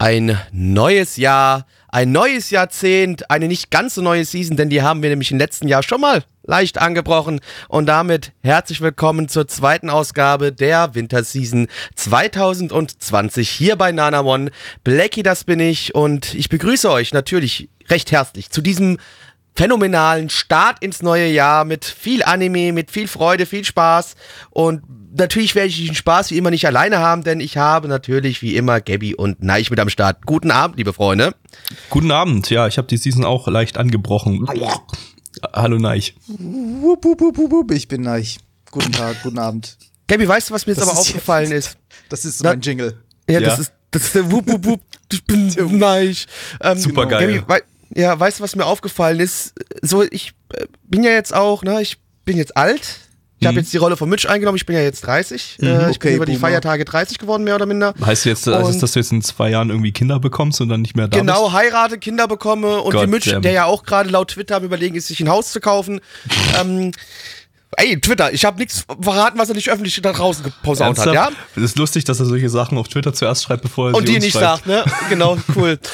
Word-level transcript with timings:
Ein 0.00 0.40
neues 0.50 1.18
Jahr, 1.18 1.66
ein 1.88 2.10
neues 2.10 2.48
Jahrzehnt, 2.48 3.30
eine 3.30 3.48
nicht 3.48 3.70
ganz 3.70 3.96
so 3.96 4.00
neue 4.00 4.24
Season, 4.24 4.56
denn 4.56 4.70
die 4.70 4.80
haben 4.80 5.02
wir 5.02 5.10
nämlich 5.10 5.30
im 5.30 5.36
letzten 5.36 5.68
Jahr 5.68 5.82
schon 5.82 6.00
mal 6.00 6.24
leicht 6.42 6.78
angebrochen. 6.78 7.42
Und 7.68 7.84
damit 7.84 8.32
herzlich 8.42 8.80
willkommen 8.80 9.28
zur 9.28 9.46
zweiten 9.46 9.90
Ausgabe 9.90 10.52
der 10.52 10.94
Winterseason 10.94 11.68
2020 11.96 13.50
hier 13.50 13.76
bei 13.76 13.92
Nana 13.92 14.22
One. 14.22 14.52
Blackie, 14.84 15.22
das 15.22 15.44
bin 15.44 15.60
ich 15.60 15.94
und 15.94 16.32
ich 16.32 16.48
begrüße 16.48 16.90
euch 16.90 17.12
natürlich 17.12 17.68
recht 17.90 18.10
herzlich 18.10 18.48
zu 18.48 18.62
diesem 18.62 18.96
phänomenalen 19.54 20.30
Start 20.30 20.82
ins 20.82 21.02
neue 21.02 21.28
Jahr 21.28 21.66
mit 21.66 21.84
viel 21.84 22.22
Anime, 22.22 22.72
mit 22.72 22.90
viel 22.90 23.06
Freude, 23.06 23.44
viel 23.44 23.66
Spaß 23.66 24.14
und 24.48 24.80
natürlich 25.12 25.54
werde 25.54 25.68
ich 25.68 25.84
den 25.86 25.94
Spaß 25.94 26.30
wie 26.30 26.38
immer 26.38 26.50
nicht 26.50 26.66
alleine 26.66 26.98
haben, 26.98 27.22
denn 27.24 27.40
ich 27.40 27.56
habe 27.56 27.88
natürlich 27.88 28.42
wie 28.42 28.56
immer 28.56 28.80
Gabby 28.80 29.14
und 29.14 29.42
Neich 29.42 29.70
mit 29.70 29.80
am 29.80 29.88
Start. 29.88 30.26
Guten 30.26 30.50
Abend, 30.50 30.76
liebe 30.76 30.92
Freunde. 30.92 31.34
Guten 31.90 32.10
Abend, 32.10 32.50
ja, 32.50 32.66
ich 32.66 32.78
habe 32.78 32.88
die 32.88 32.96
Season 32.96 33.24
auch 33.24 33.48
leicht 33.48 33.78
angebrochen. 33.78 34.46
Hallo 35.52 35.78
Neich. 35.78 36.14
Wup, 36.26 37.04
wup, 37.04 37.20
wup, 37.20 37.38
wup, 37.38 37.50
wup. 37.50 37.70
Ich 37.72 37.88
bin 37.88 38.02
Neich. 38.02 38.38
Guten 38.70 38.92
Tag, 38.92 39.22
guten 39.22 39.38
Abend. 39.38 39.76
Gabby, 40.06 40.26
weißt 40.26 40.50
du, 40.50 40.54
was 40.54 40.66
mir 40.66 40.72
jetzt 40.72 40.80
Das 40.82 40.88
aber 40.88 41.00
ist 41.00 41.08
aufgefallen 41.08 41.52
ist? 41.52 41.76
Das 42.08 42.24
ist 42.24 42.38
so 42.38 42.44
mein 42.44 42.60
Jingle. 42.60 42.98
Ja, 43.28 43.40
Ja. 43.40 43.48
das 43.50 43.58
ist 43.60 43.72
das 43.92 44.04
ist 44.04 44.14
der 44.14 44.30
Wup, 44.30 44.46
Wup, 44.48 44.64
Wup. 44.64 44.80
Ich 45.12 45.24
bin 45.24 45.48
Neich. 45.78 46.26
Ähm, 46.60 46.78
Super 46.78 47.06
geil. 47.06 47.26
Gabby, 47.40 47.48
wei 47.48 47.60
ja, 47.92 48.18
weißt 48.18 48.38
du, 48.38 48.44
was 48.44 48.54
mir 48.54 48.66
aufgefallen 48.66 49.18
ist? 49.18 49.54
So, 49.82 50.04
ich 50.04 50.32
äh, 50.54 50.66
bin 50.84 51.02
ja 51.02 51.10
jetzt 51.10 51.34
auch, 51.34 51.64
ne, 51.64 51.82
ich 51.82 51.98
bin 52.24 52.36
jetzt 52.36 52.56
alt. 52.56 53.00
Ich 53.40 53.46
habe 53.46 53.54
Mhm. 53.54 53.60
jetzt 53.60 53.72
die 53.72 53.78
Rolle 53.78 53.96
von 53.96 54.08
Mitch 54.08 54.28
eingenommen, 54.28 54.56
ich 54.56 54.66
bin 54.66 54.76
ja 54.76 54.82
jetzt 54.82 55.00
30. 55.00 55.56
Äh, 55.62 55.90
ich 55.90 55.98
bin 55.98 56.14
über 56.14 56.26
die 56.26 56.32
Boomer. 56.32 56.40
Feiertage 56.48 56.84
30 56.84 57.18
geworden, 57.18 57.42
mehr 57.42 57.54
oder 57.54 57.64
minder. 57.64 57.94
Heißt 58.04 58.26
jetzt, 58.26 58.46
also, 58.46 58.68
Und- 58.70 58.82
dass 58.82 58.92
du 58.92 58.98
jetzt 58.98 59.12
in 59.12 59.22
zwei 59.22 59.48
Jahren 59.50 59.70
irgendwie 59.70 59.92
Kinder 59.92 60.20
bekommst 60.20 60.60
und 60.60 60.68
dann 60.68 60.82
nicht 60.82 60.94
mehr 60.94 61.08
da 61.08 61.18
Genau, 61.18 61.50
heirate, 61.52 61.96
Kinder 61.98 62.28
bekomme 62.28 62.82
und 62.82 62.92
Gott 62.92 63.06
wie 63.06 63.10
Mitch, 63.10 63.30
damn. 63.30 63.40
der 63.40 63.52
ja 63.52 63.64
auch 63.64 63.82
gerade 63.82 64.10
laut 64.10 64.28
Twitter 64.32 64.56
am 64.56 64.64
überlegen 64.64 64.94
ist, 64.94 65.06
sich 65.08 65.20
ein 65.20 65.30
Haus 65.30 65.52
zu 65.52 65.60
kaufen. 65.60 66.00
ähm, 66.60 66.92
ey, 67.78 67.98
Twitter, 67.98 68.30
ich 68.30 68.44
habe 68.44 68.58
nichts 68.58 68.84
verraten, 69.00 69.38
was 69.38 69.48
er 69.48 69.54
nicht 69.54 69.70
öffentlich 69.70 69.98
da 70.02 70.12
draußen 70.12 70.42
bist? 70.44 70.56
geposaunt 70.56 70.98
hat, 70.98 71.14
ja? 71.14 71.30
Es 71.56 71.62
ist 71.62 71.78
lustig, 71.78 72.04
dass 72.04 72.20
er 72.20 72.26
solche 72.26 72.50
Sachen 72.50 72.76
auf 72.76 72.88
Twitter 72.88 73.14
zuerst 73.14 73.44
schreibt, 73.44 73.62
bevor 73.62 73.88
er 73.88 73.94
Und 73.94 74.02
sie 74.06 74.12
die 74.12 74.16
uns 74.16 74.24
nicht 74.26 74.32
schreibt. 74.34 74.64
sagt, 74.64 74.66
ne? 74.66 74.84
Genau, 75.08 75.38
cool. 75.56 75.78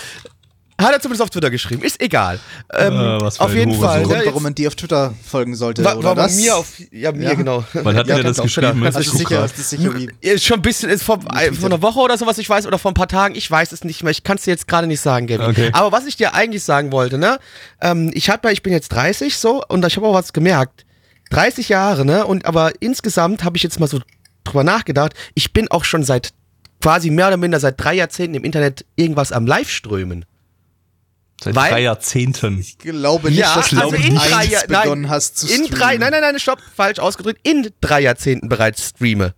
Hat 0.79 0.93
er 0.93 1.01
zumindest 1.01 1.23
auf 1.23 1.31
Twitter 1.31 1.51
geschrieben, 1.51 1.83
ist 1.83 2.01
egal. 2.03 2.39
Ähm, 2.75 2.93
Äh, 2.93 3.21
was 3.23 3.39
für 3.39 3.45
auf 3.45 3.51
ein 3.51 3.57
jeden 3.57 3.71
Hurensohn. 3.71 3.89
Fall. 3.89 4.03
Grund, 4.03 4.27
warum 4.27 4.43
man 4.43 4.55
die 4.55 4.67
auf 4.67 4.75
Twitter 4.75 5.15
folgen 5.27 5.55
sollte, 5.57 5.83
war, 5.83 5.97
oder 5.97 6.09
war 6.09 6.15
das? 6.17 6.37
mir 6.37 6.55
auf, 6.55 6.67
ja, 6.93 7.13
mir, 7.13 7.29
Ja. 7.29 7.35
genau. 7.35 7.65
Wann 7.73 7.97
hat 7.97 8.07
Ja, 8.07 8.19
er 8.19 8.25
das 8.25 8.37
geschrieben? 8.43 8.83
Das 8.83 8.97
Ich 8.97 9.07
ist 9.07 9.17
sicher, 9.17 9.41
das 9.41 9.59
ist 9.59 9.71
sicher 9.71 9.95
wie. 9.97 10.11
Ist 10.21 10.45
schon 10.45 10.57
ein 10.59 10.63
bisschen, 10.63 10.91
ist 10.91 11.03
vor, 11.03 11.19
äh, 11.35 11.51
vor 11.53 11.71
einer 11.71 11.81
Woche 11.81 11.99
oder 12.01 12.19
sowas, 12.19 12.37
ich 12.37 12.49
weiß, 12.51 12.67
oder 12.67 12.79
vor 12.79 12.91
ein 12.91 12.95
paar 12.95 13.09
Tagen, 13.09 13.35
ich 13.35 13.51
weiß 13.51 13.73
es 13.73 13.85
nicht 13.85 14.03
mehr. 14.03 14.11
Ich 14.11 14.23
kann 14.23 14.37
es 14.37 14.43
dir 14.45 14.51
jetzt 14.51 14.69
gerade 14.69 14.87
nicht 14.87 15.01
sagen, 15.01 15.27
Gavin. 15.27 15.47
Okay. 15.47 15.71
Aber 15.73 15.93
was 15.93 16.05
ich 16.05 16.17
dir 16.17 16.35
eigentlich 16.35 16.63
sagen 16.63 16.93
wollte, 16.93 17.17
ne, 17.17 17.39
ähm, 17.81 18.11
ich 18.13 18.29
hab 18.29 18.45
ja, 18.45 18.51
ich 18.51 18.63
bin 18.63 18.73
jetzt 18.75 18.89
30 18.91 19.39
so 19.39 19.63
und 19.67 19.85
ich 19.87 19.97
habe 19.97 20.07
auch 20.07 20.15
was 20.15 20.35
gemerkt. 20.35 20.85
30 21.31 21.71
Jahre, 21.71 22.05
ne, 22.05 22.27
und 22.27 22.45
aber 22.45 22.73
insgesamt 22.81 23.45
habe 23.45 23.57
ich 23.57 23.63
jetzt 23.63 23.81
mal 23.81 23.87
so 23.89 24.01
drüber 24.45 24.63
nachgedacht, 24.63 25.15
ich 25.35 25.53
bin 25.55 25.71
auch 25.71 25.85
schon 25.85 26.05
seit 26.05 26.31
quasi 26.83 27.09
mehr 27.11 27.29
oder 27.29 27.39
minder 27.39 27.59
seit 27.61 27.83
drei 27.83 27.95
Jahrzehnten 27.95 28.35
im 28.37 28.45
Internet 28.45 28.85
irgendwas 28.95 29.33
am 29.33 29.47
Live-Strömen. 29.47 30.27
Seit 31.43 31.55
Weil- 31.55 31.71
drei 31.71 31.83
Jahrzehnten. 31.83 32.59
Ich 32.61 32.79
glaube 32.79 33.29
nicht, 33.29 33.39
Ja, 33.39 33.55
dass 33.57 33.69
du 33.69 33.77
also 33.79 33.95
in 33.97 34.15
drei 34.15 34.45
Jahr- 34.47 34.65
nein, 34.69 34.83
begonnen 34.83 35.09
hast 35.11 35.37
zu 35.39 35.47
In 35.47 35.65
streamen. 35.67 35.71
drei, 35.71 35.97
nein, 35.99 36.11
nein, 36.11 36.21
nein, 36.23 36.39
stopp, 36.39 36.61
falsch 36.75 36.99
ausgedrückt, 36.99 37.41
in 37.43 37.71
drei 37.81 38.01
Jahrzehnten 38.01 38.49
bereits 38.49 38.89
streame. 38.91 39.35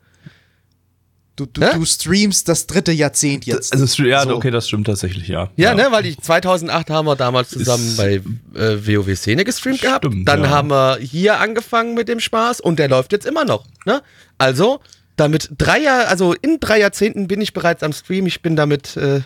Du, 1.37 1.47
du, 1.47 1.61
du 1.61 1.85
streamst 1.85 2.49
das 2.49 2.67
dritte 2.67 2.91
Jahrzehnt 2.91 3.47
jetzt. 3.47 3.73
Also, 3.73 4.03
ja, 4.03 4.25
So. 4.25 4.35
okay, 4.37 4.51
das 4.51 4.67
stimmt 4.67 4.89
tatsächlich, 4.89 5.29
ja. 5.29 5.51
Ja, 5.57 5.73
ne, 5.73 5.87
weil 5.91 6.03
die 6.03 6.17
2008 6.17 6.91
haben 6.91 7.07
wir 7.07 7.15
damals 7.15 7.51
zusammen 7.51 7.87
Ist- 7.87 7.97
bei 7.97 8.15
äh, 8.57 8.87
WoW 8.87 9.15
Szene 9.17 9.45
gestreamt 9.45 9.81
gehabt. 9.81 10.05
Stimmt, 10.05 10.27
Dann 10.29 10.43
ja. 10.43 10.51
haben 10.51 10.69
wir 10.71 10.99
hier 11.01 11.39
angefangen 11.39 11.95
mit 11.95 12.09
dem 12.09 12.19
Spaß 12.19 12.61
und 12.61 12.81
der 12.81 12.89
läuft 12.89 13.13
jetzt 13.13 13.25
immer 13.25 13.45
noch. 13.45 13.67
Ne? 13.87 14.03
Also, 14.37 14.81
damit 15.15 15.51
drei 15.57 15.79
Jahr, 15.81 16.09
also 16.09 16.33
in 16.43 16.59
drei 16.59 16.81
Jahrzehnten 16.81 17.29
bin 17.29 17.41
ich 17.41 17.53
bereits 17.53 17.85
am 17.85 17.93
Stream. 17.93 18.27
Ich 18.27 18.43
bin 18.43 18.57
damit 18.57 18.97
äh, 18.97 19.21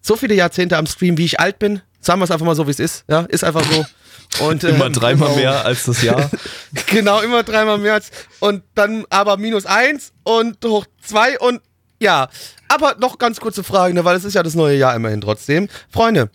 so 0.00 0.16
viele 0.16 0.34
Jahrzehnte 0.34 0.76
am 0.76 0.86
Stream, 0.86 1.16
wie 1.16 1.24
ich 1.24 1.38
alt 1.38 1.60
bin. 1.60 1.80
Sagen 2.02 2.20
wir 2.20 2.24
es 2.24 2.30
einfach 2.30 2.44
mal 2.44 2.54
so, 2.54 2.66
wie 2.66 2.72
es 2.72 2.80
ist. 2.80 3.04
Ja, 3.08 3.20
ist 3.20 3.44
einfach 3.44 3.64
so. 3.64 4.44
Und, 4.44 4.64
Immer 4.64 4.86
ähm, 4.86 4.92
dreimal 4.92 5.28
genau. 5.28 5.40
mehr 5.40 5.64
als 5.64 5.84
das 5.84 6.02
Jahr. 6.02 6.30
Genau, 6.86 7.20
immer 7.20 7.42
dreimal 7.42 7.78
mehr 7.78 7.94
als. 7.94 8.10
Und 8.40 8.62
dann 8.74 9.04
aber 9.08 9.36
minus 9.36 9.66
eins 9.66 10.12
und 10.24 10.62
hoch 10.64 10.86
zwei 11.02 11.38
und 11.38 11.60
ja. 12.00 12.28
Aber 12.68 12.96
noch 12.98 13.18
ganz 13.18 13.40
kurze 13.40 13.62
Frage, 13.62 13.94
ne, 13.94 14.04
weil 14.04 14.16
es 14.16 14.24
ist 14.24 14.34
ja 14.34 14.42
das 14.42 14.54
neue 14.54 14.76
Jahr 14.76 14.94
immerhin 14.94 15.20
trotzdem. 15.20 15.68
Freunde, 15.90 16.30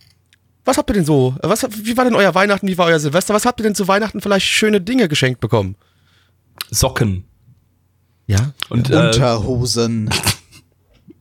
was 0.64 0.78
habt 0.78 0.90
ihr 0.90 0.94
denn 0.94 1.06
so? 1.06 1.36
Was, 1.42 1.66
wie 1.70 1.98
war 1.98 2.06
denn 2.06 2.16
euer 2.16 2.34
Weihnachten? 2.36 2.68
Wie 2.68 2.78
war 2.78 2.88
euer 2.88 3.00
Silvester? 3.00 3.34
Was 3.34 3.46
habt 3.46 3.60
ihr 3.60 3.64
denn 3.64 3.76
zu 3.76 3.88
Weihnachten 3.88 4.22
vielleicht 4.22 4.48
schöne 4.48 4.82
Dinge 4.82 5.08
geschenkt 5.08 5.40
bekommen? 5.40 5.76
Socken. 6.70 7.26
Ja. 8.28 8.54
Und 8.70 8.90
äh, 8.90 8.96
Unterhosen. 8.96 10.10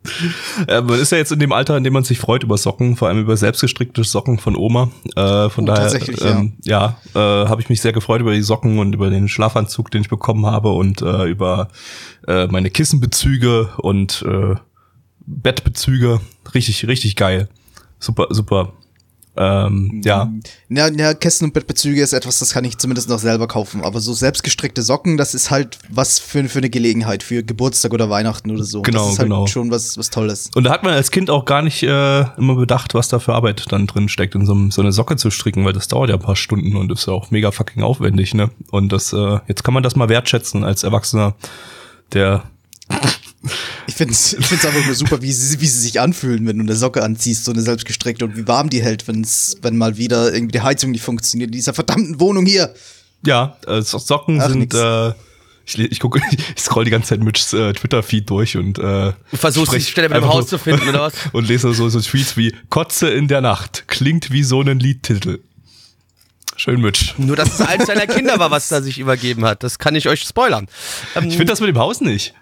äh, 0.69 0.81
man 0.81 0.99
ist 0.99 1.12
ja 1.12 1.19
jetzt 1.19 1.33
in 1.33 1.39
dem 1.39 1.53
Alter, 1.53 1.77
in 1.77 1.84
dem 1.84 1.93
man 1.93 2.05
sich 2.05 2.19
freut 2.19 2.43
über 2.43 2.56
Socken, 2.56 2.97
vor 2.97 3.09
allem 3.09 3.21
über 3.21 3.37
selbstgestrickte 3.37 4.05
Socken 4.05 4.39
von 4.39 4.56
Oma. 4.56 4.91
Äh, 5.15 5.49
von 5.50 5.65
Oh, 5.65 5.75
daher, 5.75 6.00
ähm, 6.22 6.55
ja, 6.65 6.97
äh, 7.15 7.19
habe 7.19 7.61
ich 7.61 7.69
mich 7.69 7.81
sehr 7.81 7.93
gefreut 7.93 8.21
über 8.21 8.33
die 8.33 8.43
Socken 8.43 8.78
und 8.78 8.94
über 8.94 9.11
den 9.11 9.28
Schlafanzug, 9.28 9.91
den 9.91 10.03
ich 10.03 10.09
bekommen 10.09 10.47
habe 10.47 10.71
und 10.71 11.03
äh, 11.03 11.25
über 11.25 11.69
äh, 12.27 12.47
meine 12.47 12.71
Kissenbezüge 12.71 13.71
und 13.78 14.25
äh, 14.27 14.55
Bettbezüge. 15.27 16.21
Richtig, 16.55 16.87
richtig 16.87 17.17
geil. 17.17 17.49
Super, 17.99 18.28
super. 18.31 18.73
Ähm, 19.36 20.00
ja, 20.04 20.30
Ja, 20.69 20.88
ja, 20.88 21.14
Kästen 21.14 21.47
und 21.47 21.52
Bettbezüge 21.54 22.02
ist 22.02 22.12
etwas, 22.12 22.38
das 22.38 22.52
kann 22.52 22.64
ich 22.64 22.78
zumindest 22.78 23.08
noch 23.08 23.19
selber 23.19 23.47
kaufen. 23.47 23.82
Aber 23.82 24.00
so 24.00 24.14
selbstgestrickte 24.14 24.82
Socken, 24.82 25.16
das 25.16 25.34
ist 25.34 25.50
halt 25.50 25.78
was 25.91 26.19
für, 26.19 26.44
für 26.48 26.58
eine 26.58 26.70
Gelegenheit, 26.70 27.22
für 27.22 27.42
Geburtstag 27.42 27.92
oder 27.92 28.08
Weihnachten 28.10 28.50
oder 28.50 28.64
so. 28.64 28.82
Genau, 28.82 29.04
das 29.04 29.12
ist 29.12 29.19
halt 29.19 29.28
genau. 29.28 29.46
schon 29.46 29.70
was, 29.70 29.98
was 29.98 30.10
Tolles. 30.10 30.50
Und 30.54 30.64
da 30.64 30.70
hat 30.70 30.82
man 30.82 30.94
als 30.94 31.10
Kind 31.10 31.28
auch 31.30 31.44
gar 31.44 31.62
nicht 31.62 31.82
äh, 31.82 32.20
immer 32.38 32.54
bedacht, 32.56 32.94
was 32.94 33.08
da 33.08 33.19
für 33.19 33.34
Arbeit 33.34 33.64
dann 33.70 33.86
drin 33.86 34.08
steckt, 34.08 34.34
in 34.34 34.46
so, 34.46 34.52
einem- 34.52 34.70
so 34.70 34.80
eine 34.82 34.92
Socke 34.92 35.16
zu 35.16 35.30
stricken, 35.30 35.64
weil 35.64 35.72
das 35.72 35.88
dauert 35.88 36.08
ja 36.10 36.16
ein 36.16 36.22
paar 36.22 36.36
Stunden 36.36 36.75
und 36.76 36.91
ist 36.91 37.06
ja 37.06 37.12
auch 37.12 37.30
mega 37.30 37.50
fucking 37.50 37.82
aufwendig, 37.82 38.34
ne? 38.34 38.50
Und 38.70 38.91
das, 38.92 39.12
äh, 39.12 39.38
jetzt 39.48 39.64
kann 39.64 39.75
man 39.75 39.82
das 39.82 39.96
mal 39.96 40.08
wertschätzen 40.08 40.64
als 40.64 40.82
Erwachsener, 40.82 41.34
der 42.12 42.44
Ich 43.86 43.94
finde 43.94 44.12
es 44.14 44.34
einfach 44.34 44.84
nur 44.86 44.94
super, 44.94 45.22
wie 45.22 45.32
sie, 45.32 45.60
wie 45.60 45.66
sie 45.66 45.80
sich 45.80 46.00
anfühlen, 46.00 46.46
wenn 46.46 46.58
du 46.58 46.62
eine 46.64 46.76
Socke 46.76 47.02
anziehst, 47.02 47.44
so 47.44 47.52
eine 47.52 47.62
selbstgestrickte 47.62 48.24
und 48.24 48.36
wie 48.36 48.46
warm 48.48 48.70
die 48.70 48.82
hält, 48.82 49.06
wenn's, 49.08 49.56
wenn 49.62 49.76
mal 49.76 49.96
wieder 49.96 50.32
irgendwie 50.32 50.52
die 50.52 50.60
Heizung 50.62 50.90
nicht 50.90 51.02
funktioniert 51.02 51.48
in 51.48 51.52
dieser 51.56 51.74
verdammten 51.74 52.18
Wohnung 52.20 52.46
hier. 52.46 52.74
ja, 53.24 53.56
äh, 53.66 53.82
So- 53.82 53.98
Socken 53.98 54.40
Ach, 54.40 54.48
sind 54.48 54.58
nix. 54.60 54.74
äh, 54.76 55.12
ich, 55.68 55.78
ich 55.78 56.00
gucke, 56.00 56.20
ich 56.56 56.62
scroll 56.62 56.84
die 56.84 56.90
ganze 56.90 57.08
Zeit 57.10 57.20
mit 57.20 57.36
äh, 57.52 57.72
Twitter-Feed 57.72 58.28
durch 58.30 58.56
und 58.56 58.78
äh, 58.78 59.12
Versuchst 59.34 59.72
die 59.74 59.81
Stelle 59.81 60.08
mit 60.08 60.19
dem 60.19 60.28
Haus 60.28 60.46
zu 60.46 60.58
finden, 60.58 60.88
oder 60.88 61.00
was? 61.00 61.14
Und 61.32 61.49
lese 61.49 61.72
so, 61.75 61.88
so 61.88 62.00
Tweets 62.00 62.37
wie 62.37 62.54
Kotze 62.70 63.08
in 63.08 63.26
der 63.28 63.40
Nacht. 63.40 63.84
Klingt 63.88 64.31
wie 64.31 64.44
so 64.44 64.60
ein 64.62 64.78
Liedtitel. 64.78 65.40
Schön 66.58 66.81
Mitch. 66.81 67.12
Nur, 67.19 67.37
dass 67.37 67.54
es 67.54 67.60
eins 67.60 67.87
seiner 67.87 68.06
Kinder 68.06 68.38
war, 68.38 68.50
was 68.50 68.69
da 68.69 68.81
sich 68.81 68.99
übergeben 68.99 69.44
hat. 69.44 69.62
Das 69.62 69.78
kann 69.78 69.94
ich 69.94 70.08
euch 70.08 70.22
spoilern. 70.22 70.69
Ähm, 71.14 71.25
Ich 71.28 71.37
finde 71.37 71.52
das 71.52 71.60
mit 71.60 71.69
dem 71.69 71.78
Haus 71.78 72.00
nicht. 72.00 72.32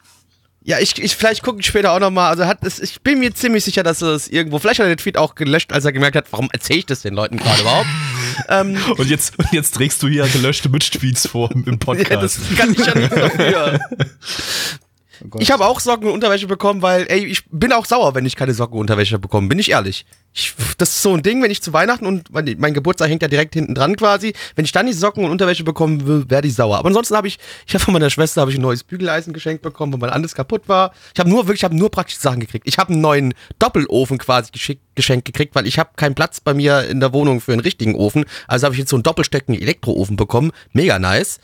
Ja, 0.66 0.78
ich, 0.78 0.99
ich 0.99 1.14
vielleicht 1.14 1.43
gucke 1.43 1.61
ich 1.61 1.66
später 1.66 1.93
auch 1.93 2.00
nochmal. 2.00 2.31
Also 2.31 2.46
hat 2.46 2.64
es, 2.64 2.78
ich 2.81 3.02
bin 3.02 3.19
mir 3.19 3.34
ziemlich 3.34 3.64
sicher, 3.64 3.82
dass 3.82 4.00
er 4.00 4.08
es 4.08 4.28
irgendwo. 4.28 4.58
Vielleicht 4.58 4.81
hat 4.81 4.87
er 4.87 4.94
den 4.94 4.99
Tweet 4.99 5.19
auch 5.19 5.34
gelöscht, 5.34 5.75
als 5.75 5.84
er 5.84 5.93
gemerkt 5.93 6.16
hat, 6.16 6.25
warum 6.31 6.49
erzähle 6.52 6.78
ich 6.78 6.87
das 6.87 7.02
den 7.02 7.12
Leuten 7.12 7.37
gerade 7.37 7.61
überhaupt? 7.61 7.87
ähm, 8.49 8.78
Und 8.96 9.11
jetzt, 9.11 9.38
und 9.38 9.52
jetzt 9.52 9.75
trägst 9.75 10.02
du 10.02 10.08
hier 10.08 10.26
gelöschte 10.26 10.70
Mitch-Tweets 10.70 11.28
vor 11.28 11.50
im 11.52 11.64
ja, 11.66 11.76
Podcast. 11.76 12.22
das 12.22 12.56
kann 12.56 12.72
ich 12.72 12.78
ja 12.78 12.94
nicht 12.94 13.12
dafür. 13.12 13.78
Gott. 15.28 15.43
Ich 15.43 15.50
habe 15.50 15.66
auch 15.66 15.81
Socken 15.81 16.08
und 16.08 16.14
Unterwäsche 16.14 16.46
bekommen, 16.46 16.82
weil, 16.82 17.06
ey, 17.08 17.25
ich 17.25 17.44
bin 17.50 17.72
auch 17.72 17.87
sauer, 17.87 18.14
wenn 18.14 18.26
ich 18.26 18.37
keine 18.37 18.55
Socken 18.55 18.75
und 18.75 18.82
Unterwäsche 18.82 19.19
bekomme, 19.19 19.49
bin 19.49 19.58
ich 19.58 19.70
ehrlich. 19.70 20.05
Ich, 20.32 20.52
das 20.78 20.90
ist 20.90 21.02
so 21.02 21.14
ein 21.14 21.22
Ding, 21.22 21.43
wenn 21.43 21.50
ich 21.50 21.62
zu 21.62 21.72
Weihnachten 21.72 22.06
und 22.06 22.32
mein, 22.32 22.56
mein 22.58 22.75
Geburtstag 22.75 23.08
hängt 23.08 23.22
ja 23.22 23.28
direkt 23.28 23.55
hinten 23.55 23.75
dran 23.75 23.94
quasi. 23.96 24.32
Wenn 24.56 24.64
ich 24.64 24.72
dann 24.72 24.87
die 24.87 24.93
Socken 24.93 25.25
und 25.25 25.31
Unterwäsche 25.31 25.62
bekommen 25.62 26.06
will, 26.06 26.25
werde 26.28 26.49
ich 26.49 26.55
sauer. 26.55 26.78
Aber 26.78 26.88
ansonsten 26.88 27.16
habe 27.16 27.28
ich, 27.28 27.38
ich 27.66 27.75
habe 27.75 27.84
von 27.84 27.94
meiner 27.94 28.11
Schwester 28.11 28.40
habe 28.40 28.50
ich 28.50 28.58
ein 28.58 28.62
neues 28.62 28.82
Bügeleisen 28.82 29.32
geschenkt 29.32 29.62
bekommen, 29.62 29.93
weil 29.93 30.00
mein 30.00 30.11
anderes 30.11 30.34
kaputt 30.34 30.62
war. 30.66 30.93
Ich 31.14 31.20
habe 31.20 31.31
nur 31.31 31.46
wirklich, 31.46 31.60
ich 31.60 31.64
habe 31.64 31.76
nur 31.76 31.90
praktische 31.90 32.20
Sachen 32.20 32.40
gekriegt. 32.40 32.67
Ich 32.67 32.78
habe 32.78 32.93
einen 32.93 33.00
neuen 33.00 33.34
Doppelofen 33.60 34.19
quasi 34.19 34.50
geschick, 34.50 34.81
geschenkt 34.96 35.25
gekriegt, 35.25 35.55
weil 35.55 35.67
ich 35.67 35.78
habe 35.78 35.90
keinen 35.96 36.17
Platz 36.17 36.40
bei 36.40 36.52
mir 36.52 36.82
in 36.82 36.99
der 36.99 37.12
Wohnung 37.12 37.40
für 37.40 37.52
einen 37.52 37.60
richtigen 37.60 37.94
Ofen. 37.94 38.25
Also 38.49 38.64
habe 38.64 38.75
ich 38.75 38.81
jetzt 38.81 38.90
so 38.90 38.96
einen 38.96 39.05
doppelsteckenden 39.05 39.62
Elektroofen 39.62 40.17
bekommen. 40.17 40.50
Mega 40.72 40.99
nice. 40.99 41.38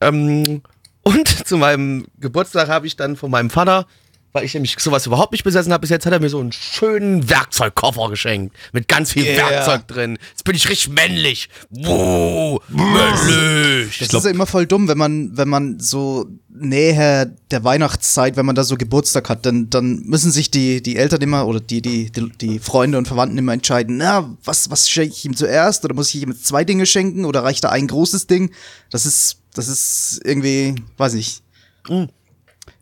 Ähm, 0.00 0.62
und 1.06 1.28
zu 1.46 1.56
meinem 1.56 2.06
Geburtstag 2.18 2.68
habe 2.68 2.88
ich 2.88 2.96
dann 2.96 3.14
von 3.14 3.30
meinem 3.30 3.48
Vater, 3.48 3.86
weil 4.32 4.44
ich 4.44 4.54
nämlich 4.54 4.76
sowas 4.80 5.06
überhaupt 5.06 5.30
nicht 5.30 5.44
besessen 5.44 5.72
habe 5.72 5.82
bis 5.82 5.90
jetzt, 5.90 6.04
hat 6.04 6.12
er 6.12 6.18
mir 6.18 6.28
so 6.28 6.40
einen 6.40 6.50
schönen 6.50 7.30
Werkzeugkoffer 7.30 8.10
geschenkt. 8.10 8.56
Mit 8.72 8.88
ganz 8.88 9.12
viel 9.12 9.24
Yeah. 9.24 9.36
Werkzeug 9.36 9.86
drin. 9.86 10.18
Jetzt 10.30 10.42
bin 10.42 10.56
ich 10.56 10.68
richtig 10.68 10.88
männlich. 10.88 11.48
Wow, 11.70 12.60
männlich. 12.68 13.98
Das 13.98 14.12
ist 14.12 14.24
ja 14.24 14.30
immer 14.30 14.46
voll 14.46 14.66
dumm, 14.66 14.88
wenn 14.88 14.98
man, 14.98 15.36
wenn 15.36 15.48
man 15.48 15.78
so 15.78 16.26
näher 16.48 17.26
der 17.50 17.62
Weihnachtszeit, 17.62 18.36
wenn 18.36 18.44
man 18.44 18.56
da 18.56 18.64
so 18.64 18.76
Geburtstag 18.76 19.28
hat, 19.28 19.46
dann, 19.46 19.70
dann 19.70 20.00
müssen 20.00 20.32
sich 20.32 20.50
die, 20.50 20.82
die 20.82 20.96
Eltern 20.96 21.22
immer 21.22 21.46
oder 21.46 21.60
die, 21.60 21.82
die, 21.82 22.10
die, 22.10 22.28
die 22.30 22.58
Freunde 22.58 22.98
und 22.98 23.06
Verwandten 23.06 23.38
immer 23.38 23.52
entscheiden, 23.52 23.96
na, 23.96 24.36
was, 24.44 24.70
was 24.70 24.90
schenke 24.90 25.14
ich 25.14 25.24
ihm 25.24 25.36
zuerst? 25.36 25.84
Oder 25.84 25.94
muss 25.94 26.12
ich 26.12 26.20
ihm 26.20 26.36
zwei 26.36 26.64
Dinge 26.64 26.84
schenken 26.84 27.24
oder 27.24 27.44
reicht 27.44 27.62
da 27.62 27.68
ein 27.68 27.86
großes 27.86 28.26
Ding? 28.26 28.50
Das 28.90 29.06
ist, 29.06 29.38
das 29.56 29.68
ist 29.68 30.20
irgendwie, 30.24 30.74
weiß 30.96 31.14
ich. 31.14 31.42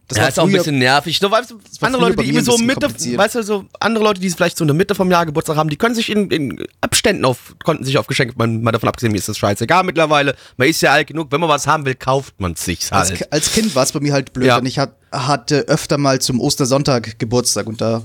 Das 0.06 0.18
ja, 0.18 0.26
ist 0.28 0.38
auch 0.38 0.44
ein 0.46 0.52
bisschen 0.52 0.78
nervig. 0.78 1.18
So, 1.18 1.30
weißt 1.30 1.54
andere 1.80 2.02
Leute, 2.10 2.22
die 2.22 2.38
so 2.40 2.58
Mitte, 2.58 2.88
weißt 3.16 3.36
du, 3.36 3.42
so 3.42 3.64
andere 3.80 4.04
Leute, 4.04 4.20
die 4.20 4.28
vielleicht 4.28 4.58
so 4.58 4.64
in 4.64 4.68
der 4.68 4.74
Mitte 4.74 4.94
vom 4.94 5.10
Jahr 5.10 5.24
Geburtstag 5.24 5.56
haben, 5.56 5.70
die 5.70 5.76
können 5.76 5.94
sich 5.94 6.10
in, 6.10 6.30
in 6.30 6.62
Abständen 6.82 7.24
auf, 7.24 7.54
konnten 7.64 7.84
sich 7.84 7.96
auf 7.96 8.06
Geschenke, 8.06 8.34
man, 8.36 8.62
mal 8.62 8.72
davon 8.72 8.90
abgesehen, 8.90 9.12
mir 9.12 9.18
ist 9.18 9.30
das 9.30 9.38
scheißegal 9.38 9.82
mittlerweile. 9.82 10.36
Man 10.58 10.68
ist 10.68 10.82
ja 10.82 10.92
alt 10.92 11.06
genug, 11.06 11.32
wenn 11.32 11.40
man 11.40 11.48
was 11.48 11.66
haben 11.66 11.86
will, 11.86 11.94
kauft 11.94 12.38
man 12.38 12.54
sich's 12.54 12.92
Als, 12.92 13.08
halt. 13.10 13.18
Ki- 13.20 13.26
als 13.30 13.52
Kind 13.52 13.74
war 13.74 13.82
es 13.82 13.92
bei 13.92 14.00
mir 14.00 14.12
halt 14.12 14.34
blöd, 14.34 14.48
Ja. 14.48 14.56
denn 14.58 14.66
ich 14.66 14.78
hat, 14.78 14.94
hatte 15.10 15.60
öfter 15.68 15.96
mal 15.96 16.20
zum 16.20 16.38
Ostersonntag 16.38 17.18
Geburtstag 17.18 17.66
und 17.66 17.80
da 17.80 18.04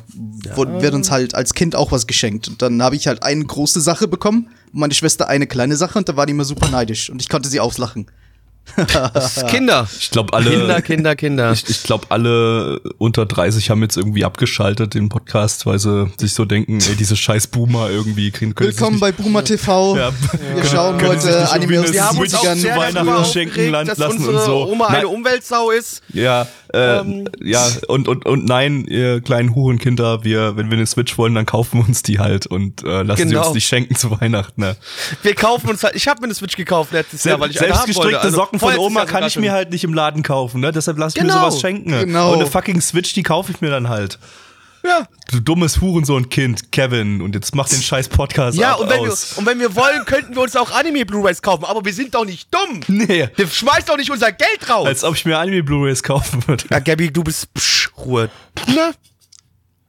wurde, 0.55 0.81
wird 0.81 0.93
uns 0.93 1.11
halt 1.11 1.35
als 1.35 1.53
Kind 1.53 1.75
auch 1.75 1.91
was 1.91 2.07
geschenkt. 2.07 2.47
Und 2.47 2.61
dann 2.61 2.81
habe 2.81 2.95
ich 2.95 3.07
halt 3.07 3.23
eine 3.23 3.43
große 3.43 3.81
Sache 3.81 4.07
bekommen 4.07 4.49
und 4.71 4.79
meine 4.79 4.93
Schwester 4.93 5.27
eine 5.27 5.47
kleine 5.47 5.75
Sache 5.75 5.97
und 5.99 6.07
da 6.07 6.15
war 6.15 6.25
die 6.25 6.31
immer 6.31 6.45
super 6.45 6.69
neidisch 6.69 7.09
und 7.09 7.21
ich 7.21 7.27
konnte 7.27 7.49
sie 7.49 7.59
auslachen. 7.59 8.07
Das 8.75 9.37
ist 9.37 9.47
Kinder. 9.47 9.87
Ich 9.99 10.11
glaube, 10.11 10.33
alle. 10.33 10.49
Kinder, 10.49 10.81
Kinder, 10.81 11.15
Kinder. 11.15 11.51
Ich, 11.51 11.69
ich 11.69 11.83
glaube, 11.83 12.07
alle 12.09 12.79
unter 12.97 13.25
30 13.25 13.69
haben 13.69 13.81
jetzt 13.81 13.97
irgendwie 13.97 14.25
abgeschaltet 14.25 14.93
den 14.93 15.09
Podcast, 15.09 15.65
weil 15.65 15.79
sie 15.79 16.11
sich 16.17 16.33
so 16.33 16.45
denken, 16.45 16.79
ey, 16.79 16.95
diese 16.95 17.15
scheiß 17.15 17.47
Boomer 17.47 17.89
irgendwie 17.89 18.31
kriegen 18.31 18.55
können. 18.55 18.69
Willkommen 18.69 18.99
bei 18.99 19.11
Boomer 19.11 19.43
TV. 19.43 19.97
Ja. 19.97 20.11
Wir 20.55 20.65
schauen 20.65 20.97
Können 20.97 21.11
heute 21.11 21.49
Anime 21.51 21.81
aus 21.81 21.91
den 21.91 21.99
eine 21.99 22.09
haben 22.09 22.17
uns 22.17 22.33
auch 22.33 22.41
Switch 22.41 22.51
70ern. 22.51 22.55
sehr 22.55 22.73
zu 22.73 22.79
Weihnachten 22.79 23.25
schenken 23.25 23.69
lassen 23.71 24.03
und 24.03 24.17
unsere 24.19 24.45
so. 24.45 24.67
Oma 24.67 24.87
eine 24.87 25.07
Umweltsau 25.07 25.71
ist. 25.71 26.01
Ja, 26.13 26.47
äh, 26.73 26.99
Ähm, 26.99 27.27
ja, 27.41 27.65
und, 27.87 28.07
und, 28.07 28.25
und 28.25 28.45
nein, 28.45 28.85
ihr 28.85 29.21
kleinen 29.21 29.55
Hurenkinder, 29.55 30.23
wir, 30.23 30.55
wenn 30.57 30.69
wir 30.69 30.77
eine 30.77 30.85
Switch 30.85 31.17
wollen, 31.17 31.35
dann 31.35 31.45
kaufen 31.45 31.79
wir 31.79 31.87
uns 31.87 32.03
die 32.03 32.19
halt 32.19 32.45
und 32.47 32.83
äh, 32.83 33.03
lassen 33.03 33.27
sie 33.29 33.33
Genau. 33.35 33.45
uns 33.45 33.53
die 33.53 33.61
schenken 33.61 33.95
zu 33.95 34.11
Weihnachten. 34.19 34.61
Ne? 34.61 34.75
Wir 35.23 35.35
kaufen 35.35 35.69
uns 35.69 35.83
halt, 35.83 35.95
ich 35.95 36.07
habe 36.07 36.21
mir 36.21 36.25
eine 36.25 36.33
Switch 36.35 36.55
gekauft 36.55 36.91
letztes 36.91 37.23
Jahr, 37.23 37.39
weil 37.39 37.49
ich 37.51 37.59
wollte. 37.59 37.73
Selbstgestrickte 37.73 38.19
Also, 38.21 38.35
Socken 38.37 38.59
von 38.59 38.77
Oma 38.77 39.05
kann 39.05 39.23
ich 39.25 39.37
mir 39.37 39.51
halt 39.51 39.71
nicht 39.71 39.83
im 39.83 39.93
Laden 39.93 40.23
kaufen, 40.23 40.61
ne? 40.61 40.71
Deshalb 40.71 40.97
lass 40.97 41.15
ich 41.15 41.21
mir 41.21 41.27
Genau. 41.29 41.41
sowas 41.41 41.59
schenken. 41.61 41.89
Genau. 41.91 42.33
Und 42.33 42.39
eine 42.39 42.45
fucking 42.49 42.81
Switch, 42.81 43.13
die 43.13 43.23
kaufe 43.23 43.51
ich 43.51 43.61
mir 43.61 43.69
dann 43.69 43.89
halt. 43.89 44.19
Ja. 44.83 45.07
Du 45.31 45.39
dummes 45.41 45.81
Hurensohn-Kind, 45.81 46.71
Kevin. 46.71 47.21
Und 47.21 47.35
jetzt 47.35 47.53
mach 47.53 47.67
den 47.69 47.81
scheiß 47.81 48.09
Podcast 48.09 48.57
Ja, 48.57 48.73
und 48.75 48.89
wenn, 48.89 49.03
wir, 49.03 49.11
aus. 49.11 49.33
und 49.33 49.45
wenn 49.45 49.59
wir 49.59 49.75
wollen, 49.75 50.05
könnten 50.05 50.35
wir 50.35 50.41
uns 50.41 50.55
auch 50.55 50.71
Anime-Blu-Rays 50.71 51.41
kaufen, 51.41 51.65
aber 51.65 51.83
wir 51.85 51.93
sind 51.93 52.15
doch 52.15 52.25
nicht 52.25 52.53
dumm. 52.53 52.79
Nee, 52.87 53.29
Wir 53.35 53.47
schmeißen 53.47 53.85
doch 53.87 53.97
nicht 53.97 54.09
unser 54.11 54.31
Geld 54.31 54.69
raus. 54.69 54.87
als 54.87 55.03
ob 55.03 55.15
ich 55.15 55.25
mir 55.25 55.37
Anime-Blu-Rays 55.37 56.01
kaufen 56.03 56.47
würde. 56.47 56.65
ja, 56.71 56.79
Gabby, 56.79 57.11
du 57.11 57.23
bist 57.23 57.53
psch, 57.53 57.89
Ruhe. 57.97 58.29
Ne? 58.67 58.91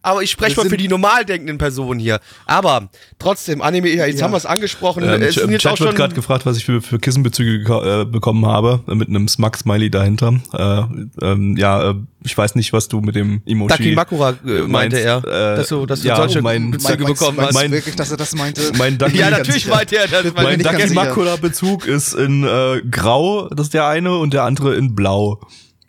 Aber 0.03 0.23
ich 0.23 0.31
spreche 0.31 0.57
mal 0.57 0.69
für 0.69 0.77
die 0.79 0.89
normal 0.89 1.25
denkenden 1.27 1.59
Personen 1.59 2.01
hier. 2.01 2.21
Aber 2.47 2.89
trotzdem, 3.19 3.61
Anime, 3.61 3.91
ja, 3.91 4.07
jetzt 4.07 4.19
Ja. 4.21 4.25
haben 4.25 4.33
wir 4.33 4.39
es 4.39 4.47
angesprochen. 4.47 5.03
Ähm, 5.05 5.21
es 5.21 5.35
sind 5.35 5.51
Im 5.53 5.59
Chat 5.59 5.79
wird 5.79 5.95
gerade 5.95 6.15
gefragt, 6.15 6.47
was 6.47 6.57
ich 6.57 6.65
für, 6.65 6.81
für 6.81 6.99
Kissenbezüge 6.99 8.01
äh, 8.01 8.05
bekommen 8.07 8.47
habe, 8.47 8.81
äh, 8.89 8.95
mit 8.95 9.09
einem 9.09 9.29
Smug-Smiley 9.29 9.91
dahinter. 9.91 10.41
Äh, 10.55 11.25
ähm, 11.27 11.57
ja, 11.59 11.91
äh, 11.91 11.95
ich 12.25 12.37
weiß 12.37 12.55
nicht, 12.55 12.73
was 12.73 12.89
du 12.89 13.01
mit 13.01 13.15
dem 13.15 13.43
Emoji 13.47 13.69
Dakimakura 13.69 14.31
äh, 14.31 14.61
meinte 14.63 14.69
meinst, 14.69 14.97
er, 14.97 15.19
äh, 15.19 15.57
dass 15.57 15.69
du, 15.69 15.85
dass 15.87 16.01
du 16.01 16.09
ja, 16.09 16.17
solche 16.17 16.41
mein- 16.41 16.71
Bezüge 16.71 17.05
Meinst- 17.05 17.19
bekommen 17.21 17.37
meinst 17.37 17.49
hast. 17.51 17.57
du 17.57 17.63
Mein- 17.65 17.73
wirklich, 17.73 17.97
dass 17.97 18.11
er 18.11 18.17
das 18.17 18.35
meinte? 18.35 18.73
Mein 18.79 18.97
Daki 18.99 19.19
ja, 19.19 19.29
natürlich 19.31 19.67
meinte 19.67 19.97
er 19.99 20.09
das. 20.09 20.33
Mein 20.35 20.59
sicher. 20.59 20.73
Dakimakura-Bezug 20.73 21.87
ist 21.87 22.15
in 22.15 22.45
äh, 22.45 22.81
Grau, 22.91 23.49
das 23.51 23.67
ist 23.67 23.75
der 23.75 23.87
eine, 23.87 24.17
und 24.19 24.33
der 24.33 24.45
andere 24.45 24.75
in 24.77 24.95
Blau. 24.95 25.41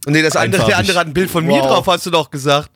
Nee, 0.07 0.21
das 0.24 0.36
andere, 0.36 0.65
der 0.65 0.77
andere 0.80 0.98
hat 1.00 1.07
ein 1.07 1.13
Bild 1.13 1.30
von 1.30 1.45
mir 1.45 1.62
Wow. 1.62 1.68
drauf, 1.68 1.88
hast 1.88 2.06
du 2.07 2.09
doch 2.09 2.31
gesagt. 2.31 2.71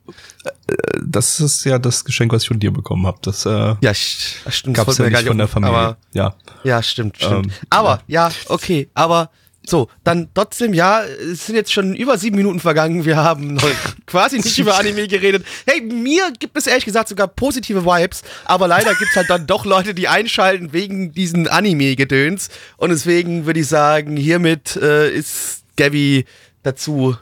Das 1.02 1.40
ist 1.40 1.64
ja 1.64 1.78
das 1.78 2.04
Geschenk, 2.04 2.32
was 2.32 2.42
ich 2.42 2.48
von 2.48 2.60
dir 2.60 2.72
bekommen 2.72 3.06
habe. 3.06 3.18
Das 3.22 3.44
äh, 3.46 3.74
Ja, 3.80 3.94
stimmt. 3.94 4.76
gab's 4.76 4.96
das 4.96 4.98
ja 4.98 5.10
nicht 5.10 5.26
von 5.26 5.38
der 5.38 5.48
Familie. 5.48 5.76
Aber, 5.76 5.96
ja. 6.12 6.34
ja, 6.62 6.82
stimmt, 6.82 7.16
stimmt. 7.16 7.46
Ähm, 7.46 7.52
aber, 7.70 8.00
ja. 8.06 8.30
okay, 8.48 8.88
aber 8.94 9.30
so, 9.68 9.88
dann 10.04 10.28
trotzdem, 10.32 10.72
ja, 10.74 11.02
es 11.02 11.46
sind 11.46 11.56
jetzt 11.56 11.72
schon 11.72 11.96
über 11.96 12.16
sieben 12.18 12.36
Minuten 12.36 12.60
vergangen. 12.60 13.04
Wir 13.04 13.16
haben 13.16 13.54
noch 13.54 13.68
quasi 14.06 14.36
nicht 14.36 14.56
über 14.60 14.78
Anime 14.78 15.08
geredet. 15.08 15.44
Hey, 15.66 15.80
mir 15.80 16.32
gibt 16.38 16.56
es 16.56 16.68
ehrlich 16.68 16.84
gesagt 16.84 17.08
sogar 17.08 17.26
positive 17.26 17.84
Vibes, 17.84 18.22
aber 18.44 18.68
leider 18.68 18.94
gibt 18.94 19.10
es 19.10 19.16
halt 19.16 19.28
dann 19.28 19.48
doch 19.48 19.64
Leute, 19.64 19.92
die 19.94 20.06
einschalten 20.06 20.72
wegen 20.72 21.10
diesen 21.12 21.48
Anime-Gedöns. 21.48 22.48
Und 22.76 22.90
deswegen 22.90 23.46
würde 23.46 23.58
ich 23.58 23.66
sagen, 23.66 24.16
hiermit 24.16 24.76
äh, 24.76 25.10
ist 25.10 25.62
Gabby 25.76 26.24
dazu 26.66 27.16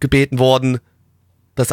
gebeten 0.00 0.38
worden, 0.38 0.80
das 1.54 1.72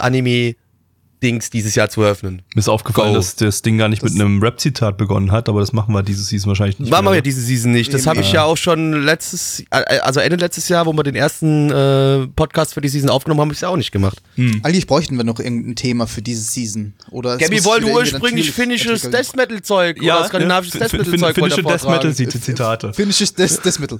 Anime-Dings 1.26 1.50
dieses 1.50 1.76
Jahr 1.76 1.90
zu 1.90 2.02
eröffnen. 2.02 2.42
Mir 2.54 2.60
ist 2.60 2.70
aufgefallen, 2.70 3.10
Go. 3.10 3.16
dass 3.16 3.36
das 3.36 3.62
Ding 3.62 3.78
gar 3.78 3.90
nicht 3.90 4.04
mit 4.04 4.14
einem 4.14 4.42
Rap-Zitat 4.42 4.98
begonnen 4.98 5.32
hat, 5.32 5.50
aber 5.50 5.60
das 5.60 5.74
machen 5.74 5.94
wir 5.94 6.04
diese 6.04 6.24
Season 6.24 6.50
wahrscheinlich 6.50 6.80
nicht. 6.80 6.92
Machen 6.92 7.06
wir 7.06 7.16
ja 7.16 7.22
diese 7.22 7.42
Season 7.42 7.72
nicht. 7.72 7.94
Das 7.94 8.08
habe 8.08 8.22
ich 8.22 8.32
ja 8.32 8.44
auch 8.44 8.58
schon 8.58 9.04
letztes, 9.04 9.62
äh, 9.72 10.00
also 10.00 10.20
Ende 10.20 10.38
letztes 10.38 10.70
Jahr, 10.70 10.86
wo 10.86 10.94
wir 10.94 11.04
den 11.04 11.16
ersten 11.16 11.72
äh, 11.72 12.28
Podcast 12.28 12.74
für 12.74 12.82
die 12.82 12.90
Season 12.90 13.10
aufgenommen 13.10 13.40
haben, 13.42 13.48
habe 13.48 13.54
ich 13.54 13.58
es 13.58 13.62
ja 13.62 13.70
auch 13.70 13.78
nicht 13.78 13.92
gemacht. 13.92 14.22
Eigentlich 14.64 14.88
bräuchten 14.88 15.18
wir 15.18 15.24
noch 15.24 15.40
irgendein 15.40 15.76
Thema 15.76 16.08
für 16.08 16.22
diese 16.22 16.42
Season. 16.42 16.94
Oder 17.12 17.38
Gabby 17.38 17.64
wollte 17.64 17.88
ursprünglich 17.88 18.52
finnisches. 18.52 19.10
Death 19.10 19.36
Metal 19.36 19.62
Zeug 19.62 20.02
ja, 20.02 20.18
oder 20.18 20.28
skandinavisches 20.28 20.74
ja, 20.74 20.88
Death 20.88 20.94
Metal 20.94 21.20
Zeug 21.20 21.36
finnische 21.36 21.64
Death 21.64 21.88
Metal. 21.88 22.16
Zitate. 22.16 22.94
Finnisches 22.94 23.34
Death, 23.34 23.80
Metal. 23.80 24.00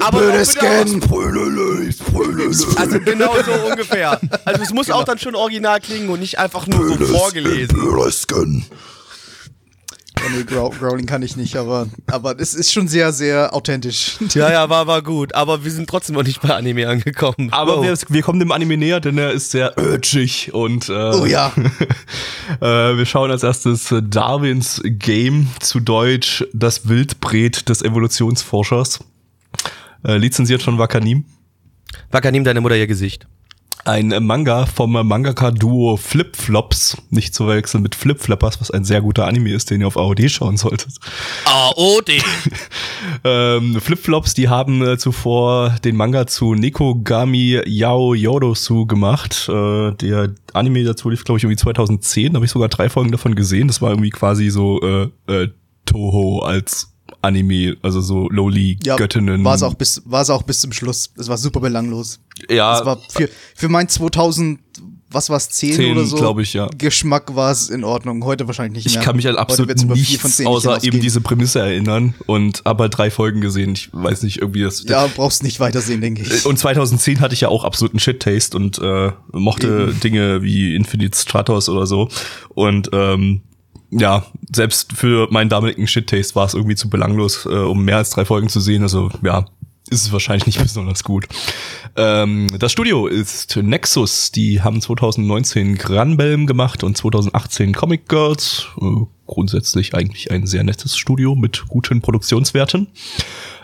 Aber 0.00 0.18
Blödes. 0.20 0.56
Also 2.76 3.00
genau 3.00 3.34
so 3.44 3.52
ungefähr. 3.70 4.20
Also 4.44 4.62
es 4.62 4.72
muss 4.72 4.90
auch 4.90 5.04
dann 5.04 5.18
schon 5.18 5.31
original 5.34 5.80
klingen 5.80 6.08
und 6.10 6.20
nicht 6.20 6.38
einfach 6.38 6.66
nur 6.66 6.96
so 6.98 7.04
vorgelesen. 7.06 7.78
Ja, 10.22 10.28
nee, 10.36 10.44
Grow 10.44 10.78
Growling 10.78 11.06
kann 11.06 11.22
ich 11.22 11.36
nicht, 11.36 11.56
aber, 11.56 11.88
aber 12.06 12.38
es 12.38 12.54
ist 12.54 12.72
schon 12.72 12.86
sehr, 12.86 13.12
sehr 13.12 13.54
authentisch. 13.54 14.18
Ja, 14.34 14.52
ja, 14.52 14.68
war, 14.70 14.86
war 14.86 15.02
gut. 15.02 15.34
Aber 15.34 15.64
wir 15.64 15.70
sind 15.70 15.88
trotzdem 15.90 16.14
noch 16.14 16.22
nicht 16.22 16.40
bei 16.42 16.50
Anime 16.54 16.88
angekommen. 16.88 17.48
Aber 17.50 17.78
Oh. 17.78 17.82
wir, 17.82 17.96
wir 18.08 18.22
kommen 18.22 18.38
dem 18.38 18.52
Anime 18.52 18.76
näher, 18.76 19.00
denn 19.00 19.18
er 19.18 19.32
ist 19.32 19.50
sehr 19.50 19.76
urgig 19.78 20.52
und 20.54 20.88
äh, 20.88 20.92
Oh 20.92 21.26
ja. 21.26 21.52
äh, 22.60 22.96
wir 22.96 23.04
schauen 23.06 23.30
als 23.30 23.42
erstes 23.42 23.92
Darwins 24.02 24.80
Game 24.84 25.48
zu 25.60 25.80
Deutsch 25.80 26.44
Das 26.52 26.88
Wildbret 26.88 27.68
des 27.68 27.82
Evolutionsforschers. 27.82 29.00
Äh, 30.04 30.18
lizenziert 30.18 30.62
von 30.62 30.78
Wakanim. 30.78 31.24
Wacker, 32.10 32.30
nimm 32.30 32.44
deine 32.44 32.60
Mutter 32.60 32.76
ihr 32.76 32.86
Gesicht. 32.86 33.26
Ein 33.84 34.14
Manga 34.20 34.66
vom 34.66 34.92
Mangaka-Duo 34.92 35.96
Flip-Flops, 35.96 36.98
nicht 37.10 37.34
zu 37.34 37.46
verwechseln 37.46 37.82
mit 37.82 37.96
Flip-Flappers, 37.96 38.60
was 38.60 38.70
ein 38.70 38.84
sehr 38.84 39.00
guter 39.00 39.26
Anime 39.26 39.52
ist, 39.52 39.70
den 39.70 39.80
ihr 39.80 39.88
auf 39.88 39.96
AOD 39.96 40.30
schauen 40.30 40.56
solltet. 40.56 40.94
AOD. 41.44 42.10
Ähm, 43.24 43.80
Flip-Flops, 43.80 44.34
die 44.34 44.48
haben 44.48 44.82
äh, 44.82 44.96
zuvor 44.96 45.76
den 45.84 45.96
Manga 45.96 46.26
zu 46.26 46.54
Nekogami 46.54 47.60
Yao 47.66 48.14
Yorosu 48.14 48.86
gemacht. 48.86 49.48
Äh, 49.48 49.92
der 49.92 50.34
Anime 50.52 50.84
dazu 50.84 51.10
lief, 51.10 51.24
glaube 51.24 51.38
ich, 51.38 51.44
irgendwie 51.44 51.56
2010. 51.56 52.32
Da 52.32 52.36
habe 52.36 52.46
ich 52.46 52.52
sogar 52.52 52.68
drei 52.68 52.88
Folgen 52.88 53.10
davon 53.10 53.34
gesehen. 53.34 53.68
Das 53.68 53.82
war 53.82 53.90
irgendwie 53.90 54.10
quasi 54.10 54.50
so 54.50 54.80
äh, 54.82 55.08
äh, 55.26 55.48
Toho 55.84 56.42
als 56.42 56.91
Anime, 57.22 57.76
also 57.82 58.00
so 58.00 58.24
Ja, 58.24 58.36
Lowly-Göttinnen. 58.36 59.44
war 59.44 59.54
es 59.54 59.62
auch 59.62 59.74
bis, 59.74 60.02
war 60.04 60.22
es 60.22 60.30
auch 60.30 60.42
bis 60.42 60.60
zum 60.60 60.72
Schluss. 60.72 61.10
Es 61.16 61.28
war 61.28 61.38
super 61.38 61.60
belanglos. 61.60 62.20
Ja, 62.50 62.78
Es 62.78 62.84
war 62.84 62.98
für, 63.08 63.28
für 63.54 63.68
mein 63.68 63.88
2000 63.88 64.60
was 65.14 65.28
war's, 65.28 65.50
10, 65.50 65.74
10, 65.74 65.92
oder 65.92 66.06
so? 66.06 66.16
glaube 66.16 66.40
ich, 66.40 66.54
ja. 66.54 66.68
Geschmack 66.78 67.34
war 67.36 67.50
es 67.52 67.68
in 67.68 67.84
Ordnung. 67.84 68.24
Heute 68.24 68.46
wahrscheinlich 68.46 68.76
nicht 68.76 68.86
Ich 68.86 68.94
mehr. 68.94 69.04
kann 69.04 69.16
mich 69.16 69.26
Heute 69.26 69.38
absolut 69.38 69.76
nichts 69.84 70.40
außer 70.44 70.82
eben 70.84 71.00
diese 71.00 71.20
Prämisse 71.20 71.60
erinnern 71.60 72.14
und 72.26 72.62
aber 72.64 72.88
drei 72.88 73.10
Folgen 73.10 73.42
gesehen. 73.42 73.72
Ich 73.74 73.90
weiß 73.92 74.22
nicht, 74.22 74.38
irgendwie 74.38 74.62
das. 74.62 74.84
Ja, 74.84 75.06
brauchst 75.14 75.42
nicht 75.42 75.60
weitersehen, 75.60 76.00
denke 76.00 76.22
ich. 76.22 76.46
Und 76.46 76.58
2010 76.58 77.20
hatte 77.20 77.34
ich 77.34 77.42
ja 77.42 77.48
auch 77.48 77.64
absoluten 77.64 77.98
Shit-Taste 77.98 78.56
und 78.56 78.78
äh, 78.78 79.12
mochte 79.32 79.92
Dinge 80.02 80.42
wie 80.42 80.74
Infinite 80.74 81.18
Stratos 81.18 81.68
oder 81.68 81.86
so. 81.86 82.08
Und 82.48 82.88
ähm, 82.94 83.42
ja, 83.92 84.24
selbst 84.54 84.92
für 84.94 85.28
meinen 85.30 85.50
damaligen 85.50 85.86
Shit-Taste 85.86 86.34
war 86.34 86.46
es 86.46 86.54
irgendwie 86.54 86.76
zu 86.76 86.88
belanglos, 86.88 87.46
äh, 87.46 87.50
um 87.50 87.84
mehr 87.84 87.98
als 87.98 88.10
drei 88.10 88.24
Folgen 88.24 88.48
zu 88.48 88.60
sehen. 88.60 88.82
Also 88.82 89.10
ja, 89.22 89.44
ist 89.90 90.06
es 90.06 90.12
wahrscheinlich 90.12 90.46
nicht 90.46 90.58
besonders 90.62 91.04
gut. 91.04 91.26
Ähm, 91.96 92.48
das 92.58 92.72
Studio 92.72 93.06
ist 93.06 93.56
Nexus. 93.56 94.32
Die 94.32 94.62
haben 94.62 94.80
2019 94.80 95.76
Granbelm 95.76 96.46
gemacht 96.46 96.82
und 96.82 96.96
2018 96.96 97.74
Comic 97.74 98.08
Girls. 98.08 98.66
Äh, 98.80 99.04
grundsätzlich 99.26 99.94
eigentlich 99.94 100.30
ein 100.30 100.46
sehr 100.46 100.64
nettes 100.64 100.96
Studio 100.96 101.34
mit 101.34 101.68
guten 101.68 102.00
Produktionswerten. 102.00 102.88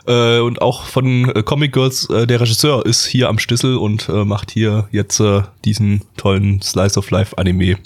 Äh, 0.07 0.41
und 0.41 0.61
auch 0.61 0.85
von 0.85 1.31
äh, 1.35 1.43
Comic 1.43 1.73
Girls, 1.73 2.09
äh, 2.11 2.27
der 2.27 2.41
Regisseur 2.41 2.85
ist 2.85 3.07
hier 3.07 3.29
am 3.29 3.39
Schlüssel 3.39 3.77
und 3.77 4.09
äh, 4.09 4.25
macht 4.25 4.51
hier 4.51 4.89
jetzt 4.93 5.21
äh, 5.21 5.43
diesen 5.65 6.03
tollen 6.17 6.61
Slice 6.61 6.99
of 6.99 7.11
Life 7.11 7.37
Anime 7.39 7.79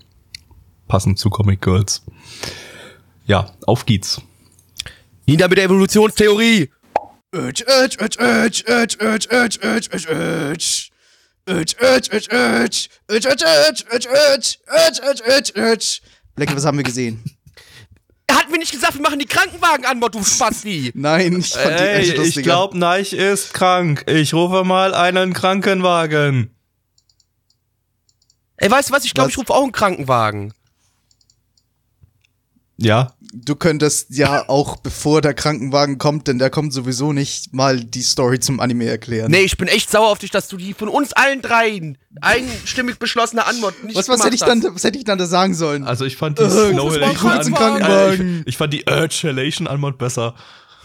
passend 0.89 1.19
zu 1.19 1.31
Comic 1.31 1.63
Girls. 1.63 2.05
Ja, 3.27 3.53
auf 3.67 3.87
geht's. 3.87 4.21
Nieder 5.27 5.49
mit 5.49 5.59
der 5.59 5.65
Evolutionstheorie. 5.65 6.71
Urge, 7.35 7.65
urge, 7.67 7.97
urge, 8.01 8.19
urge, 8.21 8.65
urge, 8.69 8.99
urge, 9.01 9.29
urge, 9.31 9.59
urge, 9.63 10.09
urge. 10.11 10.93
Urge, 11.49 11.77
urge, 11.81 12.09
urge, 12.13 12.29
urge. 12.31 12.89
Urge, 13.09 13.29
urge, 13.29 13.45
urge, 13.45 13.85
urge, 13.93 14.09
urge. 14.09 14.59
Urge, 14.69 15.03
urge, 15.07 15.23
urge, 15.27 15.53
urge. 15.57 16.01
Blackie, 16.35 16.57
was 16.57 16.65
haben 16.65 16.79
wir 16.79 16.85
gesehen? 16.85 17.23
Hatten 18.31 18.51
wir 18.51 18.59
nicht 18.59 18.73
gesagt, 18.73 18.95
wir 18.95 19.03
machen 19.03 19.19
die 19.19 19.27
Krankenwagen 19.27 19.85
an, 19.85 20.01
du 20.01 20.25
Spasti. 20.25 20.91
Nein, 20.95 21.39
ich 21.39 21.51
fand 21.51 21.79
die 21.79 21.85
echt 21.85 22.17
lustiger. 22.17 22.71
Neich 22.73 23.13
ist 23.13 23.53
krank. 23.53 24.05
Ich 24.09 24.33
rufe 24.33 24.65
mal 24.65 24.95
einen 24.95 25.33
Krankenwagen. 25.35 26.55
Ey, 28.57 28.71
weißt 28.71 28.91
du 28.91 28.95
was? 28.95 29.05
Ich 29.05 29.13
glaube, 29.13 29.27
Was? 29.27 29.33
ich 29.33 29.39
rufe 29.39 29.53
auch 29.53 29.63
einen 29.63 29.73
Krankenwagen. 29.73 30.55
Ja, 32.79 33.13
Du 33.35 33.57
könntest 33.57 34.09
ja 34.11 34.47
auch, 34.51 34.77
bevor 34.77 35.23
der 35.23 35.33
Krankenwagen 35.33 35.97
kommt, 35.97 36.29
denn 36.29 36.39
der 36.39 36.51
kommt 36.51 36.75
sowieso 36.75 37.15
nicht 37.15 37.55
mal 37.55 37.83
die 37.83 38.03
Story 38.03 38.41
zum 38.41 38.61
Anime 38.61 38.85
erklären. 38.85 39.31
Nee, 39.31 39.41
ich 39.41 39.57
bin 39.57 39.69
echt 39.69 39.91
sauer 39.91 40.09
auf 40.09 40.19
dich, 40.19 40.31
dass 40.31 40.49
du 40.49 40.59
die 40.59 40.75
von 40.75 40.89
uns 40.89 41.15
allen 41.15 41.41
dreien 41.41 41.97
einstimmig 42.21 42.99
beschlossene 42.99 43.47
Antwort 43.47 43.85
nicht 43.85 43.97
Was, 43.97 44.07
was, 44.11 44.17
gemacht 44.17 44.25
hätte 44.27 44.35
ich 44.37 44.43
hast. 44.43 44.49
dann, 44.65 44.75
was 44.75 44.85
hätte 44.85 44.99
ich 44.99 45.05
dann 45.05 45.17
da 45.17 45.25
sagen 45.25 45.55
sollen? 45.55 45.85
also 45.85 46.05
ich 46.05 46.19
fand 46.19 46.39
die 46.39 46.43
Äh, 46.43 46.47
an- 46.47 46.79
einen 47.03 47.15
Krankenwagen. 47.15 47.81
Äh, 47.87 48.41
ich, 48.43 48.47
ich 48.49 48.57
fand 48.59 48.75
die 48.75 48.85
Urge 48.87 49.21
Halation 49.29 49.67
Anmod 49.67 49.97
besser. 49.97 50.35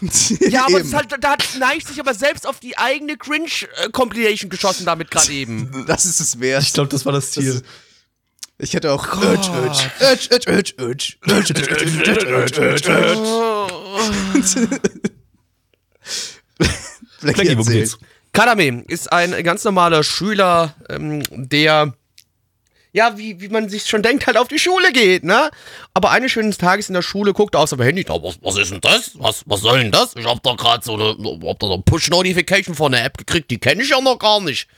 Ja, 0.48 0.64
aber 0.66 0.78
das 0.80 0.94
halt, 0.94 1.08
da 1.20 1.32
hat 1.32 1.44
Neich 1.60 1.84
sich 1.84 2.00
aber 2.00 2.14
selbst 2.14 2.46
auf 2.46 2.60
die 2.60 2.78
eigene 2.78 3.18
Cringe-Compilation 3.18 4.48
geschossen 4.48 4.86
damit 4.86 5.10
gerade 5.10 5.30
eben. 5.32 5.84
das 5.86 6.06
ist 6.06 6.20
es 6.20 6.40
wert. 6.40 6.62
Ich 6.62 6.72
glaube, 6.72 6.88
das 6.88 7.04
war 7.04 7.12
das 7.12 7.32
Ziel. 7.32 7.44
ist- 7.56 7.64
ich 8.58 8.74
hätte 8.74 8.92
auch. 8.92 9.06
Blackie, 17.20 17.56
wo 17.58 17.62
geht's? 17.62 17.98
Kadame 18.32 18.84
ist 18.88 19.12
ein 19.12 19.42
ganz 19.42 19.64
normaler 19.64 20.02
Schüler, 20.04 20.74
ähm, 20.88 21.22
der 21.30 21.94
ja, 22.92 23.16
wie, 23.18 23.40
wie 23.40 23.48
man 23.48 23.68
sich 23.68 23.86
schon 23.86 24.02
denkt, 24.02 24.26
halt 24.26 24.36
auf 24.36 24.48
die 24.48 24.58
Schule 24.58 24.92
geht, 24.92 25.22
ne? 25.22 25.50
Aber 25.94 26.10
eines 26.10 26.32
schönen 26.32 26.52
Tages 26.52 26.88
in 26.88 26.94
der 26.94 27.02
Schule 27.02 27.32
guckt 27.32 27.54
er 27.54 27.60
auf 27.60 27.68
sein 27.68 27.80
Handy, 27.80 28.02
da, 28.02 28.14
was, 28.22 28.38
was 28.42 28.56
ist 28.56 28.72
denn 28.72 28.80
das? 28.80 29.12
Was, 29.14 29.42
was 29.46 29.60
soll 29.60 29.78
denn 29.80 29.92
das? 29.92 30.16
Ich 30.16 30.24
hab 30.24 30.42
da 30.42 30.54
gerade 30.54 30.84
so 30.84 30.94
eine, 30.94 31.16
hab 31.46 31.58
da 31.58 31.66
eine 31.66 31.82
Push-Notification 31.82 32.74
von 32.74 32.92
der 32.92 33.04
App 33.04 33.18
gekriegt, 33.18 33.50
die 33.50 33.58
kenne 33.58 33.82
ich 33.82 33.90
ja 33.90 34.00
noch 34.00 34.18
gar 34.18 34.40
nicht. 34.40 34.68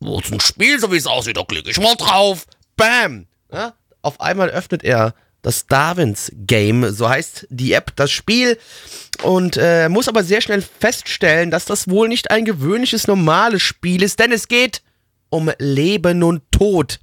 Wo 0.00 0.18
ist 0.18 0.32
ein 0.32 0.40
Spiel, 0.40 0.78
so 0.78 0.92
wie 0.92 0.96
es 0.96 1.06
aussieht, 1.06 1.36
da 1.36 1.44
klicke 1.44 1.70
ich 1.70 1.80
mal 1.80 1.94
drauf. 1.94 2.44
Bam! 2.78 3.26
Ja? 3.52 3.74
Auf 4.00 4.22
einmal 4.22 4.48
öffnet 4.48 4.82
er 4.82 5.12
das 5.42 5.66
Darwins 5.66 6.32
Game, 6.34 6.90
so 6.92 7.08
heißt 7.08 7.46
die 7.50 7.72
App, 7.72 7.94
das 7.96 8.10
Spiel. 8.10 8.58
Und 9.22 9.58
äh, 9.60 9.88
muss 9.88 10.08
aber 10.08 10.24
sehr 10.24 10.40
schnell 10.40 10.62
feststellen, 10.62 11.50
dass 11.50 11.66
das 11.66 11.88
wohl 11.88 12.08
nicht 12.08 12.30
ein 12.30 12.44
gewöhnliches 12.44 13.06
normales 13.06 13.62
Spiel 13.62 14.02
ist, 14.02 14.18
denn 14.18 14.32
es 14.32 14.48
geht 14.48 14.82
um 15.28 15.50
Leben 15.58 16.22
und 16.22 16.42
Tod. 16.50 17.00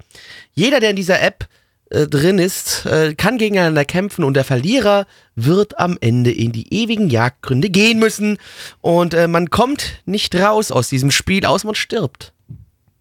Jeder, 0.53 0.79
der 0.79 0.91
in 0.91 0.95
dieser 0.95 1.21
App 1.21 1.47
äh, 1.89 2.07
drin 2.07 2.39
ist, 2.39 2.85
äh, 2.85 3.13
kann 3.13 3.37
gegeneinander 3.37 3.85
kämpfen 3.85 4.23
und 4.23 4.33
der 4.33 4.43
Verlierer 4.43 5.05
wird 5.35 5.77
am 5.77 5.97
Ende 6.01 6.31
in 6.31 6.51
die 6.51 6.73
ewigen 6.73 7.09
Jagdgründe 7.09 7.69
gehen 7.69 7.99
müssen. 7.99 8.37
Und 8.81 9.13
äh, 9.13 9.27
man 9.27 9.49
kommt 9.49 10.01
nicht 10.05 10.33
raus 10.35 10.71
aus 10.71 10.89
diesem 10.89 11.11
Spiel, 11.11 11.45
aus 11.45 11.63
man 11.63 11.75
stirbt. 11.75 12.33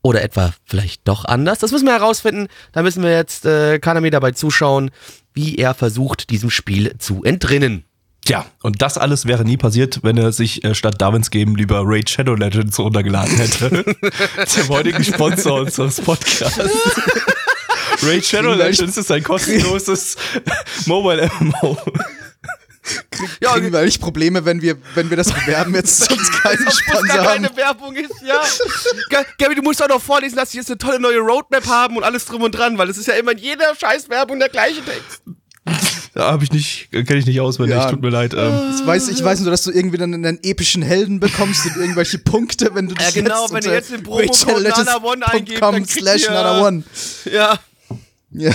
Oder 0.05 0.23
etwa 0.23 0.53
vielleicht 0.67 1.09
doch 1.09 1.25
anders? 1.25 1.61
Das 1.61 1.73
müssen 1.73 1.87
wir 1.87 1.95
herausfinden. 1.95 2.49
Da 2.73 2.83
müssen 2.83 3.03
wir 3.03 3.11
jetzt 3.11 3.47
äh, 3.47 3.79
Kaname 3.79 4.11
dabei 4.11 4.33
zuschauen, 4.33 4.91
wie 5.33 5.57
er 5.57 5.73
versucht, 5.73 6.29
diesem 6.29 6.51
Spiel 6.51 6.95
zu 6.99 7.25
entrinnen. 7.25 7.85
Tja, 8.23 8.45
und 8.63 8.83
das 8.83 8.99
alles 8.99 9.25
wäre 9.25 9.47
nie 9.47 9.57
passiert, 9.57 10.01
wenn 10.03 10.19
er 10.19 10.33
sich 10.33 10.63
äh, 10.63 10.75
statt 10.75 11.01
Darwins 11.01 11.31
Game 11.31 11.57
lieber 11.57 11.81
Raid 11.85 12.11
Shadow 12.11 12.35
Legends 12.35 12.79
runtergeladen 12.79 13.35
hätte. 13.35 13.71
Dem 14.57 14.69
heutigen 14.69 15.03
Sponsor 15.03 15.61
unseres 15.61 15.99
Podcasts. 16.03 16.59
Raid 18.03 18.27
Shadow 18.27 18.53
Legends 18.53 18.99
ist 18.99 19.11
ein 19.11 19.23
kostenloses 19.23 20.17
Mobile 20.87 21.31
MMO. 21.41 21.79
Ja, 23.41 23.53
Kriegen 23.55 23.73
wir 23.73 23.79
eigentlich 23.81 24.01
Probleme, 24.01 24.45
wenn 24.45 24.61
wir, 24.61 24.77
wenn 24.95 25.09
wir 25.09 25.17
das 25.17 25.33
bewerben, 25.33 25.75
jetzt 25.75 26.05
sonst 26.05 26.31
keinen 26.43 26.71
Sponsor 26.71 27.03
gar 27.07 27.19
haben? 27.19 27.43
keine 27.45 27.57
Werbung 27.57 27.95
ist, 27.97 28.13
ja. 28.27 28.41
Ga- 29.11 29.25
Gabi, 29.39 29.55
du 29.55 29.63
musst 29.63 29.83
auch 29.83 29.89
noch 29.89 30.03
vorlesen, 30.03 30.37
dass 30.37 30.51
sie 30.51 30.59
jetzt 30.59 30.69
eine 30.71 30.79
tolle 30.79 31.01
neue 31.01 31.19
Roadmap 31.21 31.67
haben 31.67 31.97
und 31.97 32.05
alles 32.05 32.27
drum 32.27 32.43
und 32.43 32.53
dran, 32.53 32.77
weil 32.77 32.91
es 32.91 32.99
ist 32.99 33.07
ja 33.07 33.15
immer 33.15 33.33
in 33.33 33.39
jeder 33.39 33.75
scheiß 33.75 34.09
Werbung 34.11 34.39
der 34.39 34.51
gleiche 34.51 34.83
Text. 34.85 35.23
Da 36.13 36.31
habe 36.31 36.45
ich 36.45 36.53
nicht, 36.53 36.91
kenne 36.93 37.17
ich 37.17 37.27
nicht 37.27 37.41
auswendig, 37.41 37.75
Ja. 37.77 37.91
tut 37.91 38.03
mir 38.03 38.11
leid. 38.11 38.35
Ähm, 38.35 38.75
Ich 38.79 38.87
weiß, 38.87 39.09
ich 39.09 39.25
weiß 39.25 39.41
nur, 39.41 39.51
dass 39.51 39.63
du 39.65 39.71
irgendwie 39.73 39.97
dann 39.97 40.13
einen 40.15 40.39
epischen 40.45 40.83
Helden 40.83 41.19
bekommst 41.21 41.65
und 41.67 41.77
irgendwelche 41.77 42.19
Punkte, 42.19 42.71
wenn 42.75 42.87
du 42.89 42.95
Ja, 42.95 43.07
dich 43.07 43.15
genau, 43.15 43.43
jetzt 43.43 43.51
wenn 43.51 43.57
unter 43.57 43.73
jetzt 43.73 43.91
den 43.93 44.03
Promocode 44.03 44.69
Nana1 44.69 45.23
eingebt, 45.23 45.63
dann 45.63 45.75
kriegt 45.77 45.91
slash 45.91 46.23
ihr- 46.25 46.31
Nana 46.31 46.61
One. 46.67 46.85
Ja, 47.33 47.59
Ja. 48.31 48.53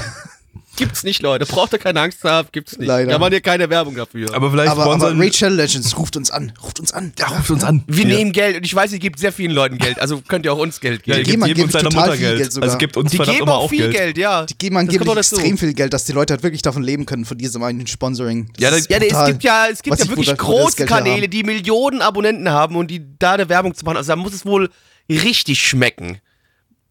Gibt's 0.79 1.03
nicht, 1.03 1.21
Leute. 1.21 1.45
Braucht 1.45 1.73
ihr 1.73 1.77
keine 1.77 2.01
Angst 2.01 2.23
haben, 2.23 2.47
gibt's 2.51 2.75
nicht. 2.79 2.87
Leider. 2.87 3.11
Da 3.11 3.19
machen 3.19 3.33
ihr 3.33 3.41
keine 3.41 3.69
Werbung 3.69 3.95
dafür. 3.95 4.33
aber 4.33 4.49
vielleicht 4.49 4.71
Aber, 4.71 4.85
aber. 4.91 5.13
Rachel 5.15 5.53
Legends 5.53 5.95
ruft 5.95 6.17
uns 6.17 6.31
an, 6.31 6.51
ruft 6.63 6.79
uns 6.79 6.91
an. 6.91 7.13
ja, 7.19 7.27
ruft 7.27 7.51
uns 7.51 7.63
an. 7.63 7.83
wir 7.85 8.07
Ja. 8.07 8.15
nehmen 8.17 8.31
Geld 8.31 8.57
und 8.57 8.65
ich 8.65 8.73
weiß, 8.73 8.91
ihr 8.93 8.99
gebt 8.99 9.19
sehr 9.19 9.31
vielen 9.31 9.51
Leuten 9.51 9.77
Geld, 9.77 9.99
also 9.99 10.21
könnt 10.27 10.45
ihr 10.45 10.53
auch 10.53 10.57
uns 10.57 10.79
Geld 10.79 11.05
Ja, 11.05 11.15
geben. 11.17 11.27
jedem 11.27 11.41
und 11.43 11.53
geben 11.53 11.69
seiner 11.69 11.89
total 11.89 12.01
Mutter 12.07 12.17
viel 12.17 12.27
Geld. 12.27 12.37
Geld. 12.53 12.63
Also 12.63 12.77
gibt 12.79 12.97
uns 12.97 13.11
die 13.11 13.17
geben 13.19 13.31
immer 13.41 13.53
auch 13.55 13.65
auch 13.65 13.69
viel 13.69 13.79
Geld. 13.79 13.93
Geld, 13.93 14.17
ja. 14.17 14.45
Die 14.45 14.57
geben 14.57 14.75
Das 14.75 14.81
angeblich 14.81 15.17
extrem 15.17 15.57
viel 15.59 15.73
Geld, 15.73 15.93
dass 15.93 16.05
die 16.05 16.13
Leute 16.13 16.33
halt 16.33 16.41
wirklich 16.43 16.61
davon 16.63 16.81
leben 16.81 17.05
können, 17.05 17.25
von 17.25 17.37
diesem 17.37 17.61
einen 17.61 17.85
Sponsoring. 17.85 18.49
Ja, 18.57 18.71
das- 18.71 18.79
ist 18.81 18.89
Ja, 18.89 18.97
es 18.97 19.25
gibt 19.27 19.43
ja, 19.43 19.67
es 19.71 19.83
gibt 19.83 19.99
ja 19.99 20.07
wirklich 20.07 20.27
das- 20.29 20.39
wo 20.39 20.51
das 20.53 20.61
große 20.63 20.77
Geld 20.77 20.89
her 20.89 20.97
Kanäle, 20.97 21.21
haben. 21.23 21.29
die 21.31 21.43
Millionen 21.43 22.01
Abonnenten 22.01 22.49
haben 22.49 22.75
und 22.77 22.89
die 22.89 23.01
da 23.19 23.33
eine 23.33 23.49
Werbung 23.49 23.75
zu 23.75 23.83
machen. 23.85 23.97
Also 23.97 24.13
da 24.13 24.15
muss 24.15 24.33
es 24.33 24.45
wohl 24.45 24.69
richtig 25.09 25.61
schmecken. 25.61 26.19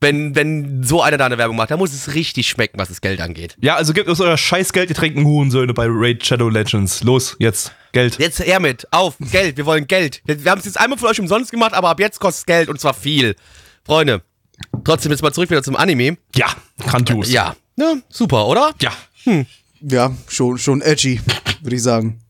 Wenn, 0.00 0.36
wenn 0.36 0.84
so 0.84 1.02
einer 1.02 1.16
da 1.16 1.26
eine 1.26 1.38
Werbung 1.38 1.56
macht, 1.56 1.72
da 1.72 1.76
muss 1.76 1.92
es 1.92 2.14
richtig 2.14 2.48
schmecken, 2.48 2.78
was 2.78 2.88
das 2.88 3.00
Geld 3.00 3.20
angeht. 3.20 3.56
Ja, 3.60 3.74
also 3.74 3.92
gebt 3.92 4.08
uns 4.08 4.20
euer 4.20 4.36
Scheißgeld, 4.36 4.90
ihr 4.90 4.94
trinken 4.94 5.24
Hurensöhne 5.24 5.74
bei 5.74 5.86
Raid 5.88 6.24
Shadow 6.24 6.48
Legends. 6.48 7.02
Los, 7.02 7.34
jetzt, 7.40 7.72
Geld. 7.90 8.16
Jetzt 8.18 8.38
her 8.38 8.60
mit, 8.60 8.86
auf, 8.92 9.16
Geld, 9.32 9.56
wir 9.56 9.66
wollen 9.66 9.88
Geld. 9.88 10.22
Wir, 10.24 10.44
wir 10.44 10.50
haben 10.52 10.60
es 10.60 10.66
jetzt 10.66 10.78
einmal 10.78 10.98
von 10.98 11.08
euch 11.08 11.18
umsonst 11.18 11.50
gemacht, 11.50 11.74
aber 11.74 11.88
ab 11.88 11.98
jetzt 11.98 12.20
kostet 12.20 12.40
es 12.42 12.46
Geld 12.46 12.68
und 12.68 12.80
zwar 12.80 12.94
viel. 12.94 13.34
Freunde, 13.84 14.22
trotzdem 14.84 15.10
jetzt 15.10 15.22
mal 15.22 15.32
zurück 15.32 15.50
wieder 15.50 15.64
zum 15.64 15.74
Anime. 15.74 16.16
Ja, 16.36 16.46
grandios. 16.78 17.32
Ja, 17.32 17.56
ja 17.76 17.94
super, 18.08 18.46
oder? 18.46 18.74
Ja. 18.80 18.92
Ja, 19.80 20.12
schon, 20.28 20.58
schon 20.58 20.80
edgy, 20.80 21.20
würde 21.60 21.76
ich 21.76 21.82
sagen. 21.82 22.20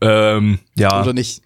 Ähm, 0.00 0.58
ja. 0.76 1.02
Oder 1.02 1.12
nicht? 1.12 1.42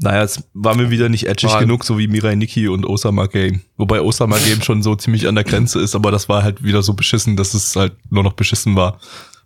Naja, 0.00 0.22
es 0.22 0.44
war 0.54 0.76
mir 0.76 0.90
wieder 0.90 1.08
nicht 1.08 1.26
edgig 1.26 1.50
War- 1.50 1.60
genug, 1.60 1.84
so 1.84 1.98
wie 1.98 2.06
Mirai 2.06 2.36
Nikki 2.36 2.68
und 2.68 2.86
Osama 2.86 3.26
Game. 3.26 3.62
Wobei 3.76 4.00
Osama 4.00 4.38
Game 4.38 4.62
schon 4.62 4.82
so 4.82 4.94
ziemlich 4.94 5.26
an 5.26 5.34
der 5.34 5.44
Grenze 5.44 5.80
ist, 5.80 5.96
aber 5.96 6.10
das 6.12 6.28
war 6.28 6.42
halt 6.44 6.62
wieder 6.62 6.82
so 6.82 6.94
beschissen, 6.94 7.36
dass 7.36 7.52
es 7.54 7.74
halt 7.74 7.94
nur 8.10 8.22
noch 8.22 8.34
beschissen 8.34 8.76
war. 8.76 9.00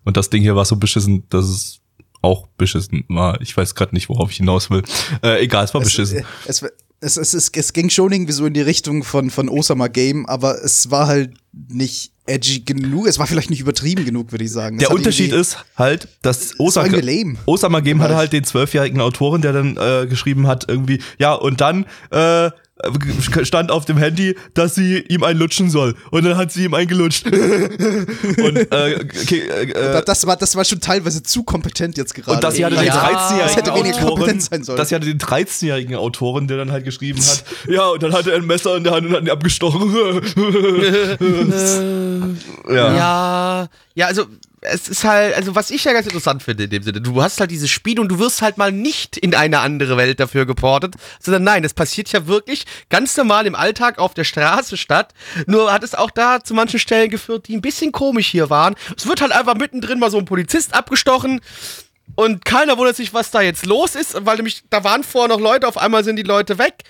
Und 0.04 0.16
das 0.16 0.28
Ding 0.28 0.42
hier 0.42 0.54
war 0.54 0.64
so 0.66 0.76
beschissen, 0.76 1.24
dass 1.30 1.46
es 1.46 1.80
auch 2.20 2.48
beschissen 2.58 3.04
war. 3.08 3.40
Ich 3.40 3.56
weiß 3.56 3.74
gerade 3.74 3.94
nicht, 3.94 4.08
worauf 4.08 4.30
ich 4.30 4.36
hinaus 4.36 4.68
will. 4.70 4.82
Äh, 5.22 5.42
egal, 5.42 5.64
es 5.64 5.72
war 5.74 5.80
beschissen. 5.80 6.24
Es, 6.46 6.62
es, 7.02 7.16
es, 7.16 7.34
es, 7.34 7.50
es 7.54 7.72
ging 7.72 7.90
schon 7.90 8.12
irgendwie 8.12 8.32
so 8.32 8.46
in 8.46 8.54
die 8.54 8.60
Richtung 8.60 9.02
von, 9.02 9.30
von 9.30 9.48
Osama 9.48 9.88
Game, 9.88 10.24
aber 10.26 10.62
es 10.62 10.90
war 10.90 11.08
halt 11.08 11.34
nicht 11.68 12.12
edgy 12.26 12.60
genug. 12.60 13.08
Es 13.08 13.18
war 13.18 13.26
vielleicht 13.26 13.50
nicht 13.50 13.60
übertrieben 13.60 14.04
genug, 14.04 14.30
würde 14.30 14.44
ich 14.44 14.52
sagen. 14.52 14.78
Der 14.78 14.92
Unterschied 14.92 15.32
ist 15.32 15.58
halt, 15.76 16.08
dass 16.22 16.58
Osama. 16.60 16.88
Osama 17.46 17.80
Game 17.80 18.00
hatte 18.00 18.16
halt 18.16 18.32
den 18.32 18.44
zwölfjährigen 18.44 19.00
Autoren, 19.00 19.42
der 19.42 19.52
dann 19.52 19.76
äh, 19.76 20.06
geschrieben 20.06 20.46
hat, 20.46 20.66
irgendwie, 20.68 21.00
ja, 21.18 21.34
und 21.34 21.60
dann 21.60 21.86
äh, 22.10 22.50
stand 23.42 23.70
auf 23.70 23.84
dem 23.84 23.96
Handy, 23.96 24.36
dass 24.54 24.74
sie 24.74 24.98
ihm 25.08 25.22
einen 25.22 25.38
lutschen 25.38 25.70
soll. 25.70 25.94
Und 26.10 26.24
dann 26.24 26.36
hat 26.36 26.52
sie 26.52 26.64
ihm 26.64 26.74
einen 26.74 26.88
gelutscht. 26.88 27.26
und 27.32 27.32
äh, 27.42 28.98
okay, 29.00 29.40
äh, 29.40 30.02
das, 30.04 30.26
war, 30.26 30.36
das 30.36 30.56
war 30.56 30.64
schon 30.64 30.80
teilweise 30.80 31.22
zu 31.22 31.42
kompetent 31.42 31.96
jetzt 31.96 32.14
gerade. 32.14 32.36
Und 32.36 32.44
dass 32.44 32.54
sie 32.54 32.64
hatte 32.64 32.74
Ja, 32.76 32.82
den 32.82 32.88
das 32.88 32.96
13-jährigen 32.96 33.54
hätte 33.54 33.74
weniger 33.74 33.96
Autoren, 33.96 34.08
kompetent 34.08 34.42
sein 34.42 34.64
sollen. 34.64 34.76
dass 34.76 34.88
sie 34.88 34.94
hatte 34.94 35.06
den 35.06 35.18
13-jährigen 35.18 35.96
Autoren, 35.96 36.48
der 36.48 36.56
dann 36.56 36.72
halt 36.72 36.84
geschrieben 36.84 37.20
hat, 37.20 37.44
ja, 37.68 37.86
und 37.88 38.02
dann 38.02 38.12
hatte 38.12 38.32
er 38.32 38.38
ein 38.38 38.46
Messer 38.46 38.76
in 38.76 38.84
der 38.84 38.94
Hand 38.94 39.06
und 39.06 39.12
hat 39.12 39.22
ihn 39.22 39.30
abgestochen. 39.30 39.92
ja. 42.68 42.94
Ja, 42.94 43.68
ja, 43.94 44.06
also 44.06 44.26
es 44.62 44.88
ist 44.88 45.04
halt, 45.04 45.34
also 45.34 45.54
was 45.54 45.70
ich 45.70 45.84
ja 45.84 45.92
ganz 45.92 46.06
interessant 46.06 46.42
finde 46.42 46.64
in 46.64 46.70
dem 46.70 46.82
Sinne, 46.82 47.00
du 47.00 47.20
hast 47.22 47.40
halt 47.40 47.50
dieses 47.50 47.68
Spiel 47.68 47.98
und 47.98 48.08
du 48.08 48.18
wirst 48.18 48.42
halt 48.42 48.58
mal 48.58 48.70
nicht 48.72 49.16
in 49.16 49.34
eine 49.34 49.58
andere 49.60 49.96
Welt 49.96 50.20
dafür 50.20 50.46
geportet, 50.46 50.94
sondern 51.20 51.42
nein, 51.42 51.64
es 51.64 51.74
passiert 51.74 52.10
ja 52.12 52.26
wirklich 52.28 52.64
ganz 52.88 53.16
normal 53.16 53.46
im 53.46 53.54
Alltag 53.56 53.98
auf 53.98 54.14
der 54.14 54.24
Straße 54.24 54.76
statt. 54.76 55.14
Nur 55.46 55.72
hat 55.72 55.82
es 55.82 55.94
auch 55.94 56.10
da 56.10 56.42
zu 56.42 56.54
manchen 56.54 56.78
Stellen 56.78 57.10
geführt, 57.10 57.48
die 57.48 57.56
ein 57.56 57.60
bisschen 57.60 57.92
komisch 57.92 58.28
hier 58.28 58.50
waren. 58.50 58.74
Es 58.96 59.06
wird 59.06 59.20
halt 59.20 59.32
einfach 59.32 59.56
mittendrin 59.56 59.98
mal 59.98 60.10
so 60.10 60.18
ein 60.18 60.24
Polizist 60.24 60.74
abgestochen. 60.74 61.40
Und 62.14 62.44
keiner 62.44 62.78
wundert 62.78 62.96
sich, 62.96 63.14
was 63.14 63.30
da 63.30 63.40
jetzt 63.40 63.66
los 63.66 63.94
ist, 63.94 64.24
weil 64.24 64.36
nämlich, 64.36 64.62
da 64.70 64.84
waren 64.84 65.02
vorher 65.02 65.28
noch 65.34 65.40
Leute, 65.40 65.66
auf 65.66 65.78
einmal 65.78 66.04
sind 66.04 66.16
die 66.16 66.22
Leute 66.22 66.58
weg. 66.58 66.82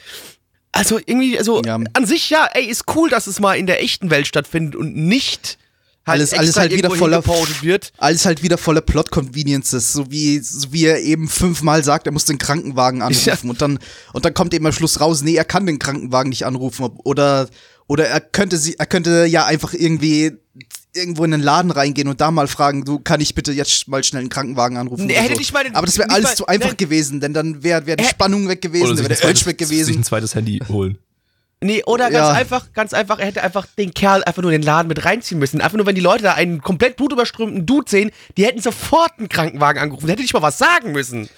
Also 0.73 0.99
irgendwie, 0.99 1.39
also 1.39 1.63
Ja. 1.65 1.79
an 1.93 2.07
sich 2.07 2.29
ja, 2.31 2.47
ey, 2.53 2.65
ist 2.65 2.85
cool, 2.95 3.09
dass 3.09 3.27
es 3.27 3.39
mal 3.41 3.55
in 3.55 3.67
der 3.67 3.83
echten 3.83 4.11
Welt 4.11 4.27
stattfindet 4.27 4.75
und 4.75 4.97
nicht 4.97 5.59
halt 6.07 6.19
alles, 6.21 6.33
alles 6.35 6.57
halt 6.57 6.73
wieder 6.75 6.91
voller 6.91 7.23
wird. 7.63 7.93
alles 7.99 8.25
halt 8.27 8.43
wieder 8.43 8.59
voller 8.59 8.81
Plot 8.81 9.11
Conveniences, 9.11 9.93
so 9.93 10.11
wie 10.11 10.39
so 10.41 10.73
wie 10.73 10.85
er 10.87 11.01
eben 11.01 11.29
fünfmal 11.29 11.85
sagt, 11.85 12.07
er 12.07 12.13
muss 12.13 12.25
den 12.25 12.39
Krankenwagen 12.39 13.03
anrufen 13.03 13.51
und 13.51 13.63
dann 13.63 13.79
und 14.13 14.25
dann 14.25 14.35
kommt 14.35 14.53
eben 14.55 14.67
am 14.67 14.73
Schluss 14.73 15.01
raus, 15.01 15.23
nee, 15.23 15.35
er 15.37 15.45
kann 15.45 15.67
den 15.67 15.79
Krankenwagen 15.79 16.31
nicht 16.31 16.45
anrufen 16.47 16.85
oder 17.05 17.49
oder 17.87 18.07
er 18.09 18.21
könnte 18.21 18.57
sie 18.57 18.75
er 18.79 18.87
könnte 18.87 19.27
ja 19.27 19.45
einfach 19.47 19.75
irgendwie 19.75 20.33
irgendwo 20.95 21.25
in 21.25 21.31
den 21.31 21.41
Laden 21.41 21.71
reingehen 21.71 22.09
und 22.09 22.21
da 22.21 22.31
mal 22.31 22.47
fragen, 22.49 22.85
du 22.85 22.99
kann 22.99 23.21
ich 23.23 23.35
bitte 23.35 23.53
jetzt 23.53 23.89
mal 23.89 24.05
schnell 24.05 24.21
einen 24.21 24.29
Krankenwagen 24.29 24.77
anrufen 24.77 25.07
Nee, 25.07 25.13
oder 25.13 25.15
er 25.15 25.23
hätte 25.23 25.35
so. 25.35 25.39
nicht 25.41 25.53
mal 25.55 25.65
den- 25.65 25.75
Aber 25.75 25.87
das 25.87 25.97
wäre 25.97 26.11
alles 26.11 26.25
mal- 26.31 26.37
zu 26.37 26.47
einfach 26.47 26.69
nein. 26.69 26.77
gewesen, 26.77 27.21
denn 27.21 27.33
dann 27.33 27.63
wäre 27.63 27.87
wär 27.87 27.97
die 27.97 28.05
Spannung 28.05 28.47
weg 28.49 28.61
gewesen, 28.61 28.89
sich 28.97 29.09
wäre 29.09 29.15
der 29.19 29.27
Urge 29.29 29.47
weg 29.47 29.59
sich 29.59 29.69
gewesen. 29.71 29.95
ein 30.01 30.05
zweites 30.05 30.35
Handy 30.35 30.61
holen. 30.69 30.99
Nee, 31.63 31.83
oder 31.85 32.11
ganz 32.11 32.29
Ja. 32.29 32.33
einfach, 32.33 32.73
ganz 32.75 32.93
einfach, 32.93 33.19
er 33.19 33.27
hätte 33.27 33.43
einfach 33.43 33.67
den 33.79 33.95
Kerl 33.95 34.25
einfach 34.25 34.43
nur 34.43 34.51
in 34.53 34.61
den 34.61 34.67
Laden 34.67 34.89
mit 34.89 35.05
reinziehen 35.05 35.39
müssen. 35.39 35.61
Einfach 35.61 35.77
nur, 35.77 35.87
wenn 35.87 35.95
die 35.95 36.01
Leute 36.01 36.25
da 36.25 36.35
einen 36.35 36.61
komplett 36.61 36.97
blutüberströmten 36.97 37.65
Dude 37.67 37.89
sehen, 37.89 38.11
die 38.37 38.45
hätten 38.45 38.61
sofort 38.61 39.13
einen 39.19 39.29
Krankenwagen 39.29 39.81
angerufen. 39.81 40.07
Der 40.07 40.15
hätte 40.15 40.23
nicht 40.23 40.35
mal 40.35 40.43
was 40.43 40.59
sagen 40.59 40.93
müssen. 40.93 41.29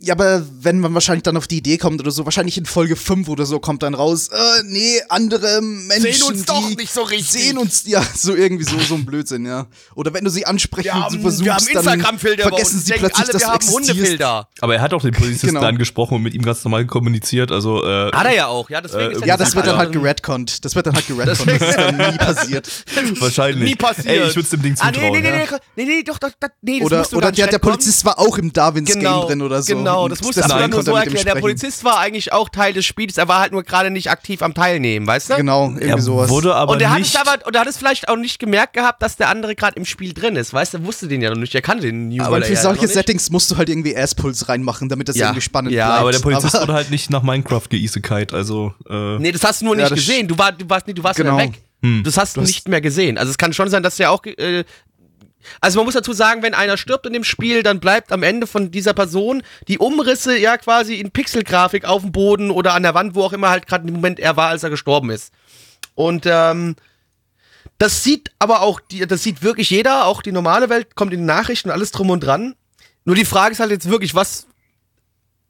Ja, 0.00 0.14
aber 0.14 0.46
wenn 0.60 0.78
man 0.78 0.94
wahrscheinlich 0.94 1.24
dann 1.24 1.36
auf 1.36 1.48
die 1.48 1.56
Idee 1.58 1.76
kommt 1.76 2.00
oder 2.00 2.12
so, 2.12 2.24
wahrscheinlich 2.24 2.56
in 2.56 2.66
Folge 2.66 2.94
5 2.94 3.28
oder 3.28 3.46
so 3.46 3.58
kommt 3.58 3.82
dann 3.82 3.94
raus, 3.94 4.28
äh, 4.28 4.62
nee, 4.64 5.00
andere 5.08 5.60
Menschen, 5.60 6.02
Sehen 6.12 6.22
uns 6.22 6.38
die 6.42 6.46
doch 6.46 6.68
nicht 6.76 6.92
so 6.92 7.02
richtig. 7.02 7.28
Sehen 7.30 7.58
uns, 7.58 7.82
ja, 7.84 8.00
so 8.16 8.32
irgendwie 8.36 8.62
so, 8.62 8.78
so 8.78 8.94
ein 8.94 9.04
Blödsinn, 9.04 9.44
ja. 9.44 9.66
Oder 9.96 10.14
wenn 10.14 10.22
du 10.22 10.30
sie 10.30 10.46
ansprechen 10.46 10.84
Wir 10.84 10.94
und 10.94 11.02
haben, 11.02 11.12
sie 11.16 11.18
versuchst, 11.20 11.44
wir 11.44 11.54
haben 11.54 11.66
Instagram-Filter 11.66 12.42
vergessen 12.44 12.78
sie 12.80 12.92
plötzlich, 12.92 13.16
alle, 13.24 13.32
dass 13.32 13.42
wir 13.42 13.46
du 13.48 13.52
haben. 13.54 13.68
Hundefilter. 13.68 14.48
Aber 14.60 14.74
er 14.76 14.82
hat 14.82 14.94
auch 14.94 15.02
den 15.02 15.14
Polizisten 15.14 15.48
Genau. 15.48 15.62
angesprochen 15.62 16.14
und 16.14 16.22
mit 16.22 16.34
ihm 16.34 16.42
ganz 16.42 16.62
normal 16.62 16.86
kommuniziert. 16.86 17.50
Also 17.50 17.82
äh, 17.84 18.12
Hat 18.12 18.26
er 18.26 18.34
ja 18.36 18.46
auch, 18.46 18.70
ja, 18.70 18.80
deswegen 18.80 19.10
Äh, 19.10 19.14
ist 19.16 19.26
Ja, 19.26 19.36
das 19.36 19.56
wird 19.56 19.66
dann 19.66 19.78
halt 19.78 19.90
geredconnt. 19.90 20.64
Das 20.64 20.76
wird 20.76 20.86
dann 20.86 20.94
halt 20.94 21.08
geredconnt. 21.08 21.50
Das 21.60 21.68
ist 21.70 21.76
dann 21.76 21.96
nie 21.96 22.16
passiert. 22.18 22.68
wahrscheinlich. 23.20 23.70
Nie 23.70 23.74
passiert. 23.74 24.06
Ey, 24.06 24.28
ich 24.28 24.36
würde 24.36 24.48
dem 24.48 24.62
Ding 24.62 24.76
Ah, 24.78 24.92
zutrauen. 24.92 25.12
nee, 25.12 25.20
nee, 25.20 25.30
nee, 25.30 25.38
ja. 25.44 25.58
nee, 25.74 25.84
nee, 25.84 25.84
nee, 25.86 26.02
doch, 26.04 26.18
doch, 26.18 26.30
doch 26.38 26.48
nee, 26.62 26.78
das 26.78 26.86
Oder, 26.86 26.98
musst 26.98 27.12
du 27.12 27.16
oder 27.16 27.32
der, 27.32 27.48
der. 27.48 27.58
Polizist 27.58 28.04
war 28.04 28.16
auch 28.20 28.38
im 28.38 28.52
Darwins 28.52 28.92
Genau, 28.92 29.20
Game 29.22 29.28
drin 29.28 29.42
oder 29.42 29.60
so. 29.62 29.72
Genau, 29.90 30.08
das 30.08 30.20
musst 30.22 30.36
du 30.38 30.42
deswegen 30.42 30.60
dann 30.60 30.70
nur 30.70 30.82
so 30.82 30.92
er 30.94 31.02
erklären. 31.04 31.24
Der. 31.24 31.34
Polizist 31.36 31.84
war 31.84 31.98
eigentlich 31.98 32.32
auch 32.32 32.48
Teil 32.48 32.72
des 32.72 32.84
Spiels, 32.86 33.16
er 33.18 33.28
war 33.28 33.40
halt 33.40 33.52
nur 33.52 33.62
gerade 33.62 33.90
nicht 33.90 34.10
aktiv 34.10 34.42
am 34.42 34.54
Teilnehmen, 34.54 35.06
weißt 35.06 35.30
du? 35.30 35.36
Genau, 35.36 35.66
irgendwie 35.68 35.86
Er 35.88 36.00
sowas. 36.00 36.28
wurde 36.30 36.54
aber 36.54 36.72
und 36.72 36.80
er 36.82 36.90
hat 36.90 37.00
es 37.00 37.14
aber, 37.16 37.46
und 37.46 37.54
er 37.54 37.60
hat 37.62 37.68
es 37.68 37.76
vielleicht 37.78 38.08
auch 38.08 38.16
nicht 38.16 38.38
gemerkt 38.38 38.72
gehabt, 38.74 39.02
dass 39.02 39.16
der 39.16 39.28
andere 39.28 39.54
gerade 39.54 39.76
im 39.76 39.84
Spiel 39.84 40.12
drin 40.12 40.36
ist, 40.36 40.52
weißt 40.52 40.74
du? 40.74 40.78
Er 40.78 40.84
wusste 40.86 41.08
den 41.08 41.20
ja 41.22 41.30
noch 41.30 41.36
nicht, 41.38 41.54
er 41.54 41.62
kannte 41.62 41.86
den 41.86 42.08
New 42.08 42.22
aber 42.22 42.36
weil 42.36 42.42
er 42.42 42.48
für 42.48 42.54
ja 42.54 42.60
solche. 42.62 42.88
Settings 42.88 43.30
musst 43.30 43.50
du 43.50 43.56
halt 43.56 43.68
irgendwie 43.68 43.96
Asspuls 43.96 44.48
reinmachen, 44.48 44.88
damit 44.88 45.08
das 45.08 45.16
Ja, 45.16 45.26
irgendwie 45.26 45.40
spannend 45.42 45.72
ja, 45.72 45.86
bleibt. 45.86 46.00
aber 46.00 46.12
der 46.12 46.18
Polizist 46.20 46.54
Aber- 46.54 46.62
wurde 46.64 46.74
halt 46.74 46.90
nicht 46.90 47.10
nach 47.10 47.22
Minecraft 47.22 47.62
geisekite, 47.70 48.34
also 48.34 48.74
äh, 48.88 49.18
Nee, 49.18 49.32
das 49.32 49.44
hast 49.44 49.60
du 49.60 49.66
nur 49.66 49.76
Ja, 49.76 49.84
nicht 49.84 49.94
gesehen. 49.94 50.28
Du, 50.28 50.36
war, 50.38 50.52
du 50.52 50.68
warst, 50.68 50.86
nee, 50.86 50.92
du 50.94 51.02
warst 51.02 51.16
Genau. 51.18 51.36
wieder 51.38 51.48
weg. 51.48 51.62
Das 52.04 52.16
hast 52.18 52.36
du 52.36 52.40
hast- 52.40 52.48
nicht 52.48 52.66
mehr 52.68 52.80
gesehen. 52.80 53.18
Also 53.18 53.30
es 53.30 53.38
kann 53.38 53.52
schon 53.52 53.68
sein, 53.70 53.84
dass 53.84 53.96
der 53.96 54.10
auch. 54.10 54.24
Äh, 54.26 54.64
also 55.60 55.78
man 55.78 55.86
muss 55.86 55.94
dazu 55.94 56.12
sagen, 56.12 56.42
wenn 56.42 56.54
einer 56.54 56.76
stirbt 56.76 57.06
in 57.06 57.12
dem 57.12 57.24
Spiel, 57.24 57.62
dann 57.62 57.80
bleibt 57.80 58.12
am 58.12 58.22
Ende 58.22 58.46
von 58.46 58.70
dieser 58.70 58.94
Person 58.94 59.42
die 59.68 59.78
Umrisse 59.78 60.36
ja 60.38 60.56
quasi 60.56 60.94
in 60.96 61.10
Pixelgrafik 61.10 61.84
auf 61.84 62.02
dem 62.02 62.12
Boden 62.12 62.50
oder 62.50 62.74
an 62.74 62.82
der 62.82 62.94
Wand, 62.94 63.14
wo 63.14 63.22
auch 63.24 63.32
immer 63.32 63.50
halt 63.50 63.66
gerade 63.66 63.86
im 63.88 63.94
Moment 63.94 64.18
er 64.20 64.36
war, 64.36 64.48
als 64.48 64.62
er 64.62 64.70
gestorben 64.70 65.10
ist. 65.10 65.32
Und 65.94 66.24
ähm, 66.26 66.76
das 67.78 68.02
sieht 68.04 68.30
aber 68.38 68.62
auch, 68.62 68.80
die, 68.80 69.06
das 69.06 69.22
sieht 69.22 69.42
wirklich 69.42 69.70
jeder, 69.70 70.06
auch 70.06 70.22
die 70.22 70.32
normale 70.32 70.68
Welt 70.68 70.94
kommt 70.96 71.12
in 71.12 71.20
die 71.20 71.26
Nachrichten, 71.26 71.70
alles 71.70 71.90
drum 71.92 72.10
und 72.10 72.20
dran. 72.20 72.54
Nur 73.04 73.14
die 73.16 73.24
Frage 73.24 73.52
ist 73.52 73.60
halt 73.60 73.70
jetzt 73.70 73.88
wirklich, 73.88 74.14
was, 74.14 74.46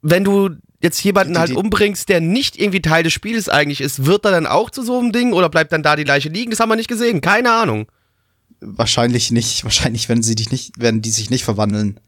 wenn 0.03 0.25
du 0.25 0.51
jetzt 0.81 1.03
jemanden 1.03 1.33
Die- 1.35 1.39
halt 1.41 1.51
die- 1.51 1.55
umbringst, 1.57 2.09
der 2.09 2.21
nicht 2.21 2.57
irgendwie 2.59 2.81
Teil 2.83 3.03
des 3.03 3.13
Spiels 3.13 3.49
eigentlich 3.49 3.81
ist, 3.81 4.07
wird 4.07 4.25
er 4.25 4.31
dann 4.31 4.47
auch 4.47 4.71
zu 4.71 4.83
so 4.83 4.99
einem 4.99 5.11
Ding 5.13 5.33
oder 5.33 5.49
bleibt 5.49 5.73
dann 5.73 5.83
da 5.83 5.97
die 5.97 6.05
Leiche 6.05 6.29
liegen? 6.29 6.51
Das 6.51 6.61
haben 6.61 6.69
wir 6.69 6.77
nicht 6.77 6.89
gesehen, 6.89 7.21
keine 7.21 7.51
Ahnung. 7.53 7.89
Wahrscheinlich 8.61 9.31
nicht. 9.31 9.65
Wahrscheinlich 9.65 10.09
werden 10.09 10.23
sie 10.23 10.35
dich 10.35 10.51
nicht, 10.51 10.79
werden 10.81 11.03
die 11.03 11.11
sich 11.11 11.31
nicht 11.31 11.45
verwandeln. 11.45 12.01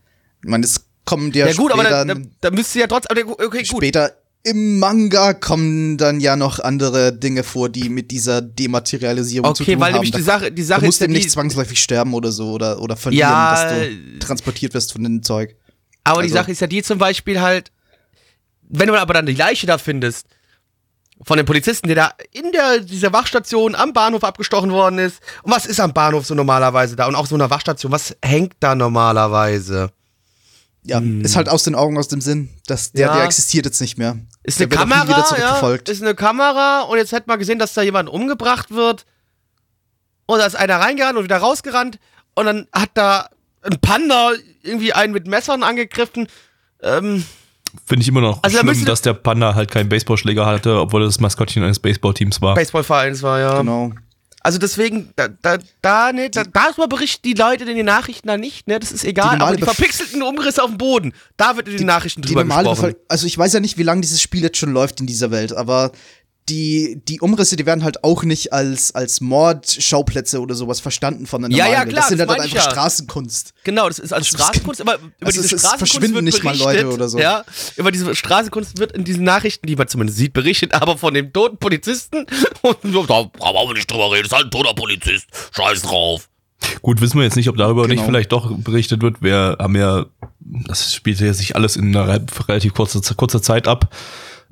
Ich 0.42 0.48
meine, 0.48 0.64
es 0.64 0.84
kommen 1.04 1.32
dir 1.32 1.46
Ja, 1.46 1.52
gut, 1.54 1.72
aber 1.72 1.82
später, 1.84 2.04
da, 2.04 2.14
da, 2.14 2.20
da 2.40 2.50
müsste 2.50 2.78
ja 2.80 2.86
trotzdem, 2.86 3.16
aber 3.18 3.44
okay, 3.44 3.58
gut. 3.64 3.78
später 3.78 4.12
im 4.42 4.78
Manga 4.78 5.34
kommen 5.34 5.98
dann 5.98 6.18
ja 6.18 6.34
noch 6.34 6.60
andere 6.60 7.12
Dinge 7.12 7.42
vor, 7.44 7.68
die 7.68 7.90
mit 7.90 8.10
dieser 8.10 8.40
Dematerialisierung 8.40 9.54
zu 9.54 9.62
Okay, 9.64 9.72
tun 9.74 9.80
weil 9.82 9.88
haben. 9.88 9.94
nämlich 9.96 10.12
Da- 10.12 10.18
die 10.18 10.24
Sache, 10.24 10.50
die 10.52 10.62
Sache 10.62 10.80
du 10.80 10.84
ist 10.86 10.88
musst 10.88 11.00
ja 11.00 11.04
eben 11.04 11.12
nicht 11.12 11.26
die, 11.26 11.30
zwangsläufig 11.30 11.82
sterben 11.82 12.14
oder 12.14 12.32
so 12.32 12.52
oder, 12.52 12.80
oder 12.80 12.96
verlieren, 12.96 13.28
Ja, 13.28 13.52
dass 13.52 13.72
äh, 13.78 13.90
du 13.90 14.18
transportiert 14.18 14.72
wirst 14.72 14.92
von 14.92 15.02
dem 15.04 15.22
Zeug. 15.22 15.56
aber 16.04 16.22
die 16.22 16.26
also- 16.28 16.36
Sache 16.36 16.52
ist 16.52 16.60
ja 16.62 16.66
die 16.66 16.82
zum 16.82 16.98
Beispiel 16.98 17.40
halt, 17.40 17.70
wenn 18.70 18.88
du 18.88 18.94
aber 18.98 19.12
dann 19.12 19.26
die 19.26 19.34
Leiche 19.34 19.66
da 19.66 19.76
findest, 19.76 20.26
von 21.22 21.36
dem 21.36 21.46
Polizisten, 21.46 21.86
der 21.88 21.96
da 21.96 22.12
in 22.32 22.50
der, 22.52 22.80
dieser 22.80 23.12
Wachstation 23.12 23.74
am 23.74 23.92
Bahnhof 23.92 24.24
abgestochen 24.24 24.70
worden 24.70 24.98
ist. 24.98 25.20
Und 25.42 25.52
was 25.52 25.66
ist 25.66 25.78
am 25.80 25.92
Bahnhof 25.92 26.24
so 26.26 26.34
normalerweise 26.34 26.96
da? 26.96 27.06
Und 27.06 27.14
auch 27.14 27.26
so 27.26 27.34
einer 27.34 27.50
Wachstation, 27.50 27.92
was 27.92 28.16
hängt 28.22 28.54
da 28.60 28.74
normalerweise? 28.74 29.90
Ja, 30.82 30.98
ist 31.22 31.36
halt 31.36 31.50
aus 31.50 31.64
den 31.64 31.74
Augen, 31.74 31.98
aus 31.98 32.08
dem 32.08 32.22
Sinn. 32.22 32.48
Das, 32.66 32.92
der, 32.92 33.08
Ja. 33.08 33.14
der 33.16 33.24
existiert 33.24 33.66
jetzt 33.66 33.82
nicht 33.82 33.98
mehr. 33.98 34.16
Ist 34.44 34.60
Der 34.60 34.66
eine 34.66 34.76
Kamera, 34.76 35.08
wieder 35.08 35.38
ja, 35.38 35.76
ist 35.92 36.02
eine 36.02 36.14
Kamera 36.14 36.80
und 36.82 36.96
jetzt 36.96 37.12
hätte 37.12 37.24
man 37.26 37.38
gesehen, 37.38 37.58
dass 37.58 37.74
da 37.74 37.82
jemand 37.82 38.08
umgebracht 38.08 38.70
wird 38.70 39.04
und 40.24 40.38
da 40.38 40.46
ist 40.46 40.54
einer 40.56 40.76
reingerannt 40.76 41.18
und 41.18 41.24
wieder 41.24 41.36
rausgerannt 41.36 41.98
und 42.34 42.46
dann 42.46 42.66
hat 42.72 42.90
da 42.94 43.28
ein 43.60 43.78
Panda 43.82 44.32
irgendwie 44.62 44.94
einen 44.94 45.12
mit 45.12 45.26
Messern 45.26 45.62
angegriffen. 45.62 46.28
Ähm, 46.82 47.26
finde 47.86 48.02
ich 48.02 48.08
immer 48.08 48.20
noch 48.20 48.42
Also 48.42 48.58
schlimm, 48.58 48.84
dass 48.84 49.02
der 49.02 49.14
Panda 49.14 49.54
halt 49.54 49.70
keinen 49.70 49.88
Baseballschläger 49.88 50.46
hatte, 50.46 50.80
obwohl 50.80 51.02
er 51.02 51.06
das 51.06 51.20
Maskottchen 51.20 51.62
eines 51.62 51.78
Baseballteams 51.78 52.40
war. 52.42 52.54
Baseballvereins 52.54 53.22
war 53.22 53.40
ja. 53.40 53.58
Genau. 53.58 53.92
Also 54.42 54.56
deswegen, 54.58 55.12
da, 55.16 55.28
da, 55.28 55.58
da, 55.82 56.12
ne, 56.12 56.30
da, 56.30 56.44
darüber 56.44 56.88
berichten 56.88 57.20
die 57.28 57.34
Leute 57.34 57.64
in 57.64 57.76
den 57.76 57.84
Nachrichten 57.84 58.26
da 58.26 58.38
nicht, 58.38 58.68
ne, 58.68 58.80
das 58.80 58.90
ist 58.90 59.04
egal, 59.04 59.32
normale 59.36 59.48
aber 59.48 59.56
die 59.56 59.62
verpixelten 59.64 60.22
Umrisse 60.22 60.62
auf 60.62 60.70
dem 60.70 60.78
Boden, 60.78 61.12
da 61.36 61.56
wird 61.56 61.68
in 61.68 61.76
den 61.76 61.86
Nachrichten 61.86 62.22
Die 62.22 62.28
drüber 62.28 62.44
normale 62.44 62.70
gesprochen. 62.70 62.92
Bevölker- 62.94 63.04
also 63.08 63.26
ich 63.26 63.36
weiß 63.36 63.52
ja 63.52 63.60
nicht, 63.60 63.76
wie 63.76 63.82
lange 63.82 64.00
dieses 64.00 64.22
Spiel 64.22 64.42
jetzt 64.42 64.56
schon 64.56 64.72
läuft 64.72 64.98
in 65.00 65.06
dieser 65.06 65.30
Welt, 65.30 65.52
aber 65.52 65.92
die, 66.50 67.00
die 67.08 67.20
Umrisse, 67.20 67.56
die 67.56 67.64
werden 67.64 67.84
halt 67.84 68.04
auch 68.04 68.24
nicht 68.24 68.52
als, 68.52 68.94
als 68.94 69.20
Mordschauplätze 69.20 70.40
oder 70.40 70.54
sowas 70.54 70.80
verstanden 70.80 71.26
von 71.26 71.42
der 71.42 71.50
Ja, 71.50 71.66
ja, 71.68 71.84
klar, 71.84 71.94
Das 72.00 72.08
sind 72.08 72.18
das 72.18 72.28
halt 72.28 72.40
einfach 72.40 72.56
ja. 72.56 72.62
Straßenkunst. 72.62 73.54
Genau, 73.64 73.88
das 73.88 73.98
ist 73.98 74.12
als 74.12 74.26
Also 74.26 74.36
Straßenkunst, 74.36 74.80
aber 74.80 74.96
über 74.96 75.06
also 75.26 75.40
diese 75.40 75.56
Straßenkunst 75.58 75.78
verschwinden 75.92 76.14
wird 76.16 76.24
nicht 76.24 76.44
mal 76.44 76.56
Leute 76.56 76.88
oder 76.92 77.08
so. 77.08 77.18
Ja, 77.18 77.44
über 77.76 77.90
diese 77.92 78.14
Straßenkunst 78.14 78.78
wird 78.78 78.92
in 78.92 79.04
diesen 79.04 79.24
Nachrichten, 79.24 79.66
die 79.66 79.76
man 79.76 79.88
zumindest 79.88 80.18
sieht, 80.18 80.32
berichtet, 80.32 80.74
aber 80.74 80.98
von 80.98 81.14
dem 81.14 81.32
toten 81.32 81.56
Polizisten 81.58 82.26
und 82.62 82.76
so, 82.92 83.06
da 83.06 83.22
brauchen 83.22 83.70
wir 83.70 83.74
nicht 83.74 83.90
drüber 83.90 84.10
reden, 84.12 84.24
das 84.24 84.32
ist 84.32 84.36
halt 84.36 84.46
ein 84.46 84.50
toter 84.50 84.74
Polizist, 84.74 85.26
scheiß 85.56 85.82
drauf. 85.82 86.28
Gut, 86.82 87.00
wissen 87.00 87.16
wir 87.16 87.24
jetzt 87.24 87.36
nicht, 87.36 87.48
ob 87.48 87.56
darüber 87.56 87.82
nicht 87.86 87.96
Genau. 87.96 88.06
vielleicht 88.08 88.32
doch 88.32 88.52
berichtet 88.58 89.00
wird. 89.00 89.22
Wir 89.22 89.56
haben 89.58 89.76
ja, 89.76 90.04
das 90.40 90.92
spielte 90.94 91.24
ja 91.24 91.32
sich 91.32 91.56
alles 91.56 91.76
in 91.76 91.96
einer 91.96 92.06
re- 92.06 92.26
relativ 92.48 92.74
kurzer, 92.74 93.00
kurzer 93.14 93.40
Zeit 93.40 93.66
ab. 93.66 93.94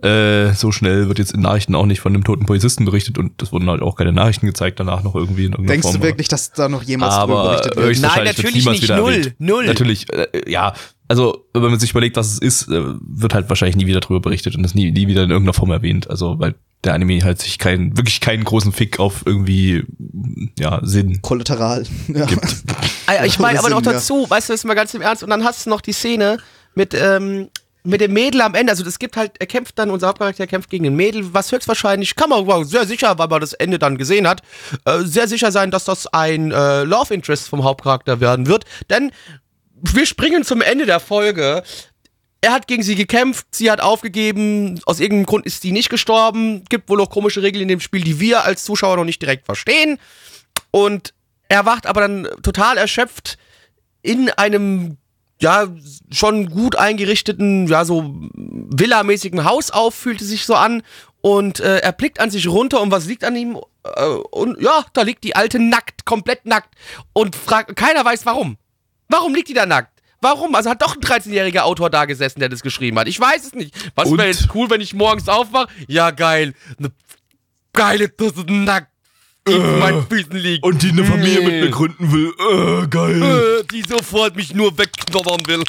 Äh, 0.03 0.53
so 0.55 0.71
schnell 0.71 1.09
wird 1.09 1.19
jetzt 1.19 1.33
in 1.33 1.41
Nachrichten 1.41 1.75
auch 1.75 1.87
nicht 1.87 2.01
von 2.01 2.13
dem 2.13 2.23
toten 2.23 2.47
Polizisten 2.47 2.85
berichtet 2.85 3.19
und 3.19 3.43
es 3.43 3.51
wurden 3.53 3.69
halt 3.69 3.83
auch 3.83 3.97
keine 3.97 4.13
Nachrichten 4.13 4.47
gezeigt 4.47 4.79
danach 4.79 5.03
noch 5.03 5.17
irgendwie 5.17 5.47
in 5.47 5.53
irgendeiner 5.53 5.73
Denkst 5.73 5.89
Form. 5.89 5.97
du 6.01 6.03
wirklich, 6.07 6.29
dass 6.29 6.53
da 6.53 6.69
noch 6.69 6.85
jemals 6.85 7.17
drüber 7.17 7.43
berichtet 7.51 7.77
wird? 7.77 8.01
Nein, 8.01 8.25
natürlich 8.25 8.65
nicht. 8.65 8.89
Null. 8.89 9.13
erwähnt. 9.13 9.35
Null. 9.39 9.67
Natürlich, 9.67 10.07
äh, 10.13 10.49
ja. 10.49 10.73
Also, 11.09 11.47
wenn 11.55 11.63
man 11.63 11.81
sich 11.81 11.91
überlegt, 11.91 12.17
was 12.17 12.33
es 12.33 12.39
ist, 12.39 12.69
äh, 12.69 12.83
wird 13.01 13.35
halt 13.35 13.49
wahrscheinlich 13.49 13.77
nie 13.77 13.87
wieder 13.87 14.01
drüber 14.01 14.21
berichtet 14.21 14.55
und 14.57 14.65
es 14.65 14.75
nie, 14.75 14.91
nie 14.93 15.09
wieder 15.09 15.25
in 15.25 15.31
irgendeiner 15.31 15.55
Form 15.55 15.71
erwähnt. 15.73 16.09
Also, 16.11 16.39
weil 16.39 16.55
der 16.85 16.95
Anime 16.95 17.25
halt 17.25 17.41
sich 17.41 17.59
keinen, 17.59 17.97
wirklich 17.97 18.21
keinen 18.21 18.45
großen 18.45 18.73
Fick 18.73 19.01
auf 19.01 19.23
irgendwie, 19.27 19.83
ja, 20.61 20.81
Sinn 20.85 21.23
Kollateral. 21.23 21.85
Ja. 22.09 22.27
Ah, 23.07 23.25
Ich 23.25 23.39
meine 23.41 23.59
aber 23.59 23.71
noch 23.71 23.83
dazu, 23.83 24.27
weißt 24.29 24.49
du, 24.49 24.53
das 24.53 24.61
ist 24.61 24.65
mal 24.65 24.75
ganz 24.75 24.95
im 24.95 25.01
Ernst, 25.01 25.23
und 25.25 25.31
dann 25.31 25.43
hast 25.45 25.67
du 25.67 25.71
noch 25.71 25.81
die 25.81 25.93
Szene 25.93 26.39
mit, 26.75 26.95
ähm, 26.95 27.49
mit 27.85 28.01
dem 28.01 28.13
Mädel 28.13 28.41
am 28.41 28.55
Ende, 28.55 28.73
also 28.73 28.85
es 28.85 28.99
gibt 28.99 29.17
halt, 29.17 29.33
er 29.39 29.47
kämpft 29.47 29.79
dann, 29.79 29.91
unser 29.91 30.09
Hauptcharakter 30.09 30.47
kämpft 30.47 30.71
gegen 30.71 30.87
ein 30.87 30.97
Mädel, 30.97 31.33
was 31.33 31.53
höchstwahrscheinlich, 31.53 32.17
kann 32.17 32.31
man 32.31 32.65
sehr 32.65 32.87
sicher, 32.87 33.19
weil 33.19 33.29
man 33.29 33.41
das 33.41 33.53
Ende 33.53 33.79
dann 33.79 33.97
gesehen 33.97 34.29
hat, 34.29 34.43
äh, 34.85 35.01
sehr 35.03 35.29
sicher 35.29 35.53
sein, 35.53 35.71
dass 35.71 35.85
das 35.85 36.07
ein 36.09 36.51
äh, 36.51 36.85
Love 36.85 37.15
Interest 37.15 37.49
vom 37.49 37.65
Hauptcharakter 37.65 38.21
werden 38.21 38.47
wird. 38.47 38.65
Denn 38.91 39.13
wir 39.81 40.07
springen 40.07 40.45
zum 40.45 40.61
Ende 40.61 40.87
der 40.87 41.01
Folge. 41.01 41.63
Er 42.41 42.53
hat 42.53 42.67
gegen 42.67 42.83
sie 42.83 42.95
gekämpft, 42.95 43.47
sie 43.53 43.71
hat 43.71 43.81
aufgegeben, 43.81 44.81
aus 44.87 45.01
irgendeinem 45.01 45.27
Grund 45.27 45.47
ist 45.47 45.63
sie 45.63 45.73
nicht 45.73 45.91
gestorben. 45.91 46.65
Gibt 46.69 46.89
wohl 46.89 47.01
auch 47.01 47.11
komische 47.11 47.43
Regeln 47.43 47.63
in 47.63 47.69
dem 47.69 47.81
Spiel, 47.81 48.03
die 48.03 48.21
wir 48.21 48.45
als 48.45 48.65
Zuschauer 48.65 48.97
noch 48.97 49.05
nicht 49.05 49.23
direkt 49.23 49.47
verstehen. 49.47 49.99
Und 50.71 51.15
er 51.49 51.65
wacht 51.65 51.87
aber 51.87 52.03
dann 52.03 52.29
total 52.43 52.77
erschöpft 52.77 53.39
in 54.03 54.31
einem 54.31 54.99
ja, 55.41 55.69
schon 56.11 56.51
gut 56.51 56.77
eingerichteten, 56.77 57.67
ja, 57.69 57.85
so 57.85 58.15
villamäßigen 58.77 59.45
Haus 59.45 59.71
auf, 59.71 59.95
fühlte 59.95 60.25
sich 60.25 60.45
so 60.45 60.55
an. 60.55 60.83
Und 61.21 61.61
äh, 61.61 61.79
er 61.79 61.93
blickt 61.93 62.21
an 62.21 62.31
sich 62.31 62.47
runter 62.49 62.81
und 62.81 62.91
was 62.91 63.07
liegt 63.07 63.25
an 63.25 63.37
ihm? 63.37 63.59
Äh, 63.83 64.05
und 64.05 64.61
ja, 64.61 64.85
da 64.93 65.03
liegt 65.03 65.25
die 65.25 65.37
alte 65.37 65.59
nackt, 65.59 66.05
komplett 66.05 66.47
nackt. 66.47 66.75
Und 67.13 67.37
fragt, 67.37 67.75
keiner 67.77 68.05
weiß 68.05 68.25
warum. 68.27 68.57
Warum 69.09 69.35
liegt 69.35 69.49
die 69.49 69.55
da 69.55 69.67
nackt? 69.67 69.99
Warum? 70.21 70.55
Also 70.55 70.71
hat 70.71 70.83
doch 70.83 70.97
ein 70.97 71.01
13-jähriger 71.01 71.61
Autor 71.61 71.91
da 71.91 72.05
gesessen, 72.05 72.41
der 72.41 72.49
das 72.49 72.63
geschrieben 72.63 72.99
hat. 72.99 73.09
Ich 73.09 73.21
weiß 73.21 73.47
es 73.47 73.55
nicht. 73.55 73.75
Was 73.95 74.11
wäre 74.11 74.27
jetzt 74.27 74.49
cool, 74.55 74.69
wenn 74.71 74.81
ich 74.81 74.95
morgens 74.95 75.29
aufwache? 75.29 75.69
Ja, 75.87 76.11
geil. 76.11 76.55
Eine 76.79 76.91
geile 77.73 78.17
Tusse 78.17 78.45
nackt 78.49 78.91
in 79.57 79.79
meinen 79.79 80.07
Füßen 80.09 80.37
liegt. 80.37 80.65
Und 80.65 80.83
die 80.83 80.91
eine 80.91 81.05
Familie 81.05 81.41
mit 81.43 81.53
mir 81.63 81.71
gründen 81.71 82.13
will. 82.13 82.33
Äh, 82.83 82.87
geil. 82.89 83.23
Äh, 83.23 83.65
die 83.73 83.83
sofort 83.89 84.37
mich 84.37 84.55
nur 84.55 84.77
wegknobbern 84.79 85.41
will. 85.47 85.63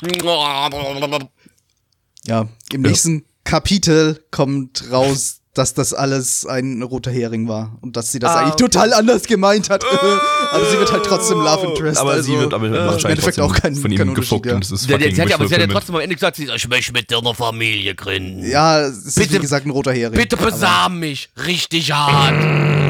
Ja, 2.25 2.47
im 2.73 2.81
nächsten 2.81 3.25
Kapitel 3.43 4.23
kommt 4.31 4.83
raus, 4.91 5.37
dass 5.55 5.73
das 5.73 5.93
alles 5.93 6.45
ein 6.45 6.81
roter 6.83 7.11
Hering 7.11 7.47
war 7.47 7.77
und 7.81 7.97
dass 7.97 8.11
sie 8.11 8.19
das 8.19 8.31
Ah, 8.31 8.39
eigentlich 8.41 8.55
total 8.55 8.93
anders 8.93 9.23
gemeint 9.23 9.69
hat. 9.69 9.83
aber 10.51 10.69
sie 10.69 10.77
wird 10.77 10.91
halt 10.91 11.03
trotzdem 11.05 11.39
Love 11.39 11.67
Interest. 11.67 11.97
Aber 11.99 12.11
also, 12.11 12.31
sie 12.31 12.37
wird 12.37 12.53
aber 12.53 12.65
äh, 12.65 12.69
im 12.69 12.73
wahrscheinlich 12.75 13.05
Endeffekt 13.25 13.37
trotzdem 13.37 13.43
auch 13.45 13.55
kein, 13.61 13.75
von 13.75 13.91
ihm 13.91 14.13
gefuckt 14.13 14.45
ja. 14.45 14.55
und 14.55 14.63
es 14.63 14.71
ist 14.71 14.89
Der, 14.89 14.99
fucking 14.99 15.15
der, 15.15 15.25
der, 15.25 15.35
aber 15.35 15.47
sie 15.47 15.53
hat 15.55 15.61
ja 15.61 15.67
trotzdem 15.67 15.95
am 15.95 16.01
Ende 16.01 16.15
gesagt, 16.15 16.35
sie- 16.37 16.49
ich 16.55 16.67
möchte 16.69 16.93
mit 16.93 17.09
dir 17.09 17.17
eine 17.17 17.33
Familie 17.33 17.95
gründen. 17.95 18.47
Ja, 18.47 18.81
es 18.81 18.97
ist 19.05 19.15
Bitte- 19.15 19.33
wie 19.33 19.39
gesagt 19.39 19.65
ein 19.65 19.71
roter 19.71 19.91
Hering. 19.91 20.13
Bitte 20.17 20.37
besam 20.37 20.99
mich. 20.99 21.29
Richtig 21.45 21.91
hart. 21.91 22.88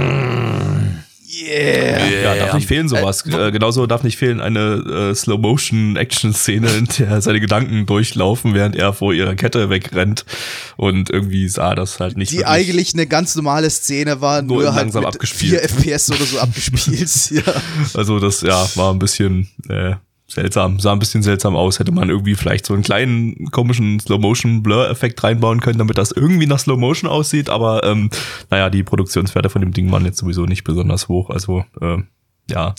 Yeah. 1.32 2.08
Ja, 2.24 2.36
darf 2.36 2.54
nicht 2.56 2.68
fehlen 2.68 2.90
sowas. 2.90 3.26
Äh, 3.26 3.52
genauso 3.52 3.86
darf 3.86 4.04
nicht 4.04 4.18
fehlen 4.18 4.42
eine 4.42 5.12
äh, 5.12 5.16
Slow-Motion-Action-Szene, 5.16 6.70
in 6.72 6.88
der 6.98 7.22
seine 7.22 7.40
Gedanken 7.40 7.86
durchlaufen, 7.86 8.56
während 8.56 8.76
er 8.76 8.94
vor 8.94 9.14
ihrer 9.14 9.36
Kette 9.36 9.70
wegrennt. 9.70 10.26
Und 10.76 11.12
irgendwie 11.12 11.48
sah 11.48 11.76
das 11.76 12.00
halt 12.00 12.18
nicht 12.18 12.32
Die 12.32 12.46
eigentlich 12.46 12.94
eine 12.94 13.06
ganz 13.06 13.36
normale 13.36 13.70
Szene 13.70 14.22
war, 14.22 14.42
Nur 14.42 14.64
nur, 14.64 14.74
halt 14.74 14.86
langsam 14.86 15.04
mit 15.04 15.14
abgespielt. 15.14 15.52
4 15.52 15.64
FPS 15.64 16.12
oder 16.12 16.26
so 16.26 16.40
abgespielt. 16.40 17.32
ja. 17.32 17.54
Also 17.94 18.20
das, 18.20 18.42
ja, 18.42 18.68
war 18.76 18.92
ein 18.92 19.00
bisschen 19.00 19.50
äh, 19.70 19.96
seltsam. 20.30 20.80
Sah 20.80 20.94
ein 20.94 21.00
bisschen 21.00 21.24
seltsam 21.24 21.56
aus. 21.56 21.80
Hätte 21.80 21.92
man 21.92 22.10
irgendwie 22.10 22.36
vielleicht 22.36 22.66
so 22.66 22.74
einen 22.74 22.84
kleinen 22.84 23.52
komischen 23.52 24.00
Slow-Motion-Blur-Effekt 24.00 25.24
reinbauen 25.24 25.60
können, 25.60 25.80
damit 25.80 25.98
das 25.98 26.12
irgendwie 26.12 26.48
nach 26.48 26.60
Slow-Motion 26.60 27.10
aussieht. 27.10 27.50
Aber 27.50 27.84
ähm, 27.84 28.10
naja, 28.50 28.70
die 28.70 28.84
Produktionswerte 28.84 29.50
von 29.50 29.62
dem 29.62 29.74
Ding 29.74 29.92
waren 29.92 30.06
jetzt 30.06 30.20
sowieso 30.20 30.46
nicht 30.46 30.64
besonders 30.64 31.08
hoch. 31.08 31.30
Also 31.30 31.66
äh, 31.82 31.98
ja, 32.50 32.76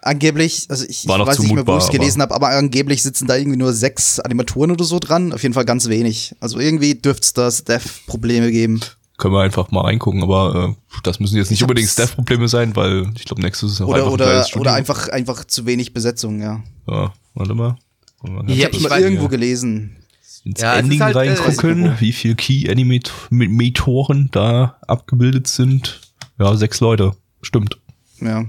Angeblich, 0.00 0.66
also 0.68 0.84
ich, 0.84 1.02
ich 1.02 1.08
War 1.08 1.18
noch 1.18 1.26
weiß 1.26 1.40
nicht 1.40 1.52
mehr, 1.52 1.66
wo 1.66 1.76
ich 1.76 1.84
es 1.84 1.90
gelesen 1.90 2.22
habe, 2.22 2.32
aber 2.34 2.50
angeblich 2.50 3.02
sitzen 3.02 3.26
da 3.26 3.36
irgendwie 3.36 3.58
nur 3.58 3.72
sechs 3.72 4.20
Animatoren 4.20 4.70
oder 4.70 4.84
so 4.84 5.00
dran. 5.00 5.32
Auf 5.32 5.42
jeden 5.42 5.54
Fall 5.54 5.64
ganz 5.64 5.88
wenig. 5.88 6.36
Also 6.38 6.60
irgendwie 6.60 6.94
dürfte 6.94 7.40
es 7.40 7.64
da 7.64 7.74
Dev-Probleme 7.74 8.52
geben. 8.52 8.80
Können 9.18 9.34
wir 9.34 9.42
einfach 9.42 9.70
mal 9.70 9.82
reingucken. 9.82 10.22
Aber 10.22 10.74
äh, 10.74 10.98
das 11.02 11.20
müssen 11.20 11.36
jetzt 11.36 11.50
nicht 11.50 11.58
Ich 11.58 11.62
unbedingt 11.64 11.90
Staff-Probleme 11.90 12.48
sein, 12.48 12.74
weil 12.76 13.10
ich 13.16 13.24
glaube, 13.26 13.42
Nexus 13.42 13.72
ist 13.72 13.80
auch 13.82 13.88
Oder, 13.88 13.96
einfach 13.98 14.08
ein 14.08 14.12
oder, 14.14 14.44
Studio. 14.44 14.60
oder 14.62 14.74
einfach, 14.74 15.08
einfach 15.10 15.44
zu 15.44 15.66
wenig 15.66 15.92
Besetzung, 15.92 16.40
ja. 16.40 16.62
Ja, 16.88 17.12
warte 17.34 17.54
mal. 17.54 17.76
Ja, 18.24 18.42
Ich 18.48 18.64
habe 18.64 18.80
mal 18.88 19.00
irgendwo 19.00 19.28
gelesen. 19.28 19.96
ins 20.44 20.60
Ja, 20.60 20.76
Ending 20.76 21.00
halt, 21.02 21.14
äh, 21.14 21.18
reingucken, 21.18 21.96
wie 22.00 22.12
viel 22.12 22.34
Key-Animatoren 22.34 24.28
da 24.32 24.78
abgebildet 24.86 25.46
sind. 25.48 26.00
Ja, 26.38 26.56
sechs 26.56 26.80
Leute. 26.80 27.14
Stimmt. 27.42 27.78
Ja. 28.20 28.44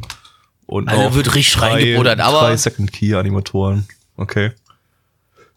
Und 0.66 0.88
Also 0.88 1.02
auch 1.04 1.14
wird 1.16 1.34
richtig 1.36 1.56
drei, 1.56 1.72
reingebuddert, 1.74 2.20
aber- 2.20 2.40
drei 2.42 2.58
Second-Key-Animatoren. 2.58 3.88
Okay. 4.18 4.52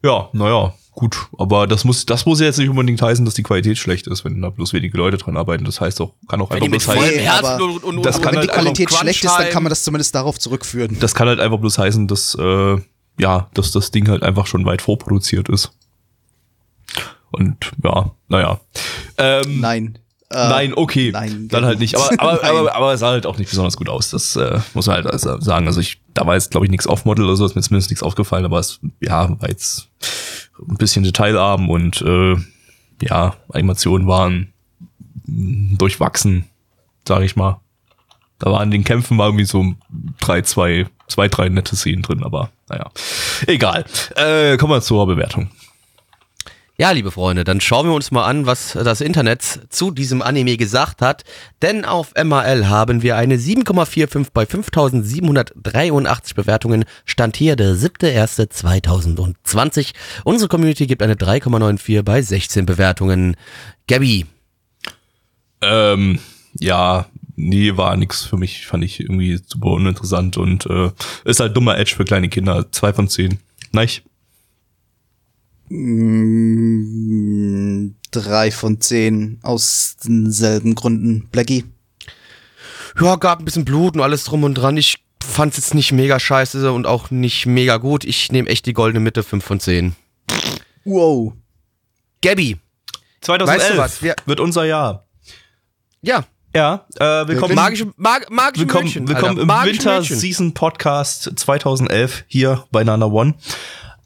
Ja, 0.02 0.28
naja, 0.32 0.74
gut. 0.92 1.28
Aber 1.38 1.66
das 1.66 1.84
muss, 1.84 2.06
das 2.06 2.26
muss 2.26 2.40
ja 2.40 2.46
jetzt 2.46 2.58
nicht 2.58 2.68
unbedingt 2.68 3.00
heißen, 3.00 3.24
dass 3.24 3.34
die 3.34 3.42
Qualität 3.42 3.78
schlecht 3.78 4.06
ist, 4.06 4.24
wenn 4.24 4.40
da 4.40 4.50
bloß 4.50 4.72
wenige 4.72 4.96
Leute 4.96 5.16
dran 5.16 5.36
arbeiten. 5.36 5.64
Das 5.64 5.80
heißt 5.80 6.00
auch, 6.00 6.12
kann 6.28 6.40
auch 6.40 6.50
Wenn 6.50 6.62
einfach 6.62 6.78
die 6.78 6.84
bloß 6.84 6.88
heißen, 6.88 7.18
Herzen 7.20 7.44
aber 7.44 7.64
und, 7.64 7.84
und, 7.84 8.06
das 8.06 8.16
und 8.16 8.22
kann 8.22 8.34
Wenn 8.34 8.42
die 8.42 8.48
halt 8.48 8.50
einfach 8.50 8.62
Qualität 8.62 8.92
schlecht 8.92 9.24
ist, 9.24 9.38
dann 9.38 9.50
kann 9.50 9.62
man 9.62 9.70
das 9.70 9.84
zumindest 9.84 10.14
darauf 10.14 10.38
zurückführen. 10.38 10.98
das 11.00 11.14
kann 11.14 11.28
halt 11.28 11.40
einfach 11.40 11.58
bloß 11.58 11.78
heißen, 11.78 12.08
dass, 12.08 12.34
äh, 12.34 12.76
ja, 13.18 13.48
dass 13.54 13.72
das 13.72 13.90
Ding 13.90 14.08
halt 14.08 14.22
einfach 14.22 14.46
schon 14.46 14.64
weit 14.64 14.82
vorproduziert 14.82 15.48
ist. 15.48 15.72
Und 17.30 17.72
ja, 17.82 18.10
naja. 18.28 18.60
Ähm, 19.16 19.60
Nein. 19.60 19.98
Äh, 20.30 20.48
Nein, 20.48 20.74
okay. 20.74 21.10
nein, 21.12 21.48
dann 21.48 21.58
genau. 21.58 21.66
halt 21.66 21.78
nicht. 21.78 21.94
Aber, 21.94 22.10
aber, 22.18 22.44
aber, 22.44 22.74
aber 22.74 22.92
es 22.94 23.00
sah 23.00 23.10
halt 23.10 23.26
auch 23.26 23.36
nicht 23.36 23.50
besonders 23.50 23.76
gut 23.76 23.90
aus. 23.90 24.10
Das 24.10 24.34
äh, 24.36 24.60
muss 24.72 24.86
man 24.86 24.96
halt 24.96 25.06
also 25.06 25.38
sagen. 25.40 25.66
Also 25.66 25.80
ich, 25.80 26.00
da 26.14 26.26
war 26.26 26.34
jetzt, 26.34 26.52
glaube 26.52 26.64
ich, 26.64 26.70
nichts 26.70 26.86
Off-Model 26.86 27.26
oder 27.26 27.36
so, 27.36 27.44
ist 27.44 27.54
mir 27.54 27.60
zumindest 27.60 27.90
nichts 27.90 28.02
aufgefallen, 28.02 28.46
aber 28.46 28.58
es 28.58 28.80
ja, 29.00 29.28
war 29.38 29.48
jetzt 29.50 29.88
ein 30.68 30.76
bisschen 30.76 31.04
detailarm 31.04 31.68
und 31.68 32.02
äh, 32.02 32.36
ja, 33.02 33.34
Animationen 33.48 34.06
waren 34.06 34.52
durchwachsen, 35.26 36.46
sage 37.06 37.24
ich 37.24 37.36
mal. 37.36 37.60
Da 38.38 38.50
waren 38.50 38.64
in 38.64 38.70
den 38.70 38.84
Kämpfen 38.84 39.18
war 39.18 39.26
irgendwie 39.26 39.44
so 39.44 39.74
drei, 40.20 40.42
zwei, 40.42 40.86
zwei, 41.06 41.28
drei 41.28 41.48
nette 41.48 41.76
Szenen 41.76 42.02
drin, 42.02 42.24
aber 42.24 42.50
naja. 42.68 42.90
Egal. 43.46 43.84
Äh, 44.16 44.56
kommen 44.56 44.72
wir 44.72 44.80
zur 44.80 45.06
Bewertung. 45.06 45.48
Ja, 46.78 46.90
liebe 46.90 47.10
Freunde, 47.10 47.44
dann 47.44 47.60
schauen 47.60 47.86
wir 47.86 47.92
uns 47.94 48.10
mal 48.12 48.24
an, 48.24 48.46
was 48.46 48.72
das 48.72 49.02
Internet 49.02 49.42
zu 49.68 49.90
diesem 49.90 50.22
Anime 50.22 50.56
gesagt 50.56 51.02
hat. 51.02 51.22
Denn 51.60 51.84
auf 51.84 52.14
MAL 52.14 52.66
haben 52.68 53.02
wir 53.02 53.16
eine 53.16 53.36
7,45 53.36 54.28
bei 54.32 54.46
5783 54.46 56.34
Bewertungen. 56.34 56.86
Stand 57.04 57.36
hier 57.36 57.56
der 57.56 57.74
7.1.2020. 57.74 59.92
Unsere 60.24 60.48
Community 60.48 60.86
gibt 60.86 61.02
eine 61.02 61.14
3,94 61.14 62.02
bei 62.02 62.22
16 62.22 62.64
Bewertungen. 62.64 63.36
Gabby, 63.86 64.24
Ähm, 65.60 66.20
ja, 66.58 67.06
nee, 67.36 67.76
war 67.76 67.96
nix 67.96 68.24
für 68.24 68.38
mich, 68.38 68.66
fand 68.66 68.82
ich 68.82 68.98
irgendwie 69.00 69.38
super 69.46 69.68
uninteressant 69.72 70.38
und 70.38 70.64
äh, 70.66 70.90
ist 71.24 71.40
halt 71.40 71.54
dummer 71.56 71.76
Edge 71.78 71.94
für 71.96 72.04
kleine 72.04 72.28
Kinder. 72.30 72.70
Zwei 72.72 72.92
von 72.92 73.08
zehn. 73.08 73.38
Nein, 73.72 73.88
Mm, 76.62 77.94
Drei 78.10 78.50
von 78.50 78.80
zehn 78.80 79.38
aus 79.42 79.96
denselben 80.04 80.74
Gründen. 80.74 81.28
Blackie. 81.30 81.64
ja, 83.00 83.16
gab 83.16 83.38
ein 83.38 83.44
bisschen 83.46 83.64
Blut 83.64 83.94
und 83.94 84.02
alles 84.02 84.24
drum 84.24 84.44
und 84.44 84.54
dran. 84.54 84.76
Ich 84.76 85.02
fand's 85.24 85.56
jetzt 85.56 85.74
nicht 85.74 85.92
mega 85.92 86.20
scheiße 86.20 86.70
und 86.72 86.86
auch 86.86 87.10
nicht 87.10 87.46
mega 87.46 87.78
gut. 87.78 88.04
Ich 88.04 88.30
nehme 88.32 88.48
echt 88.50 88.66
die 88.66 88.74
goldene 88.74 89.00
Mitte, 89.00 89.22
5 89.22 89.42
von 89.42 89.60
10. 89.60 89.94
Wow. 90.84 91.32
Gabby, 92.22 92.58
2011 93.22 93.60
Weißt 93.62 93.70
du 93.74 93.78
was, 93.78 94.02
wir- 94.02 94.16
wird 94.26 94.40
unser 94.40 94.64
Jahr. 94.64 95.06
ja, 96.02 96.24
Ja, 96.54 96.86
äh, 96.96 97.26
willkommen, 97.28 97.54
magische, 97.54 97.90
mag, 97.96 98.30
magische 98.30 98.60
willkommen, 98.66 98.84
Mädchen, 98.84 99.08
willkommen 99.08 99.38
im 99.38 99.46
Magische 99.46 99.72
Winter 99.78 100.00
Mädchen. 100.00 100.18
Season 100.18 100.52
Podcast 100.52 101.32
2011 101.34 102.24
hier 102.28 102.66
bei 102.70 102.84
Nana 102.84 103.06
One. 103.06 103.34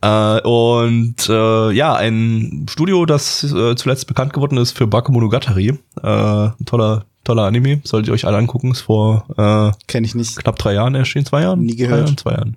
Äh, 0.06 0.40
und 0.42 1.28
äh, 1.28 1.70
ja, 1.72 1.94
ein 1.94 2.66
Studio, 2.70 3.06
das 3.06 3.42
äh, 3.44 3.74
zuletzt 3.76 4.06
bekannt 4.06 4.32
geworden 4.32 4.58
ist 4.58 4.76
für 4.76 4.86
Bakemonogatari. 4.86 5.68
Äh, 6.02 6.06
ein 6.06 6.54
toller, 6.66 7.06
toller 7.24 7.42
Anime. 7.44 7.80
Solltet 7.84 8.08
ihr 8.08 8.14
euch 8.14 8.26
alle 8.26 8.36
angucken. 8.36 8.70
Ist 8.72 8.82
vor 8.82 9.24
äh, 9.36 9.72
Kenn 9.88 10.04
ich 10.04 10.14
nicht. 10.14 10.36
knapp 10.36 10.58
drei 10.58 10.74
Jahren 10.74 10.94
erschienen. 10.94 11.26
Zwei 11.26 11.42
Jahren? 11.42 11.60
Nie 11.60 11.76
gehört. 11.76 12.00
Jahren, 12.06 12.16
zwei 12.18 12.32
Jahren. 12.32 12.54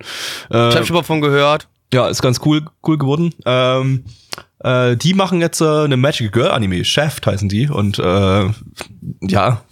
Ich 0.48 0.54
Äh, 0.54 0.74
habe 0.74 0.86
schon 0.86 0.96
mal 0.96 1.02
von 1.02 1.20
gehört. 1.20 1.68
ja, 1.92 2.08
ist 2.08 2.22
ganz 2.22 2.40
cool, 2.44 2.62
cool 2.86 2.98
geworden. 2.98 3.34
Ähm, 3.46 4.04
äh, 4.62 4.96
die 4.96 5.14
machen 5.14 5.40
jetzt 5.40 5.60
äh, 5.60 5.64
eine 5.84 5.96
Magical 5.96 6.30
Girl 6.30 6.50
Anime, 6.50 6.84
Shaft 6.84 7.26
heißen 7.26 7.48
die 7.48 7.68
und 7.68 7.98
äh, 7.98 8.48
ja, 9.22 9.62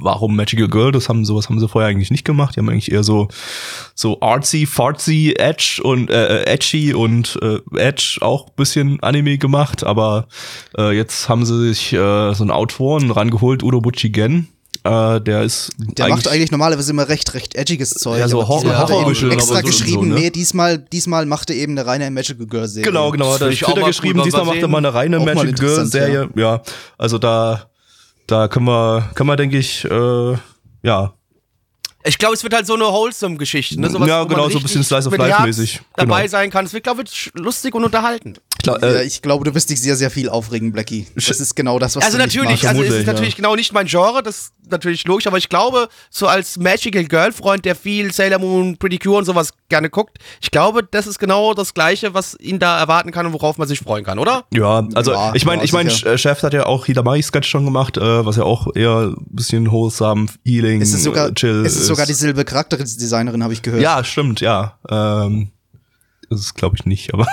warum 0.00 0.36
Magical 0.36 0.68
Girl? 0.68 0.92
Das 0.92 1.08
haben 1.08 1.24
sowas 1.24 1.48
haben 1.48 1.58
sie 1.60 1.68
vorher 1.68 1.90
eigentlich 1.90 2.10
nicht 2.10 2.24
gemacht. 2.24 2.56
Die 2.56 2.60
haben 2.60 2.68
eigentlich 2.68 2.90
eher 2.92 3.02
so 3.04 3.28
so 3.94 4.20
artsy, 4.20 4.66
fartsy, 4.66 5.34
edge 5.36 5.80
und 5.82 6.10
äh, 6.10 6.42
äh, 6.42 6.52
edgy 6.52 6.94
und 6.94 7.38
äh, 7.42 7.58
edge 7.76 8.18
auch 8.20 8.50
bisschen 8.50 9.00
Anime 9.00 9.38
gemacht, 9.38 9.84
aber 9.84 10.26
äh, 10.76 10.96
jetzt 10.96 11.28
haben 11.28 11.44
sie 11.44 11.68
sich 11.68 11.92
äh, 11.92 11.96
so 12.34 12.42
einen 12.44 12.50
Autoren 12.50 13.10
rangeholt, 13.10 13.62
Udo 13.62 13.80
Buchigen. 13.80 14.48
Äh, 14.84 15.20
der 15.20 15.42
ist 15.42 15.70
Der 15.78 16.08
macht 16.08 16.28
eigentlich 16.28 16.52
normalerweise 16.52 16.92
immer 16.92 17.08
recht, 17.08 17.34
recht 17.34 17.56
edgiges 17.56 17.90
Zeug. 17.90 18.20
Ja, 18.20 18.28
so 18.28 18.46
Horror- 18.46 18.64
er 18.70 18.78
eben 18.84 18.88
Horror-Visual 18.94 19.32
extra 19.32 19.56
so- 19.56 19.62
geschrieben, 19.66 20.08
so, 20.10 20.14
ne? 20.14 20.20
nee, 20.20 20.30
diesmal, 20.30 20.78
diesmal 20.78 21.26
macht 21.26 21.50
er 21.50 21.56
eben 21.56 21.72
eine 21.76 21.84
reine 21.84 22.08
Magical 22.12 22.46
Girl 22.46 22.68
Serie. 22.68 22.88
Genau, 22.88 23.10
genau, 23.10 23.26
hat 23.34 23.40
er 23.40 23.48
Finde 23.48 23.54
ich 23.54 23.64
auch 23.64 23.68
Twitter 23.70 23.80
mal 23.80 23.86
geschrieben, 23.88 24.22
diesmal 24.22 24.44
macht 24.44 24.54
er 24.56 24.60
sehen. 24.62 24.70
mal 24.70 24.78
eine 24.78 24.94
reine 24.94 25.18
Auch 25.18 25.24
mal 25.24 25.34
Magic 25.34 25.56
Girl 25.58 25.84
Serie. 25.84 26.28
Ja. 26.36 26.62
also 26.96 27.18
da, 27.18 27.67
da 28.28 28.46
können 28.48 28.66
wir, 28.66 29.10
können 29.14 29.28
wir, 29.28 29.36
denke 29.36 29.58
ich, 29.58 29.84
äh, 29.84 30.36
ja, 30.82 31.12
Ich 32.04 32.16
glaube, 32.16 32.34
es 32.34 32.42
wird 32.44 32.54
halt 32.54 32.66
so 32.66 32.74
eine 32.74 32.84
wholesome-Geschichte. 32.84 33.80
Ne? 33.80 33.90
Sowas, 33.90 34.08
Ja, 34.08 34.22
genau, 34.24 34.48
so 34.48 34.58
ein 34.58 34.62
bisschen 34.62 34.84
Slice 34.84 35.08
of 35.08 35.16
Life 35.16 35.42
mäßig. 35.42 35.80
dabei 35.96 36.20
Genau. 36.22 36.30
sein 36.30 36.50
kann. 36.50 36.64
Es 36.64 36.72
wird, 36.72 36.84
glaube 36.84 37.02
ich, 37.02 37.30
lustig 37.34 37.74
und 37.74 37.84
unterhaltend. 37.84 38.40
Ja, 38.80 38.88
äh, 38.88 39.04
ich 39.04 39.22
glaube, 39.22 39.44
du 39.44 39.54
wirst 39.54 39.70
dich 39.70 39.80
sehr, 39.80 39.96
sehr 39.96 40.10
viel 40.10 40.28
aufregen, 40.28 40.72
Blackie. 40.72 41.06
Das 41.14 41.40
ist 41.40 41.54
genau 41.54 41.78
das, 41.78 41.96
was 41.96 42.04
also 42.04 42.16
du 42.16 42.22
natürlich, 42.22 42.62
magst. 42.62 42.66
also 42.66 42.82
es 42.82 42.94
ist 42.94 43.06
natürlich 43.06 43.30
ja. 43.30 43.36
genau 43.36 43.56
nicht 43.56 43.72
mein 43.72 43.86
Genre, 43.86 44.22
das 44.22 44.36
ist 44.36 44.52
natürlich 44.70 45.06
logisch, 45.06 45.26
aber 45.26 45.38
ich 45.38 45.48
glaube, 45.48 45.88
so 46.10 46.26
als 46.26 46.58
Magical 46.58 47.04
Girl 47.04 47.32
Freund, 47.32 47.64
der 47.64 47.74
viel 47.74 48.12
Sailor 48.12 48.38
Moon, 48.38 48.76
Pretty 48.76 48.98
Cure 48.98 49.18
und 49.18 49.24
sowas 49.24 49.52
gerne 49.68 49.90
guckt, 49.90 50.18
ich 50.40 50.50
glaube, 50.50 50.82
das 50.88 51.06
ist 51.06 51.18
genau 51.18 51.54
das 51.54 51.74
Gleiche, 51.74 52.14
was 52.14 52.36
ihn 52.40 52.58
da 52.58 52.78
erwarten 52.78 53.10
kann 53.10 53.26
und 53.26 53.32
worauf 53.32 53.58
man 53.58 53.68
sich 53.68 53.80
freuen 53.80 54.04
kann, 54.04 54.18
oder? 54.18 54.44
ja, 54.52 54.86
also 54.94 55.12
Ja, 55.12 55.32
ich 55.34 55.44
meine, 55.44 55.62
ja, 55.62 55.64
ich 55.64 55.72
meine, 55.72 55.90
sicher. 55.90 56.18
Chef 56.18 56.42
hat 56.42 56.52
ja 56.52 56.66
auch 56.66 56.86
Hidamari 56.86 57.22
Sketch 57.22 57.48
schon 57.48 57.64
gemacht, 57.64 57.96
äh, 57.96 58.26
was 58.26 58.36
ja 58.36 58.44
auch 58.44 58.74
eher 58.74 59.12
ein 59.12 59.26
bisschen 59.30 59.70
wholesome, 59.70 60.26
healing, 60.44 60.80
Es 60.80 60.92
ist 60.92 61.04
sogar, 61.04 61.28
äh, 61.28 61.34
chill 61.34 61.64
es 61.64 61.76
ist 61.76 61.86
sogar 61.86 62.06
dieselbe 62.06 62.44
Charakterdesignerin, 62.44 63.42
habe 63.42 63.52
ich 63.52 63.62
gehört. 63.62 63.82
Ja, 63.82 64.04
stimmt, 64.04 64.40
ja. 64.40 64.78
Ähm, 64.88 65.50
das 66.30 66.40
ist 66.40 66.54
glaube 66.54 66.76
ich 66.76 66.86
nicht, 66.86 67.14
aber 67.14 67.26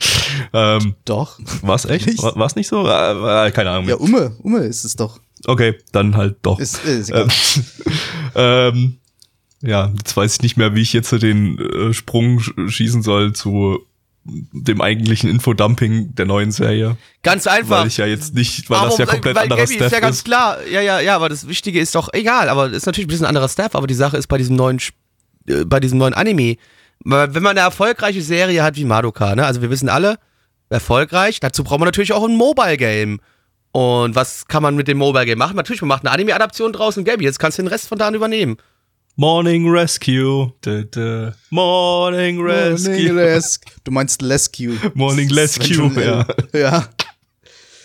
ähm, 0.52 0.94
Doch. 1.04 1.38
war's 1.62 1.84
echt? 1.84 2.22
War, 2.22 2.36
war's 2.36 2.56
nicht 2.56 2.68
so? 2.68 2.86
Äh, 2.86 3.46
äh, 3.46 3.50
keine 3.50 3.70
Ahnung. 3.70 3.88
Ja, 3.88 3.96
Umme, 3.96 4.36
Umme 4.42 4.60
ist 4.60 4.84
es 4.84 4.96
doch. 4.96 5.20
Okay, 5.46 5.78
dann 5.92 6.16
halt 6.16 6.38
doch. 6.42 6.58
Ist, 6.58 6.84
äh, 6.84 6.98
ist 6.98 7.10
egal. 7.10 7.28
ähm, 8.34 8.98
ja, 9.62 9.92
jetzt 9.96 10.16
weiß 10.16 10.34
ich 10.34 10.42
nicht 10.42 10.56
mehr, 10.56 10.74
wie 10.74 10.82
ich 10.82 10.92
jetzt 10.92 11.12
den 11.12 11.58
äh, 11.58 11.92
Sprung 11.94 12.40
sch 12.40 12.52
schießen 12.68 13.02
soll 13.02 13.32
zu 13.32 13.86
dem 14.24 14.80
eigentlichen 14.80 15.30
Infodumping 15.30 16.14
der 16.14 16.26
neuen 16.26 16.50
Serie. 16.52 16.96
Ganz 17.22 17.46
einfach. 17.46 17.80
Weil 17.80 17.86
ich 17.86 17.96
ja 17.96 18.06
jetzt 18.06 18.34
nicht, 18.34 18.68
weil 18.68 18.78
Aber 18.78 18.88
das 18.88 18.98
ja 18.98 19.06
komplett 19.06 19.36
weil 19.36 19.44
anderer 19.44 19.60
Gabi 19.60 19.74
ist 19.74 19.80
ja 19.80 19.88
Staff 19.88 20.00
ganz 20.00 20.16
ist. 20.18 20.24
klar. 20.24 20.58
Ja, 20.66 20.80
ja, 20.80 21.00
ja, 21.00 21.16
aber 21.16 21.28
das 21.28 21.48
Wichtige 21.48 21.80
ist 21.80 21.94
doch 21.94 22.12
egal, 22.12 22.48
aber 22.48 22.66
es 22.66 22.78
ist 22.78 22.86
natürlich 22.86 23.06
ein 23.06 23.10
bisschen 23.10 23.26
anderer 23.26 23.48
Staff, 23.48 23.74
aber 23.74 23.86
die 23.86 23.94
Sache 23.94 24.16
ist 24.16 24.26
bei 24.26 24.36
diesem 24.36 24.56
neuen 24.56 24.80
äh, 25.48 25.64
bei 25.64 25.80
diesem 25.80 25.98
neuen 25.98 26.14
Anime, 26.14 26.42
weil 26.42 26.58
wenn 27.04 27.42
man 27.42 27.52
eine 27.52 27.60
erfolgreiche 27.60 28.22
Serie 28.22 28.62
hat 28.62 28.76
wie 28.76 28.84
Madoka, 28.84 29.34
ne, 29.34 29.44
also 29.46 29.62
wir 29.62 29.70
wissen 29.70 29.88
alle, 29.88 30.18
erfolgreich, 30.70 31.40
dazu 31.40 31.64
braucht 31.64 31.78
man 31.80 31.86
natürlich 31.86 32.12
auch 32.12 32.24
ein 32.24 32.36
Mobile 32.36 32.76
Game. 32.76 33.20
Und 33.72 34.14
was 34.14 34.46
kann 34.48 34.62
man 34.62 34.76
mit 34.76 34.88
dem 34.88 34.98
Mobile 34.98 35.24
Game 35.26 35.38
machen? 35.38 35.56
Natürlich, 35.56 35.82
man 35.82 35.88
macht 35.88 36.02
eine 36.04 36.10
Anime-Adaption 36.12 36.72
draußen, 36.72 37.04
Gabi, 37.04 37.24
jetzt 37.24 37.38
kannst 37.38 37.58
du 37.58 37.62
den 37.62 37.68
Rest 37.68 37.88
von 37.88 37.98
da 37.98 38.08
an 38.08 38.14
übernehmen. 38.14 38.56
Morning 39.16 39.68
Rescue. 39.68 40.52
Da, 40.60 40.82
da. 40.82 41.32
Morning 41.50 42.40
Rescue. 42.40 43.12
Morning 43.12 43.18
Res- 43.18 43.60
Du 43.84 43.90
meinst 43.90 44.22
Lescue. 44.22 44.76
Morning 44.94 45.30
Rescue, 45.32 45.90
ja. 46.02 46.26
Ja. 46.52 46.88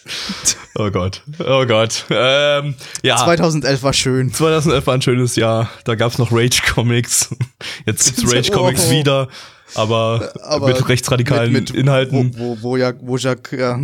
Oh 0.76 0.90
Gott. 0.90 1.22
Oh 1.40 1.66
Gott. 1.68 2.06
Ähm, 2.10 2.74
ja. 3.04 3.18
2011 3.18 3.84
war 3.84 3.94
schön. 3.94 4.34
2011 4.34 4.88
war 4.88 4.94
ein 4.96 5.02
schönes 5.04 5.36
Jahr. 5.36 5.70
Da 5.84 5.94
gab's 5.94 6.18
noch 6.18 6.32
Rage 6.32 6.62
Comics. 6.74 7.30
Jetzt 7.86 8.16
gibt's 8.16 8.34
Rage 8.34 8.52
Comics 8.52 8.88
Oh. 8.88 8.92
wieder, 8.92 9.28
aber, 9.76 10.34
Aber 10.42 10.68
mit 10.68 10.90
rechtsradikalen 10.90 11.52
mit, 11.54 11.70
mit, 11.70 11.80
Inhalten. 11.80 12.34
Wo, 12.38 12.58
wo, 12.58 12.62
wo, 12.62 12.78
ja, 12.78 12.92
wo 13.02 13.18
Jack, 13.18 13.52
ja. 13.52 13.80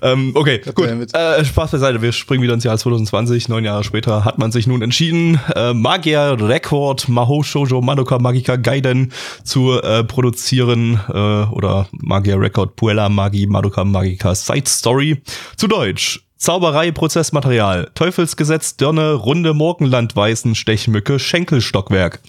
Ähm, 0.00 0.32
okay, 0.34 0.60
gut. 0.74 0.88
Äh, 1.14 1.44
Spaß 1.44 1.72
beiseite. 1.72 2.00
Wir 2.02 2.12
springen 2.12 2.42
wieder 2.42 2.54
ins 2.54 2.64
Jahr 2.64 2.78
2020. 2.78 3.48
Neun 3.48 3.64
Jahre 3.64 3.84
später 3.84 4.24
hat 4.24 4.38
man 4.38 4.52
sich 4.52 4.66
nun 4.66 4.82
entschieden, 4.82 5.40
äh, 5.54 5.74
Magier 5.74 6.36
Record 6.40 7.08
Mahou 7.08 7.42
Shoujo 7.42 7.80
Madoka 7.80 8.18
Magica 8.18 8.56
Gaiden 8.56 9.12
zu 9.44 9.80
äh, 9.80 10.04
produzieren 10.04 11.00
äh, 11.08 11.12
oder 11.12 11.88
Magier 11.92 12.40
Record 12.40 12.76
Puella 12.76 13.08
Magi 13.08 13.46
Madoka 13.46 13.84
Magica 13.84 14.34
Side 14.34 14.68
Story 14.68 15.22
zu 15.56 15.66
Deutsch. 15.66 16.20
Zauberei, 16.36 16.90
Prozessmaterial, 16.90 17.92
Teufelsgesetz, 17.94 18.76
Dirne, 18.76 19.12
Runde, 19.12 19.54
Morgenlandweißen, 19.54 20.56
Stechmücke, 20.56 21.20
Schenkelstockwerk. 21.20 22.20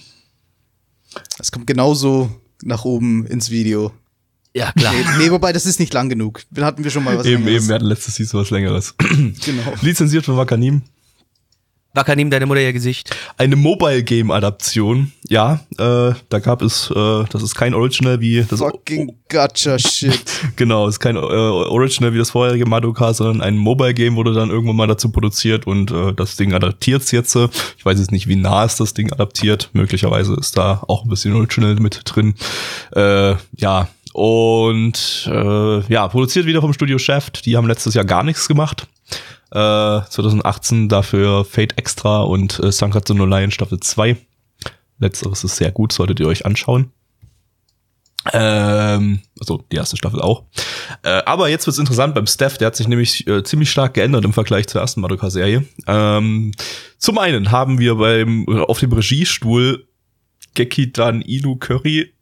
Das 1.36 1.50
kommt 1.50 1.66
genauso 1.66 2.30
nach 2.62 2.84
oben 2.84 3.26
ins 3.26 3.50
Video. 3.50 3.92
Ja, 4.56 4.70
klar. 4.72 4.92
Nee, 4.92 5.24
nee, 5.24 5.30
wobei, 5.30 5.52
das 5.52 5.66
ist 5.66 5.80
nicht 5.80 5.92
lang 5.92 6.08
genug. 6.08 6.42
Da 6.50 6.64
hatten 6.64 6.84
wir 6.84 6.90
schon 6.90 7.02
mal 7.02 7.18
was 7.18 7.26
Eben, 7.26 7.42
Längeres. 7.44 7.62
eben, 7.62 7.68
wir 7.68 7.74
hatten 7.74 7.86
letztes 7.86 8.14
Season 8.14 8.40
was 8.40 8.50
längeres. 8.50 8.94
Genau. 9.44 9.74
Lizenziert 9.82 10.24
von 10.24 10.36
Wakanim. 10.36 10.82
Wakanim, 11.96 12.28
deine 12.28 12.46
Mutter 12.46 12.60
ihr 12.60 12.72
Gesicht. 12.72 13.14
Eine 13.36 13.54
Mobile 13.54 14.02
Game 14.02 14.32
Adaption. 14.32 15.12
Ja, 15.28 15.60
äh, 15.78 16.12
da 16.28 16.38
gab 16.40 16.60
es, 16.62 16.90
äh, 16.90 17.24
das 17.30 17.42
ist 17.42 17.54
kein 17.54 17.72
Original 17.72 18.20
wie 18.20 18.42
das 18.42 18.58
Fucking 18.58 19.16
gotcha 19.30 19.78
shit. 19.78 20.20
genau, 20.56 20.88
ist 20.88 20.98
kein 20.98 21.14
äh, 21.14 21.20
Original 21.20 22.12
wie 22.12 22.18
das 22.18 22.30
vorherige 22.30 22.66
Madoka, 22.66 23.14
sondern 23.14 23.42
ein 23.42 23.56
Mobile 23.56 23.94
Game 23.94 24.16
wurde 24.16 24.34
dann 24.34 24.50
irgendwann 24.50 24.74
mal 24.76 24.88
dazu 24.88 25.10
produziert 25.10 25.68
und 25.68 25.92
äh, 25.92 26.12
das 26.14 26.34
Ding 26.34 26.52
adaptiert's 26.52 27.12
jetzt. 27.12 27.36
Ich 27.78 27.84
weiß 27.84 27.98
jetzt 28.00 28.10
nicht, 28.10 28.26
wie 28.26 28.36
nah 28.36 28.64
es 28.64 28.74
das 28.76 28.92
Ding 28.94 29.12
adaptiert. 29.12 29.70
Möglicherweise 29.72 30.34
ist 30.34 30.56
da 30.58 30.82
auch 30.88 31.04
ein 31.04 31.10
bisschen 31.10 31.34
Original 31.34 31.76
mit 31.76 32.00
drin. 32.04 32.34
Äh, 32.94 33.34
ja. 33.56 33.88
Und 34.14 35.28
äh, 35.28 35.92
ja, 35.92 36.06
produziert 36.06 36.46
wieder 36.46 36.60
vom 36.60 36.72
Studio 36.72 36.98
Shaft. 36.98 37.46
Die 37.46 37.56
haben 37.56 37.66
letztes 37.66 37.94
Jahr 37.94 38.04
gar 38.04 38.22
nichts 38.22 38.46
gemacht. 38.46 38.86
Äh, 39.50 40.02
2018 40.08 40.88
dafür 40.88 41.44
Fate 41.44 41.76
Extra 41.76 42.22
und 42.22 42.60
äh, 42.60 42.70
Sankatsu 42.70 43.14
no 43.14 43.26
Lion 43.26 43.50
Staffel 43.50 43.80
2. 43.80 44.16
Letzteres 45.00 45.42
ist 45.42 45.56
sehr 45.56 45.72
gut, 45.72 45.92
solltet 45.92 46.20
ihr 46.20 46.28
euch 46.28 46.46
anschauen. 46.46 46.92
Ähm, 48.32 49.18
also 49.40 49.64
die 49.72 49.76
erste 49.76 49.96
Staffel 49.96 50.20
auch. 50.20 50.44
Äh, 51.02 51.22
aber 51.26 51.48
jetzt 51.48 51.66
wird's 51.66 51.80
interessant 51.80 52.14
beim 52.14 52.28
Steph, 52.28 52.56
der 52.56 52.68
hat 52.68 52.76
sich 52.76 52.86
nämlich 52.86 53.26
äh, 53.26 53.42
ziemlich 53.42 53.72
stark 53.72 53.94
geändert 53.94 54.24
im 54.24 54.32
Vergleich 54.32 54.68
zur 54.68 54.80
ersten 54.80 55.00
Madoka-Serie. 55.00 55.64
Ähm, 55.88 56.52
zum 56.98 57.18
einen 57.18 57.50
haben 57.50 57.80
wir 57.80 57.96
beim 57.96 58.46
äh, 58.48 58.60
auf 58.60 58.78
dem 58.78 58.92
Regiestuhl 58.92 59.88
Gekidan 60.54 61.20
Ilu 61.20 61.56
Curry. 61.56 62.14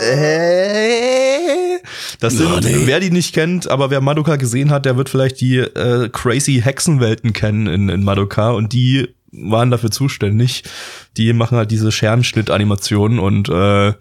Äh, 0.00 1.78
Das 2.20 2.34
sind, 2.34 2.86
wer 2.86 3.00
die 3.00 3.10
nicht 3.10 3.34
kennt, 3.34 3.68
aber 3.70 3.90
wer 3.90 4.00
Madoka 4.00 4.36
gesehen 4.36 4.70
hat, 4.70 4.86
der 4.86 4.96
wird 4.96 5.08
vielleicht 5.08 5.40
die 5.40 5.58
äh, 5.58 6.08
crazy 6.10 6.60
Hexenwelten 6.62 7.32
kennen 7.32 7.66
in, 7.66 7.88
in 7.88 8.04
Madoka 8.04 8.50
und 8.50 8.72
die 8.72 9.08
waren 9.32 9.70
dafür 9.70 9.90
zuständig. 9.90 10.62
Die 11.16 11.32
machen 11.32 11.58
halt 11.58 11.70
diese 11.70 11.90
Scherenschnitt-Animationen 11.90 13.18
und 13.18 13.48
äh, 13.48 13.92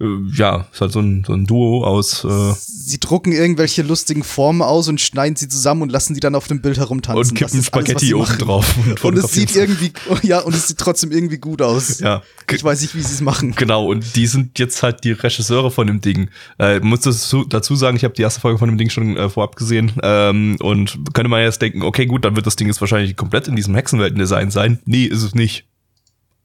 ja, 0.00 0.66
ist 0.72 0.80
halt 0.80 0.92
so 0.92 1.00
ein, 1.00 1.24
so 1.26 1.32
ein 1.32 1.44
Duo 1.46 1.84
aus 1.84 2.24
äh, 2.24 2.54
Sie 2.56 3.00
drucken 3.00 3.32
irgendwelche 3.32 3.82
lustigen 3.82 4.22
Formen 4.22 4.62
aus 4.62 4.88
und 4.88 5.00
schneiden 5.00 5.36
sie 5.36 5.48
zusammen 5.48 5.82
und 5.82 5.92
lassen 5.92 6.14
die 6.14 6.20
dann 6.20 6.34
auf 6.34 6.46
dem 6.46 6.62
Bild 6.62 6.78
herumtanzen. 6.78 7.30
und 7.30 7.34
kippen 7.34 7.54
alles, 7.54 7.66
Spaghetti 7.66 8.06
sie 8.06 8.14
oben 8.14 8.38
drauf. 8.38 8.74
Und 9.02 9.18
es 9.18 9.32
sieht 9.32 9.54
irgendwie, 9.54 9.92
ja, 10.22 10.38
und 10.40 10.54
es 10.54 10.68
sieht 10.68 10.78
trotzdem 10.78 11.12
irgendwie 11.12 11.38
gut 11.38 11.60
aus. 11.60 11.98
Ja. 12.00 12.22
Ich 12.50 12.64
weiß 12.64 12.80
nicht, 12.80 12.94
wie 12.94 13.02
sie 13.02 13.12
es 13.12 13.20
machen. 13.20 13.54
Genau, 13.56 13.86
und 13.86 14.16
die 14.16 14.26
sind 14.26 14.58
jetzt 14.58 14.82
halt 14.82 15.04
die 15.04 15.12
Regisseure 15.12 15.70
von 15.70 15.86
dem 15.86 16.00
Ding. 16.00 16.30
Äh, 16.58 16.80
muss 16.80 17.00
dazu, 17.00 17.44
dazu 17.44 17.76
sagen, 17.76 17.96
ich 17.96 18.04
habe 18.04 18.14
die 18.14 18.22
erste 18.22 18.40
Folge 18.40 18.58
von 18.58 18.68
dem 18.68 18.78
Ding 18.78 18.88
schon 18.88 19.16
äh, 19.16 19.28
vorab 19.28 19.56
gesehen 19.56 19.92
ähm, 20.02 20.56
und 20.60 20.98
könnte 21.12 21.28
man 21.28 21.42
jetzt 21.42 21.60
denken, 21.60 21.82
okay, 21.82 22.06
gut, 22.06 22.24
dann 22.24 22.36
wird 22.36 22.46
das 22.46 22.56
Ding 22.56 22.68
jetzt 22.68 22.80
wahrscheinlich 22.80 23.16
komplett 23.16 23.48
in 23.48 23.56
diesem 23.56 23.74
Hexenwelten-Design 23.74 24.50
sein. 24.50 24.78
Nee, 24.86 25.04
ist 25.04 25.22
es 25.22 25.34
nicht. 25.34 25.67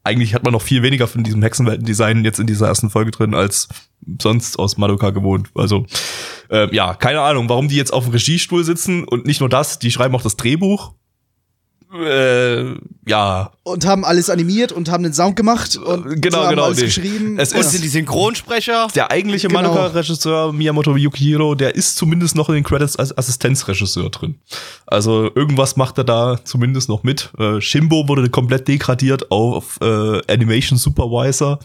Eigentlich 0.03 0.33
hat 0.33 0.43
man 0.43 0.51
noch 0.51 0.61
viel 0.61 0.83
weniger 0.83 1.07
von 1.07 1.23
diesem 1.23 1.41
Hexenwelten-Design 1.41 2.25
jetzt 2.25 2.39
in 2.39 2.47
dieser 2.47 2.67
ersten 2.67 2.89
Folge 2.89 3.11
drin, 3.11 3.33
als 3.33 3.69
sonst 4.21 4.59
aus 4.59 4.77
Madoka 4.77 5.11
gewohnt. 5.11 5.49
Also, 5.55 5.85
äh, 6.49 6.73
ja, 6.75 6.93
keine 6.93 7.21
Ahnung, 7.21 7.47
warum 7.47 7.69
die 7.69 7.77
jetzt 7.77 7.93
auf 7.93 8.03
dem 8.03 8.11
Regiestuhl 8.11 8.65
sitzen 8.65 9.05
und 9.05 9.25
nicht 9.25 9.39
nur 9.39 9.49
das, 9.49 9.79
die 9.79 9.91
schreiben 9.91 10.13
auch 10.15 10.21
das 10.21 10.35
Drehbuch. 10.35 10.93
Äh, 11.93 12.73
ja, 13.07 13.51
Und 13.63 13.85
haben 13.85 14.03
alles 14.03 14.29
animiert 14.29 14.71
und 14.71 14.89
haben 14.89 15.03
den 15.03 15.13
Sound 15.13 15.35
gemacht 15.35 15.77
und 15.77 16.21
Genau, 16.21 16.39
haben 16.39 16.49
genau, 16.51 16.63
alles 16.63 16.79
nee. 16.79 16.85
geschrieben. 16.85 17.37
Es 17.39 17.53
Und 17.53 17.59
ist- 17.59 17.71
sind 17.71 17.83
die 17.83 17.87
Synchronsprecher? 17.89 18.87
Der 18.95 19.11
eigentliche 19.11 19.47
Genau. 19.47 19.61
Madoka-Regisseur 19.61 20.51
Miyamoto 20.53 20.95
Yukihiro, 20.95 21.53
der 21.55 21.75
ist 21.75 21.95
zumindest 21.95 22.35
noch 22.35 22.49
in 22.49 22.55
den 22.55 22.63
Credits 22.63 22.95
als 22.95 23.15
Assistenzregisseur 23.17 24.09
drin. 24.09 24.39
Also 24.87 25.29
irgendwas 25.35 25.75
macht 25.75 25.97
er 25.99 26.03
da 26.03 26.39
zumindest 26.43 26.89
noch 26.89 27.03
mit. 27.03 27.29
Äh, 27.37 27.61
Shimbo 27.61 28.07
wurde 28.07 28.29
komplett 28.29 28.67
degradiert 28.67 29.29
auf 29.31 29.77
äh, 29.81 30.21
Animation 30.31 30.79
Supervisor. 30.79 31.59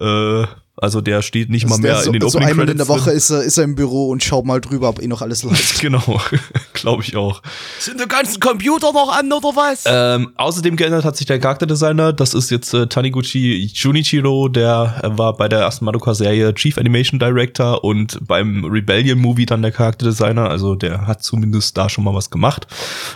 Äh, 0.00 0.44
Also 0.80 1.00
der 1.00 1.22
steht 1.22 1.50
nicht 1.50 1.66
mal 1.66 1.72
Also 1.72 1.82
mehr 1.82 1.94
der 1.94 2.02
so, 2.02 2.06
in 2.08 2.12
den 2.14 2.22
so 2.22 2.28
Opening 2.28 2.48
einmal 2.48 2.68
in 2.68 2.76
der 2.76 2.88
Woche 2.88 3.10
ist 3.10 3.30
er, 3.30 3.42
ist 3.42 3.58
er 3.58 3.64
im 3.64 3.74
Büro 3.74 4.08
und 4.08 4.22
schaut 4.22 4.44
mal 4.44 4.60
drüber, 4.60 4.88
ob 4.88 5.02
eh 5.02 5.06
noch 5.06 5.22
alles 5.22 5.42
läuft. 5.42 5.60
Genau, 5.80 6.20
glaube 6.74 7.02
ich 7.02 7.16
auch. 7.16 7.42
Sind 7.78 8.00
die 8.00 8.06
ganzen 8.06 8.38
Computer 8.38 8.92
noch 8.92 9.16
an 9.16 9.32
oder 9.32 9.56
was? 9.56 9.84
Ähm, 9.86 10.32
außerdem 10.36 10.76
geändert 10.76 11.04
hat 11.04 11.16
sich 11.16 11.26
der 11.26 11.38
Charakterdesigner. 11.38 12.12
Das 12.12 12.34
ist 12.34 12.50
jetzt 12.50 12.74
äh, 12.74 12.86
Taniguchi 12.86 13.70
Junichiro, 13.72 14.48
der 14.48 15.00
äh, 15.02 15.18
war 15.18 15.36
bei 15.36 15.48
der 15.48 15.60
ersten 15.60 15.84
Madoka-Serie 15.86 16.54
Chief 16.54 16.76
Animation 16.76 17.18
Director 17.18 17.82
und 17.82 18.18
beim 18.26 18.64
Rebellion-Movie 18.64 19.46
dann 19.46 19.62
der 19.62 19.72
Charakterdesigner. 19.72 20.50
Also 20.50 20.74
der 20.74 21.06
hat 21.06 21.22
zumindest 21.22 21.76
da 21.76 21.88
schon 21.88 22.04
mal 22.04 22.14
was 22.14 22.30
gemacht. 22.30 22.66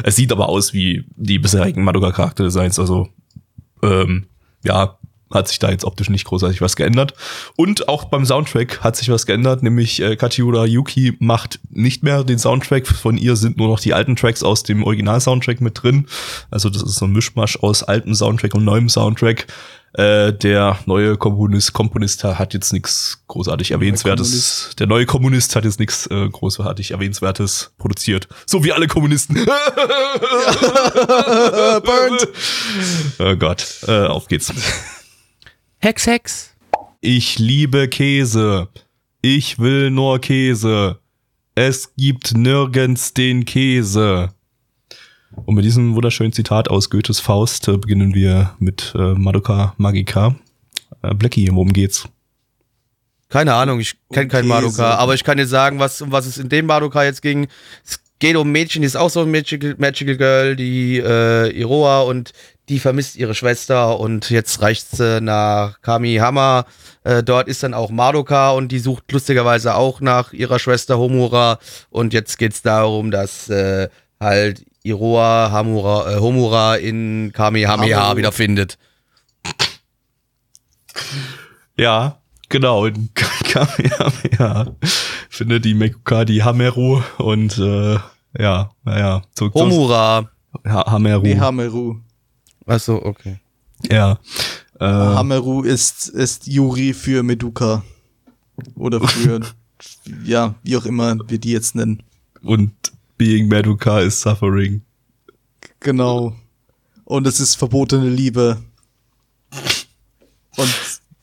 Es 0.02 0.16
sieht 0.16 0.32
aber 0.32 0.48
aus 0.48 0.72
wie 0.72 1.04
die 1.16 1.38
bisherigen 1.38 1.84
Madoka-Charakterdesigns. 1.84 2.78
Also 2.78 3.08
ähm, 3.82 4.26
ja, 4.64 4.98
hat 5.30 5.48
sich 5.48 5.58
da 5.58 5.70
jetzt 5.70 5.84
optisch 5.84 6.10
nicht 6.10 6.24
großartig 6.24 6.60
was 6.60 6.76
geändert. 6.76 7.14
Und 7.56 7.88
auch 7.88 8.04
beim 8.04 8.24
Soundtrack 8.24 8.80
hat 8.80 8.96
sich 8.96 9.08
was 9.10 9.26
geändert, 9.26 9.62
nämlich 9.62 10.00
äh, 10.00 10.16
Kachiura 10.16 10.64
Yuki 10.66 11.16
macht 11.18 11.60
nicht 11.70 12.02
mehr 12.02 12.24
den 12.24 12.38
Soundtrack. 12.38 12.86
Von 12.86 13.16
ihr 13.16 13.36
sind 13.36 13.56
nur 13.56 13.68
noch 13.68 13.80
die 13.80 13.94
alten 13.94 14.16
Tracks 14.16 14.42
aus 14.42 14.62
dem 14.62 14.84
Original-Soundtrack 14.84 15.60
mit 15.60 15.82
drin. 15.82 16.06
Also 16.50 16.70
das 16.70 16.82
ist 16.82 16.96
so 16.96 17.06
ein 17.06 17.12
Mischmasch 17.12 17.58
aus 17.58 17.82
altem 17.82 18.14
Soundtrack 18.14 18.54
und 18.54 18.64
neuem 18.64 18.88
Soundtrack. 18.88 19.46
Äh, 19.94 20.32
der 20.32 20.78
neue 20.86 21.16
Komponist, 21.16 21.72
Komponist 21.72 22.24
hat 22.24 22.52
jetzt 22.52 22.72
nichts 22.72 23.22
großartig 23.28 23.70
Erwähnenswertes. 23.70 24.28
Kommunist. 24.28 24.80
Der 24.80 24.88
neue 24.88 25.06
Kommunist 25.06 25.54
hat 25.54 25.64
jetzt 25.64 25.78
nichts 25.78 26.08
äh, 26.08 26.28
großartig 26.28 26.90
Erwähnenswertes 26.90 27.72
produziert. 27.78 28.26
So 28.44 28.64
wie 28.64 28.72
alle 28.72 28.88
Kommunisten. 28.88 29.36
Burnt. 31.84 32.28
oh 33.20 33.36
Gott, 33.36 33.66
äh, 33.86 34.06
auf 34.06 34.26
geht's. 34.26 34.52
Hex, 35.84 36.06
Hex. 36.06 36.56
Ich 37.02 37.38
liebe 37.38 37.88
Käse. 37.88 38.68
Ich 39.20 39.58
will 39.58 39.90
nur 39.90 40.18
Käse. 40.18 40.98
Es 41.54 41.94
gibt 41.94 42.34
nirgends 42.34 43.12
den 43.12 43.44
Käse. 43.44 44.30
Und 45.44 45.56
mit 45.56 45.66
diesem 45.66 45.94
wunderschönen 45.94 46.32
Zitat 46.32 46.70
aus 46.70 46.88
Goethes 46.88 47.20
Faust 47.20 47.68
äh, 47.68 47.76
beginnen 47.76 48.14
wir 48.14 48.54
mit 48.58 48.94
äh, 48.96 49.12
Madoka 49.12 49.74
Magica. 49.76 50.34
Äh, 51.02 51.12
Blackie, 51.12 51.50
worum 51.52 51.74
geht's? 51.74 52.08
Keine 53.28 53.52
Ahnung, 53.52 53.78
ich 53.78 53.94
kenne 54.10 54.24
Um 54.24 54.30
keinen. 54.30 54.48
Madoka, 54.48 54.94
aber 54.94 55.12
ich 55.12 55.22
kann 55.22 55.36
dir 55.36 55.46
sagen, 55.46 55.80
was, 55.80 56.00
um 56.00 56.10
was 56.10 56.24
es 56.24 56.38
in 56.38 56.48
dem 56.48 56.64
Madoka 56.64 57.04
jetzt 57.04 57.20
ging. 57.20 57.46
Es 57.84 58.00
geht 58.20 58.36
um 58.36 58.48
ein 58.48 58.52
Mädchen, 58.52 58.80
die 58.80 58.86
ist 58.86 58.96
auch 58.96 59.10
so 59.10 59.20
ein 59.20 59.30
Magical, 59.30 59.74
Magical 59.76 60.16
Girl, 60.16 60.56
die 60.56 60.96
äh, 60.96 61.50
Iroha 61.50 62.00
und 62.00 62.32
die 62.68 62.78
vermisst 62.78 63.16
ihre 63.16 63.34
Schwester 63.34 64.00
und 64.00 64.30
jetzt 64.30 64.62
reicht 64.62 64.90
sie 64.90 65.20
nach 65.20 65.80
Kamihama. 65.82 66.64
Äh, 67.02 67.22
dort 67.22 67.48
ist 67.48 67.62
dann 67.62 67.74
auch 67.74 67.90
Madoka 67.90 68.50
und 68.50 68.68
die 68.68 68.78
sucht 68.78 69.10
lustigerweise 69.12 69.74
auch 69.74 70.00
nach 70.00 70.32
ihrer 70.32 70.58
Schwester 70.58 70.98
Homura 70.98 71.58
und 71.90 72.14
jetzt 72.14 72.38
geht's 72.38 72.62
darum, 72.62 73.10
dass 73.10 73.48
äh, 73.50 73.88
halt 74.18 74.64
Iroha 74.82 75.50
Hamura, 75.50 76.12
äh, 76.12 76.20
Homura 76.20 76.76
in 76.76 77.32
Kamehameha 77.32 78.08
Haru. 78.08 78.16
wieder 78.18 78.32
findet. 78.32 78.78
Ja, 81.76 82.18
genau. 82.48 82.86
in 82.86 83.10
Kamehameha 83.44 84.74
findet 85.28 85.64
die 85.64 85.74
Mekuka 85.74 86.24
die 86.24 86.42
Hameru 86.42 87.02
und 87.18 87.58
äh, 87.58 87.98
ja, 88.38 88.70
naja. 88.84 89.22
So, 89.38 89.52
Homura. 89.52 90.30
ha 90.66 90.90
Hameru. 90.90 91.22
Nee, 91.22 91.38
Hameru. 91.38 91.96
Achso, 92.66 92.96
okay. 93.04 93.40
ja. 93.90 94.18
Äh, 94.80 94.84
Hameru 94.84 95.62
ist, 95.62 96.08
ist 96.08 96.46
Yuri 96.46 96.94
für 96.94 97.22
Meduka. 97.22 97.84
Oder 98.74 99.06
für, 99.06 99.40
ja, 100.24 100.54
wie 100.62 100.76
auch 100.76 100.86
immer 100.86 101.16
wir 101.28 101.38
die 101.38 101.52
jetzt 101.52 101.74
nennen. 101.74 102.02
und 102.42 102.72
Being 103.16 103.48
Madoka 103.48 104.00
is 104.00 104.20
suffering. 104.20 104.82
Genau. 105.80 106.34
Und 107.04 107.26
es 107.26 107.38
ist 107.38 107.54
verbotene 107.54 108.08
Liebe. 108.08 108.62
Und 110.56 110.74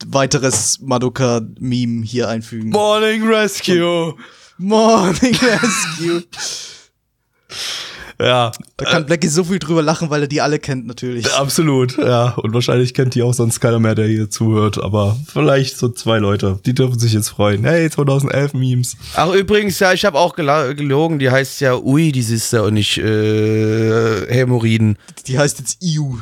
weiteres 0.06 0.78
Madoka-Meme 0.80 2.04
hier 2.04 2.28
einfügen. 2.28 2.70
Morning 2.70 3.22
Rescue. 3.24 4.14
Morning 4.58 5.34
Rescue. 5.36 6.24
Ja, 8.22 8.52
Da 8.76 8.84
kann 8.84 9.06
Blackie 9.06 9.28
so 9.28 9.42
viel 9.44 9.58
drüber 9.58 9.82
lachen, 9.82 10.08
weil 10.10 10.22
er 10.22 10.28
die 10.28 10.40
alle 10.40 10.58
kennt 10.58 10.86
natürlich. 10.86 11.32
absolut. 11.34 11.96
Ja, 11.98 12.30
und 12.36 12.54
wahrscheinlich 12.54 12.94
kennt 12.94 13.14
die 13.14 13.22
auch 13.22 13.34
sonst 13.34 13.60
keiner 13.60 13.78
mehr, 13.78 13.94
der 13.94 14.06
hier 14.06 14.30
zuhört. 14.30 14.82
Aber 14.82 15.16
vielleicht 15.32 15.76
so 15.78 15.88
zwei 15.88 16.18
Leute. 16.18 16.58
Die 16.64 16.74
dürfen 16.74 16.98
sich 16.98 17.12
jetzt 17.12 17.30
freuen. 17.30 17.64
Hey, 17.64 17.90
2011 17.90 18.54
Memes. 18.54 18.96
Ach, 19.16 19.32
übrigens, 19.32 19.78
ja, 19.80 19.92
ich 19.92 20.04
habe 20.04 20.18
auch 20.18 20.36
gela- 20.36 20.74
gelogen. 20.74 21.18
Die 21.18 21.30
heißt 21.30 21.60
ja 21.60 21.76
Ui, 21.76 22.12
die 22.12 22.22
Sister 22.22 22.64
und 22.64 22.74
nicht 22.74 22.98
äh, 22.98 24.26
Hämorrhoiden. 24.32 24.96
Die 25.26 25.38
heißt 25.38 25.58
jetzt 25.58 25.82
Iu. 25.82 26.18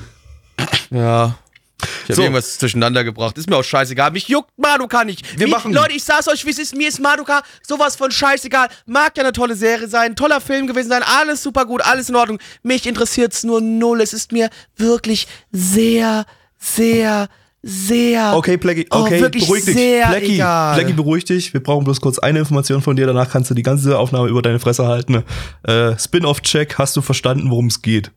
Ja. 0.91 1.37
Ich 1.83 2.11
habe 2.11 2.15
So. 2.15 2.23
irgendwas 2.23 2.59
durcheinander 2.59 3.05
gebracht. 3.05 3.37
Ist 3.39 3.49
mir 3.49 3.57
auch 3.57 3.65
scheißegal. 3.65 4.11
Mich 4.13 4.29
juckt 4.29 4.51
Madoka 4.59 5.05
nicht. 5.05 5.39
Wir 5.39 5.47
Wie, 5.47 5.51
machen- 5.51 5.73
Leute, 5.73 5.93
ich 5.95 6.05
sag's 6.05 6.29
euch, 6.29 6.45
wie 6.47 6.51
es 6.51 6.59
ist. 6.59 6.75
Mir 6.77 6.89
ist 6.89 7.01
Madoka 7.01 7.43
sowas 7.67 7.97
von 7.97 8.11
scheißegal. 8.11 8.69
Mag 8.87 9.17
ja 9.17 9.23
eine 9.23 9.33
tolle 9.33 9.55
Serie 9.57 9.89
sein, 9.89 10.17
toller 10.17 10.41
Film 10.41 10.67
gewesen 10.67 10.89
sein, 10.89 11.03
alles 11.03 11.43
super 11.43 11.65
gut, 11.67 11.83
alles 11.83 12.09
in 12.09 12.17
Ordnung. 12.17 12.39
Mich 12.63 12.87
interessiert's 12.87 13.45
nur 13.45 13.61
null. 13.61 14.01
Es 14.01 14.13
ist 14.13 14.33
mir 14.33 14.51
wirklich 14.77 15.27
sehr, 15.53 16.27
sehr, 16.59 17.29
sehr. 17.63 18.33
Okay, 18.37 18.57
Blackie, 18.57 18.87
Oh, 18.91 19.01
okay, 19.01 19.21
wirklich 19.21 19.45
beruhig 19.45 19.65
dich. 19.67 19.77
egal. 19.77 20.75
Blackie, 20.79 20.93
beruhig 20.95 21.25
dich. 21.25 21.53
Wir 21.53 21.63
brauchen 21.63 21.85
bloß 21.85 22.01
kurz 22.01 22.19
eine 22.19 22.39
Information 22.39 22.81
von 22.83 22.97
dir. 22.97 23.07
Danach 23.07 23.31
kannst 23.31 23.51
du 23.51 23.55
die 23.55 23.63
ganze 23.63 23.99
Aufnahme 23.99 24.29
über 24.29 24.43
deine 24.43 24.59
Fresse 24.59 24.87
halten. 24.87 25.25
Äh, 25.65 25.99
Spin-off-Check, 25.99 26.79
hast 26.79 26.97
du 26.97 27.03
verstanden, 27.03 27.51
worum 27.51 27.67
es 27.67 27.83
geht? 27.83 28.13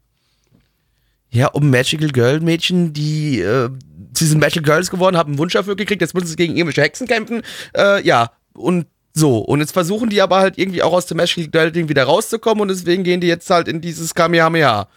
Ja, 1.34 1.48
um 1.48 1.72
Magical 1.72 2.10
Girl 2.10 2.40
Mädchen, 2.42 2.94
die, 2.94 3.42
äh, 3.42 3.70
sie 4.14 4.28
sind 4.28 4.40
Magical 4.40 4.64
Girls 4.64 4.92
geworden, 4.92 5.18
haben 5.18 5.32
einen 5.32 5.40
Wunsch 5.40 5.54
dafür 5.54 5.76
gekriegt, 5.76 6.02
jetzt 6.02 6.14
müssen 6.14 6.28
sie 6.28 6.36
gegen 6.36 6.56
irgendwelche 6.56 6.84
Hexen 6.84 7.08
kämpfen. 7.08 7.42
Äh, 7.76 8.06
ja, 8.06 8.32
und 8.54 8.86
so. 9.14 9.40
Und 9.40 9.60
jetzt 9.60 9.72
versuchen 9.72 10.12
die 10.12 10.22
aber 10.22 10.38
halt 10.38 10.60
irgendwie 10.60 10.84
auch 10.84 10.94
aus 10.94 11.08
dem 11.08 11.18
Magical 11.18 11.50
Girl 11.50 11.72
Ding 11.72 11.90
wieder 11.90 12.04
rauszukommen 12.04 12.62
und 12.62 12.68
deswegen 12.68 13.04
gehen 13.04 13.20
die 13.20 13.28
jetzt 13.28 13.50
halt 13.50 13.68
in 13.68 13.82
dieses 13.82 14.14
Kamehameha. 14.14 14.88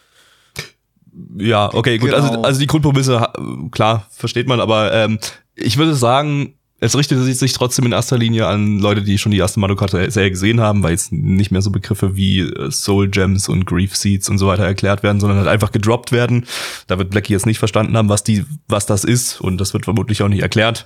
Ja, 1.37 1.73
okay, 1.73 1.97
gut. 1.97 2.11
Genau. 2.11 2.23
Also, 2.23 2.41
also 2.43 2.59
die 2.59 2.67
Grundprämisse, 2.67 3.27
klar, 3.71 4.05
versteht 4.11 4.47
man, 4.47 4.59
aber 4.59 4.93
ähm, 4.93 5.17
ich 5.55 5.77
würde 5.77 5.95
sagen, 5.95 6.53
es 6.79 6.95
richtet 6.95 7.23
sich 7.23 7.53
trotzdem 7.53 7.85
in 7.85 7.91
erster 7.91 8.17
Linie 8.17 8.45
an 8.47 8.77
Leute, 8.79 9.01
die 9.01 9.17
schon 9.17 9.31
die 9.31 9.39
erste 9.39 9.59
Madoka-Serie 9.59 10.29
gesehen 10.29 10.61
haben, 10.61 10.83
weil 10.83 10.91
jetzt 10.91 11.11
nicht 11.11 11.51
mehr 11.51 11.63
so 11.63 11.71
Begriffe 11.71 12.15
wie 12.15 12.41
äh, 12.41 12.71
Soul 12.71 13.07
Gems 13.07 13.49
und 13.49 13.65
Grief 13.65 13.95
Seeds 13.95 14.29
und 14.29 14.37
so 14.37 14.47
weiter 14.47 14.63
erklärt 14.63 15.01
werden, 15.01 15.19
sondern 15.19 15.39
halt 15.39 15.47
einfach 15.47 15.71
gedroppt 15.71 16.11
werden. 16.11 16.45
Da 16.85 16.99
wird 16.99 17.09
Blackie 17.09 17.33
jetzt 17.33 17.47
nicht 17.47 17.57
verstanden 17.57 17.97
haben, 17.97 18.09
was 18.09 18.23
die, 18.23 18.45
was 18.67 18.85
das 18.85 19.03
ist 19.03 19.41
und 19.41 19.59
das 19.59 19.73
wird 19.73 19.85
vermutlich 19.85 20.21
auch 20.21 20.27
nicht 20.27 20.43
erklärt. 20.43 20.85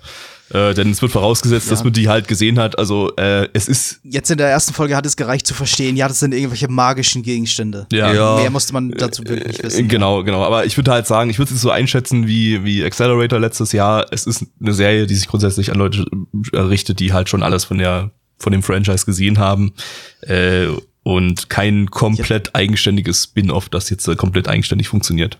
Äh, 0.53 0.73
denn 0.73 0.91
es 0.91 1.01
wird 1.01 1.11
vorausgesetzt, 1.11 1.71
dass 1.71 1.83
man 1.83 1.93
die 1.93 2.09
halt 2.09 2.27
gesehen 2.27 2.59
hat. 2.59 2.77
Also 2.77 3.15
äh, 3.15 3.47
es 3.53 3.67
ist 3.67 3.99
Jetzt 4.03 4.29
in 4.31 4.37
der 4.37 4.49
ersten 4.49 4.73
Folge 4.73 4.95
hat 4.95 5.05
es 5.05 5.15
gereicht 5.15 5.47
zu 5.47 5.53
verstehen, 5.53 5.95
ja, 5.95 6.07
das 6.07 6.19
sind 6.19 6.33
irgendwelche 6.33 6.67
magischen 6.67 7.23
Gegenstände. 7.23 7.87
Ja. 7.91 8.13
Ja. 8.13 8.35
Mehr 8.35 8.49
musste 8.49 8.73
man 8.73 8.91
dazu 8.91 9.23
wirklich 9.25 9.59
Äh, 9.59 9.63
wissen. 9.63 9.87
Genau, 9.87 10.23
genau. 10.23 10.43
Aber 10.43 10.65
ich 10.65 10.75
würde 10.77 10.91
halt 10.91 11.07
sagen, 11.07 11.29
ich 11.29 11.39
würde 11.39 11.53
es 11.53 11.61
so 11.61 11.71
einschätzen 11.71 12.27
wie, 12.27 12.63
wie 12.65 12.83
Accelerator 12.83 13.39
letztes 13.39 13.71
Jahr. 13.71 14.07
Es 14.11 14.25
ist 14.25 14.45
eine 14.59 14.73
Serie, 14.73 15.07
die 15.07 15.15
sich 15.15 15.27
grundsätzlich 15.27 15.71
an 15.71 15.77
Leute 15.77 16.05
äh, 16.51 16.59
richtet, 16.59 16.99
die 16.99 17.13
halt 17.13 17.29
schon 17.29 17.43
alles 17.43 17.63
von 17.63 17.77
der, 17.77 18.11
von 18.37 18.51
dem 18.51 18.63
Franchise 18.63 19.05
gesehen 19.05 19.37
haben. 19.37 19.73
Äh, 20.21 20.67
und 21.03 21.49
kein 21.49 21.89
komplett 21.89 22.53
eigenständiges 22.55 23.23
Spin-off, 23.23 23.69
das 23.69 23.89
jetzt 23.89 24.07
äh, 24.07 24.15
komplett 24.15 24.47
eigenständig 24.47 24.87
funktioniert. 24.87 25.39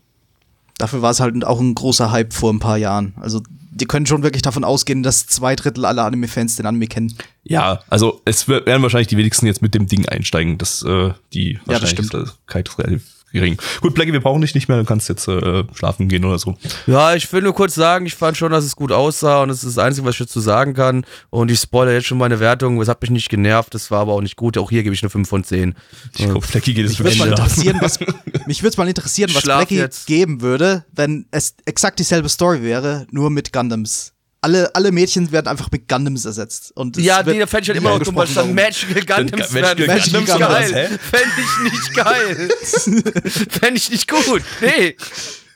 Dafür 0.78 1.02
war 1.04 1.12
es 1.12 1.20
halt 1.20 1.46
auch 1.46 1.60
ein 1.60 1.76
großer 1.76 2.12
Hype 2.12 2.34
vor 2.34 2.52
ein 2.52 2.60
paar 2.60 2.78
Jahren. 2.78 3.14
Also, 3.22 3.42
die 3.72 3.86
können 3.86 4.06
schon 4.06 4.22
wirklich 4.22 4.42
davon 4.42 4.64
ausgehen, 4.64 5.02
dass 5.02 5.28
zwei 5.28 5.56
Drittel 5.56 5.86
aller 5.86 6.04
Anime-Fans 6.04 6.58
den 6.58 6.66
Anime 6.66 6.88
kennen. 6.88 7.16
Ja, 7.44 7.80
also 7.90 8.22
es 8.26 8.48
werden 8.48 8.84
wahrscheinlich 8.84 9.08
die 9.08 9.18
wenigsten 9.18 9.48
jetzt 9.48 9.62
mit 9.62 9.74
dem 9.74 9.88
Ding 9.88 10.08
einsteigen. 10.08 10.58
Das, 10.58 10.84
äh, 10.84 11.14
die 11.34 11.60
das 11.66 11.82
Wahrscheinlichkeit 11.82 12.68
ist 12.68 12.78
relativ 12.78 13.21
gering. 13.32 13.58
Gut, 13.82 13.94
Blackie, 13.94 14.14
wir 14.14 14.20
brauchen 14.22 14.42
dich 14.42 14.56
nicht 14.56 14.68
mehr, 14.68 14.78
du 14.78 14.86
kannst 14.86 15.10
jetzt 15.10 15.28
äh, 15.28 15.64
schlafen 15.74 16.08
gehen 16.08 16.26
oder 16.26 16.40
so. 16.40 16.56
Ja, 16.88 17.14
ich 17.16 17.32
will 17.32 17.42
nur 17.42 17.54
kurz 17.54 17.76
sagen, 17.76 18.06
ich 18.06 18.16
fand 18.16 18.38
schon, 18.38 18.52
dass 18.52 18.64
es 18.66 18.76
gut 18.76 18.92
aussah 18.92 19.42
und 19.42 19.50
das 19.50 19.64
ist 19.64 19.78
das 19.78 19.84
Einzige, 19.84 20.06
was 20.06 20.16
ich 20.16 20.20
dazu 20.20 20.40
sagen 20.40 20.74
kann. 20.74 21.06
Und 21.30 21.52
ich 21.52 21.60
spoilere 21.60 21.96
jetzt 21.96 22.08
schon 22.08 22.18
meine 22.18 22.40
Wertung. 22.40 22.82
Es 22.82 22.88
hat 22.88 23.02
mich 23.02 23.12
nicht 23.12 23.30
genervt, 23.30 23.74
das 23.74 23.92
war 23.92 24.00
aber 24.02 24.14
auch 24.14 24.22
nicht 24.22 24.36
gut. 24.36 24.58
Auch 24.58 24.70
hier 24.70 24.84
gebe 24.84 24.94
ich 24.96 25.02
eine 25.04 25.10
5 25.10 25.28
von 25.28 25.44
10. 25.44 25.76
Ich 26.18 26.26
glaube, 26.26 26.46
Blackie 26.46 26.74
geht 26.74 26.86
es 26.86 26.92
Mich 26.92 27.04
würde 27.04 27.18
mal 27.18 27.30
Ende. 27.30 27.42
interessieren, 27.42 27.78
was, 27.82 28.00
mich 28.48 28.64
würde 28.64 28.78
mal 28.78 28.88
interessieren, 28.88 29.32
was 29.34 29.42
Schlaf 29.44 29.58
Blackie 29.60 29.78
jetzt. 29.78 30.08
geben 30.08 30.42
würde, 30.42 30.86
wenn 30.92 31.26
es 31.32 31.56
exakt 31.66 32.00
dieselbe 32.00 32.30
Story 32.30 32.62
wäre, 32.64 33.08
nur 33.12 33.30
mit 33.30 33.54
Gundams. 33.54 34.14
Alle, 34.44 34.74
alle 34.74 34.92
Mädchen 34.92 35.32
werden 35.32 35.48
einfach 35.48 35.70
mit 35.72 35.88
Gundams 35.88 36.26
ersetzt. 36.26 36.72
Und 36.76 36.98
Ja, 36.98 37.22
da 37.22 37.32
fände 37.46 37.62
ich 37.62 37.70
halt 37.70 37.78
immer 37.78 38.00
noch 38.00 38.16
weil 38.16 38.28
es 38.28 38.34
dann 38.34 38.56
Magical 38.56 39.06
Gundams 39.06 39.52
Magical 39.52 39.88
werden. 39.88 40.12
Gundams, 40.12 40.32
Gundams 40.32 40.72
hä? 40.72 40.72
geil. 40.72 41.00
Fände 41.12 41.34
ich 41.38 41.72
nicht 41.72 41.94
geil. 41.94 42.50
Fände 43.50 43.78
ich 43.78 43.92
nicht 43.92 44.08
gut. 44.10 44.42
Nee. 44.62 44.96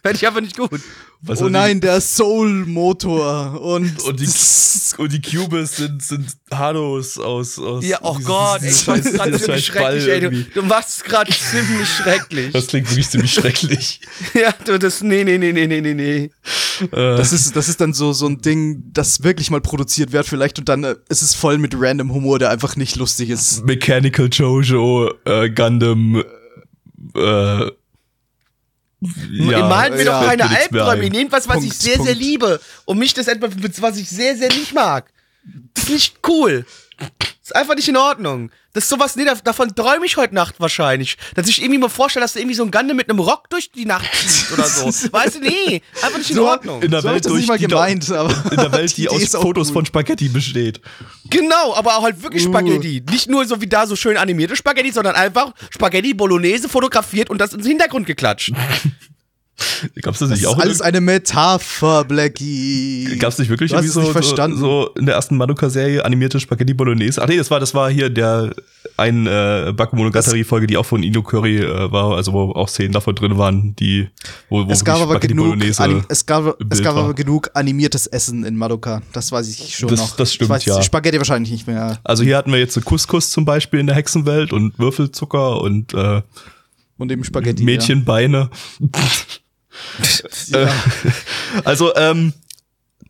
Fände 0.06 0.18
ich 0.18 0.28
einfach 0.28 0.42
nicht 0.42 0.56
gut. 0.56 0.82
Was 1.22 1.42
oh 1.42 1.50
nein, 1.50 1.82
der 1.82 2.00
Soul-Motor. 2.00 3.60
Und, 3.60 3.86
Die, 3.86 4.04
und 4.08 4.20
die, 4.20 4.28
und 5.02 5.12
die 5.14 5.20
Cubes 5.20 5.78
sind, 5.78 6.04
sind 6.04 6.28
Hanos 6.54 7.18
aus, 7.18 7.58
aus. 7.58 7.84
Ja, 7.84 7.98
oh 8.04 8.20
Gott, 8.24 8.62
ey, 8.62 8.70
ist 8.70 8.88
scheiß- 8.88 9.14
gerade 9.14 9.40
ziemlich 9.42 9.66
schrecklich, 9.66 10.08
ey. 10.08 10.20
Du, 10.20 10.30
du 10.30 10.62
machst 10.62 10.98
es 10.98 11.04
gerade 11.04 11.32
ziemlich 11.32 11.90
schrecklich. 11.90 12.52
Das 12.54 12.68
klingt 12.68 12.88
wirklich 12.92 13.10
ziemlich 13.10 13.34
schrecklich. 13.34 14.00
ja, 14.36 14.54
du, 14.64 14.78
das, 14.78 15.02
nee, 15.02 15.24
nee, 15.24 15.40
nee, 15.40 15.52
nee, 15.52 15.66
nee, 15.66 15.82
nee, 15.82 15.96
nee. 15.96 16.30
Das 16.92 17.34
ist, 17.34 17.56
das 17.56 17.68
ist 17.68 17.82
dann 17.82 17.94
so, 17.94 18.14
so 18.14 18.28
ein 18.28 18.42
Ding, 18.42 18.84
das 18.94 19.24
wirklich 19.24 19.50
mal 19.50 19.62
produziert 19.62 20.12
wird 20.12 20.28
vielleicht 20.28 20.60
und 20.60 20.70
dann 20.70 20.84
äh, 20.84 20.96
ist 21.10 21.24
es 21.24 21.34
voll 21.34 21.58
mit 21.58 21.74
random 21.76 22.14
Humor, 22.14 22.38
der 22.38 22.52
einfach 22.52 22.76
nicht 22.76 22.96
lustig 22.96 23.32
ist. 23.32 23.66
Mechanical 23.66 24.30
Jojo, 24.32 25.12
äh, 25.26 25.50
Gundam, 25.50 26.24
äh, 27.16 27.72
Ihr 29.02 29.64
malt 29.64 29.96
mir 29.96 30.04
ja. 30.04 30.20
doch 30.20 30.28
keine 30.28 30.50
Albträume. 30.50 31.04
Ihr 31.04 31.10
nehmt 31.10 31.32
was, 31.32 31.48
was 31.48 31.58
ich 31.58 31.70
Punkt, 31.70 31.82
sehr, 31.82 31.96
sehr 31.96 32.06
Punkt. 32.06 32.20
liebe. 32.20 32.62
Und 32.86 32.98
mich 32.98 33.14
das 33.14 33.28
etwas, 33.28 33.52
was 33.82 33.98
ich 33.98 34.10
sehr, 34.10 34.36
sehr 34.36 34.50
nicht 34.50 34.74
mag. 34.74 35.12
Das 35.74 35.84
ist 35.86 35.90
nicht 35.90 36.16
cool. 36.28 36.66
Das 36.98 37.50
ist 37.52 37.56
einfach 37.56 37.76
nicht 37.76 37.88
in 37.90 37.98
Ordnung. 37.98 38.50
Das 38.74 38.86
ist 38.86 38.90
sowas, 38.90 39.16
nee, 39.16 39.24
da- 39.26 39.36
davon 39.36 39.74
träume 39.76 40.06
ich 40.06 40.18
heute 40.18 40.34
Nacht 40.34 40.56
wahrscheinlich. 40.60 41.18
Dass 41.36 41.48
ich 41.48 41.62
irgendwie 41.62 41.78
mal 41.80 41.90
vorstelle, 41.90 42.24
dass 42.24 42.34
du 42.34 42.40
irgendwie 42.40 42.56
so 42.56 42.64
ein 42.64 42.72
Gundam 42.72 42.98
mit 42.98 43.10
einem 43.10 43.20
Rock 43.20 43.50
durch 43.50 43.72
die 43.72 43.86
Nacht 43.86 44.06
zieht 44.28 44.52
oder 44.52 44.64
so. 44.68 44.86
weißt 45.12 45.36
du, 45.36 45.40
nee, 45.42 45.82
einfach 46.02 46.18
nicht 46.18 46.30
in 46.32 46.38
So- 46.38 46.48
Ordnung. 46.48 46.82
in 46.82 46.90
der 46.92 47.02
So 47.02 47.10
Welt 47.10 47.26
durch 47.26 47.38
nicht 47.42 47.48
mal 47.48 47.58
die 47.58 47.68
gemeint, 47.68 48.10
aber 48.12 48.34
in 48.52 48.58
der 48.58 48.72
Welt, 48.72 48.98
die, 48.98 49.06
Idee 49.06 49.10
aus 49.16 49.30
Fotos 49.42 49.68
gut. 49.68 49.74
von 49.74 49.86
Spaghetti 49.86 50.30
besteht. 50.30 50.82
Genau, 51.30 51.76
aber 51.76 51.98
auch 51.98 52.04
halt 52.04 52.24
wirklich 52.24 52.46
Uh. 52.48 52.50
Spaghetti. 52.50 53.04
Nicht 53.12 53.30
nur 53.30 53.46
so 53.46 53.62
wie 53.62 53.68
da 53.68 53.86
so 53.86 53.96
schön 53.96 54.18
animierte 54.18 54.56
Spaghetti, 54.56 54.92
sondern 54.92 55.16
einfach 55.16 55.54
Spaghetti 55.70 56.14
Bolognese 56.14 56.68
fotografiert 56.68 57.30
und 57.30 57.38
das 57.40 57.54
ins 57.54 57.68
Hintergrund 57.68 58.08
geklatscht. 58.08 58.52
Gab's 60.02 60.20
das 60.20 60.30
Das 60.30 60.40
nicht 60.40 60.42
ist 60.42 60.48
auch? 60.48 60.60
alles 60.60 60.82
eine 60.82 61.00
Metapher, 61.02 62.04
Blackie. 62.04 63.18
Gab's 63.20 63.38
nicht 63.40 63.50
wirklich 63.50 63.72
Du 63.72 63.76
irgendwie 63.78 63.88
es 63.88 63.94
so, 63.94 64.02
nicht 64.02 64.12
verstanden. 64.12 64.58
so, 64.58 64.84
so 64.84 64.90
in 65.00 65.06
der 65.06 65.16
ersten 65.16 65.38
Madoka-Serie 65.38 66.04
animierte 66.04 66.40
Spaghetti 66.40 66.74
Bolognese? 66.74 67.22
Ach 67.22 67.28
nee, 67.28 67.38
das 67.38 67.50
war, 67.52 67.60
das 67.60 67.74
war 67.74 67.90
hier 67.90 68.10
der 68.10 68.54
ein 68.98 69.28
äh, 69.28 69.74
Bakemonogatari-Folge, 69.76 70.68
die 70.68 70.78
auch 70.78 70.86
von 70.86 71.04
Ino 71.04 71.22
Curry 71.24 71.58
äh, 71.58 71.92
war, 71.92 72.16
also 72.16 72.34
wo 72.34 72.52
auch 72.52 72.68
Szenen 72.70 72.92
davon 72.94 73.16
drin 73.16 73.38
waren, 73.38 73.76
die 73.76 74.08
wo, 74.50 74.66
wo 74.68 74.72
es 74.72 74.84
gab 74.86 74.98
aber 75.02 75.14
Spaghetti 75.16 75.34
genug, 75.34 75.58
es 76.10 76.26
gab, 76.26 76.58
es 76.72 76.82
gab 76.84 76.96
aber 76.96 77.14
genug 77.14 77.50
animiertes 77.54 78.08
Essen 78.08 78.44
in 78.46 78.56
Madoka. 78.56 79.02
Das 79.14 79.32
weiß 79.32 79.50
ich 79.50 79.76
schon 79.76 79.90
Das- 79.90 80.00
noch. 80.00 80.16
das 80.16 80.34
stimmt, 80.34 80.48
ich 80.48 80.50
weiß, 80.50 80.66
ja. 80.66 80.82
Spaghetti 80.82 81.18
wahrscheinlich 81.18 81.52
nicht 81.52 81.68
mehr. 81.68 82.00
Also 82.04 82.24
hier 82.24 82.38
hatten 82.38 82.52
wir 82.52 82.60
jetzt 82.60 82.84
Couscous 82.86 83.32
zum 83.32 83.46
Beispiel 83.46 83.80
in 83.80 83.88
der 83.88 83.96
Hexenwelt 83.96 84.54
und 84.54 84.78
Würfelzucker 84.80 85.62
und 85.62 85.94
äh, 85.94 86.22
Und 86.98 87.12
eben 87.12 87.24
Spaghetti. 87.24 87.64
Mädchenbeine. 87.64 88.50
Ja. 88.80 88.88
Ja. 90.48 90.70
Also, 91.64 91.96
ähm, 91.96 92.34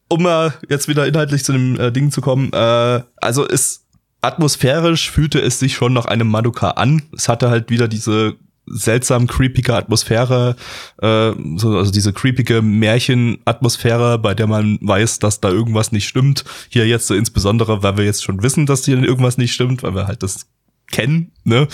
um 0.10 0.24
mal 0.24 0.54
jetzt 0.70 0.88
wieder 0.88 1.08
inhaltlich 1.08 1.44
zu 1.44 1.52
dem 1.52 1.80
äh, 1.80 1.92
Ding 1.92 2.12
zu 2.12 2.22
kommen, 2.22 2.52
äh, 2.54 3.02
also 3.18 3.48
es 3.48 3.86
atmosphärisch 4.22 5.12
fühlte 5.12 5.40
es 5.40 5.60
sich 5.60 5.76
schon 5.76 5.94
nach 5.94 6.06
einem 6.06 6.28
Madoka 6.28 6.72
an. 6.72 7.04
Es 7.16 7.30
hatte 7.30 7.50
halt 7.50 7.70
wieder 7.70 7.88
diese 7.88 8.36
seltsam 8.68 9.28
creepige 9.28 9.76
Atmosphäre, 9.76 10.56
äh, 11.02 11.32
so, 11.58 11.78
also 11.78 11.92
diese 11.92 12.14
creepige 12.14 12.62
Märchenatmosphäre, 12.62 14.18
bei 14.18 14.34
der 14.34 14.48
man 14.48 14.80
weiß, 14.82 15.20
dass 15.20 15.40
da 15.40 15.50
irgendwas 15.50 15.92
nicht 15.92 16.08
stimmt. 16.08 16.44
Hier 16.70 16.88
jetzt 16.88 17.08
so 17.08 17.14
insbesondere, 17.14 17.84
weil 17.84 17.98
wir 17.98 18.06
jetzt 18.06 18.24
schon 18.24 18.42
wissen, 18.42 18.66
dass 18.66 18.86
hier 18.86 18.98
irgendwas 18.98 19.38
nicht 19.38 19.54
stimmt, 19.54 19.84
weil 19.84 19.94
wir 19.94 20.08
halt 20.08 20.24
das 20.24 20.48
kennen, 20.92 21.32
ne? 21.44 21.68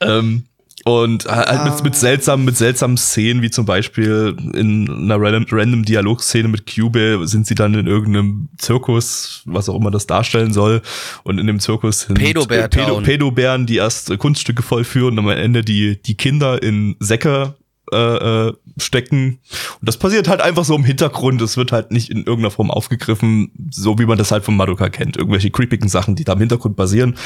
Ähm, 0.00 0.44
und 0.84 1.26
halt 1.26 1.64
mit, 1.64 1.84
mit 1.84 1.94
seltsamen, 1.94 2.44
mit 2.44 2.56
seltsamen 2.56 2.96
Szenen, 2.96 3.42
wie 3.42 3.50
zum 3.50 3.66
Beispiel 3.66 4.36
in 4.54 4.88
einer 4.88 5.20
random, 5.20 5.46
random 5.50 5.84
Dialogszene 5.84 6.48
mit 6.48 6.72
Cube 6.72 7.20
sind 7.24 7.46
sie 7.46 7.54
dann 7.54 7.74
in 7.74 7.86
irgendeinem 7.86 8.48
Zirkus, 8.58 9.42
was 9.44 9.68
auch 9.68 9.76
immer 9.76 9.90
das 9.90 10.06
darstellen 10.06 10.52
soll. 10.52 10.82
Und 11.22 11.38
in 11.38 11.46
dem 11.46 11.60
Zirkus 11.60 12.00
sind 12.00 12.18
Pedobär 12.18 12.64
äh, 12.64 12.68
Pedo. 12.68 13.00
Pedobären, 13.00 13.66
die 13.66 13.76
erst 13.76 14.16
Kunststücke 14.18 14.62
vollführen 14.62 15.18
und 15.18 15.24
am 15.24 15.30
Ende 15.30 15.62
die, 15.62 16.00
die 16.02 16.16
Kinder 16.16 16.62
in 16.62 16.96
Säcke 16.98 17.54
äh, 17.92 18.48
äh, 18.48 18.52
stecken. 18.78 19.38
Und 19.80 19.88
das 19.88 19.96
passiert 19.96 20.28
halt 20.28 20.40
einfach 20.40 20.64
so 20.64 20.74
im 20.74 20.84
Hintergrund. 20.84 21.40
Es 21.42 21.56
wird 21.56 21.72
halt 21.72 21.92
nicht 21.92 22.10
in 22.10 22.18
irgendeiner 22.18 22.50
Form 22.50 22.70
aufgegriffen, 22.70 23.52
so 23.70 23.98
wie 23.98 24.06
man 24.06 24.18
das 24.18 24.32
halt 24.32 24.44
von 24.44 24.56
Madoka 24.56 24.88
kennt. 24.88 25.16
Irgendwelche 25.16 25.50
creepigen 25.50 25.88
Sachen, 25.88 26.16
die 26.16 26.24
da 26.24 26.32
im 26.32 26.40
Hintergrund 26.40 26.76
basieren 26.76 27.16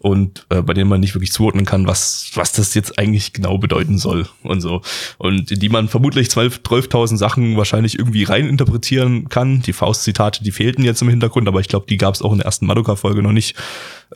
und 0.00 0.46
äh, 0.48 0.62
bei 0.62 0.74
denen 0.74 0.88
man 0.88 1.00
nicht 1.00 1.14
wirklich 1.14 1.32
zuordnen 1.32 1.64
kann, 1.64 1.86
was, 1.86 2.30
was 2.34 2.52
das 2.52 2.74
jetzt 2.74 2.98
eigentlich 2.98 3.32
genau 3.32 3.58
bedeuten 3.58 3.98
soll 3.98 4.26
und 4.42 4.60
so. 4.60 4.82
Und 5.18 5.50
in 5.50 5.60
die 5.60 5.68
man 5.68 5.88
vermutlich 5.88 6.30
12 6.30 6.60
12.000 6.64 7.16
Sachen 7.16 7.56
wahrscheinlich 7.56 7.98
irgendwie 7.98 8.24
reininterpretieren 8.24 9.28
kann. 9.28 9.60
Die 9.60 9.72
Faust-Zitate, 9.72 10.42
die 10.42 10.52
fehlten 10.52 10.84
jetzt 10.84 11.02
im 11.02 11.08
Hintergrund, 11.08 11.48
aber 11.48 11.60
ich 11.60 11.68
glaube, 11.68 11.86
die 11.88 11.96
gab 11.96 12.14
es 12.14 12.22
auch 12.22 12.32
in 12.32 12.38
der 12.38 12.46
ersten 12.46 12.66
Madoka-Folge 12.66 13.22
noch 13.22 13.32
nicht. 13.32 13.56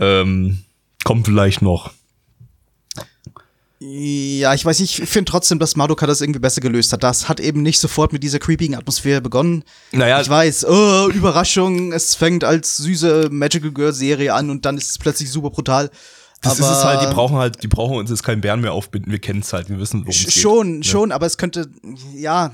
Ähm, 0.01 0.65
kommt 1.05 1.27
vielleicht 1.27 1.63
noch. 1.63 1.91
Ja, 3.81 4.55
ich 4.55 4.65
weiß 4.65 4.81
nicht, 4.81 4.99
ich 4.99 5.09
finde 5.09 5.31
trotzdem, 5.31 5.61
dass 5.61 5.77
Madoka 5.77 6.07
das 6.07 6.21
irgendwie 6.21 6.41
besser 6.41 6.61
gelöst 6.61 6.93
hat. 6.93 7.05
Das 7.05 7.29
hat 7.29 7.39
eben 7.39 7.63
nicht 7.63 7.79
sofort 7.79 8.13
mit 8.13 8.25
dieser 8.25 8.41
creepigen 8.41 8.75
Atmosphäre 8.75 9.21
begonnen. 9.21 9.63
Naja, 9.93 10.21
Ich 10.21 10.29
weiß, 10.29 10.65
oh, 10.67 11.09
Überraschung, 11.15 11.93
es 11.93 12.17
fängt 12.17 12.43
als 12.43 12.77
süße 12.79 13.29
Magical 13.31 13.71
Girl 13.71 13.93
Serie 13.93 14.35
an 14.35 14.51
und 14.51 14.65
dann 14.65 14.77
ist 14.77 14.91
es 14.91 14.99
plötzlich 14.99 15.31
super 15.31 15.51
brutal. 15.51 15.91
Das 16.41 16.61
aber 16.61 16.71
ist 16.71 16.79
es 16.79 16.85
halt, 16.85 17.03
die 17.03 17.13
brauchen 17.13 17.37
halt, 17.37 17.63
die 17.63 17.69
brauchen 17.69 17.97
uns 17.97 18.11
jetzt 18.11 18.23
keinen 18.23 18.41
Bären 18.41 18.61
mehr 18.61 18.73
aufbinden, 18.73 19.11
wir 19.11 19.19
kennen 19.19 19.41
es 19.41 19.53
halt, 19.53 19.69
wir 19.71 19.79
wissen, 19.81 20.01
worum 20.03 20.11
es 20.11 20.25
geht. 20.25 20.33
Schon, 20.35 20.83
Ja. 20.83 20.89
schon, 20.89 21.11
aber 21.13 21.27
es 21.27 21.37
könnte, 21.37 21.69
ja. 22.15 22.53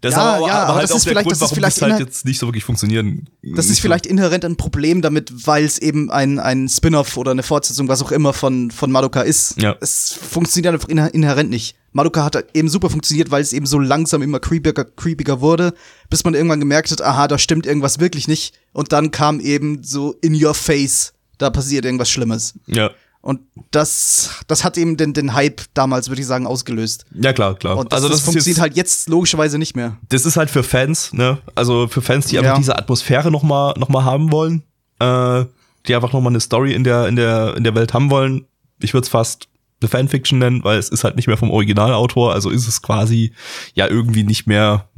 Das 0.00 0.12
ist 0.12 0.16
ja, 0.18 0.22
aber, 0.36 0.46
ja, 0.46 0.52
aber, 0.54 0.62
aber 0.68 0.74
halt 0.78 0.90
das 0.90 0.96
ist 0.96 1.04
vielleicht, 1.08 1.26
Grund, 1.28 1.40
das 1.42 1.50
ist 1.50 1.54
vielleicht 1.54 1.82
das 1.82 1.90
halt 1.90 2.00
jetzt 2.00 2.24
nicht 2.24 2.38
so 2.38 2.46
wirklich 2.46 2.64
funktionieren. 2.64 3.28
Das 3.42 3.68
ist 3.68 3.80
vielleicht 3.80 4.06
inhärent 4.06 4.44
ein 4.44 4.56
Problem 4.56 5.02
damit, 5.02 5.46
weil 5.46 5.64
es 5.64 5.78
eben 5.78 6.10
ein, 6.10 6.38
ein 6.38 6.68
Spin-off 6.68 7.16
oder 7.16 7.30
eine 7.32 7.42
Fortsetzung, 7.42 7.88
was 7.88 8.02
auch 8.02 8.12
immer 8.12 8.32
von, 8.32 8.70
von 8.70 8.90
Madoka 8.90 9.22
ist. 9.22 9.60
Ja. 9.60 9.74
Es 9.80 10.12
funktioniert 10.12 10.72
einfach 10.74 10.88
inhä- 10.88 11.10
inhärent 11.10 11.50
nicht. 11.50 11.76
Madoka 11.92 12.24
hat 12.24 12.36
eben 12.54 12.68
super 12.68 12.88
funktioniert, 12.90 13.30
weil 13.30 13.42
es 13.42 13.52
eben 13.52 13.66
so 13.66 13.78
langsam 13.78 14.22
immer 14.22 14.38
creepiger, 14.38 14.84
creepiger 14.84 15.40
wurde, 15.40 15.72
bis 16.10 16.24
man 16.24 16.34
irgendwann 16.34 16.60
gemerkt 16.60 16.90
hat, 16.90 17.00
aha, 17.02 17.26
da 17.26 17.38
stimmt 17.38 17.66
irgendwas 17.66 17.98
wirklich 17.98 18.28
nicht. 18.28 18.54
Und 18.72 18.92
dann 18.92 19.10
kam 19.10 19.40
eben 19.40 19.82
so 19.82 20.14
in 20.20 20.42
your 20.42 20.54
face, 20.54 21.14
da 21.38 21.50
passiert 21.50 21.84
irgendwas 21.84 22.10
Schlimmes. 22.10 22.54
Ja. 22.66 22.90
Und 23.26 23.40
das, 23.72 24.30
das 24.46 24.62
hat 24.62 24.78
eben 24.78 24.96
den, 24.96 25.12
den 25.12 25.34
Hype 25.34 25.62
damals, 25.74 26.08
würde 26.08 26.20
ich 26.20 26.28
sagen, 26.28 26.46
ausgelöst. 26.46 27.06
Ja, 27.12 27.32
klar, 27.32 27.56
klar. 27.56 27.76
Und 27.76 27.90
das, 27.90 27.96
also 27.96 28.08
das, 28.08 28.18
das, 28.18 28.24
funktioniert 28.24 28.56
jetzt, 28.56 28.60
halt 28.60 28.76
jetzt 28.76 29.08
logischerweise 29.08 29.58
nicht 29.58 29.74
mehr. 29.74 29.96
das 30.10 30.26
ist 30.26 30.36
halt 30.36 30.48
für 30.48 30.62
Fans, 30.62 31.12
ne? 31.12 31.38
Also 31.56 31.88
für 31.88 32.02
Fans, 32.02 32.26
die 32.26 32.38
einfach 32.38 32.52
Ja. 32.52 32.56
diese 32.56 32.78
Atmosphäre 32.78 33.32
noch 33.32 33.42
mal, 33.42 33.74
noch 33.78 33.88
mal 33.88 34.04
haben 34.04 34.30
wollen, 34.30 34.62
äh, 35.00 35.44
die 35.88 35.96
einfach 35.96 36.12
noch 36.12 36.20
mal 36.20 36.28
eine 36.28 36.38
Story 36.38 36.72
in 36.72 36.84
der, 36.84 37.08
in 37.08 37.16
der, 37.16 37.56
in 37.56 37.64
der 37.64 37.74
Welt 37.74 37.94
haben 37.94 38.10
wollen. 38.10 38.46
Ich 38.78 38.94
würde 38.94 39.06
es 39.06 39.08
fast 39.08 39.48
eine 39.80 39.88
Fanfiction 39.88 40.38
nennen, 40.38 40.62
weil 40.62 40.78
es 40.78 40.88
ist 40.90 41.02
halt 41.02 41.16
nicht 41.16 41.26
mehr 41.26 41.36
vom 41.36 41.50
Originalautor, 41.50 42.32
also 42.32 42.50
ist 42.50 42.68
es 42.68 42.80
quasi 42.80 43.32
ja 43.74 43.88
irgendwie 43.88 44.22
nicht 44.22 44.46
mehr 44.46 44.88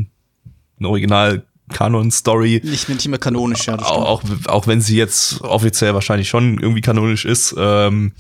eine 0.78 0.90
Original-Kanon-Story. 1.68 2.60
Nicht, 2.64 2.88
nicht 2.88 3.08
mehr 3.08 3.18
kanonisch, 3.18 3.66
ja. 3.66 3.78
auch, 3.78 4.06
auch, 4.06 4.22
auch 4.46 4.66
wenn 4.66 4.80
sie 4.80 4.96
jetzt 4.96 5.40
offiziell 5.42 5.94
wahrscheinlich 5.94 6.28
schon 6.28 6.58
irgendwie 6.58 6.80
kanonisch 6.80 7.24
ist. 7.24 7.54
Ähm, 7.58 8.12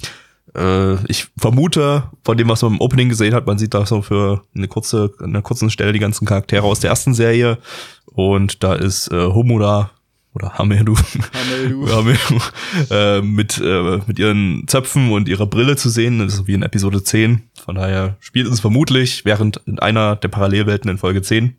äh, 0.54 0.94
ich 1.10 1.28
vermute, 1.36 2.04
von 2.24 2.36
dem, 2.36 2.48
was 2.48 2.62
man 2.62 2.74
im 2.74 2.80
Opening 2.80 3.08
gesehen 3.08 3.34
hat, 3.34 3.46
man 3.46 3.58
sieht 3.58 3.74
da 3.74 3.86
so 3.86 4.02
für 4.02 4.42
eine 4.54 4.68
kurze, 4.68 5.12
an 5.20 5.30
einer 5.30 5.42
kurzen 5.42 5.70
Stelle 5.70 5.92
die 5.92 5.98
ganzen 5.98 6.26
Charaktere 6.26 6.64
aus 6.64 6.80
der 6.80 6.90
ersten 6.90 7.14
Serie. 7.14 7.58
Und 8.06 8.62
da 8.62 8.74
ist 8.74 9.10
äh, 9.12 9.26
Homura 9.26 9.90
oder 10.34 10.54
Hameru, 10.58 10.94
Hameru. 11.34 11.88
Hameru 11.90 12.40
äh, 12.90 13.20
mit, 13.22 13.60
äh, 13.62 14.00
mit 14.06 14.18
ihren 14.18 14.64
Zöpfen 14.68 15.10
und 15.10 15.28
ihrer 15.28 15.46
Brille 15.46 15.76
zu 15.76 15.88
sehen. 15.88 16.18
Das 16.20 16.34
ist 16.34 16.46
wie 16.46 16.54
in 16.54 16.62
Episode 16.62 17.02
10. 17.02 17.42
Von 17.64 17.74
daher 17.74 18.16
spielt 18.20 18.46
es 18.46 18.60
vermutlich 18.60 19.24
während 19.24 19.58
in 19.66 19.78
einer 19.78 20.16
der 20.16 20.28
Parallelwelten 20.28 20.90
in 20.90 20.98
Folge 20.98 21.22
10. 21.22 21.56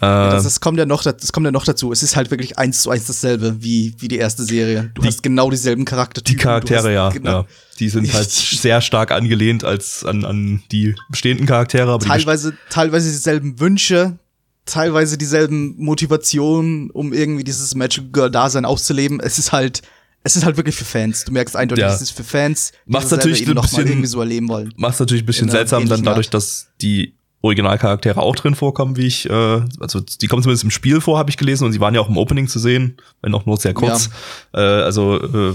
Ja, 0.00 0.28
Äh, 0.28 0.30
das, 0.32 0.44
das, 0.44 0.60
kommt 0.60 0.78
ja 0.78 0.86
noch, 0.86 1.02
das 1.02 1.32
kommt 1.32 1.44
ja 1.46 1.52
noch 1.52 1.64
dazu. 1.64 1.92
Es 1.92 2.02
ist 2.02 2.16
halt 2.16 2.30
wirklich 2.30 2.58
eins 2.58 2.82
zu 2.82 2.90
eins 2.90 3.06
dasselbe 3.06 3.62
wie, 3.62 3.94
wie 3.98 4.08
die 4.08 4.16
erste 4.18 4.44
Serie. 4.44 4.90
Du 4.94 5.02
Die- 5.02 5.08
hast 5.08 5.22
genau 5.22 5.50
dieselben 5.50 5.84
Charaktertypen. 5.84 6.38
Die 6.38 6.42
Charaktere, 6.42 6.92
ja, 6.92 7.08
genau, 7.10 7.30
ja. 7.40 7.46
Die 7.78 7.88
sind 7.88 8.10
halt 8.14 8.30
sehr 8.30 8.80
stark 8.80 9.10
angelehnt 9.10 9.64
als 9.64 10.04
an, 10.04 10.24
an 10.24 10.62
die 10.72 10.94
bestehenden 11.10 11.46
Charaktere. 11.46 11.90
Aber 11.92 12.02
die 12.04 12.08
Teilweise, 12.10 12.54
teilweise 12.70 13.10
dieselben 13.10 13.58
Wünsche, 13.60 14.18
teilweise 14.66 15.16
dieselben 15.18 15.74
Motivationen, 15.78 16.90
um 16.90 17.12
irgendwie 17.12 17.44
dieses 17.44 17.74
Magical 17.74 18.10
Girl-Dasein 18.10 18.64
auszuleben. 18.64 19.20
Es 19.20 19.38
ist 19.38 19.52
halt, 19.52 19.82
es 20.24 20.36
ist 20.36 20.44
halt 20.44 20.56
wirklich 20.56 20.74
für 20.74 20.84
Fans. 20.84 21.24
Du 21.24 21.32
merkst 21.32 21.54
eindeutig, 21.56 21.82
Ja. 21.82 21.94
es 21.94 22.00
ist 22.02 22.10
für 22.10 22.24
Fans, 22.24 22.72
die 22.86 22.92
Macht's 22.92 23.10
das 23.10 23.18
natürlich 23.18 23.42
eben 23.42 23.52
ein 23.52 23.54
noch 23.56 23.62
bisschen- 23.68 23.86
irgendwie 23.86 24.08
so 24.08 24.18
erleben 24.20 24.48
wollen. 24.48 24.72
macht 24.76 24.98
natürlich 24.98 25.22
ein 25.22 25.26
bisschen 25.26 25.48
seltsam 25.50 25.88
dann 25.88 26.02
dadurch, 26.02 26.26
Art. 26.28 26.34
dass 26.34 26.68
die 26.80 27.14
Originalcharaktere 27.42 28.20
auch 28.20 28.34
drin 28.34 28.54
vorkommen, 28.54 28.96
wie 28.96 29.06
ich, 29.06 29.28
äh, 29.28 29.60
also 29.78 30.00
die 30.00 30.26
kommen 30.26 30.42
zumindest 30.42 30.64
im 30.64 30.70
Spiel 30.70 31.00
vor, 31.00 31.18
habe 31.18 31.30
ich 31.30 31.36
gelesen, 31.36 31.64
und 31.64 31.72
sie 31.72 31.80
waren 31.80 31.94
ja 31.94 32.00
auch 32.00 32.08
im 32.08 32.16
Opening 32.16 32.48
zu 32.48 32.58
sehen, 32.58 32.96
wenn 33.22 33.34
auch 33.34 33.46
nur 33.46 33.56
sehr 33.56 33.74
kurz. 33.74 34.10
Äh, 34.52 34.60
also 34.60 35.20
äh, 35.22 35.54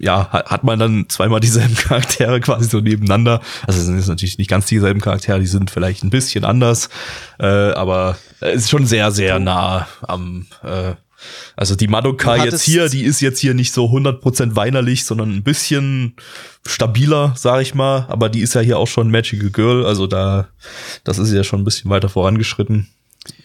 ja, 0.00 0.30
hat 0.30 0.64
man 0.64 0.78
dann 0.78 1.06
zweimal 1.08 1.40
dieselben 1.40 1.74
Charaktere 1.76 2.40
quasi 2.40 2.68
so 2.68 2.80
nebeneinander. 2.80 3.40
Also 3.66 3.80
es 3.80 3.86
sind 3.86 3.96
jetzt 3.96 4.08
natürlich 4.08 4.38
nicht 4.38 4.50
ganz 4.50 4.66
dieselben 4.66 5.00
Charaktere, 5.00 5.40
die 5.40 5.46
sind 5.46 5.70
vielleicht 5.70 6.02
ein 6.04 6.10
bisschen 6.10 6.44
anders, 6.44 6.88
äh, 7.38 7.46
aber 7.46 8.16
es 8.40 8.62
ist 8.62 8.70
schon 8.70 8.86
sehr, 8.86 9.10
sehr 9.10 9.38
nah 9.38 9.86
am 10.02 10.46
äh, 10.62 10.94
also 11.56 11.74
die 11.74 11.88
Madoka 11.88 12.44
jetzt 12.44 12.62
hier, 12.62 12.88
die 12.88 13.04
ist 13.04 13.20
jetzt 13.20 13.40
hier 13.40 13.54
nicht 13.54 13.72
so 13.72 13.86
100% 13.86 14.56
weinerlich, 14.56 15.04
sondern 15.04 15.34
ein 15.34 15.42
bisschen 15.42 16.14
stabiler, 16.66 17.34
sag 17.36 17.62
ich 17.62 17.74
mal. 17.74 18.06
Aber 18.08 18.28
die 18.28 18.40
ist 18.40 18.54
ja 18.54 18.60
hier 18.60 18.78
auch 18.78 18.88
schon 18.88 19.10
Magical 19.10 19.50
Girl, 19.50 19.84
also 19.84 20.06
da, 20.06 20.48
das 21.04 21.18
ist 21.18 21.32
ja 21.32 21.44
schon 21.44 21.60
ein 21.60 21.64
bisschen 21.64 21.90
weiter 21.90 22.08
vorangeschritten. 22.08 22.88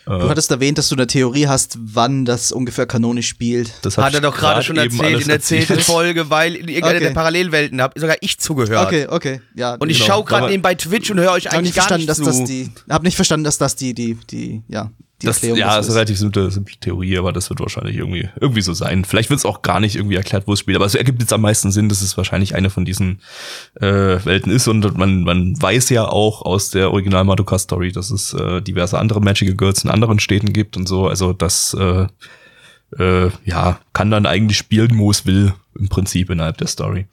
Du 0.05 0.11
äh, 0.11 0.30
hattest 0.30 0.51
erwähnt, 0.51 0.78
dass 0.78 0.89
du 0.89 0.95
eine 0.95 1.07
Theorie 1.07 1.47
hast, 1.47 1.78
wann 1.82 2.26
das 2.26 2.51
ungefähr 2.51 2.86
kanonisch 2.86 3.28
spielt. 3.28 3.71
Das 3.84 3.97
hat 3.97 4.13
er 4.13 4.21
doch 4.21 4.36
gerade 4.36 4.61
schon 4.61 4.78
erzählt 4.78 5.21
in 5.21 5.28
der 5.28 5.39
zehnten 5.39 5.80
Folge, 5.80 6.30
weil 6.30 6.55
in 6.55 6.67
irgendeiner 6.67 6.97
okay. 6.97 7.05
der 7.05 7.13
Parallelwelten 7.13 7.82
habe 7.82 7.99
sogar 7.99 8.17
ich 8.21 8.38
zugehört. 8.38 8.86
Okay, 8.88 9.07
okay, 9.09 9.41
ja. 9.55 9.76
Und 9.76 9.89
ich 9.89 9.99
genau. 9.99 10.15
schaue 10.15 10.26
gerade 10.26 10.59
bei 10.59 10.76
Twitch 10.76 11.09
und 11.09 11.19
höre 11.19 11.32
euch 11.32 11.51
eigentlich 11.51 11.76
gar 11.76 11.97
nicht 11.97 12.09
dass 12.09 12.17
zu. 12.17 12.26
Das 12.26 12.43
die, 12.43 12.71
hab 12.89 13.03
nicht 13.03 13.15
verstanden, 13.15 13.45
dass 13.45 13.57
das 13.57 13.76
die, 13.76 13.93
die, 13.93 14.17
die, 14.30 14.63
ja, 14.67 14.91
die 15.24 15.28
das, 15.28 15.38
Erklärung 15.38 15.59
ja, 15.59 15.78
das 15.78 15.86
ist 15.86 15.91
eine 15.91 15.99
relativ 15.99 16.19
simple, 16.19 16.51
simple 16.51 16.76
Theorie, 16.80 17.17
aber 17.17 17.32
das 17.32 17.49
wird 17.49 17.59
wahrscheinlich 17.59 17.95
irgendwie, 17.95 18.30
irgendwie 18.39 18.61
so 18.61 18.74
sein. 18.74 19.05
Vielleicht 19.05 19.30
wird 19.30 19.39
es 19.39 19.45
auch 19.45 19.61
gar 19.61 19.80
nicht 19.80 19.95
irgendwie 19.95 20.15
erklärt, 20.15 20.47
wo 20.47 20.53
es 20.53 20.59
spielt, 20.59 20.76
aber 20.76 20.86
es 20.86 20.95
ergibt 20.95 21.21
jetzt 21.21 21.34
am 21.34 21.41
meisten 21.41 21.71
Sinn, 21.71 21.89
dass 21.89 22.01
es 22.01 22.17
wahrscheinlich 22.17 22.55
eine 22.55 22.69
von 22.69 22.86
diesen 22.86 23.21
äh, 23.80 23.86
Welten 24.26 24.51
ist 24.51 24.67
und 24.67 24.97
man, 24.97 25.24
man 25.24 25.59
weiß 25.59 25.89
ja 25.89 26.05
auch 26.07 26.41
aus 26.41 26.69
der 26.69 26.91
Original 26.91 27.24
Madoka 27.24 27.57
Story, 27.57 27.91
dass 27.91 28.11
es 28.11 28.34
äh, 28.34 28.61
diverse 28.61 28.99
andere 28.99 29.21
Magical 29.21 29.55
Girls 29.55 29.84
in 29.84 29.89
anderen 29.89 30.19
Städten 30.19 30.53
gibt 30.53 30.78
und 30.78 30.88
so, 30.88 31.07
also 31.07 31.34
das 31.34 31.74
äh, 31.80 32.07
äh, 32.99 33.30
ja, 33.45 33.80
kann 33.93 34.11
dann 34.11 34.26
eigentlich 34.26 34.57
spielen, 34.57 34.97
wo 34.97 35.09
es 35.09 35.26
will, 35.26 35.53
im 35.80 35.89
Prinzip 35.89 36.30
innerhalb 36.30 36.57
der 36.57 36.67
Story. 36.67 37.07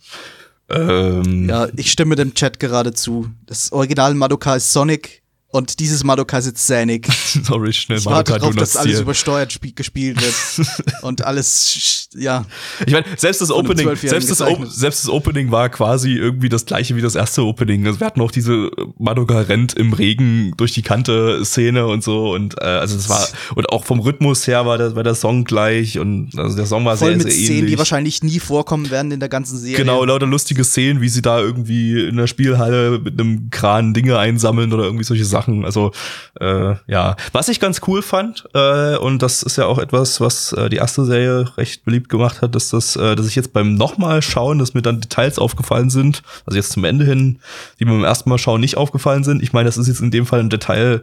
Ähm, 0.69 1.49
ja, 1.49 1.69
ich 1.77 1.91
stimme 1.91 2.15
dem 2.15 2.35
Chat 2.35 2.61
gerade 2.61 2.93
zu. 2.93 3.29
Das 3.47 3.73
Original 3.73 4.15
Madoka 4.15 4.55
ist 4.57 4.73
Sonic, 4.73 5.20
und 5.53 5.81
dieses 5.81 6.05
Madoka 6.05 6.39
ist 6.39 6.47
jetzt 6.47 6.65
Sonic. 6.65 7.09
Original 7.51 7.99
ich 7.99 8.07
warte 8.07 8.39
darauf, 8.39 8.55
dass 8.55 8.77
alles 8.77 9.01
übersteuert 9.01 9.59
gespielt 9.75 10.21
wird. 10.23 10.69
und 11.03 11.25
alles, 11.25 12.09
ja. 12.15 12.45
Ich 12.87 12.93
meine, 12.93 13.05
selbst 13.17 13.41
das 13.41 13.51
Opening, 13.51 13.97
selbst 13.97 14.31
das, 14.31 14.39
selbst 14.39 15.05
das 15.05 15.09
Opening 15.09 15.51
war 15.51 15.69
quasi 15.69 16.13
irgendwie 16.13 16.49
das 16.49 16.67
gleiche 16.67 16.95
wie 16.95 17.01
das 17.01 17.17
erste 17.17 17.43
Opening. 17.45 17.85
Also 17.87 17.99
wir 17.99 18.07
hatten 18.07 18.21
auch 18.21 18.31
diese 18.31 18.71
Madoka 18.99 19.41
rennt 19.41 19.75
im 19.75 19.93
Regen 19.93 20.53
durch 20.57 20.73
die 20.73 20.83
Kante 20.83 21.45
Szene 21.45 21.89
und 21.89 22.05
so. 22.05 22.33
Und 22.33 22.55
äh, 22.61 22.65
also 22.65 22.95
das 22.95 23.09
war, 23.09 23.27
und 23.57 23.71
auch 23.71 23.85
vom 23.85 23.99
Rhythmus 23.99 24.47
her 24.47 24.67
war 24.67 24.79
der, 24.79 24.95
war 24.95 25.03
der 25.03 25.17
Song 25.17 25.43
gleich. 25.43 25.99
Und 25.99 26.31
also 26.39 26.57
der 26.57 26.67
Song 26.67 26.85
war 26.85 26.97
Voll 26.97 27.09
sehr, 27.09 27.17
mit 27.17 27.27
sehr 27.27 27.33
Szenen, 27.33 27.59
ähnlich. 27.59 27.73
die 27.73 27.79
wahrscheinlich 27.79 28.23
nie 28.23 28.39
vorkommen 28.39 28.89
werden 28.91 29.11
in 29.11 29.19
der 29.19 29.29
ganzen 29.29 29.59
Serie. 29.59 29.77
Genau, 29.77 30.05
lauter 30.05 30.27
lustige 30.27 30.63
Szenen, 30.63 31.01
wie 31.01 31.09
sie 31.09 31.23
da 31.23 31.41
irgendwie 31.41 32.07
in 32.07 32.17
der 32.17 32.29
Spielhalle 32.29 33.01
mit 33.03 33.21
einem 33.21 33.51
Kran 33.51 33.95
Dinge 33.95 34.17
einsammeln 34.17 34.73
oder 34.73 34.85
irgendwie 34.85 35.05
solche 35.05 35.25
Sachen. 35.25 35.40
Sachen. 35.41 35.65
Also 35.65 35.93
äh, 36.41 36.75
ja, 36.87 37.17
was 37.33 37.49
ich 37.49 37.61
ganz 37.61 37.81
cool 37.87 38.03
fand 38.03 38.45
äh, 38.55 38.97
und 38.97 39.23
das 39.23 39.43
ist 39.43 39.57
ja 39.57 39.67
auch 39.67 39.79
etwas, 39.79 40.21
was 40.21 40.53
äh, 40.53 40.69
die 40.69 40.77
erste 40.77 41.05
Serie 41.05 41.57
recht 41.57 41.85
beliebt 41.85 42.09
gemacht 42.09 42.43
hat, 42.43 42.55
dass 42.55 42.71
das, 42.71 42.97
äh, 42.97 43.17
dass 43.17 43.27
ich 43.27 43.35
jetzt 43.35 43.53
beim 43.53 43.75
nochmal 43.75 44.23
schauen, 44.23 44.59
dass 44.59 44.75
mir 44.75 44.83
dann 44.83 45.01
Details 45.01 45.39
aufgefallen 45.39 45.91
sind, 45.91 46.23
also 46.47 46.57
jetzt 46.57 46.73
zum 46.73 46.85
Ende 46.85 47.05
hin, 47.05 47.39
die 47.79 47.85
mir 47.85 47.93
beim 47.93 48.05
ersten 48.05 48.29
Mal 48.29 48.39
schauen 48.39 48.61
nicht 48.61 48.77
aufgefallen 48.77 49.25
sind. 49.25 49.43
Ich 49.43 49.53
meine, 49.53 49.67
das 49.67 49.79
ist 49.79 49.89
jetzt 49.89 50.01
in 50.01 50.11
dem 50.11 50.27
Fall 50.27 50.41
ein 50.41 50.51
Detail, 50.51 51.03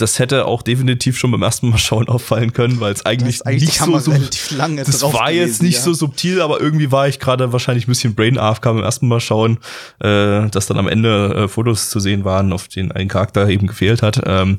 das 0.00 0.18
hätte 0.18 0.46
auch 0.46 0.62
definitiv 0.62 1.18
schon 1.18 1.30
beim 1.30 1.42
ersten 1.42 1.68
Mal 1.68 1.78
schauen 1.78 2.08
auffallen 2.08 2.52
können, 2.52 2.80
weil 2.80 2.92
es 2.92 3.04
eigentlich, 3.04 3.46
eigentlich 3.46 3.64
nicht 3.64 3.78
so, 3.78 3.98
so 3.98 4.12
das 4.12 5.02
war 5.02 5.26
gewesen, 5.26 5.46
jetzt 5.46 5.62
nicht 5.62 5.76
ja. 5.76 5.82
so 5.82 5.92
subtil, 5.92 6.40
aber 6.40 6.60
irgendwie 6.60 6.90
war 6.90 7.08
ich 7.08 7.18
gerade 7.18 7.52
wahrscheinlich 7.52 7.86
ein 7.86 7.90
bisschen 7.90 8.14
Brain 8.14 8.38
AFK 8.38 8.64
beim 8.64 8.82
ersten 8.82 9.08
Mal 9.08 9.20
schauen, 9.20 9.58
äh, 10.00 10.48
dass 10.48 10.66
dann 10.66 10.78
am 10.78 10.88
Ende 10.88 11.34
äh, 11.34 11.48
Fotos 11.48 11.90
zu 11.90 12.00
sehen 12.00 12.24
waren, 12.24 12.52
auf 12.52 12.68
denen 12.68 12.92
ein 12.92 13.08
Charakter 13.08 13.48
eben 13.48 13.66
gefehlt 13.66 14.02
hat. 14.02 14.20
Ähm, 14.24 14.56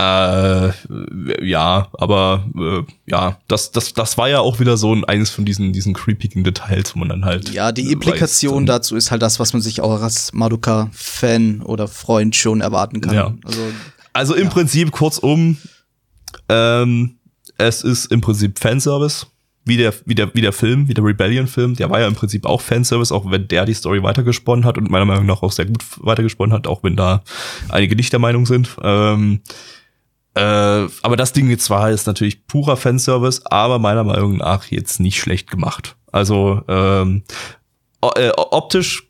äh, 0.00 0.70
ja, 1.46 1.88
aber 1.92 2.46
äh, 2.56 2.82
ja, 3.06 3.38
das, 3.48 3.70
das, 3.70 3.92
das 3.92 4.16
war 4.16 4.30
ja 4.30 4.40
auch 4.40 4.58
wieder 4.58 4.78
so 4.78 4.94
ein, 4.94 5.04
eines 5.04 5.28
von 5.28 5.44
diesen, 5.44 5.74
diesen 5.74 5.92
creepigen 5.92 6.42
Details, 6.42 6.94
wo 6.94 7.00
man 7.00 7.10
dann 7.10 7.24
halt. 7.26 7.50
Ja, 7.50 7.70
die 7.70 7.92
Implikation 7.92 8.62
weiß, 8.62 8.76
dazu 8.76 8.96
ist 8.96 9.10
halt 9.10 9.20
das, 9.20 9.38
was 9.40 9.52
man 9.52 9.60
sich 9.60 9.82
auch 9.82 10.00
als 10.00 10.32
Madoka-Fan 10.32 11.60
oder 11.60 11.86
Freund 11.86 12.34
schon 12.34 12.62
erwarten 12.62 13.02
kann. 13.02 13.14
Ja. 13.14 13.34
Also 13.44 13.60
also 14.12 14.34
im 14.34 14.44
ja. 14.44 14.50
Prinzip 14.50 14.90
kurzum, 14.92 15.56
ähm, 16.48 17.16
es 17.58 17.82
ist 17.82 18.06
im 18.06 18.20
Prinzip 18.20 18.58
Fanservice, 18.58 19.26
wie 19.64 19.76
der, 19.76 19.92
wie 20.06 20.14
der, 20.14 20.34
wie 20.34 20.40
der 20.40 20.52
Film, 20.52 20.88
wie 20.88 20.94
der 20.94 21.04
Rebellion-Film. 21.04 21.76
Der 21.76 21.90
war 21.90 22.00
ja 22.00 22.08
im 22.08 22.14
Prinzip 22.14 22.46
auch 22.46 22.60
Fanservice, 22.60 23.12
auch 23.12 23.30
wenn 23.30 23.48
der 23.48 23.66
die 23.66 23.74
Story 23.74 24.02
weitergesponnen 24.02 24.64
hat 24.64 24.78
und 24.78 24.90
meiner 24.90 25.04
Meinung 25.04 25.26
nach 25.26 25.42
auch 25.42 25.52
sehr 25.52 25.66
gut 25.66 25.84
weitergesponnen 25.98 26.54
hat, 26.54 26.66
auch 26.66 26.82
wenn 26.82 26.96
da 26.96 27.22
einige 27.68 27.96
nicht 27.96 28.12
der 28.12 28.20
Meinung 28.20 28.46
sind. 28.46 28.70
Ähm, 28.82 29.40
äh, 30.34 30.40
aber 31.02 31.16
das 31.16 31.32
Ding 31.32 31.50
jetzt 31.50 31.70
war 31.70 31.90
ist 31.90 32.06
natürlich 32.06 32.46
purer 32.46 32.76
Fanservice, 32.76 33.42
aber 33.46 33.78
meiner 33.78 34.04
Meinung 34.04 34.36
nach 34.36 34.66
jetzt 34.66 35.00
nicht 35.00 35.20
schlecht 35.20 35.50
gemacht. 35.50 35.96
Also 36.12 36.62
ähm, 36.68 37.24
äh, 38.16 38.30
optisch 38.36 39.08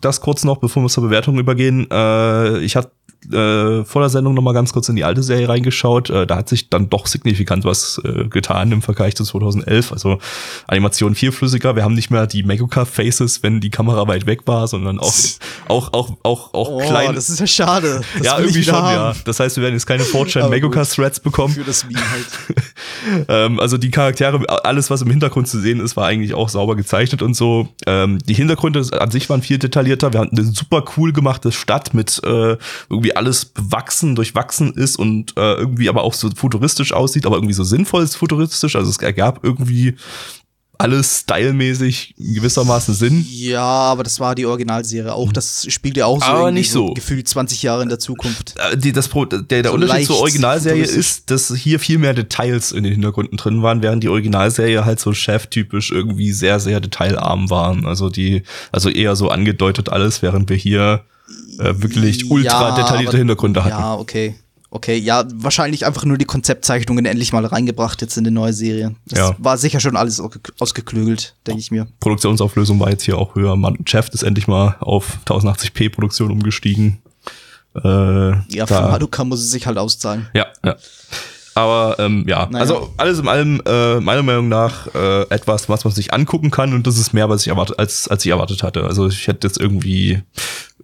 das 0.00 0.20
kurz 0.20 0.44
noch, 0.44 0.58
bevor 0.58 0.82
wir 0.82 0.88
zur 0.88 1.04
Bewertung 1.04 1.38
übergehen. 1.38 1.86
Äh, 1.90 2.58
ich 2.58 2.76
hatte 2.76 2.92
äh, 3.32 3.84
vor 3.84 4.02
der 4.02 4.08
Sendung 4.08 4.34
noch 4.34 4.42
mal 4.42 4.52
ganz 4.52 4.72
kurz 4.72 4.88
in 4.88 4.96
die 4.96 5.04
alte 5.04 5.22
Serie 5.22 5.48
reingeschaut. 5.48 6.10
Äh, 6.10 6.26
da 6.26 6.36
hat 6.36 6.48
sich 6.48 6.70
dann 6.70 6.88
doch 6.88 7.06
signifikant 7.06 7.64
was 7.64 8.00
äh, 8.04 8.24
getan 8.28 8.72
im 8.72 8.82
Vergleich 8.82 9.16
zu 9.16 9.24
2011. 9.24 9.92
Also 9.92 10.18
Animation 10.66 11.14
viel 11.14 11.32
flüssiger. 11.32 11.76
Wir 11.76 11.84
haben 11.84 11.94
nicht 11.94 12.10
mehr 12.10 12.26
die 12.26 12.42
Meguka-Faces, 12.42 13.42
wenn 13.42 13.60
die 13.60 13.70
Kamera 13.70 14.06
weit 14.06 14.26
weg 14.26 14.42
war, 14.46 14.68
sondern 14.68 15.00
auch 15.00 15.14
auch 15.68 15.92
auch 15.92 16.16
auch 16.22 16.54
auch 16.54 16.68
oh, 16.70 16.78
klein. 16.86 17.14
Das 17.14 17.28
ist 17.28 17.40
ja 17.40 17.46
schade. 17.46 18.02
Das 18.18 18.26
ja, 18.26 18.38
irgendwie 18.38 18.62
schon. 18.62 18.74
Haben. 18.74 18.94
Ja, 18.94 19.14
das 19.24 19.40
heißt, 19.40 19.56
wir 19.56 19.62
werden 19.62 19.74
jetzt 19.74 19.86
keine 19.86 20.02
4chan 20.04 20.48
Meguka-Threads 20.48 21.20
bekommen. 21.20 21.54
Für 21.54 21.64
das 21.64 21.84
Meme 21.84 22.00
halt. 22.10 23.26
ähm, 23.28 23.58
also 23.58 23.78
die 23.78 23.90
Charaktere, 23.90 24.40
alles 24.64 24.90
was 24.90 25.02
im 25.02 25.10
Hintergrund 25.10 25.48
zu 25.48 25.58
sehen 25.58 25.80
ist, 25.80 25.96
war 25.96 26.06
eigentlich 26.06 26.34
auch 26.34 26.48
sauber 26.48 26.76
gezeichnet 26.76 27.22
und 27.22 27.34
so. 27.34 27.68
Ähm, 27.86 28.18
die 28.26 28.34
Hintergründe 28.34 28.84
an 29.00 29.10
sich 29.10 29.28
waren 29.28 29.42
viel 29.42 29.58
detaillierter. 29.58 30.12
Wir 30.12 30.20
hatten 30.20 30.38
eine 30.38 30.46
super 30.46 30.84
cool 30.96 31.12
gemachte 31.12 31.52
Stadt 31.52 31.94
mit 31.94 32.20
äh, 32.24 32.56
irgendwie 32.88 33.05
alles 33.14 33.44
bewachsen, 33.44 34.16
durchwachsen 34.16 34.72
ist 34.74 34.96
und 34.96 35.36
äh, 35.36 35.54
irgendwie 35.54 35.88
aber 35.88 36.02
auch 36.02 36.14
so 36.14 36.30
futuristisch 36.34 36.92
aussieht, 36.92 37.26
aber 37.26 37.36
irgendwie 37.36 37.54
so 37.54 37.64
sinnvoll 37.64 38.06
futuristisch. 38.06 38.76
Also 38.76 38.90
es 38.90 38.96
ergab 38.98 39.40
irgendwie 39.42 39.96
alles 40.78 41.20
stylmäßig 41.20 42.14
gewissermaßen 42.18 42.94
Sinn. 42.94 43.24
Ja, 43.30 43.62
aber 43.62 44.02
das 44.02 44.20
war 44.20 44.34
die 44.34 44.46
Originalserie 44.46 45.12
auch. 45.12 45.32
Das 45.32 45.66
spielt 45.70 45.96
ja 45.96 46.06
auch 46.06 46.20
so, 46.20 46.26
aber 46.26 46.50
nicht 46.50 46.70
so. 46.70 46.88
so. 46.88 46.94
gefühlt 46.94 47.26
20 47.26 47.62
Jahre 47.62 47.82
in 47.82 47.88
der 47.88 47.98
Zukunft. 47.98 48.54
Äh, 48.58 48.76
die, 48.76 48.92
das, 48.92 49.08
der 49.08 49.62
der 49.62 49.64
so 49.64 49.72
Unterschied 49.72 50.06
zur 50.06 50.18
Originalserie 50.18 50.84
ist, 50.84 51.30
dass 51.30 51.54
hier 51.54 51.80
viel 51.80 51.98
mehr 51.98 52.14
Details 52.14 52.72
in 52.72 52.84
den 52.84 52.92
Hintergründen 52.92 53.36
drin 53.36 53.62
waren, 53.62 53.82
während 53.82 54.02
die 54.02 54.08
Originalserie 54.08 54.84
halt 54.84 55.00
so 55.00 55.12
cheftypisch 55.12 55.92
irgendwie 55.92 56.32
sehr, 56.32 56.60
sehr 56.60 56.80
detailarm 56.80 57.50
waren. 57.50 57.86
Also 57.86 58.10
die, 58.10 58.42
also 58.72 58.90
eher 58.90 59.16
so 59.16 59.30
angedeutet 59.30 59.88
alles, 59.88 60.22
während 60.22 60.50
wir 60.50 60.56
hier 60.56 61.04
äh, 61.58 61.74
wirklich 61.76 62.30
ultra 62.30 62.70
ja, 62.70 62.74
detaillierte 62.76 63.10
aber, 63.10 63.18
Hintergründe 63.18 63.64
hatten. 63.64 63.70
Ja, 63.70 63.94
okay. 63.94 64.34
Okay, 64.68 64.98
ja, 64.98 65.24
wahrscheinlich 65.32 65.86
einfach 65.86 66.04
nur 66.04 66.18
die 66.18 66.24
Konzeptzeichnungen 66.24 67.06
endlich 67.06 67.32
mal 67.32 67.46
reingebracht 67.46 68.02
jetzt 68.02 68.16
in 68.18 68.24
die 68.24 68.30
neue 68.30 68.52
Serie. 68.52 68.94
Das 69.06 69.18
ja. 69.18 69.36
war 69.38 69.56
sicher 69.56 69.80
schon 69.80 69.96
alles 69.96 70.20
ausgeklügelt, 70.58 71.34
denke 71.46 71.60
ich 71.60 71.70
mir. 71.70 71.86
Produktionsauflösung 72.00 72.78
war 72.80 72.90
jetzt 72.90 73.04
hier 73.04 73.16
auch 73.16 73.36
höher. 73.36 73.56
Man, 73.56 73.78
Jeff 73.86 74.08
ist 74.08 74.22
endlich 74.22 74.48
mal 74.48 74.76
auf 74.80 75.18
1080p 75.26 75.90
Produktion 75.90 76.30
umgestiegen. 76.30 76.98
Äh, 77.74 78.30
ja, 78.54 78.66
für 78.66 78.82
Madoka 78.82 79.24
muss 79.24 79.40
es 79.40 79.50
sich 79.50 79.66
halt 79.66 79.78
auszahlen. 79.78 80.28
Ja, 80.34 80.46
ja. 80.64 80.76
Aber 81.54 81.96
ähm, 81.98 82.26
ja, 82.28 82.46
naja. 82.50 82.58
also 82.58 82.92
alles 82.98 83.18
in 83.18 83.28
allem 83.28 83.62
äh, 83.64 83.98
meiner 84.00 84.22
Meinung 84.22 84.48
nach 84.48 84.94
äh, 84.94 85.22
etwas, 85.30 85.70
was 85.70 85.84
man 85.84 85.94
sich 85.94 86.12
angucken 86.12 86.50
kann 86.50 86.74
und 86.74 86.86
das 86.86 86.98
ist 86.98 87.14
mehr, 87.14 87.30
was 87.30 87.42
ich 87.42 87.48
erwartet, 87.48 87.78
als 87.78 88.08
als 88.08 88.26
ich 88.26 88.30
erwartet 88.30 88.62
hatte. 88.62 88.84
Also 88.84 89.08
ich 89.08 89.26
hätte 89.26 89.46
jetzt 89.46 89.58
irgendwie 89.58 90.22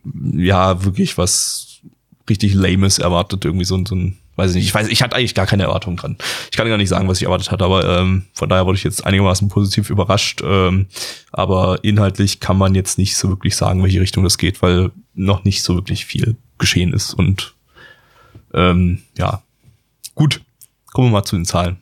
ja 0.05 0.85
wirklich 0.85 1.19
was 1.19 1.81
richtig 2.29 2.55
lames 2.55 2.99
erwartet, 2.99 3.45
irgendwie 3.45 3.65
so, 3.65 3.83
so 3.85 3.95
ein 3.95 4.19
weiß 4.37 4.51
ich 4.51 4.57
nicht, 4.57 4.67
ich 4.67 4.75
weiß, 4.75 4.89
ich 4.89 5.03
hatte 5.03 5.17
eigentlich 5.17 5.35
gar 5.35 5.47
keine 5.47 5.65
Erwartungen 5.65 5.97
dran. 5.97 6.17
Ich 6.51 6.57
kann 6.57 6.69
gar 6.69 6.79
nicht 6.79 6.89
sagen, 6.89 7.09
was 7.09 7.19
ich 7.19 7.25
erwartet 7.25 7.51
hatte, 7.51 7.65
aber 7.65 7.99
ähm, 7.99 8.25
von 8.33 8.49
daher 8.49 8.67
wurde 8.67 8.79
ich 8.79 8.85
jetzt 8.85 9.05
einigermaßen 9.05 9.49
positiv 9.49 9.91
überrascht. 9.91 10.41
Ähm, 10.43 10.87
aber 11.33 11.85
inhaltlich 11.85 12.41
kann 12.41 12.57
man 12.57 12.75
jetzt 12.75 12.99
nicht 12.99 13.17
so 13.17 13.29
wirklich 13.29 13.57
sagen, 13.57 13.83
welche 13.83 14.01
Richtung 14.01 14.25
das 14.25 14.39
geht, 14.39 14.63
weil 14.63 14.91
noch 15.15 15.45
nicht 15.45 15.63
so 15.63 15.75
wirklich 15.75 16.07
viel 16.07 16.37
geschehen 16.59 16.93
ist. 16.93 17.13
Und 17.15 17.55
ähm, 18.55 19.03
ja, 19.19 19.43
gut, 20.15 20.41
kommen 20.93 21.09
wir 21.09 21.13
mal 21.13 21.25
zu 21.25 21.37
den 21.37 21.45
Zahlen. 21.45 21.82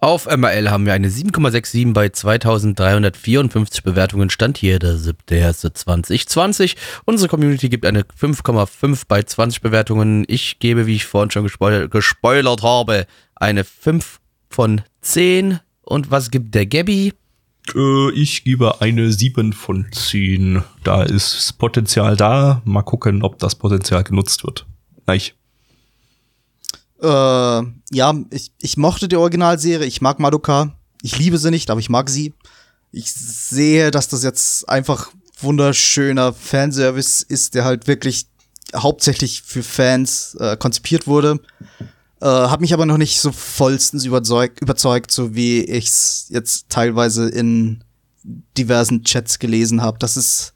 Auf 0.00 0.26
MRL 0.26 0.70
haben 0.70 0.86
wir 0.86 0.92
eine 0.92 1.08
7,67 1.08 1.92
bei 1.92 2.08
2354 2.08 3.82
Bewertungen. 3.82 4.30
Stand 4.30 4.56
hier 4.56 4.78
der 4.78 4.94
7.1.2020. 4.94 6.76
Unsere 7.04 7.28
Community 7.28 7.68
gibt 7.68 7.84
eine 7.84 8.02
5,5 8.02 9.02
bei 9.08 9.24
20 9.24 9.60
Bewertungen. 9.60 10.24
Ich 10.28 10.60
gebe, 10.60 10.86
wie 10.86 10.94
ich 10.94 11.04
vorhin 11.04 11.32
schon 11.32 11.42
gespoil 11.42 11.88
gespoilert 11.88 12.62
habe, 12.62 13.08
eine 13.34 13.64
5 13.64 14.20
von 14.48 14.82
10. 15.00 15.58
Und 15.82 16.12
was 16.12 16.30
gibt 16.30 16.54
der 16.54 16.66
Gabby? 16.66 17.14
Äh, 17.74 18.10
ich 18.12 18.44
gebe 18.44 18.80
eine 18.80 19.10
7 19.10 19.52
von 19.52 19.86
10. 19.90 20.62
Da 20.84 21.02
ist 21.02 21.58
Potenzial 21.58 22.16
da. 22.16 22.62
Mal 22.64 22.82
gucken, 22.82 23.24
ob 23.24 23.40
das 23.40 23.56
Potenzial 23.56 24.04
genutzt 24.04 24.44
wird. 24.44 24.64
Nein. 25.06 25.22
Äh, 27.00 27.06
ja, 27.06 28.14
ich, 28.30 28.52
ich 28.60 28.76
mochte 28.76 29.08
die 29.08 29.16
Originalserie, 29.16 29.86
ich 29.86 30.00
mag 30.00 30.18
Madoka. 30.18 30.74
Ich 31.02 31.18
liebe 31.18 31.38
sie 31.38 31.50
nicht, 31.50 31.70
aber 31.70 31.80
ich 31.80 31.90
mag 31.90 32.10
sie. 32.10 32.34
Ich 32.90 33.12
sehe, 33.12 33.90
dass 33.90 34.08
das 34.08 34.24
jetzt 34.24 34.68
einfach 34.68 35.10
wunderschöner 35.40 36.32
Fanservice 36.32 37.22
ist, 37.22 37.54
der 37.54 37.64
halt 37.64 37.86
wirklich 37.86 38.26
hauptsächlich 38.74 39.42
für 39.42 39.62
Fans 39.62 40.36
äh, 40.40 40.56
konzipiert 40.56 41.06
wurde. 41.06 41.40
Äh, 42.20 42.26
hab 42.26 42.60
mich 42.60 42.74
aber 42.74 42.86
noch 42.86 42.98
nicht 42.98 43.20
so 43.20 43.30
vollstens 43.30 44.04
überzeugt, 44.04 44.60
überzeugt 44.60 45.12
so 45.12 45.34
wie 45.34 45.62
ich's 45.62 46.26
jetzt 46.30 46.68
teilweise 46.68 47.28
in 47.28 47.84
diversen 48.56 49.04
Chats 49.04 49.38
gelesen 49.38 49.82
habe. 49.82 49.98
Das 49.98 50.16
ist 50.16 50.54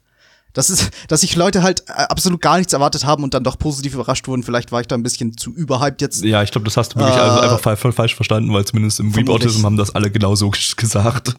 das 0.53 0.69
ist, 0.69 0.91
dass 1.07 1.21
sich 1.21 1.35
Leute 1.35 1.63
halt 1.63 1.81
äh, 1.89 1.93
absolut 1.93 2.39
gar 2.41 2.57
nichts 2.57 2.73
erwartet 2.73 3.05
haben 3.05 3.23
und 3.23 3.33
dann 3.33 3.43
doch 3.43 3.57
positiv 3.57 3.95
überrascht 3.95 4.27
wurden. 4.27 4.43
Vielleicht 4.43 4.71
war 4.71 4.81
ich 4.81 4.87
da 4.87 4.95
ein 4.95 5.03
bisschen 5.03 5.35
zu 5.37 5.51
überhyped 5.53 6.01
jetzt. 6.01 6.23
Ja, 6.23 6.43
ich 6.43 6.51
glaube, 6.51 6.65
das 6.65 6.77
hast 6.77 6.93
du 6.95 6.99
wirklich 6.99 7.15
Äh, 7.17 7.19
also 7.19 7.39
einfach 7.41 7.59
fa- 7.59 7.75
voll 7.75 7.91
falsch 7.91 8.15
verstanden, 8.15 8.53
weil 8.53 8.63
zumindest 8.65 8.99
im 8.99 9.15
Weep. 9.15 9.29
Autism 9.29 9.65
haben 9.65 9.77
das 9.77 9.93
alle 9.95 10.11
genauso 10.11 10.49
gesagt. 10.77 11.35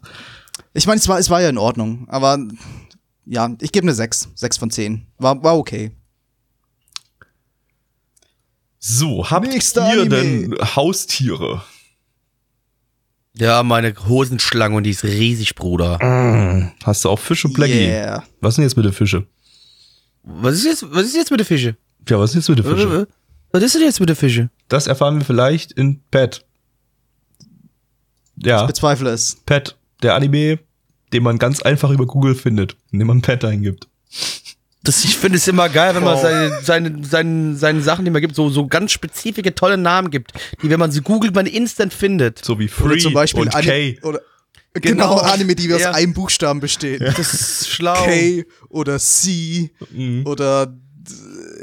Ich 0.72 0.86
meine, 0.86 0.98
es 1.00 1.08
war, 1.08 1.18
es 1.18 1.30
war 1.30 1.40
ja 1.40 1.48
in 1.48 1.58
Ordnung, 1.58 2.06
aber 2.08 2.38
ja, 3.26 3.50
ich 3.60 3.72
gebe 3.72 3.84
eine 3.84 3.94
6. 3.94 4.28
6 4.34 4.56
von 4.58 4.70
10. 4.70 5.06
War, 5.18 5.42
war 5.42 5.56
okay. 5.56 5.92
So, 8.78 9.30
habt 9.30 9.46
Nächster 9.46 9.86
ihr 9.94 10.02
Anime. 10.02 10.08
denn 10.50 10.54
Haustiere? 10.76 11.62
Ja, 13.36 13.62
meine 13.64 13.94
Hosenschlange 14.06 14.76
und 14.76 14.84
die 14.84 14.90
ist 14.90 15.02
riesig, 15.04 15.54
Bruder. 15.56 15.98
Hast 16.84 17.04
du 17.04 17.10
auch 17.10 17.18
Fische, 17.18 17.48
Blackie? 17.48 17.86
Yeah. 17.88 18.24
Was 18.40 18.52
ist 18.52 18.56
denn 18.58 18.64
jetzt 18.64 18.76
mit 18.76 18.86
den 18.86 18.92
Fische? 18.92 19.26
Was 20.22 20.54
ist 20.54 20.64
jetzt, 20.64 20.86
was 20.90 21.04
ist 21.04 21.16
jetzt 21.16 21.30
mit 21.30 21.40
der 21.40 21.46
Fische? 21.46 21.76
Ja, 22.08 22.18
was 22.18 22.30
ist 22.30 22.36
jetzt 22.36 22.48
mit 22.48 22.58
den 22.58 22.64
Fische? 22.76 23.08
Was 23.50 23.62
ist 23.62 23.74
denn 23.74 23.82
jetzt 23.82 24.00
mit 24.00 24.08
der 24.08 24.16
Fische? 24.16 24.50
Das 24.68 24.86
erfahren 24.86 25.18
wir 25.18 25.24
vielleicht 25.24 25.72
in 25.72 26.00
Pet. 26.10 26.44
Ja, 28.36 28.62
Ich 28.62 28.66
bezweifle 28.66 29.10
es. 29.10 29.36
Pet, 29.46 29.76
der 30.02 30.14
Anime, 30.14 30.58
den 31.12 31.22
man 31.22 31.38
ganz 31.38 31.62
einfach 31.62 31.90
über 31.90 32.06
Google 32.06 32.34
findet, 32.34 32.76
indem 32.92 33.08
man 33.08 33.20
Pet 33.22 33.44
eingibt. 33.44 33.88
Das, 34.84 35.02
ich 35.04 35.16
finde 35.16 35.38
es 35.38 35.48
immer 35.48 35.68
geil, 35.68 35.94
wenn 35.94 36.04
man 36.04 36.16
Oh. 36.18 36.20
seine, 36.22 36.60
seine, 36.62 37.04
seine, 37.04 37.56
seine 37.56 37.82
Sachen, 37.82 38.04
die 38.04 38.10
man 38.10 38.20
gibt, 38.20 38.34
so, 38.36 38.48
so 38.50 38.66
ganz 38.66 38.92
spezifische, 38.92 39.54
tolle 39.54 39.76
Namen 39.78 40.10
gibt, 40.10 40.32
die, 40.62 40.68
wenn 40.70 40.78
man 40.78 40.92
sie 40.92 41.00
googelt, 41.00 41.34
man 41.34 41.46
instant 41.46 41.92
findet. 41.92 42.44
So 42.44 42.58
wie 42.58 42.68
Free 42.68 42.84
Oder 42.92 42.98
zum 42.98 43.14
Beispiel 43.14 43.40
und 43.42 43.54
Ani- 43.54 43.66
K. 43.96 43.98
Oder, 44.06 44.20
genau, 44.74 45.14
Genau. 45.16 45.18
Anime, 45.20 45.54
die 45.54 45.72
aus 45.72 45.80
Ja. 45.80 45.92
einem 45.92 46.12
Buchstaben 46.12 46.60
bestehen. 46.60 47.00
Das 47.16 47.32
ist 47.32 47.68
schlau. 47.70 48.04
K 48.04 48.44
oder 48.68 48.98
C 48.98 49.70
oder 50.24 50.66
d- 50.66 50.72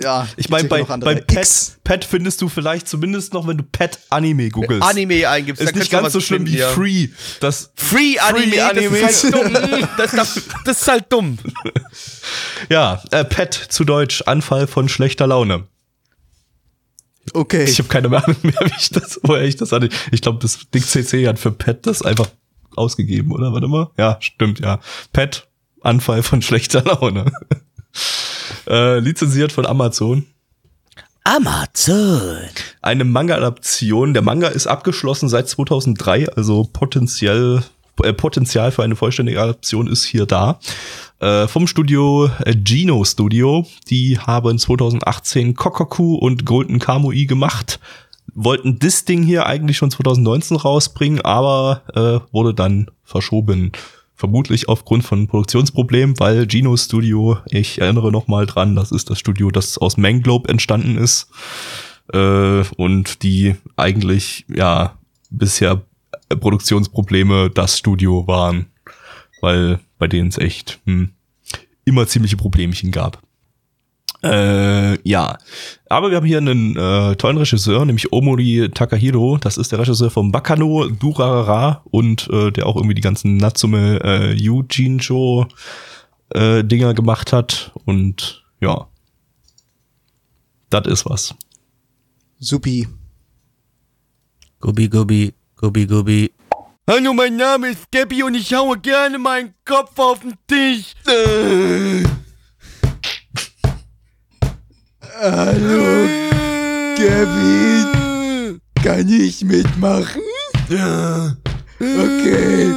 ja. 0.02 0.28
Ich 0.38 0.50
meine, 0.50 0.68
bei, 0.68 0.84
bei 0.84 1.16
Pet. 1.16 1.78
Pet 1.84 2.06
findest 2.06 2.42
du 2.42 2.50
vielleicht 2.50 2.88
zumindest 2.88 3.34
noch, 3.34 3.48
wenn 3.48 3.58
du 3.58 3.64
Pet 3.64 4.00
Anime 4.10 4.50
googelst. 4.50 4.88
Anime 4.88 5.28
eingibst. 5.28 5.62
ist 5.62 5.76
nicht 5.76 5.92
ganz 5.92 6.14
so 6.14 6.20
schlimm 6.20 6.46
wie. 6.46 6.58
Free. 6.58 7.10
Das, 7.40 7.72
Free 7.76 8.18
Anime, 8.20 8.52
Free 8.52 8.62
Anime. 8.62 9.02
das 9.02 9.24
ist 9.24 9.34
halt 9.34 9.34
dumm. 9.34 9.88
Das, 9.98 10.12
das, 10.12 10.42
das 10.66 10.82
ist 10.82 10.88
halt 10.88 11.06
dumm. 11.12 11.38
ja, 12.70 13.02
äh, 13.12 13.26
Pet 13.26 13.54
zu 13.54 13.84
Deutsch, 13.84 14.24
Anfall 14.26 14.68
von 14.68 14.90
schlechter 14.90 15.28
Laune. 15.28 15.68
Okay. 17.34 17.66
Ich 17.66 17.80
habe 17.80 17.90
keine 17.90 18.08
Ahnung 18.08 18.38
mehr, 18.44 18.54
wie 18.62 18.74
ich 18.78 18.90
das, 18.90 19.20
woher 19.24 19.44
ich 19.44 19.56
das 19.56 19.72
hatte. 19.72 19.90
Ich 20.12 20.22
glaube, 20.22 20.40
das 20.40 20.60
Dick 20.74 20.86
CC 20.86 21.28
hat 21.28 21.40
für 21.40 21.52
Pet 21.52 21.86
das 21.86 22.02
einfach 22.02 22.30
ausgegeben, 22.76 23.32
oder? 23.32 23.54
Warte 23.54 23.68
mal. 23.68 23.90
Ja, 23.98 24.18
stimmt, 24.22 24.60
ja. 24.60 24.80
Pet, 25.14 25.48
Anfall 25.82 26.24
von 26.24 26.42
schlechter 26.42 26.84
Laune. 26.84 27.32
Äh, 28.68 29.00
lizenziert 29.00 29.52
von 29.52 29.66
Amazon. 29.66 30.26
Amazon. 31.24 32.40
Eine 32.82 33.04
Manga-Adaption. 33.04 34.14
Der 34.14 34.24
Manga 34.24 34.48
ist 34.48 34.68
abgeschlossen 34.68 35.30
seit 35.30 35.48
2003, 35.48 36.30
also 36.34 36.68
potenziell, 36.74 37.62
äh, 38.04 38.14
Potenzial 38.14 38.72
für 38.72 38.84
eine 38.84 38.96
vollständige 38.96 39.42
Adaption 39.42 39.88
ist 39.88 40.04
hier 40.04 40.26
da. 40.26 40.60
Äh, 41.20 41.48
vom 41.48 41.68
Studio 41.68 42.30
äh, 42.44 42.56
Geno 42.56 43.04
Studio. 43.04 43.68
Die 43.90 44.18
haben 44.18 44.58
2018 44.58 45.56
Kokoku 45.56 46.16
und 46.16 46.46
Golden 46.46 46.80
Kamui 46.80 47.28
gemacht. 47.28 47.80
Wollten 48.34 48.80
das 48.80 49.06
Ding 49.06 49.22
hier 49.22 49.46
eigentlich 49.46 49.78
schon 49.78 49.92
2019 49.92 50.58
rausbringen, 50.58 51.22
aber 51.22 51.84
äh, 51.94 52.34
wurde 52.34 52.56
dann 52.56 52.90
verschoben. 53.04 53.74
Vermutlich 54.22 54.70
aufgrund 54.70 55.04
von 55.04 55.26
Produktionsproblemen, 55.26 56.20
weil 56.20 56.46
Geno 56.46 56.78
Studio, 56.78 57.40
ich 57.50 57.82
erinnere 57.82 58.12
noch 58.12 58.28
mal 58.28 58.46
dran, 58.46 58.76
das 58.76 58.92
ist 58.92 59.10
das 59.10 59.18
Studio, 59.18 59.50
das 59.50 59.80
aus 59.80 59.98
Manglobe 59.98 60.48
entstanden 60.48 61.00
ist 61.00 61.28
äh, 62.14 62.64
und 62.78 63.24
die 63.24 63.56
eigentlich 63.78 64.46
ja 64.48 64.96
bisher 65.32 65.82
Produktionsprobleme 66.30 67.50
das 67.50 67.80
Studio 67.80 68.28
waren, 68.28 68.68
weil 69.42 69.80
bei 69.98 70.08
denen 70.08 70.30
es 70.30 70.38
echt 70.38 70.80
hm, 70.86 71.10
immer 71.84 72.06
ziemliche 72.06 72.38
Problemchen 72.38 72.92
gab. 72.92 73.24
Äh, 74.24 75.08
ja, 75.08 75.38
aber 75.90 76.12
wir 76.12 76.18
haben 76.18 76.26
hier 76.26 76.38
einen 76.38 76.76
äh, 76.76 77.16
tollen 77.16 77.38
Regisseur, 77.38 77.86
nämlich 77.86 78.14
Omori 78.14 78.70
Takahiro. 78.74 79.38
Das 79.38 79.58
ist 79.58 79.72
der 79.72 79.80
Regisseur 79.80 80.12
von 80.12 80.32
Bakano, 80.32 80.90
Durarara 80.90 81.82
und 81.86 82.30
äh, 82.32 82.52
der 82.52 82.68
auch 82.68 82.76
irgendwie 82.76 82.94
die 82.94 83.02
ganzen 83.02 83.38
Natsume 83.38 84.00
äh, 84.04 84.34
Yujincho 84.34 85.48
äh, 86.30 86.64
Dinger 86.64 86.94
gemacht 86.94 87.34
hat. 87.34 87.72
Und 87.86 88.44
ja, 88.60 88.88
das 90.70 90.88
ist 90.88 91.10
was. 91.10 91.36
Supi. 92.40 92.88
Gubi, 94.60 94.88
Gubi, 94.88 95.34
Gubi, 95.56 95.88
Gubi. 95.88 96.32
Hallo, 96.88 97.14
mein 97.14 97.38
Name 97.38 97.70
ist 97.70 97.92
Gabby 97.92 98.22
und 98.22 98.36
ich 98.36 98.54
haue 98.54 98.78
gerne 98.78 99.18
meinen 99.18 99.54
Kopf 99.66 99.98
auf 99.98 100.20
den 100.20 100.34
Tisch. 100.48 100.94
Äh. 101.08 102.04
Hallo, 105.24 106.08
Gabby. 106.98 108.58
Kann 108.84 109.08
ich 109.08 109.44
mitmachen? 109.44 110.20
Ja. 110.68 111.36
Okay. 111.80 112.72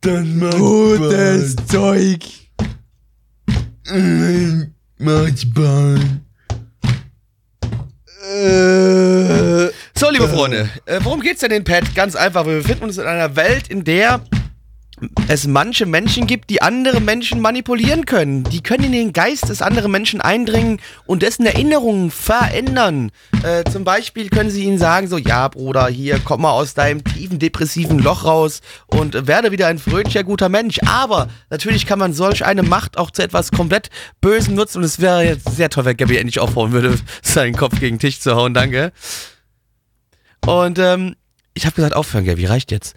Dann 0.00 0.38
mach 0.40 0.50
Gutes 0.58 1.54
Zeug. 1.68 2.18
Manchmal. 4.98 6.00
Äh, 8.28 9.70
So, 9.94 10.10
liebe 10.10 10.26
Freunde, 10.28 10.68
äh, 10.86 10.98
worum 11.04 11.20
geht's 11.20 11.42
denn 11.42 11.52
in 11.52 11.62
Pat? 11.62 11.94
Ganz 11.94 12.16
einfach, 12.16 12.44
wir 12.44 12.56
befinden 12.56 12.82
uns 12.86 12.98
in 12.98 13.06
einer 13.06 13.36
Welt, 13.36 13.68
in 13.68 13.84
der 13.84 14.20
es 15.28 15.46
manche 15.46 15.86
Menschen 15.86 16.26
gibt, 16.26 16.50
die 16.50 16.62
andere 16.62 17.00
Menschen 17.00 17.40
manipulieren 17.40 18.06
können. 18.06 18.44
Die 18.44 18.62
können 18.62 18.84
in 18.84 18.92
den 18.92 19.12
Geist 19.12 19.48
des 19.48 19.62
anderen 19.62 19.90
Menschen 19.90 20.20
eindringen 20.20 20.80
und 21.06 21.22
dessen 21.22 21.46
Erinnerungen 21.46 22.10
verändern. 22.10 23.10
Äh, 23.42 23.64
zum 23.70 23.84
Beispiel 23.84 24.28
können 24.28 24.50
sie 24.50 24.64
ihnen 24.64 24.78
sagen, 24.78 25.08
so, 25.08 25.18
ja, 25.18 25.48
Bruder, 25.48 25.88
hier, 25.88 26.20
komm 26.24 26.42
mal 26.42 26.52
aus 26.52 26.74
deinem 26.74 27.02
tiefen 27.02 27.38
depressiven 27.38 27.98
Loch 27.98 28.24
raus 28.24 28.60
und 28.86 29.26
werde 29.26 29.52
wieder 29.52 29.66
ein 29.66 29.78
fröhlicher, 29.78 30.24
guter 30.24 30.48
Mensch. 30.48 30.78
Aber 30.86 31.28
natürlich 31.50 31.86
kann 31.86 31.98
man 31.98 32.12
solch 32.12 32.44
eine 32.44 32.62
Macht 32.62 32.98
auch 32.98 33.10
zu 33.10 33.22
etwas 33.22 33.50
komplett 33.50 33.90
Bösem 34.20 34.54
nutzen 34.54 34.78
und 34.78 34.84
es 34.84 35.00
wäre 35.00 35.24
jetzt 35.24 35.54
sehr 35.56 35.70
toll, 35.70 35.84
wenn 35.84 35.96
Gabby 35.96 36.16
endlich 36.16 36.38
aufhören 36.38 36.72
würde, 36.72 36.98
seinen 37.22 37.56
Kopf 37.56 37.80
gegen 37.80 37.96
den 37.96 38.00
Tisch 38.00 38.20
zu 38.20 38.34
hauen, 38.36 38.54
danke. 38.54 38.92
Und 40.44 40.78
ähm, 40.78 41.16
ich 41.54 41.66
habe 41.66 41.74
gesagt, 41.74 41.94
aufhören, 41.94 42.24
Gabi, 42.24 42.46
reicht 42.46 42.70
jetzt. 42.72 42.96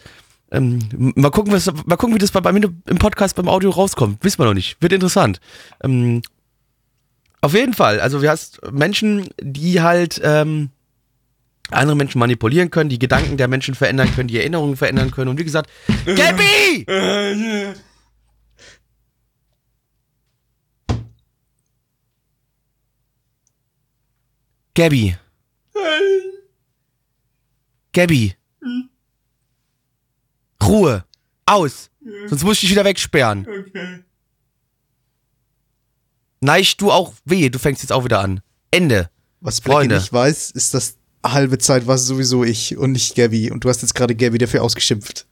Ähm, 0.56 0.80
mal, 1.16 1.32
gucken, 1.32 1.52
was, 1.52 1.72
mal 1.86 1.98
gucken, 1.98 2.16
wie 2.16 2.20
das 2.20 2.32
bei, 2.32 2.40
bei 2.40 2.54
mir 2.54 2.62
im 2.86 2.98
Podcast 2.98 3.36
beim 3.36 3.50
Audio 3.50 3.70
rauskommt. 3.72 4.24
Wissen 4.24 4.40
wir 4.40 4.46
noch 4.46 4.54
nicht. 4.54 4.78
Wird 4.82 4.94
interessant. 4.94 5.40
Ähm, 5.84 6.22
auf 7.42 7.54
jeden 7.54 7.74
Fall. 7.74 8.00
Also 8.00 8.22
du 8.22 8.30
hast 8.30 8.62
Menschen, 8.72 9.28
die 9.42 9.82
halt 9.82 10.22
ähm, 10.24 10.70
andere 11.72 11.96
Menschen 11.96 12.20
manipulieren 12.20 12.72
können, 12.72 12.90
die 12.90 13.00
Gedanken 13.00 13.38
der 13.38 13.48
Menschen 13.48 13.76
verändern 13.76 14.10
können, 14.16 14.30
die 14.30 14.38
Erinnerungen 14.38 14.78
verändern 14.78 15.12
können. 15.12 15.30
Und 15.30 15.40
wie 15.40 15.44
gesagt, 15.44 15.70
Gabi! 16.06 16.86
Gabby. 24.76 25.16
Gabby. 27.94 28.36
Ruhe. 30.68 31.06
Aus. 31.46 31.90
Sonst 32.28 32.44
muss 32.44 32.56
ich 32.56 32.62
dich 32.62 32.72
wieder 32.72 32.86
wegsperren. 32.86 33.48
Neich, 36.42 36.78
du 36.78 36.92
auch 36.92 37.14
wehe, 37.26 37.50
du 37.50 37.60
fängst 37.60 37.82
jetzt 37.82 37.92
auch 37.92 38.04
wieder 38.04 38.20
an. 38.20 38.42
Ende. 38.72 39.10
Was 39.42 39.62
Blackie 39.62 39.78
Freunde. 39.78 39.96
nicht 39.96 40.12
weiß, 40.12 40.52
ist, 40.52 40.74
dass 40.74 40.98
halbe 41.26 41.58
Zeit 41.58 41.88
war 41.88 41.96
es 41.96 42.06
sowieso 42.06 42.44
ich 42.44 42.78
und 42.78 42.92
nicht 42.92 43.16
Gabby. 43.16 43.52
Und 43.52 43.64
du 43.64 43.70
hast 43.70 43.82
jetzt 43.82 43.96
gerade 43.96 44.16
Gabby 44.16 44.38
dafür 44.38 44.64
ausgeschimpft. 44.64 45.26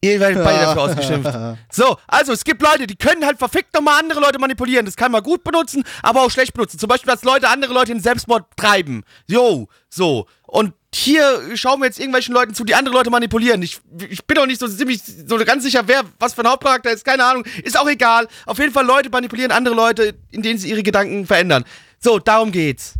Ihr 0.00 0.20
werdet 0.20 0.44
beide 0.44 0.64
dafür 0.64 0.82
ausgeschimpft. 0.90 1.32
So, 1.70 1.96
also 2.06 2.32
es 2.32 2.44
gibt 2.44 2.60
Leute, 2.62 2.86
die 2.86 2.96
können 2.96 3.24
halt 3.24 3.38
verfickt 3.38 3.72
nochmal 3.74 4.00
andere 4.00 4.20
Leute 4.20 4.38
manipulieren. 4.38 4.84
Das 4.84 4.96
kann 4.96 5.10
man 5.12 5.22
gut 5.22 5.44
benutzen, 5.44 5.82
aber 6.02 6.22
auch 6.22 6.30
schlecht 6.30 6.52
benutzen. 6.52 6.78
Zum 6.78 6.88
Beispiel, 6.88 7.10
dass 7.10 7.24
Leute 7.24 7.48
andere 7.48 7.72
Leute 7.72 7.92
in 7.92 8.00
Selbstmord 8.00 8.44
treiben. 8.56 9.02
Jo, 9.26 9.68
so. 9.88 10.26
Und 10.42 10.74
hier 10.94 11.40
schauen 11.54 11.80
wir 11.80 11.86
jetzt 11.86 11.98
irgendwelchen 11.98 12.34
Leuten 12.34 12.54
zu, 12.54 12.64
die 12.64 12.74
andere 12.74 12.94
Leute 12.94 13.10
manipulieren. 13.10 13.62
Ich, 13.62 13.80
ich 14.10 14.24
bin 14.24 14.38
auch 14.38 14.46
nicht 14.46 14.60
so 14.60 14.68
ziemlich 14.68 15.00
so 15.26 15.36
ganz 15.38 15.64
sicher, 15.64 15.82
wer 15.86 16.02
was 16.18 16.34
für 16.34 16.42
ein 16.42 16.48
Hauptcharakter 16.50 16.90
ist. 16.92 17.04
Keine 17.04 17.24
Ahnung. 17.24 17.44
Ist 17.62 17.78
auch 17.78 17.88
egal. 17.88 18.28
Auf 18.46 18.58
jeden 18.58 18.72
Fall 18.72 18.86
Leute 18.86 19.10
manipulieren 19.10 19.50
andere 19.50 19.74
Leute, 19.74 20.14
indem 20.30 20.56
sie 20.58 20.70
ihre 20.70 20.82
Gedanken 20.82 21.26
verändern. 21.26 21.64
So, 22.00 22.18
darum 22.18 22.52
geht's. 22.52 22.94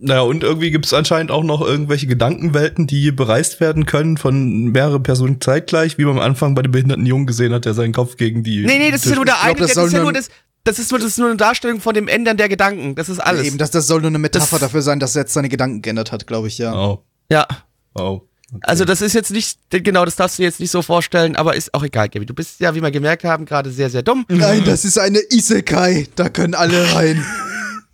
Naja, 0.00 0.20
und 0.22 0.42
irgendwie 0.42 0.70
gibt 0.70 0.84
es 0.86 0.92
anscheinend 0.92 1.30
auch 1.30 1.42
noch 1.44 1.60
irgendwelche 1.62 2.06
Gedankenwelten, 2.06 2.86
die 2.86 3.10
bereist 3.10 3.60
werden 3.60 3.86
können 3.86 4.16
von 4.18 4.66
mehreren 4.70 5.02
Personen 5.02 5.40
zeitgleich, 5.40 5.96
wie 5.98 6.04
man 6.04 6.16
am 6.18 6.22
Anfang 6.22 6.54
bei 6.54 6.62
dem 6.62 6.72
behinderten 6.72 7.06
Jungen 7.06 7.26
gesehen 7.26 7.54
hat, 7.54 7.64
der 7.64 7.72
seinen 7.74 7.92
Kopf 7.94 8.16
gegen 8.16 8.42
die. 8.42 8.64
Nee, 8.66 8.78
nee, 8.78 8.90
das 8.90 9.04
ist 9.04 9.10
ja 9.10 9.16
nur 9.16 9.24
der 9.24 9.42
eine, 9.42 9.54
das 9.56 9.72
das, 9.72 9.86
ist 9.86 9.92
ja 9.92 9.98
nur- 10.00 10.12
nur 10.12 10.12
das, 10.12 10.28
das 10.64 10.78
ist 10.78 10.90
nur, 10.90 10.98
das 10.98 11.08
ist 11.08 11.18
nur 11.18 11.28
eine 11.28 11.36
Darstellung 11.36 11.80
von 11.80 11.94
dem 11.94 12.08
Ändern 12.08 12.36
der 12.36 12.48
Gedanken. 12.50 12.94
Das 12.96 13.08
ist 13.08 13.18
alles. 13.18 13.46
Eben, 13.46 13.56
das, 13.56 13.70
das 13.70 13.86
soll 13.86 14.00
nur 14.00 14.08
eine 14.08 14.18
Metapher 14.18 14.46
Das- 14.58 14.60
dafür 14.60 14.82
sein, 14.82 15.00
dass 15.00 15.16
er 15.16 15.22
jetzt 15.22 15.32
seine 15.32 15.48
Gedanken 15.48 15.80
geändert 15.80 16.12
hat, 16.12 16.26
glaube 16.26 16.48
ich, 16.48 16.58
ja. 16.58 16.74
Oh, 16.74 17.02
ja. 17.30 17.46
oh. 17.94 18.22
Okay. 18.52 18.62
Also 18.62 18.84
das 18.84 19.00
ist 19.00 19.14
jetzt 19.14 19.32
nicht, 19.32 19.58
genau, 19.70 20.04
das 20.04 20.14
darfst 20.14 20.38
du 20.38 20.44
jetzt 20.44 20.60
nicht 20.60 20.70
so 20.70 20.80
vorstellen, 20.80 21.34
aber 21.34 21.56
ist 21.56 21.74
auch 21.74 21.82
egal, 21.82 22.08
Gaby. 22.08 22.24
Du 22.24 22.34
bist 22.34 22.60
ja, 22.60 22.72
wie 22.76 22.80
wir 22.80 22.92
gemerkt 22.92 23.24
haben, 23.24 23.46
gerade 23.46 23.70
sehr, 23.70 23.90
sehr 23.90 24.02
dumm. 24.02 24.24
Nein, 24.28 24.62
das 24.64 24.84
ist 24.84 24.96
eine 24.96 25.18
Isekai. 25.30 26.06
Da 26.14 26.28
können 26.28 26.54
alle 26.54 26.94
rein. 26.94 27.24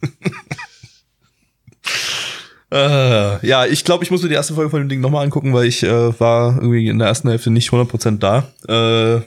Äh, 2.73 3.45
ja, 3.45 3.67
ich 3.67 3.85
glaube, 3.85 4.05
ich 4.05 4.13
muss 4.13 4.23
mir 4.23 4.29
die 4.29 4.37
erste 4.37 4.55
Folge 4.55 4.71
von 4.71 4.81
dem 4.81 4.89
Ding 4.89 5.01
nochmal 5.01 5.25
angucken, 5.25 5.53
weil 5.53 5.67
ich 5.67 5.83
äh, 5.83 6.21
war 6.21 6.55
irgendwie 6.55 6.87
in 6.87 7.01
der 7.01 7.09
ersten 7.09 7.29
Hälfte 7.29 7.51
nicht 7.51 7.71
100% 7.71 8.19
da. 8.19 8.47
Äh, 8.69 9.23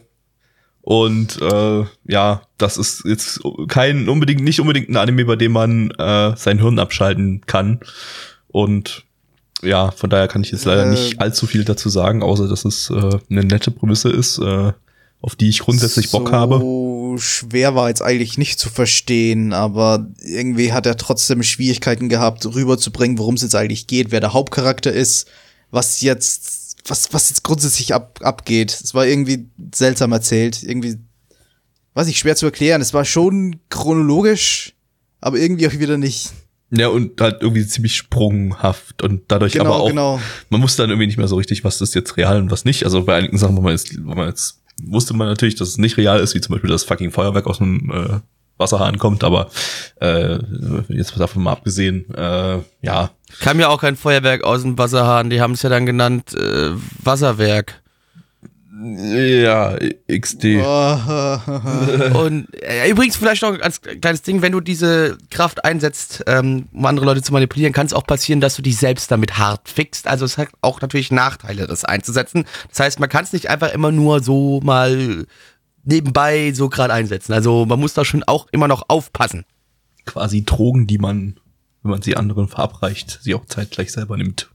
und 0.82 1.42
äh, 1.42 1.86
ja, 2.08 2.44
das 2.58 2.78
ist 2.78 3.04
jetzt 3.06 3.42
kein 3.68 4.08
unbedingt, 4.08 4.42
nicht 4.42 4.62
unbedingt 4.62 4.90
ein 4.90 4.96
Anime, 4.96 5.26
bei 5.26 5.36
dem 5.36 5.52
man 5.52 5.92
äh, 5.92 6.38
sein 6.38 6.60
Hirn 6.60 6.80
abschalten 6.80 7.42
kann. 7.46 7.82
Und 8.48 9.04
ja, 9.64 9.92
von 9.92 10.10
daher 10.10 10.28
kann 10.28 10.44
ich 10.44 10.52
jetzt 10.52 10.66
leider 10.66 10.86
Äh, 10.86 10.90
nicht 10.90 11.22
allzu 11.22 11.48
viel 11.48 11.64
dazu 11.64 11.90
sagen, 11.90 12.24
außer 12.24 12.48
dass 12.48 12.66
es 12.66 12.90
äh, 12.90 13.20
eine 13.30 13.44
nette 13.44 13.72
Prämisse 13.72 14.10
ist, 14.10 14.38
äh, 14.40 14.74
auf 15.22 15.36
die 15.36 15.50
ich 15.50 15.60
grundsätzlich 15.60 16.12
Bock 16.12 16.28
so 16.28 16.34
habe. 16.34 17.18
schwer 17.18 17.76
war 17.76 17.88
jetzt 17.88 18.02
eigentlich 18.02 18.38
nicht 18.38 18.60
zu 18.60 18.70
verstehen, 18.70 19.54
aber 19.54 20.08
irgendwie 20.20 20.74
hat 20.74 20.86
er 20.86 20.98
trotzdem 20.98 21.44
Schwierigkeiten 21.44 22.10
gehabt, 22.10 22.46
rüberzubringen, 22.46 23.18
worum 23.18 23.36
es 23.36 23.42
jetzt 23.42 23.56
eigentlich 23.56 23.88
geht, 23.88 24.12
wer 24.12 24.20
der 24.20 24.34
Hauptcharakter 24.34 24.92
ist, 24.92 25.28
was 25.72 26.02
jetzt, 26.02 26.76
was, 26.88 27.14
was 27.14 27.30
jetzt 27.30 27.44
grundsätzlich 27.44 27.94
ab, 27.94 28.20
abgeht. 28.22 28.78
Es 28.84 28.94
war 28.94 29.08
irgendwie 29.08 29.48
seltsam 29.74 30.12
erzählt, 30.12 30.62
irgendwie, 30.62 30.98
weiß 31.94 32.08
ich, 32.08 32.20
schwer 32.20 32.36
zu 32.36 32.46
erklären. 32.46 32.82
Es 32.82 32.94
war 32.94 33.06
schon 33.06 33.62
chronologisch, 33.70 34.74
aber 35.22 35.38
irgendwie 35.38 35.68
auch 35.68 35.74
wieder 35.74 35.98
nicht. 35.98 36.32
Ja, 36.76 36.88
und 36.88 37.22
halt 37.22 37.42
irgendwie 37.42 37.66
ziemlich 37.68 37.96
sprunghaft 37.96 39.04
und 39.04 39.24
dadurch 39.28 39.54
Genau, 39.54 39.66
aber 39.66 39.76
auch, 39.84 39.90
genau. 39.90 40.20
man 40.50 40.62
wusste 40.64 40.82
dann 40.82 40.90
irgendwie 40.90 41.08
nicht 41.08 41.18
mehr 41.18 41.28
so 41.28 41.36
richtig, 41.36 41.64
was 41.64 41.82
ist 41.82 41.94
jetzt 41.94 42.18
real 42.18 42.42
und 42.42 42.50
was 42.50 42.66
nicht. 42.66 42.84
Also 42.84 43.04
bei 43.04 43.16
einigen 43.16 43.38
Sachen, 43.38 43.56
wo 43.56 43.62
man 43.62 43.74
jetzt, 43.74 43.96
wo 44.04 44.16
man 44.16 44.28
jetzt 44.28 44.60
wusste 44.82 45.14
man 45.14 45.28
natürlich, 45.28 45.56
dass 45.56 45.68
es 45.70 45.78
nicht 45.78 45.98
real 45.98 46.20
ist, 46.20 46.34
wie 46.34 46.42
zum 46.42 46.54
Beispiel 46.54 46.72
das 46.72 46.84
fucking 46.84 47.12
Feuerwerk 47.12 47.46
aus 47.46 47.60
dem 47.60 47.92
äh, 47.92 48.20
Wasserhahn 48.58 48.98
kommt, 48.98 49.24
aber 49.24 49.50
äh, 50.00 50.40
jetzt 50.90 51.20
davon 51.20 51.44
mal 51.44 51.52
abgesehen, 51.52 52.12
äh, 52.16 52.60
ja, 52.82 53.12
Kam 53.40 53.60
ja 53.60 53.70
auch 53.70 53.82
kein 53.82 53.96
Feuerwerk 53.96 54.44
aus 54.44 54.62
dem 54.62 54.78
Wasserhahn, 54.78 55.30
die 55.30 55.42
haben 55.42 55.54
es 55.54 55.64
ja 55.64 55.70
dann 55.70 55.86
genannt 55.86 56.34
äh, 56.36 56.70
Wasserwerk. 57.04 57.82
Ja, 58.82 59.78
XD. 60.08 60.44
Und 62.16 62.48
äh, 62.64 62.90
übrigens 62.90 63.16
vielleicht 63.16 63.44
noch 63.44 63.60
als 63.60 63.82
kleines 63.82 64.24
Ding, 64.24 64.42
wenn 64.42 64.52
du 64.52 64.62
diese 64.62 65.18
Kraft 65.30 65.64
einsetzt, 65.64 66.24
ähm, 66.26 66.68
um 66.74 66.86
andere 66.86 67.06
Leute 67.06 67.22
zu 67.22 67.34
manipulieren, 67.34 67.72
kann 67.72 67.86
es 67.86 67.94
auch 67.94 68.08
passieren, 68.08 68.42
dass 68.42 68.56
du 68.56 68.64
dich 68.64 68.78
selbst 68.78 69.12
damit 69.12 69.38
hart 69.38 69.70
fixst. 69.70 70.08
Also 70.08 70.26
es 70.26 70.40
hat 70.40 70.48
auch 70.62 70.82
natürlich 70.82 71.12
Nachteile, 71.12 71.68
das 71.68 71.86
einzusetzen. 71.86 72.46
Das 72.70 72.80
heißt, 72.80 73.00
man 73.00 73.10
kann 73.10 73.24
es 73.24 73.34
nicht 73.34 73.50
einfach 73.50 73.72
immer 73.74 73.92
nur 73.92 74.24
so 74.24 74.60
mal 74.62 75.28
nebenbei 75.84 76.52
so 76.54 76.68
gerade 76.70 76.94
einsetzen. 76.94 77.34
Also 77.34 77.68
man 77.68 77.80
muss 77.80 77.94
da 77.94 78.04
schon 78.04 78.24
auch 78.24 78.48
immer 78.52 78.68
noch 78.68 78.86
aufpassen. 78.88 79.46
Quasi 80.06 80.46
Drogen, 80.46 80.88
die 80.88 80.98
man, 80.98 81.40
wenn 81.84 81.92
man 81.92 82.02
sie 82.02 82.18
anderen 82.18 82.48
verabreicht, 82.48 83.20
sie 83.22 83.36
auch 83.36 83.46
zeitgleich 83.46 83.92
selber 83.92 84.18
nimmt. 84.18 84.50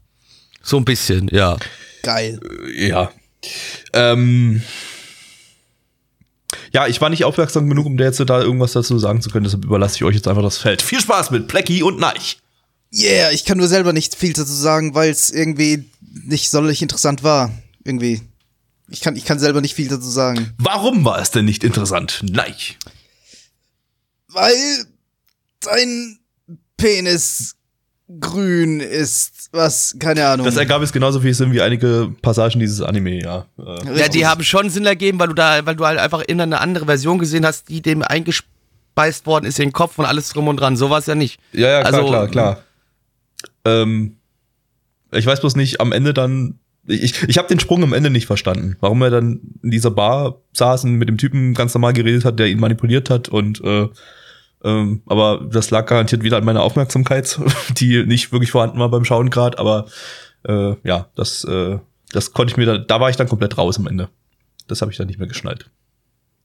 So 0.61 0.75
ein 0.75 0.83
bisschen, 0.83 1.29
ja. 1.31 1.57
geil. 2.03 2.41
Ja. 2.75 3.11
Ähm, 3.93 4.61
ja, 6.71 6.87
ich 6.87 7.01
war 7.01 7.09
nicht 7.09 7.23
aufmerksam 7.23 7.69
genug, 7.69 7.85
um 7.85 7.97
da 7.97 8.05
jetzt 8.05 8.19
da 8.19 8.41
irgendwas 8.41 8.73
dazu 8.73 8.99
sagen 8.99 9.21
zu 9.21 9.29
können, 9.29 9.43
deshalb 9.43 9.65
überlasse 9.65 9.95
ich 9.95 10.03
euch 10.03 10.15
jetzt 10.15 10.27
einfach 10.27 10.43
das 10.43 10.57
Feld. 10.57 10.81
Viel 10.81 10.99
Spaß 10.99 11.31
mit 11.31 11.47
Plecky 11.47 11.83
und 11.83 11.99
Neich. 11.99 12.39
Yeah, 12.91 13.31
ich 13.31 13.45
kann 13.45 13.57
nur 13.57 13.67
selber 13.67 13.93
nicht 13.93 14.15
viel 14.15 14.33
dazu 14.33 14.51
sagen, 14.51 14.95
weil 14.95 15.11
es 15.11 15.29
irgendwie 15.29 15.89
nicht 16.01 16.49
sonderlich 16.49 16.81
interessant 16.81 17.23
war. 17.23 17.51
Irgendwie. 17.83 18.21
Ich 18.89 19.01
kann, 19.01 19.15
ich 19.15 19.25
kann 19.25 19.39
selber 19.39 19.61
nicht 19.61 19.75
viel 19.75 19.87
dazu 19.87 20.09
sagen. 20.09 20.53
Warum 20.57 21.05
war 21.05 21.19
es 21.19 21.29
denn 21.29 21.45
nicht 21.45 21.63
interessant? 21.63 22.23
Neich. 22.23 22.77
Weil 24.27 24.85
sein 25.63 26.19
Penis 26.77 27.55
grün 28.19 28.79
ist. 28.79 29.49
Was, 29.51 29.95
keine 29.99 30.25
Ahnung. 30.27 30.45
Das 30.45 30.57
ergab 30.57 30.81
es 30.81 30.91
genauso 30.91 31.19
viel 31.19 31.33
Sinn 31.33 31.51
wie 31.51 31.61
einige 31.61 32.13
Passagen 32.21 32.59
dieses 32.59 32.81
Anime, 32.81 33.21
ja. 33.21 33.45
Äh, 33.57 33.99
Ja, 33.99 34.07
die 34.07 34.25
haben 34.25 34.43
schon 34.43 34.69
Sinn 34.69 34.85
ergeben, 34.85 35.19
weil 35.19 35.27
du 35.27 35.33
da, 35.33 35.65
weil 35.65 35.75
du 35.75 35.85
halt 35.85 35.99
einfach 35.99 36.21
immer 36.21 36.43
eine 36.43 36.59
andere 36.61 36.85
Version 36.85 37.19
gesehen 37.19 37.45
hast, 37.45 37.69
die 37.69 37.81
dem 37.81 38.01
eingespeist 38.01 39.25
worden 39.25 39.45
ist 39.45 39.59
in 39.59 39.67
den 39.69 39.73
Kopf 39.73 39.99
und 39.99 40.05
alles 40.05 40.29
drum 40.29 40.47
und 40.47 40.57
dran. 40.57 40.75
So 40.75 40.89
war 40.89 40.99
es 40.99 41.05
ja 41.05 41.15
nicht. 41.15 41.39
ja, 41.53 41.69
ja, 41.69 41.81
klar, 41.81 41.93
Also- 41.93 42.07
klar, 42.07 42.27
klar. 42.27 42.63
Ähm, 43.65 44.15
ich 45.11 45.25
weiß 45.25 45.39
bloß 45.41 45.55
nicht, 45.55 45.81
am 45.81 45.91
Ende 45.91 46.13
dann. 46.13 46.59
Ich, 46.87 47.21
ich 47.27 47.37
habe 47.37 47.47
den 47.47 47.59
Sprung 47.59 47.83
am 47.83 47.93
Ende 47.93 48.09
nicht 48.09 48.25
verstanden. 48.25 48.75
Warum 48.79 49.01
er 49.01 49.09
dann 49.11 49.39
in 49.61 49.69
dieser 49.71 49.91
Bar 49.91 50.41
saß 50.53 50.85
und 50.85 50.93
mit 50.95 51.07
dem 51.09 51.17
Typen 51.17 51.53
ganz 51.53 51.73
normal 51.73 51.93
geredet 51.93 52.25
hat, 52.25 52.39
der 52.39 52.47
ihn 52.47 52.59
manipuliert 52.59 53.09
hat 53.09 53.29
und 53.29 53.61
äh, 53.63 53.87
ähm, 54.63 55.01
aber 55.05 55.47
das 55.51 55.69
lag 55.71 55.85
garantiert 55.85 56.23
wieder 56.23 56.37
an 56.37 56.45
meiner 56.45 56.63
Aufmerksamkeit, 56.63 57.39
die 57.77 58.05
nicht 58.05 58.31
wirklich 58.31 58.51
vorhanden 58.51 58.79
war 58.79 58.89
beim 58.89 59.05
Schauen 59.05 59.29
gerade, 59.29 59.57
aber 59.59 59.87
äh, 60.47 60.75
ja, 60.83 61.09
das, 61.15 61.43
äh, 61.45 61.77
das 62.11 62.33
konnte 62.33 62.51
ich 62.51 62.57
mir 62.57 62.65
da, 62.65 62.77
da 62.77 62.99
war 62.99 63.09
ich 63.09 63.15
dann 63.15 63.27
komplett 63.29 63.57
raus 63.57 63.77
am 63.77 63.87
Ende. 63.87 64.09
Das 64.67 64.81
habe 64.81 64.91
ich 64.91 64.97
dann 64.97 65.07
nicht 65.07 65.19
mehr 65.19 65.27
geschnallt. 65.27 65.69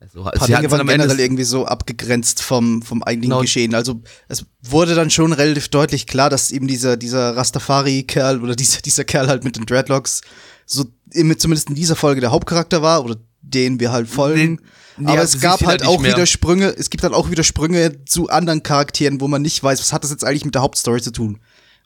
Also, 0.00 0.22
Ein 0.24 0.32
paar 0.38 0.46
sie 0.46 0.54
Dinge 0.54 0.70
waren 0.70 0.80
am 0.80 0.88
Ende 0.88 1.06
generell 1.06 1.24
irgendwie 1.24 1.44
so 1.44 1.64
abgegrenzt 1.66 2.42
vom, 2.42 2.82
vom 2.82 3.02
eigentlichen 3.02 3.30
Genau. 3.30 3.40
Geschehen. 3.42 3.74
Also 3.74 4.02
es 4.28 4.44
wurde 4.62 4.94
dann 4.94 5.10
schon 5.10 5.32
relativ 5.32 5.68
deutlich 5.68 6.06
klar, 6.06 6.28
dass 6.28 6.50
eben 6.52 6.66
dieser, 6.66 6.96
dieser 6.96 7.36
Rastafari-Kerl 7.36 8.42
oder 8.42 8.54
dieser, 8.56 8.82
dieser 8.82 9.04
Kerl 9.04 9.28
halt 9.28 9.44
mit 9.44 9.56
den 9.56 9.64
Dreadlocks 9.66 10.20
so 10.66 10.84
zumindest 11.12 11.68
in 11.68 11.74
dieser 11.74 11.96
Folge 11.96 12.20
der 12.20 12.32
Hauptcharakter 12.32 12.82
war 12.82 13.04
oder 13.04 13.16
den 13.40 13.80
wir 13.80 13.92
halt 13.92 14.08
folgen. 14.08 14.56
Den- 14.58 14.66
Aber 14.98 15.14
ja, 15.14 15.22
es 15.22 15.40
gab 15.40 15.60
halt 15.60 15.82
halt 15.82 15.86
auch 15.86 16.02
wieder 16.02 16.26
Sprünge, 16.26 16.68
es 16.76 16.90
gibt 16.90 17.02
halt 17.02 17.14
auch 17.14 17.30
wieder 17.30 17.42
Sprünge 17.42 18.04
zu 18.04 18.28
anderen 18.28 18.62
Charakteren, 18.62 19.20
wo 19.20 19.28
man 19.28 19.42
nicht 19.42 19.62
weiß, 19.62 19.80
was 19.80 19.92
hat 19.92 20.04
das 20.04 20.10
jetzt 20.10 20.24
eigentlich 20.24 20.44
mit 20.44 20.54
der 20.54 20.62
Hauptstory 20.62 21.00
zu 21.02 21.10
tun. 21.10 21.40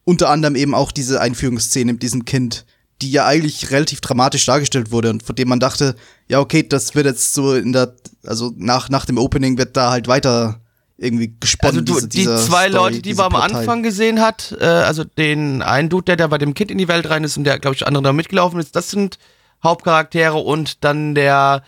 Unter 0.04 0.30
anderem 0.30 0.56
eben 0.56 0.74
auch 0.74 0.92
diese 0.92 1.20
Einführungsszene 1.20 1.92
mit 1.92 2.02
diesem 2.02 2.24
Kind, 2.24 2.64
die 3.02 3.10
ja 3.10 3.26
eigentlich 3.26 3.70
relativ 3.70 4.00
dramatisch 4.00 4.44
dargestellt 4.46 4.90
wurde 4.90 5.10
und 5.10 5.22
von 5.22 5.36
dem 5.36 5.48
man 5.48 5.60
dachte, 5.60 5.94
ja, 6.28 6.40
okay, 6.40 6.66
das 6.66 6.94
wird 6.94 7.06
jetzt 7.06 7.32
so 7.34 7.54
in 7.54 7.72
der, 7.72 7.94
also 8.26 8.52
nach, 8.56 8.88
nach 8.88 9.06
dem 9.06 9.18
Opening 9.18 9.56
wird 9.58 9.76
da 9.76 9.90
halt 9.90 10.08
weiter 10.08 10.60
irgendwie 10.96 11.32
gesponnen. 11.38 11.80
Also 11.88 12.00
du, 12.00 12.06
diese- 12.06 12.08
die 12.08 12.46
zwei 12.46 12.68
Story, 12.68 12.92
Leute, 12.92 13.02
die 13.02 13.14
man 13.14 13.26
am. 13.26 13.36
Anfang 13.36 13.82
gesehen 13.84 14.20
hat, 14.20 14.56
äh, 14.60 14.64
also 14.64 15.04
den 15.04 15.62
einen 15.62 15.88
Dude, 15.88 16.04
der 16.06 16.16
da 16.16 16.26
bei 16.26 16.38
dem 16.38 16.54
Kind 16.54 16.70
in 16.72 16.78
die 16.78 16.88
Welt 16.88 17.08
rein 17.08 17.22
ist 17.22 17.36
und 17.36 17.44
der, 17.44 17.58
glaube 17.60 17.76
ich, 17.76 17.86
andere 17.86 18.02
da 18.02 18.12
mitgelaufen 18.12 18.58
ist, 18.58 18.74
das 18.74 18.90
sind 18.90 19.18
Hauptcharaktere 19.62 20.34
und 20.36 20.84
dann 20.84 21.14
der 21.14 21.62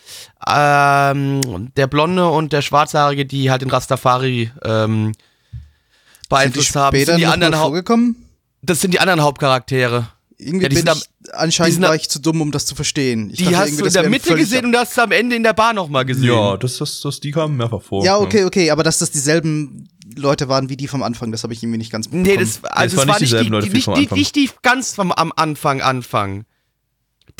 ähm, 0.46 1.40
der 1.76 1.86
Blonde 1.86 2.28
und 2.28 2.52
der 2.52 2.62
Schwarzhaarige, 2.62 3.26
die 3.26 3.50
halt 3.50 3.62
den 3.62 3.70
Rastafari 3.70 4.50
ähm, 4.64 5.06
Sind 5.06 5.16
die 5.16 6.28
beeinflusst 6.28 6.76
haben. 6.76 6.96
Das 6.96 7.06
sind 7.06 7.18
die 7.18 7.26
anderen, 7.26 7.54
vorgekommen? 7.54 8.16
das 8.62 8.80
sind 8.80 8.94
die 8.94 9.00
anderen 9.00 9.22
Hauptcharaktere. 9.22 10.08
Irgendwie 10.38 10.62
Ja, 10.64 10.68
die 10.70 10.76
bin 10.76 10.86
sind 10.86 11.08
ich, 11.26 11.34
anscheinend 11.34 11.68
die 11.70 11.74
sind 11.74 11.82
war 11.82 11.90
am- 11.90 11.96
ich 11.96 12.08
zu 12.08 12.18
dumm, 12.18 12.40
um 12.40 12.50
das 12.50 12.64
zu 12.64 12.74
verstehen. 12.74 13.28
Ich 13.30 13.38
Die 13.38 13.54
hast 13.54 13.72
du 13.72 13.78
in 13.78 13.84
das 13.84 13.92
der 13.92 14.08
Mitte 14.08 14.34
gesehen 14.34 14.64
und 14.66 14.76
hast 14.76 14.96
du 14.96 15.02
am 15.02 15.12
Ende 15.12 15.36
in 15.36 15.42
der 15.42 15.52
Bar 15.52 15.74
nochmal 15.74 16.04
gesehen. 16.06 16.24
Ja, 16.32 16.56
das, 16.56 16.78
das, 16.78 17.00
das, 17.02 17.20
die 17.20 17.30
kamen 17.30 17.56
mehrfach 17.56 17.82
vor. 17.82 18.04
Ja, 18.04 18.16
okay, 18.18 18.44
okay, 18.44 18.70
aber 18.70 18.82
dass 18.82 18.98
das 19.00 19.10
dieselben 19.10 19.88
Leute 20.16 20.48
waren 20.48 20.68
wie 20.70 20.76
die 20.78 20.88
vom 20.88 21.02
Anfang. 21.02 21.30
Das 21.30 21.42
habe 21.42 21.52
ich 21.52 21.62
irgendwie 21.62 21.78
nicht 21.78 21.92
ganz 21.92 22.08
Nee, 22.10 22.36
das, 22.38 22.64
also 22.64 22.96
war 22.96 23.02
es 23.02 23.06
nicht 23.06 23.06
war 23.06 23.06
nicht 23.06 23.20
dieselben 23.20 23.44
die, 23.44 23.50
Leute 23.50 23.66
die, 23.66 23.72
wie 23.72 23.76
nicht, 23.76 23.84
vom 23.84 23.94
die, 23.96 24.00
Anfang. 24.02 24.18
nicht 24.18 24.36
die 24.36 24.50
ganz 24.62 24.94
vom, 24.94 25.12
am 25.12 25.32
Anfang 25.36 25.82
Anfang. 25.82 26.44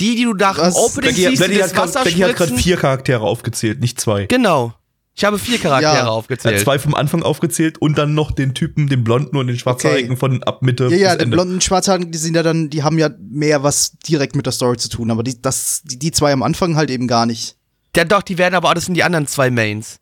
Die, 0.01 0.17
die 0.17 0.25
du 0.25 0.33
nach 0.35 0.59
dem? 0.59 0.73
Opening 0.75 1.11
Becky, 1.11 1.15
siehst, 1.29 1.43
die 1.43 1.47
Becky, 1.49 1.59
das 1.59 1.69
hat 1.69 1.75
grad, 1.77 1.89
Wasser 1.89 2.05
Becky 2.05 2.19
hat 2.21 2.37
gerade 2.37 2.57
vier 2.57 2.77
Charaktere 2.77 3.21
aufgezählt, 3.23 3.81
nicht 3.81 4.01
zwei. 4.01 4.27
Genau. 4.27 4.73
Ich 5.15 5.25
habe 5.25 5.39
vier 5.39 5.59
Charaktere 5.59 5.93
Ja. 5.93 5.99
Er 5.99 6.05
hat 6.05 6.11
aufgezählt. 6.11 6.61
zwei 6.61 6.79
vom 6.79 6.95
Anfang 6.95 7.23
aufgezählt 7.23 7.77
und 7.79 7.99
dann 7.99 8.15
noch 8.15 8.31
den 8.31 8.55
Typen, 8.55 8.89
den 8.89 9.05
Blonden 9.05 9.37
und 9.37 9.49
den 9.49 9.59
Schwarzhaarigen 9.59 10.13
Okay. 10.13 10.19
von 10.19 10.43
ab 10.45 10.63
Mitte 10.63 10.85
Ja, 10.85 10.91
ja, 10.91 11.09
bis 11.11 11.19
die 11.19 11.25
Ende. 11.25 11.37
blonden 11.37 11.61
Schwarzhaarigen, 11.61 12.11
die 12.11 12.19
sind 12.19 12.35
ja 12.37 12.43
dann, 12.43 12.71
die 12.71 12.83
haben 12.83 12.99
ja 12.99 13.11
mehr 13.21 13.63
was 13.63 13.93
direkt 14.09 14.35
mit 14.37 14.47
der 14.47 14.53
Story 14.53 14.79
zu 14.79 14.89
tun, 14.89 15.11
aber 15.11 15.23
die, 15.23 15.41
das, 15.43 15.83
die, 15.85 15.99
die 15.99 16.11
zwei 16.13 16.33
am 16.33 16.43
Anfang 16.43 16.77
halt 16.77 16.91
eben 16.91 17.07
gar 17.07 17.27
nicht. 17.27 17.57
Ja, 17.95 18.05
doch, 18.05 18.23
die 18.23 18.39
werden 18.39 18.55
aber, 18.55 18.73
das 18.75 18.87
sind 18.87 18.95
die 18.95 19.03
anderen 19.03 19.27
zwei 19.27 19.51
Mains. 19.51 19.97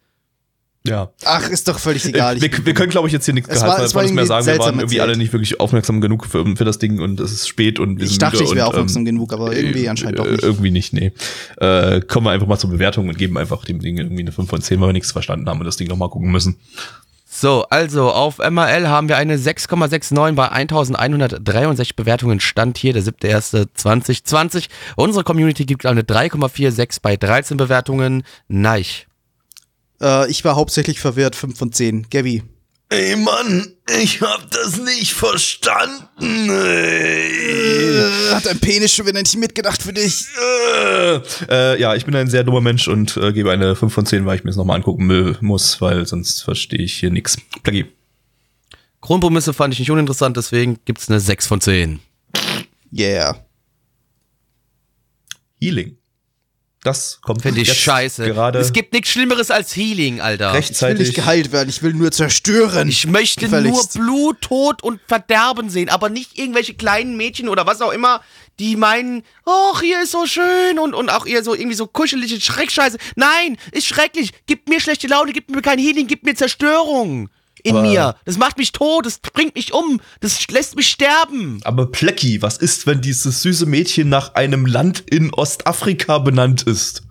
Ja. 0.89 1.11
Ach, 1.25 1.49
ist 1.49 1.69
doch 1.69 1.79
völlig 1.79 2.05
egal. 2.07 2.37
Äh, 2.37 2.43
wir, 2.43 2.67
wir 2.67 2.75
können, 2.75 2.91
glaube 2.91 3.09
ich, 3.09 3.13
jetzt 3.13 3.25
hier 3.25 3.35
nichts 3.35 3.49
war 3.61 3.79
mehr 3.79 3.89
sagen. 4.27 4.47
Wir 4.47 4.59
waren 4.59 4.79
irgendwie 4.79 4.97
erzählt. 4.97 5.01
alle 5.01 5.17
nicht 5.17 5.33
wirklich 5.33 5.61
aufmerksam 5.61 6.01
genug 6.01 6.27
für, 6.27 6.45
für 6.57 6.65
das 6.65 6.79
Ding 6.79 7.01
und 7.01 7.21
es 7.21 7.33
ist 7.33 7.49
spät 7.49 7.79
und 7.79 7.99
wir 7.99 8.05
ich 8.05 8.13
sind 8.13 8.23
dachte, 8.23 8.39
müde 8.39 8.51
ich 8.51 8.55
wäre 8.55 8.67
und, 8.67 8.75
aufmerksam 8.75 9.01
ähm, 9.01 9.07
genug, 9.07 9.33
aber 9.33 9.55
irgendwie 9.55 9.89
anscheinend 9.89 10.19
doch 10.19 10.27
äh, 10.27 10.33
nicht. 10.33 10.43
Irgendwie 10.43 10.71
nicht, 10.71 10.93
nee. 10.93 11.13
Äh, 11.57 12.01
kommen 12.01 12.27
wir 12.27 12.31
einfach 12.31 12.47
mal 12.47 12.59
zur 12.59 12.71
Bewertung 12.71 13.09
und 13.09 13.19
geben 13.19 13.37
einfach 13.39 13.65
dem 13.65 13.81
Ding 13.81 13.99
irgendwie 13.99 14.23
eine 14.23 14.33
5 14.33 14.49
von 14.49 14.61
10, 14.61 14.81
weil 14.81 14.89
wir 14.89 14.93
nichts 14.93 15.13
verstanden 15.13 15.49
haben 15.49 15.59
und 15.61 15.67
das 15.67 15.77
Ding 15.77 15.89
nochmal 15.89 16.11
gucken 16.11 16.31
müssen. 16.31 16.57
So, 17.31 17.67
also 17.69 18.11
auf 18.11 18.39
MRL 18.39 18.89
haben 18.89 19.09
wir 19.09 19.17
eine 19.19 19.37
6,69 19.37 20.33
bei 20.33 20.51
1163 20.51 21.95
Bewertungen. 21.95 22.41
Stand 22.41 22.79
hier 22.79 22.95
der 22.95 23.03
7.1.2020. 23.03 24.69
Unsere 24.97 25.25
Community 25.25 25.65
gibt 25.65 25.85
eine 25.85 26.03
3,46 26.03 26.99
bei 27.03 27.17
13 27.17 27.59
Bewertungen. 27.59 28.25
Neich. 28.49 29.08
Äh, 30.01 30.31
ich 30.31 30.45
war 30.45 30.57
hauptsächlich 30.57 31.01
verwirrt, 31.01 31.37
5 31.37 31.59
von 31.59 31.73
10. 31.73 32.07
Gabby. 32.11 32.43
Ey 32.91 33.17
Mann, 33.17 33.75
ich 34.01 34.23
hab 34.23 34.51
das 34.51 34.79
nicht 34.79 35.13
verstanden. 35.13 36.49
Äh, 36.49 38.31
hat 38.33 38.47
dein 38.47 38.59
Penis 38.61 38.95
schon 38.95 39.07
wieder 39.07 39.21
nicht 39.21 39.37
mitgedacht 39.37 39.83
für 39.83 39.93
dich? 39.93 40.25
Äh, 41.51 41.79
ja, 41.79 41.95
ich 41.95 42.07
bin 42.07 42.17
ein 42.17 42.31
sehr 42.31 42.45
dummer 42.45 42.63
Mensch 42.63 42.89
und 42.89 43.19
äh, 43.19 43.35
gebe 43.35 43.53
eine 43.53 43.77
5 43.77 43.93
von 43.93 44.07
10, 44.07 44.25
weil 44.25 44.37
ich 44.37 44.45
mir 44.45 44.51
das 44.51 44.57
nochmal 44.57 44.77
angucken 44.77 45.37
muss, 45.43 45.83
weil 45.83 46.07
sonst 46.07 46.43
verstehe 46.43 46.81
ich 46.81 46.95
hier 46.95 47.11
nix. 47.11 47.37
Plagi. 47.63 47.85
Grundpromisse 49.03 49.53
fand 49.53 49.75
ich 49.75 49.81
nicht 49.81 49.91
uninteressant, 49.91 50.39
deswegen 50.39 50.79
gibt's 50.87 51.11
eine 51.11 51.21
6 51.21 51.47
von 51.47 51.61
10. 51.61 52.01
Yeah. 52.91 53.37
Healing. 55.61 55.99
Das 56.89 57.21
kommt 57.21 57.43
Finde 57.43 57.61
ich 57.61 57.73
scheiße. 57.73 58.25
Gerade 58.25 58.59
es 58.59 58.73
gibt 58.73 58.95
nichts 58.95 59.11
Schlimmeres 59.11 59.51
als 59.51 59.77
Healing, 59.77 60.23
Alter. 60.23 60.47
Ich 60.47 60.53
will 60.53 60.61
rechtzeitig. 60.61 60.99
nicht 60.99 61.15
geheilt 61.15 61.53
werden, 61.53 61.69
ich 61.69 61.83
will 61.83 61.93
nur 61.93 62.11
zerstören. 62.11 62.89
Ich 62.89 63.07
möchte 63.07 63.41
Gefälligst. 63.41 63.97
nur 63.97 64.05
Blut, 64.05 64.41
Tod 64.41 64.83
und 64.83 65.01
Verderben 65.07 65.69
sehen, 65.69 65.91
aber 65.91 66.09
nicht 66.09 66.39
irgendwelche 66.39 66.73
kleinen 66.73 67.19
Mädchen 67.19 67.49
oder 67.51 67.67
was 67.67 67.83
auch 67.83 67.93
immer, 67.93 68.23
die 68.59 68.77
meinen, 68.77 69.23
ach, 69.45 69.83
hier 69.83 70.03
ist 70.03 70.13
so 70.13 70.25
schön 70.27 70.79
und, 70.79 70.95
und 70.95 71.11
auch 71.11 71.27
eher 71.27 71.45
so 71.45 71.55
irgendwie 71.55 71.77
so 71.77 71.87
kuschelige 71.87 72.41
Schreckscheiße. 72.41 72.97
Nein, 73.17 73.59
ist 73.73 73.87
schrecklich. 73.87 74.33
Gib 74.47 74.69
mir 74.69 74.81
schlechte 74.81 75.09
Laune, 75.09 75.33
gib 75.33 75.51
mir 75.51 75.61
kein 75.61 75.79
Healing, 75.79 76.07
gib 76.07 76.25
mir 76.25 76.35
Zerstörung 76.35 77.29
in 77.69 77.77
Aber- 77.77 77.87
mir. 77.87 78.15
Das 78.25 78.37
macht 78.39 78.59
mich 78.59 78.73
tot, 78.73 79.07
das 79.07 79.19
bringt 79.19 79.55
mich 79.55 79.73
um, 79.73 80.01
das 80.21 80.47
lässt 80.49 80.77
mich 80.77 80.89
sterben. 80.89 81.61
Aber 81.65 81.87
Plecki, 81.91 82.43
was 82.43 82.59
ist, 82.59 82.87
wenn 82.87 83.01
dieses 83.01 83.43
süße 83.43 83.67
Mädchen 83.67 84.09
nach 84.09 84.35
einem 84.35 84.67
Land 84.67 85.05
in 85.11 85.33
Ostafrika 85.33 86.19
benannt 86.19 86.63
ist? 86.63 87.03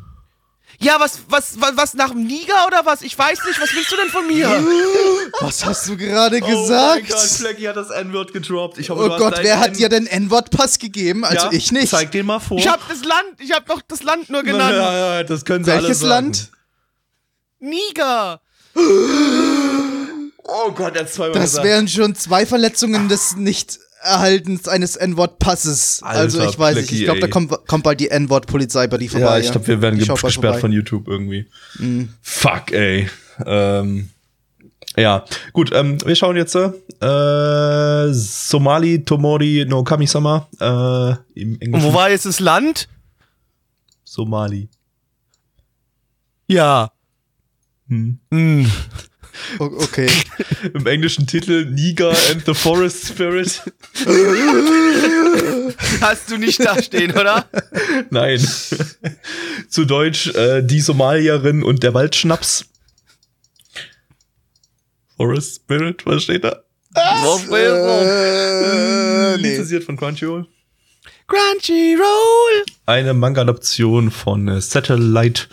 Ja, 0.79 0.97
was, 0.99 1.21
was, 1.27 1.59
was, 1.59 1.75
was 1.75 1.93
nach 1.95 2.11
dem 2.11 2.27
Niger 2.27 2.67
oder 2.67 2.85
was? 2.85 3.01
Ich 3.01 3.17
weiß 3.17 3.39
nicht, 3.45 3.59
was 3.59 3.73
willst 3.73 3.91
du 3.91 3.95
denn 3.95 4.09
von 4.09 4.27
mir? 4.27 4.47
Was 5.41 5.65
hast 5.65 5.87
du 5.89 5.97
gerade 5.97 6.37
Oh 6.41 6.47
mein 6.47 6.51
gesagt? 6.51 7.09
Gott, 7.09 7.37
Plecki 7.39 7.63
hat 7.63 7.75
das 7.77 7.89
N-Wort 7.89 8.31
gedroppt. 8.31 8.77
Ich 8.77 8.89
hoffe, 8.89 9.11
Oh 9.11 9.17
Gott, 9.17 9.39
wer 9.41 9.59
hat 9.59 9.77
dir 9.77 9.89
den 9.89 10.05
N-Wort-Pass 10.07 10.77
gegeben? 10.79 11.25
Also 11.25 11.47
Ja, 11.47 11.51
ich 11.51 11.71
nicht. 11.71 11.89
Zeig 11.89 12.11
den 12.11 12.25
mal 12.27 12.39
vor. 12.39 12.57
Ich 12.59 12.67
hab 12.67 12.87
das 12.87 13.03
Land, 13.03 13.39
ich 13.39 13.51
hab 13.51 13.65
doch 13.67 13.81
das 13.87 14.03
Land 14.03 14.29
nur 14.29 14.43
genannt. 14.43 14.75
Ja, 14.75 15.15
ja, 15.17 15.23
das 15.23 15.45
können 15.45 15.63
sie 15.65 15.71
alle 15.71 15.81
Welches 15.83 15.99
sagen. 15.99 16.09
Land? 16.09 16.51
Niger. 17.59 18.41
Oh 20.47 20.71
Gott, 20.71 20.95
er 20.95 21.01
hat 21.01 21.09
zweimal 21.09 21.33
Das 21.33 21.51
gesagt. 21.51 21.65
wären 21.67 21.87
schon 21.87 22.15
zwei 22.15 22.45
Verletzungen 22.45 23.09
des 23.09 23.35
Nicht-Erhaltens 23.35 24.67
eines 24.67 24.95
N-Wort-Passes. 24.95 26.01
Also 26.03 26.41
ich 26.41 26.57
weiß 26.57 26.77
nicht, 26.77 26.91
ich 26.91 27.03
glaube, 27.03 27.19
da 27.19 27.27
kommt, 27.27 27.51
kommt 27.67 27.83
bald 27.83 27.99
die 27.99 28.09
N-Wort-Polizei 28.09 28.87
bei 28.87 28.97
dir 28.97 29.09
vorbei. 29.09 29.25
Ja, 29.25 29.37
ich 29.39 29.51
glaube, 29.51 29.67
wir 29.67 29.81
werden 29.81 29.99
gesperrt 29.99 30.33
vorbei. 30.33 30.59
von 30.59 30.71
YouTube 30.71 31.07
irgendwie. 31.07 31.47
Mhm. 31.79 32.13
Fuck, 32.21 32.71
ey. 32.71 33.09
Ähm, 33.45 34.09
ja, 34.95 35.25
gut, 35.53 35.71
ähm, 35.73 35.97
wir 36.05 36.15
schauen 36.15 36.37
jetzt 36.37 36.55
äh, 36.55 38.13
Somali 38.13 39.03
Tomori 39.03 39.65
no 39.67 39.83
Kami-sama 39.83 40.47
äh, 40.59 41.11
im 41.39 41.53
Und 41.53 41.61
Englischen. 41.61 41.87
wo 41.89 41.93
war 41.93 42.09
jetzt 42.09 42.25
das 42.25 42.39
Land? 42.39 42.87
Somali. 44.03 44.69
Ja. 46.47 46.91
Hm. 47.89 48.19
Hm. 48.31 48.71
Okay. 49.59 50.09
Im 50.73 50.85
englischen 50.87 51.27
Titel 51.27 51.65
Niger 51.65 52.09
and 52.31 52.45
the 52.45 52.53
Forest 52.53 53.07
Spirit. 53.07 53.61
Hast 56.01 56.29
du 56.31 56.37
nicht 56.37 56.59
da 56.63 56.81
stehen, 56.81 57.11
oder? 57.11 57.45
Nein. 58.09 58.39
Zu 59.69 59.85
Deutsch 59.85 60.27
äh, 60.35 60.61
Die 60.63 60.81
Somalierin 60.81 61.63
und 61.63 61.83
der 61.83 61.93
Waldschnaps. 61.93 62.65
Forest 65.17 65.55
Spirit, 65.55 66.05
was 66.05 66.23
steht 66.23 66.43
da? 66.43 66.63
äh, 69.35 69.37
nee. 69.37 69.49
Lizenziert 69.49 69.83
von 69.83 69.97
Crunchyroll. 69.97 70.47
Crunchyroll. 71.27 72.63
Eine 72.85 73.13
Manga-Adaption 73.13 74.11
von 74.11 74.47
äh, 74.47 74.61
Satellite. 74.61 75.43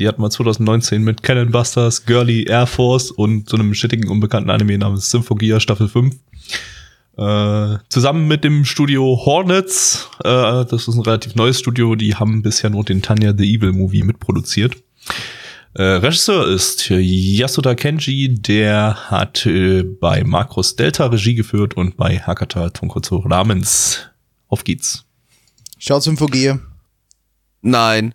Die 0.00 0.08
hatten 0.08 0.22
wir 0.22 0.30
2019 0.30 1.02
mit 1.02 1.22
Cannon 1.22 1.50
Busters, 1.50 2.06
Girly 2.06 2.44
Air 2.44 2.66
Force 2.66 3.10
und 3.10 3.50
so 3.50 3.58
einem 3.58 3.74
shittigen 3.74 4.08
unbekannten 4.08 4.48
Anime 4.48 4.78
namens 4.78 5.10
Symphogia 5.10 5.60
Staffel 5.60 5.88
5. 5.88 6.16
Äh, 7.18 7.78
zusammen 7.90 8.26
mit 8.26 8.42
dem 8.42 8.64
Studio 8.64 9.20
Hornets, 9.26 10.08
äh, 10.24 10.64
das 10.64 10.88
ist 10.88 10.94
ein 10.94 11.02
relativ 11.02 11.34
neues 11.34 11.58
Studio, 11.58 11.96
die 11.96 12.14
haben 12.14 12.40
bisher 12.40 12.70
nur 12.70 12.82
den 12.82 13.02
Tanya 13.02 13.34
the 13.36 13.44
Evil 13.44 13.72
Movie 13.72 14.02
mitproduziert. 14.02 14.74
Äh, 15.74 15.82
Regisseur 15.82 16.48
ist 16.48 16.88
Yasuda 16.88 17.74
Kenji, 17.74 18.32
der 18.40 19.10
hat 19.10 19.44
äh, 19.44 19.82
bei 19.82 20.24
Macros 20.24 20.76
Delta 20.76 21.08
Regie 21.08 21.34
geführt 21.34 21.74
und 21.76 21.98
bei 21.98 22.18
Hakata 22.18 22.70
Tonkotsu 22.70 23.16
Ramens. 23.16 24.08
Auf 24.48 24.64
geht's. 24.64 25.04
Schau 25.78 26.00
zum 26.00 26.16
VG. 26.16 26.54
Nein. 27.60 28.14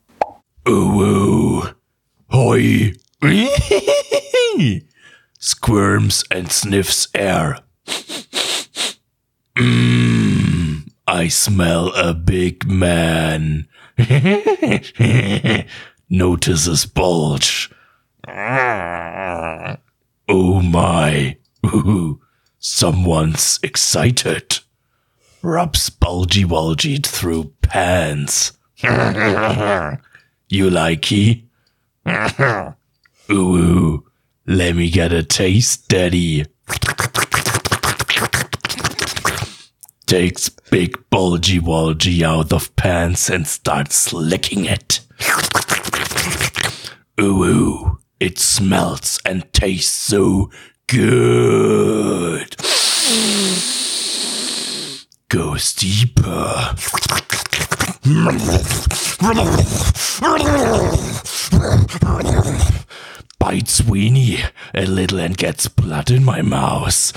Oh, 0.66 1.72
oh. 1.72 1.74
Hoi. 2.30 2.94
Squirms 5.40 6.24
and 6.32 6.52
sniffs 6.52 7.08
air. 7.14 7.60
Mmm, 9.56 10.88
I 11.08 11.28
smell 11.28 11.94
a 11.96 12.14
big 12.14 12.66
man. 12.68 13.68
Notices 16.10 16.86
bulge. 16.88 17.72
Oh 20.28 20.62
my. 20.62 21.38
Ooh, 21.66 22.22
someone's 22.60 23.60
excited. 23.64 24.60
Rubs 25.42 25.90
bulgy 25.90 26.44
bulgy 26.44 26.98
through 26.98 27.54
pants. 27.62 28.54
You 30.48 30.70
likey? 30.70 31.46
ooh, 33.32 33.34
ooh, 33.34 34.06
let 34.46 34.76
me 34.76 34.92
get 34.92 35.12
a 35.12 35.24
taste, 35.24 35.88
daddy. 35.90 36.46
Takes 40.06 40.50
big 40.50 40.98
bulgy 41.10 41.60
bulgy 41.60 42.24
out 42.24 42.54
of 42.54 42.76
pants 42.76 43.30
and 43.30 43.48
starts 43.48 44.14
licking 44.14 44.66
it. 44.66 45.00
Ooh, 47.20 47.44
ooh, 47.44 48.00
it 48.20 48.38
smells 48.38 49.20
and 49.26 49.52
tastes 49.52 49.92
so 49.92 50.52
good. 50.88 52.56
Goes 55.28 55.74
deeper. 55.74 56.76
Bites 63.40 63.86
Weenie 63.88 64.40
a 64.74 64.86
little 64.86 65.20
and 65.20 65.36
gets 65.38 65.68
blood 65.68 66.12
in 66.12 66.24
my 66.24 66.42
mouth. 66.44 67.14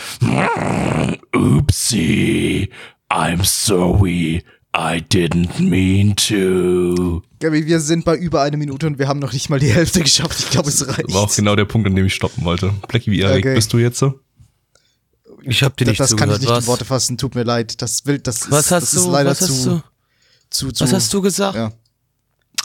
Oopsie. 1.35 2.71
I'm 3.11 3.45
sorry. 3.45 4.45
I 4.75 5.01
didn't 5.01 5.59
mean 5.61 6.15
to. 6.17 7.23
Gabi, 7.41 7.67
wir 7.67 7.81
sind 7.81 8.05
bei 8.05 8.17
über 8.17 8.43
eine 8.43 8.57
Minute 8.57 8.87
und 8.87 8.99
wir 8.99 9.09
haben 9.09 9.19
noch 9.19 9.33
nicht 9.33 9.49
mal 9.51 9.59
die 9.59 9.71
Hälfte 9.73 10.01
geschafft. 10.01 10.39
Ich 10.39 10.51
glaube, 10.51 10.69
es 10.69 10.87
reicht. 10.87 11.13
War 11.13 11.23
auch 11.23 11.35
genau 11.35 11.57
der 11.57 11.65
Punkt, 11.65 11.87
an 11.89 11.97
dem 11.97 12.07
ich 12.07 12.15
stoppen 12.15 12.45
wollte. 12.45 12.73
Blackie, 12.89 13.11
wie 13.11 13.21
erregt 13.23 13.47
Okay. 13.47 13.55
bist 13.55 13.73
du 13.73 13.79
jetzt 13.79 13.99
so? 13.99 14.21
Ich 15.43 15.63
hab 15.63 15.77
dir 15.77 15.85
das 15.85 15.93
nicht 15.93 16.01
das 16.01 16.17
kann 16.17 16.31
ich 16.31 16.39
nicht 16.41 16.49
in 16.49 16.55
was? 16.57 16.67
Worte 16.67 16.85
fassen. 16.85 17.17
Tut 17.17 17.35
mir 17.35 17.45
leid. 17.45 17.81
Das 17.81 18.07
will, 18.07 18.19
das 18.19 18.43
ist, 18.43 18.51
was 18.51 18.71
hast 18.71 18.83
das 18.83 18.91
du? 18.93 18.99
ist 19.01 19.07
leider 19.13 19.31
was 19.31 19.39
zu, 19.39 19.45
hast 19.53 19.67
du? 19.67 19.83
Zu, 20.51 20.73
zu. 20.73 20.85
Was 20.85 20.93
hast 20.93 21.13
du 21.13 21.21
gesagt? 21.21 21.57
Ja. 21.57 21.73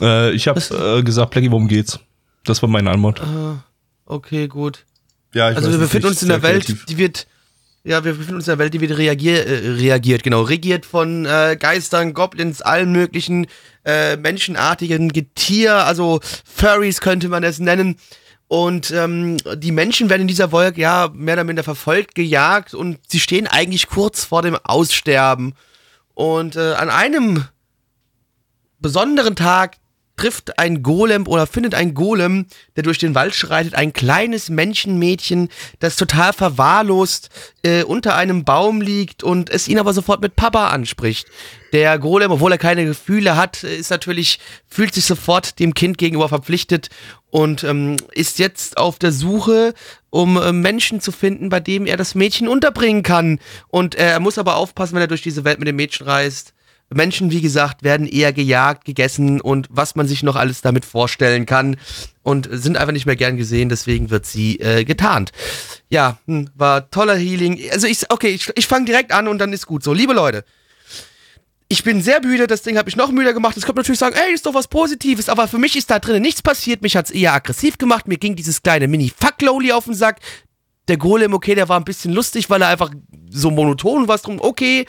Äh, 0.02 0.32
ich 0.32 0.48
habe 0.48 0.60
äh, 0.60 1.04
gesagt, 1.04 1.32
Blackie, 1.32 1.52
worum 1.52 1.68
geht's? 1.68 2.00
Das 2.46 2.62
war 2.62 2.70
meine 2.70 2.92
Antwort. 2.92 3.22
Ah, 3.22 3.64
okay, 4.06 4.48
gut. 4.48 4.86
Ja, 5.34 5.50
ich 5.50 5.58
Also 5.58 5.72
wir 5.72 5.78
befinden 5.80 6.08
uns 6.08 6.22
in 6.22 6.32
einer 6.32 6.44
Welt, 6.44 6.90
die 6.90 6.98
wird, 6.98 7.28
ja, 7.84 8.04
wir 8.04 8.14
befinden 8.14 8.36
uns 8.36 8.48
in 8.48 8.52
einer 8.52 8.60
Welt, 8.60 8.74
die 8.74 8.82
wird 8.82 8.98
reagier, 8.98 9.46
äh, 9.46 9.70
reagiert, 9.72 10.24
genau, 10.24 10.42
regiert 10.42 10.86
von 10.86 11.26
äh, 11.26 11.58
Geistern, 11.60 12.14
Goblins, 12.14 12.62
allen 12.62 12.92
möglichen 12.92 13.48
äh, 13.86 14.18
menschenartigen 14.18 15.10
Getier, 15.10 15.76
also 15.86 16.20
Furries 16.46 17.02
könnte 17.02 17.30
man 17.30 17.44
es 17.44 17.60
nennen. 17.60 17.98
Und 18.48 18.92
ähm, 18.92 19.38
die 19.56 19.72
Menschen 19.72 20.10
werden 20.10 20.24
in 20.24 20.28
dieser 20.28 20.52
Wolke 20.52 20.80
ja 20.80 21.10
mehr 21.12 21.34
oder 21.34 21.44
minder 21.44 21.64
verfolgt, 21.64 22.14
gejagt 22.14 22.76
und 22.76 23.00
sie 23.08 23.20
stehen 23.20 23.48
eigentlich 23.48 23.88
kurz 23.88 24.26
vor 24.26 24.44
dem 24.44 24.56
Aussterben. 24.64 25.56
Und 26.14 26.56
äh, 26.56 26.74
an 26.74 26.90
einem 26.92 27.46
besonderen 28.84 29.36
Tag 29.36 29.78
trifft 30.16 30.60
ein 30.60 30.84
Golem 30.84 31.28
oder 31.28 31.48
findet 31.48 31.74
ein 31.74 31.96
Golem, 31.96 32.46
der 32.76 32.84
durch 32.84 33.00
den 33.00 33.16
Wald 33.16 33.34
schreitet, 33.34 33.74
ein 33.74 33.94
kleines 33.94 34.50
Menschenmädchen, 34.50 35.50
das 35.80 35.96
total 35.96 36.34
verwahrlost 36.34 37.30
äh, 37.64 37.84
unter 37.84 38.16
einem 38.16 38.44
Baum 38.44 38.80
liegt 38.80 39.24
und 39.24 39.50
es 39.50 39.68
ihn 39.68 39.80
aber 39.80 39.92
sofort 39.94 40.22
mit 40.22 40.36
Papa 40.36 40.70
anspricht. 40.70 41.28
Der 41.72 41.98
Golem, 41.98 42.32
obwohl 42.32 42.52
er 42.52 42.60
keine 42.60 42.86
Gefühle 42.86 43.36
hat, 43.36 43.64
ist 43.64 43.90
natürlich, 43.90 44.40
fühlt 44.68 44.94
sich 44.94 45.06
sofort 45.06 45.58
dem 45.58 45.74
Kind 45.74 45.98
gegenüber 45.98 46.30
verpflichtet 46.30 46.90
und 47.32 47.64
ähm, 47.64 47.98
ist 48.12 48.38
jetzt 48.38 48.78
auf 48.78 49.00
der 49.00 49.12
Suche, 49.12 49.74
um 50.12 50.38
äh, 50.38 50.52
Menschen 50.54 51.02
zu 51.02 51.12
finden, 51.12 51.50
bei 51.50 51.60
dem 51.60 51.88
er 51.88 51.98
das 51.98 52.14
Mädchen 52.14 52.48
unterbringen 52.48 53.02
kann. 53.02 53.40
Und 53.70 53.96
äh, 53.96 54.12
er 54.12 54.20
muss 54.20 54.38
aber 54.38 54.58
aufpassen, 54.58 54.94
wenn 54.94 55.02
er 55.02 55.08
durch 55.08 55.24
diese 55.24 55.44
Welt 55.44 55.58
mit 55.58 55.68
dem 55.68 55.78
Mädchen 55.78 56.06
reist. 56.06 56.53
Menschen, 56.94 57.32
wie 57.32 57.42
gesagt, 57.42 57.84
werden 57.84 58.08
eher 58.08 58.34
gejagt, 58.34 58.86
gegessen 58.86 59.42
und 59.42 59.68
was 59.70 59.96
man 59.96 60.08
sich 60.08 60.24
noch 60.24 60.36
alles 60.36 60.62
damit 60.62 60.86
vorstellen 60.86 61.46
kann 61.46 61.78
und 62.24 62.48
sind 62.52 62.78
einfach 62.78 62.94
nicht 62.94 63.06
mehr 63.06 63.16
gern 63.16 63.38
gesehen, 63.38 63.70
deswegen 63.70 64.10
wird 64.10 64.26
sie 64.26 64.60
äh, 64.60 64.84
getarnt. 64.86 65.32
Ja, 65.90 66.18
hm, 66.26 66.50
war 66.56 66.90
toller 66.90 67.16
Healing. 67.16 67.60
Also 67.72 67.88
ich, 67.88 68.10
okay, 68.10 68.30
ich, 68.30 68.52
ich 68.56 68.68
fange 68.68 68.86
direkt 68.86 69.12
an 69.12 69.28
und 69.28 69.40
dann 69.40 69.54
ist 69.54 69.68
gut 69.68 69.84
so. 69.84 69.94
Liebe 69.94 70.14
Leute, 70.14 70.44
ich 71.68 71.84
bin 71.84 72.02
sehr 72.02 72.22
müde, 72.22 72.46
das 72.46 72.62
Ding 72.62 72.78
hat 72.78 72.86
mich 72.86 72.96
noch 72.96 73.12
müder 73.12 73.34
gemacht. 73.34 73.58
Es 73.58 73.66
könnte 73.66 73.80
natürlich 73.80 74.00
sagen, 74.00 74.16
ey, 74.16 74.34
ist 74.34 74.46
doch 74.46 74.54
was 74.54 74.68
Positives, 74.68 75.28
aber 75.28 75.48
für 75.48 75.58
mich 75.58 75.76
ist 75.76 75.90
da 75.90 76.00
drinnen 76.00 76.22
nichts 76.22 76.42
passiert. 76.42 76.82
Mich 76.82 76.96
hat's 76.96 77.10
eher 77.10 77.34
aggressiv 77.34 77.78
gemacht. 77.78 78.08
Mir 78.08 78.18
ging 78.18 78.36
dieses 78.36 78.62
kleine 78.62 78.88
Mini-Fuck-Loli 78.88 79.72
auf 79.72 79.86
den 79.86 79.96
Sack. 79.96 80.20
Der 80.88 80.98
Golem, 80.98 81.34
okay, 81.34 81.56
der 81.56 81.70
war 81.70 81.80
ein 81.80 81.86
bisschen 81.86 82.14
lustig, 82.14 82.50
weil 82.50 82.62
er 82.62 82.68
einfach 82.68 82.92
so 83.30 83.50
monoton 83.52 84.08
war 84.08 84.18
drum, 84.18 84.40
okay. 84.40 84.86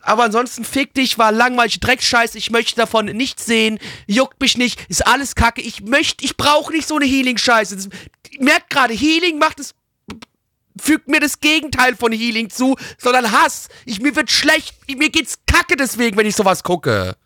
Aber 0.00 0.24
ansonsten 0.24 0.64
fick 0.64 0.94
dich, 0.94 1.18
war 1.18 1.32
langweilig, 1.32 1.80
Dreckscheiß, 1.80 2.34
ich 2.36 2.50
möchte 2.50 2.76
davon 2.76 3.06
nichts 3.06 3.44
sehen, 3.44 3.78
juckt 4.06 4.40
mich 4.40 4.56
nicht, 4.56 4.80
ist 4.88 5.06
alles 5.06 5.34
kacke. 5.34 5.60
Ich 5.60 5.82
möchte, 5.82 6.24
ich 6.24 6.36
brauche 6.36 6.72
nicht 6.72 6.86
so 6.86 6.96
eine 6.96 7.04
Healing-Scheiße. 7.04 7.88
Merkt 8.38 8.70
gerade, 8.70 8.94
Healing 8.94 9.38
macht 9.38 9.60
es 9.60 9.74
fügt 10.80 11.08
mir 11.08 11.20
das 11.20 11.40
Gegenteil 11.40 11.94
von 11.96 12.12
Healing 12.12 12.50
zu, 12.50 12.76
sondern 12.98 13.30
Hass. 13.30 13.68
Ich, 13.84 14.00
mir 14.00 14.16
wird 14.16 14.30
schlecht, 14.30 14.74
mir 14.88 15.10
geht's 15.10 15.38
kacke 15.46 15.76
deswegen, 15.76 16.16
wenn 16.16 16.26
ich 16.26 16.36
sowas 16.36 16.62
gucke. 16.62 17.16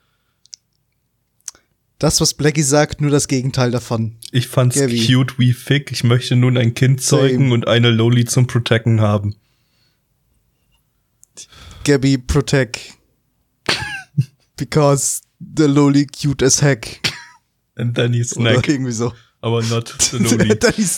Das, 1.99 2.21
was 2.21 2.35
Blackie 2.35 2.63
sagt, 2.63 3.01
nur 3.01 3.11
das 3.11 3.27
Gegenteil 3.27 3.73
davon. 3.73 4.17
Ich 4.31 4.47
fand's 4.47 4.77
Gabi. 4.77 5.05
cute 5.05 5.39
wie 5.39 5.53
fick. 5.53 5.91
Ich 5.91 6.05
möchte 6.05 6.37
nun 6.37 6.57
ein 6.57 6.75
Kind 6.75 7.03
zeugen 7.03 7.45
Same. 7.45 7.55
und 7.55 7.67
eine 7.67 7.91
Loli 7.91 8.25
zum 8.25 8.47
Protecten 8.47 9.01
haben. 9.01 9.35
Gabby, 11.85 12.19
protect. 12.19 12.95
Because 14.57 15.23
the 15.39 15.65
loli 15.65 16.07
cute 16.07 16.45
as 16.45 16.63
heck. 16.63 17.01
And 17.77 17.95
then 17.95 18.13
he 18.13 18.23
snack. 18.25 18.59
Oder 18.59 18.69
irgendwie 18.69 18.93
so. 18.93 19.13
Aber 19.41 19.63
not 19.63 19.95
the 19.99 20.19
Loli. 20.19 20.49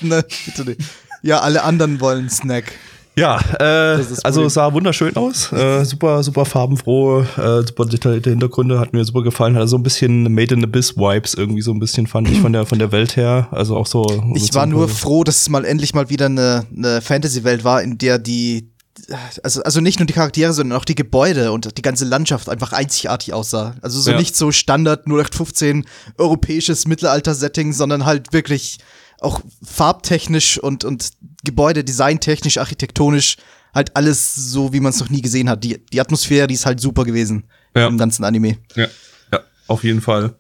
Ne, 0.03 0.25
bitte 0.47 0.65
nicht. 0.65 0.81
Ja, 1.23 1.41
alle 1.41 1.63
anderen 1.63 2.01
wollen 2.01 2.31
Snack. 2.31 2.73
Ja, 3.21 3.39
äh, 3.61 4.03
also 4.25 4.45
es 4.45 4.55
sah 4.55 4.73
wunderschön 4.73 5.15
aus. 5.17 5.53
Äh, 5.53 5.85
super, 5.85 6.23
super 6.23 6.45
farbenfroh, 6.47 7.21
äh, 7.21 7.63
super 7.67 7.85
detaillierte 7.85 8.31
Hintergründe, 8.31 8.81
hat 8.81 8.93
mir 8.95 9.05
super 9.05 9.23
gefallen. 9.23 9.57
Hat 9.57 9.69
so 9.69 9.77
ein 9.77 9.83
bisschen 9.83 10.33
Made 10.33 10.55
in 10.55 10.65
Abyss 10.65 10.97
Vibes 10.97 11.35
irgendwie 11.35 11.61
so 11.61 11.73
ein 11.73 11.79
bisschen 11.81 12.07
fand 12.07 12.31
ich 12.31 12.41
von 12.41 12.53
der 12.53 12.65
von 12.65 12.79
der 12.79 12.93
Welt 12.93 13.17
her. 13.17 13.49
Also 13.51 13.77
auch 13.77 13.87
so. 13.87 14.05
Ich 14.35 14.55
war 14.55 14.67
nur 14.67 14.89
froh, 14.89 15.23
dass 15.23 15.43
es 15.43 15.49
mal 15.51 15.65
endlich 15.65 15.95
mal 15.95 16.09
wieder 16.09 16.27
eine, 16.27 16.65
eine 16.75 17.01
Fantasy-Welt 17.03 17.63
war, 17.63 17.83
in 17.83 17.99
der 17.99 18.19
die, 18.19 18.71
also, 19.43 19.63
also 19.63 19.81
nicht 19.81 19.99
nur 19.99 20.07
die 20.07 20.13
Charaktere, 20.15 20.53
sondern 20.53 20.79
auch 20.79 20.85
die 20.85 20.95
Gebäude 20.95 21.53
und 21.53 21.77
die 21.77 21.83
ganze 21.83 22.05
Landschaft 22.07 22.49
einfach 22.49 22.73
einzigartig 22.73 23.35
aussah. 23.35 23.75
Also 23.83 24.01
so 24.01 24.13
Ja. 24.13 24.19
nicht 24.19 24.35
so 24.35 24.51
Standard 24.51 25.07
0815 25.07 25.85
europäisches 26.17 26.87
Mittelalter-Setting, 26.87 27.73
sondern 27.73 28.07
halt 28.07 28.33
wirklich 28.33 28.79
auch 29.21 29.41
farbtechnisch 29.63 30.59
und, 30.59 30.85
und 30.85 31.11
Gebäude, 31.45 31.85
designtechnisch, 31.85 32.59
architektonisch, 32.59 33.37
halt 33.75 33.95
alles 33.97 34.35
so, 34.35 34.73
wie 34.73 34.81
man 34.81 34.91
es 34.91 35.01
noch 35.01 35.11
nie 35.11 35.23
gesehen 35.23 35.49
hat. 35.49 35.63
Die, 35.65 35.79
die 35.93 36.01
Atmosphäre, 36.01 36.47
die 36.47 36.55
ist 36.55 36.67
halt 36.67 36.81
super 36.81 37.05
gewesen 37.05 37.45
Ja. 37.77 37.87
im 37.87 37.99
ganzen 37.99 38.25
Anime. 38.25 38.59
Ja, 38.75 38.87
ja, 39.33 39.41
auf 39.69 39.85
jeden 39.85 40.01
Fall. 40.01 40.35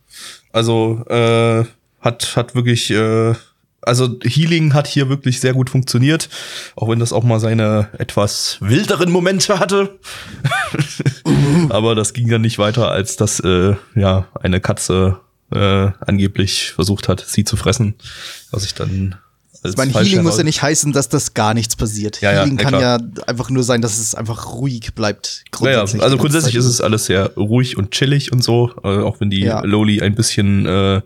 Also 0.53 1.05
äh, 1.09 1.65
hat 2.01 2.37
hat 2.37 2.55
wirklich 2.55 2.91
äh, 2.91 3.35
also 3.83 4.19
Healing 4.23 4.75
hat 4.75 4.87
hier 4.87 5.09
wirklich 5.09 5.41
sehr 5.41 5.55
gut 5.55 5.71
funktioniert, 5.71 6.29
auch 6.77 6.89
wenn 6.89 6.99
das 6.99 7.13
auch 7.15 7.23
mal 7.25 7.41
seine 7.41 7.89
etwas 7.99 8.59
wilderen 8.61 9.11
Momente 9.11 9.59
hatte. 9.59 9.99
Aber 11.71 11.95
das 11.95 12.13
ging 12.13 12.29
dann 12.29 12.43
nicht 12.43 12.59
weiter, 12.59 12.91
als 12.91 13.17
dass 13.17 13.41
äh, 13.41 13.75
ja 13.95 14.29
eine 14.41 14.61
Katze 14.61 15.21
äh, 15.55 15.91
angeblich 16.01 16.73
versucht 16.73 17.09
hat, 17.09 17.25
sie 17.27 17.45
zu 17.45 17.57
fressen, 17.57 17.95
was 18.51 18.65
ich 18.65 18.75
dann 18.75 19.17
als 19.63 19.73
Ich 19.75 19.77
meine, 19.77 19.93
Healing 19.93 20.23
muss 20.23 20.33
ja 20.33 20.39
heraus- 20.39 20.45
nicht 20.45 20.63
heißen, 20.63 20.93
dass 20.93 21.09
das 21.11 21.35
gar 21.35 21.53
nichts 21.53 21.77
passiert. 21.77 22.21
Ja, 22.23 22.33
ja, 22.33 22.39
Healing 22.41 22.57
ja, 22.57 22.63
kann 22.65 22.75
klar. 22.79 23.01
ja 23.01 23.23
einfach 23.27 23.51
nur 23.51 23.63
sein, 23.63 23.83
dass 23.83 23.99
es 23.99 24.15
einfach 24.15 24.55
ruhig 24.55 24.95
bleibt. 24.95 25.45
Ja, 25.61 25.67
ja, 25.71 25.77
grundsätzlich 25.77 26.03
also 26.03 26.17
grundsätzlich 26.17 26.55
ist 26.55 26.65
es 26.65 26.81
alles 26.81 27.05
sehr 27.07 27.35
ruhig 27.37 27.77
und 27.77 27.91
chillig 27.91 28.33
und 28.33 28.43
so, 28.43 28.71
äh, 28.83 28.89
auch 28.89 29.21
wenn 29.21 29.29
die 29.29 29.43
Ja. 29.43 29.61
Loli 29.63 30.01
ein 30.01 30.15
bisschen 30.15 30.65
äh, 30.67 31.03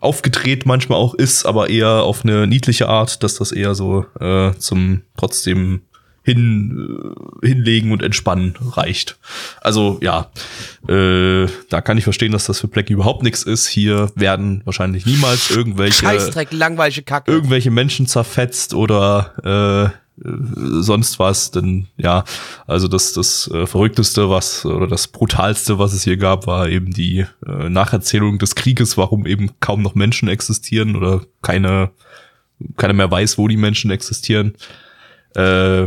aufgedreht 0.00 0.66
manchmal 0.66 0.98
auch 0.98 1.14
ist, 1.14 1.46
aber 1.46 1.70
eher 1.70 1.88
auf 2.02 2.22
eine 2.22 2.46
niedliche 2.46 2.86
Art, 2.88 3.22
dass 3.22 3.36
das 3.36 3.50
eher 3.50 3.74
so 3.74 4.04
äh, 4.20 4.52
zum 4.58 5.00
trotzdem 5.16 5.80
hin, 6.26 7.14
äh, 7.42 7.46
hinlegen 7.46 7.92
und 7.92 8.02
entspannen 8.02 8.56
reicht. 8.72 9.16
Also 9.60 9.98
ja, 10.02 10.30
äh, 10.88 11.46
da 11.70 11.80
kann 11.80 11.96
ich 11.96 12.04
verstehen, 12.04 12.32
dass 12.32 12.46
das 12.46 12.60
für 12.60 12.66
Blackie 12.66 12.94
überhaupt 12.94 13.22
nichts 13.22 13.44
ist. 13.44 13.68
Hier 13.68 14.10
werden 14.16 14.60
wahrscheinlich 14.64 15.06
niemals 15.06 15.52
irgendwelche 15.52 16.04
Scheißdreck, 16.04 16.52
langweilige 16.52 17.02
Kacke. 17.02 17.30
irgendwelche 17.30 17.70
Menschen 17.70 18.08
zerfetzt 18.08 18.74
oder 18.74 19.92
äh, 20.18 20.26
äh, 20.28 20.30
sonst 20.82 21.20
was, 21.20 21.52
denn 21.52 21.86
ja, 21.96 22.24
also 22.66 22.88
das 22.88 23.12
das 23.12 23.48
äh, 23.54 23.68
verrückteste, 23.68 24.28
was 24.28 24.66
oder 24.66 24.88
das 24.88 25.06
brutalste, 25.06 25.78
was 25.78 25.92
es 25.92 26.02
hier 26.02 26.16
gab, 26.16 26.48
war 26.48 26.68
eben 26.68 26.92
die 26.92 27.24
äh, 27.46 27.68
Nacherzählung 27.68 28.40
des 28.40 28.56
Krieges, 28.56 28.96
warum 28.96 29.26
eben 29.26 29.52
kaum 29.60 29.80
noch 29.80 29.94
Menschen 29.94 30.28
existieren 30.28 30.96
oder 30.96 31.22
keine 31.40 31.92
keiner 32.76 32.94
mehr 32.94 33.10
weiß, 33.12 33.38
wo 33.38 33.46
die 33.46 33.56
Menschen 33.56 33.92
existieren. 33.92 34.54
Äh, 35.36 35.86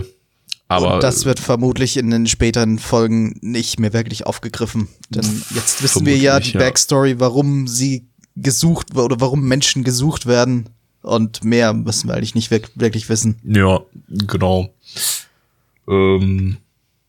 aber 0.70 0.96
und 0.96 1.04
das 1.04 1.26
wird 1.26 1.40
vermutlich 1.40 1.98
in 1.98 2.10
den 2.10 2.26
späteren 2.28 2.80
Folgen 2.80 3.38
nicht 3.42 3.80
mehr 3.80 3.92
wirklich 3.92 4.26
aufgegriffen. 4.26 4.88
Denn 5.10 5.44
jetzt 5.54 5.84
wissen 5.84 6.06
wir 6.06 6.18
ja 6.18 6.40
die 6.40 6.52
ja. 6.52 6.60
Backstory, 6.60 7.20
warum 7.20 7.68
sie 7.68 8.08
gesucht 8.36 8.96
oder 8.96 9.20
warum 9.20 9.42
Menschen 9.48 9.84
gesucht 9.84 10.26
werden. 10.26 10.70
Und 11.02 11.44
mehr 11.44 11.74
müssen 11.74 12.08
wir 12.08 12.16
eigentlich 12.16 12.36
nicht 12.36 12.52
wirk- 12.52 12.72
wirklich 12.76 13.10
wissen. 13.10 13.38
ja, 13.44 13.80
genau. 14.10 14.70
Ähm, 15.88 16.58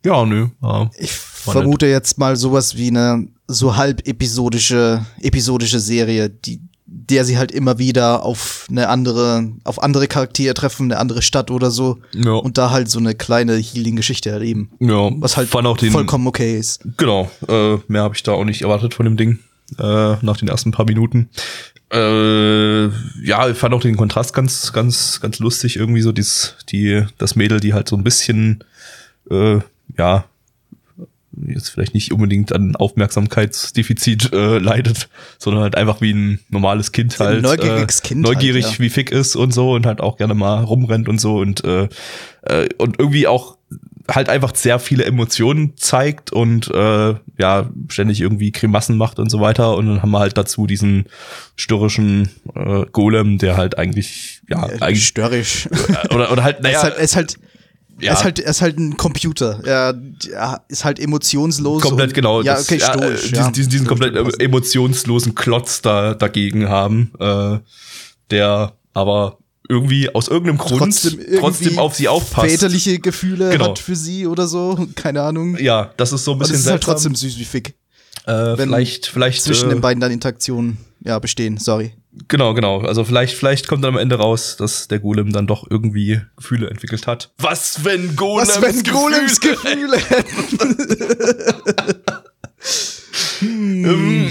ja, 0.04 0.24
nö. 0.24 0.48
Ja. 0.62 0.90
Ich 0.98 1.12
vermute 1.12 1.86
jetzt 1.86 2.16
mal 2.18 2.36
sowas 2.36 2.76
wie 2.76 2.88
eine 2.88 3.28
so 3.46 3.76
halb 3.76 4.06
episodische, 4.06 5.04
episodische 5.20 5.80
Serie, 5.80 6.30
die, 6.30 6.60
der 6.92 7.24
sie 7.24 7.38
halt 7.38 7.52
immer 7.52 7.78
wieder 7.78 8.24
auf 8.24 8.66
eine 8.68 8.88
andere, 8.88 9.52
auf 9.62 9.80
andere 9.80 10.08
Charaktere 10.08 10.54
treffen, 10.54 10.90
eine 10.90 10.98
andere 10.98 11.22
Stadt 11.22 11.52
oder 11.52 11.70
so. 11.70 11.98
Ja. 12.12 12.32
Und 12.32 12.58
da 12.58 12.70
halt 12.70 12.90
so 12.90 12.98
eine 12.98 13.14
kleine 13.14 13.56
Healing-Geschichte 13.56 14.28
erleben. 14.28 14.70
ja, 14.80 15.10
Was 15.20 15.36
halt 15.36 15.48
fand 15.48 15.68
auch 15.68 15.76
den, 15.76 15.92
vollkommen 15.92 16.26
okay 16.26 16.58
ist. 16.58 16.80
Genau, 16.96 17.30
äh, 17.48 17.76
mehr 17.86 18.02
habe 18.02 18.16
ich 18.16 18.24
da 18.24 18.32
auch 18.32 18.44
nicht 18.44 18.62
erwartet 18.62 18.94
von 18.94 19.04
dem 19.04 19.16
Ding, 19.16 19.38
äh, 19.78 20.16
nach 20.20 20.36
den 20.36 20.48
ersten 20.48 20.72
paar 20.72 20.84
Minuten. 20.84 21.28
Äh, 21.92 22.86
ja, 23.24 23.48
ich 23.48 23.56
fand 23.56 23.72
auch 23.72 23.80
den 23.80 23.96
Kontrast 23.96 24.34
ganz, 24.34 24.72
ganz, 24.72 25.20
ganz 25.20 25.38
lustig, 25.38 25.76
irgendwie 25.76 26.02
so 26.02 26.10
dieses, 26.10 26.56
die, 26.70 27.04
das 27.18 27.36
Mädel, 27.36 27.60
die 27.60 27.72
halt 27.72 27.88
so 27.88 27.96
ein 27.96 28.04
bisschen, 28.04 28.64
äh, 29.30 29.60
ja, 29.96 30.24
jetzt 31.46 31.70
vielleicht 31.70 31.94
nicht 31.94 32.12
unbedingt 32.12 32.52
an 32.52 32.76
Aufmerksamkeitsdefizit 32.76 34.32
äh, 34.32 34.58
leidet, 34.58 35.08
sondern 35.38 35.62
halt 35.62 35.76
einfach 35.76 36.00
wie 36.00 36.12
ein 36.12 36.40
normales 36.48 36.92
Kind 36.92 37.20
Ein 37.20 37.26
halt. 37.26 37.42
neugieriges 37.42 38.00
äh, 38.00 38.08
Kind 38.08 38.20
Neugierig 38.22 38.64
halt, 38.64 38.78
ja. 38.78 38.84
wie 38.84 38.90
Fick 38.90 39.10
ist 39.10 39.36
und 39.36 39.52
so 39.52 39.72
und 39.72 39.86
halt 39.86 40.00
auch 40.00 40.16
gerne 40.16 40.34
mal 40.34 40.64
rumrennt 40.64 41.08
und 41.08 41.20
so 41.20 41.38
und, 41.38 41.64
äh, 41.64 41.88
äh, 42.42 42.68
und 42.78 42.98
irgendwie 42.98 43.26
auch 43.26 43.56
halt 44.14 44.28
einfach 44.28 44.54
sehr 44.54 44.78
viele 44.78 45.04
Emotionen 45.04 45.76
zeigt 45.76 46.32
und 46.32 46.68
äh, 46.68 47.14
ja, 47.38 47.70
ständig 47.88 48.20
irgendwie 48.20 48.52
Grimassen 48.52 48.96
macht 48.96 49.18
und 49.18 49.30
so 49.30 49.40
weiter. 49.40 49.76
Und 49.76 49.86
dann 49.86 50.02
haben 50.02 50.10
wir 50.10 50.18
halt 50.18 50.36
dazu 50.36 50.66
diesen 50.66 51.06
störrischen 51.56 52.30
äh, 52.54 52.86
Golem, 52.92 53.38
der 53.38 53.56
halt 53.56 53.78
eigentlich, 53.78 54.42
ja, 54.48 54.68
Äh, 54.68 54.80
eigentlich 54.80 55.06
störrisch. 55.06 55.68
oder, 56.10 56.32
oder 56.32 56.42
halt, 56.42 56.60
naja, 56.62 56.78
ist 56.78 56.82
halt, 56.84 56.96
er 56.96 57.02
ist 57.02 57.16
halt, 57.16 57.36
ja. 58.02 58.08
er 58.12 58.12
ist 58.18 58.24
halt, 58.24 58.38
er 58.38 58.50
ist 58.50 58.62
halt 58.62 58.78
ein 58.78 58.96
Computer. 58.96 59.60
Er, 59.64 59.94
ist 60.68 60.84
halt 60.84 60.98
emotionslos. 60.98 61.82
komplett 61.82 62.08
und, 62.08 62.14
genau. 62.14 62.42
Ja, 62.42 62.54
das- 62.54 62.64
okay, 62.64 62.78
ja, 62.78 62.92
stoisch. 62.92 63.24
äh, 63.32 63.36
ja. 63.36 63.38
diesen, 63.38 63.52
diesen, 63.52 63.70
diesen 63.70 63.86
komplett 63.86 64.14
äh, 64.16 64.44
emotionslosen 64.44 65.34
Klotz 65.34 65.82
da 65.82 66.14
dagegen 66.14 66.68
haben, 66.68 67.12
äh, 67.18 67.58
der 68.30 68.72
aber 68.94 69.38
irgendwie 69.68 70.12
aus 70.12 70.26
irgendeinem 70.28 70.58
Grund 70.58 70.80
Trotzdem 70.80 71.20
trotzdem, 71.38 71.78
auf 71.78 71.94
sie 71.94 72.08
aufpasst. 72.08 72.50
väterliche 72.50 72.98
Gefühle 72.98 73.50
Genau. 73.50 73.68
hat 73.68 73.78
für 73.78 73.94
sie 73.94 74.26
oder 74.26 74.48
so. 74.48 74.88
Keine 74.96 75.22
Ahnung. 75.22 75.56
Ja, 75.58 75.92
das 75.96 76.12
ist 76.12 76.24
so 76.24 76.32
ein 76.32 76.38
bisschen 76.40 76.56
es 76.56 76.60
ist 76.62 76.66
halt 76.66 76.82
seltsam. 76.82 76.94
trotzdem 76.94 77.14
süß 77.14 77.38
wie 77.38 77.44
Fick. 77.44 77.74
äh, 78.26 78.56
vielleicht, 78.56 79.06
vielleicht 79.06 79.42
Zwischen 79.42 79.68
äh, 79.70 79.74
den 79.74 79.80
beiden 79.80 80.00
dann 80.00 80.10
Interaktionen 80.10 80.78
ja, 81.04 81.18
bestehen. 81.20 81.56
Sorry. 81.58 81.92
Genau, 82.28 82.54
genau. 82.54 82.80
Also 82.80 83.04
vielleicht, 83.04 83.36
vielleicht 83.36 83.68
kommt 83.68 83.84
dann 83.84 83.94
am 83.94 84.00
Ende 84.00 84.16
raus, 84.16 84.56
dass 84.56 84.88
der 84.88 84.98
Golem 84.98 85.32
dann 85.32 85.46
doch 85.46 85.66
irgendwie 85.68 86.20
Gefühle 86.36 86.68
entwickelt 86.68 87.06
hat. 87.06 87.32
Was, 87.38 87.84
wenn 87.84 88.16
Golems 88.16 88.48
Was, 88.48 88.62
wenn 88.62 88.82
Golems 88.82 89.40
Gefühle 89.40 89.96
hätten? 89.96 90.76
Ähm, 93.42 94.30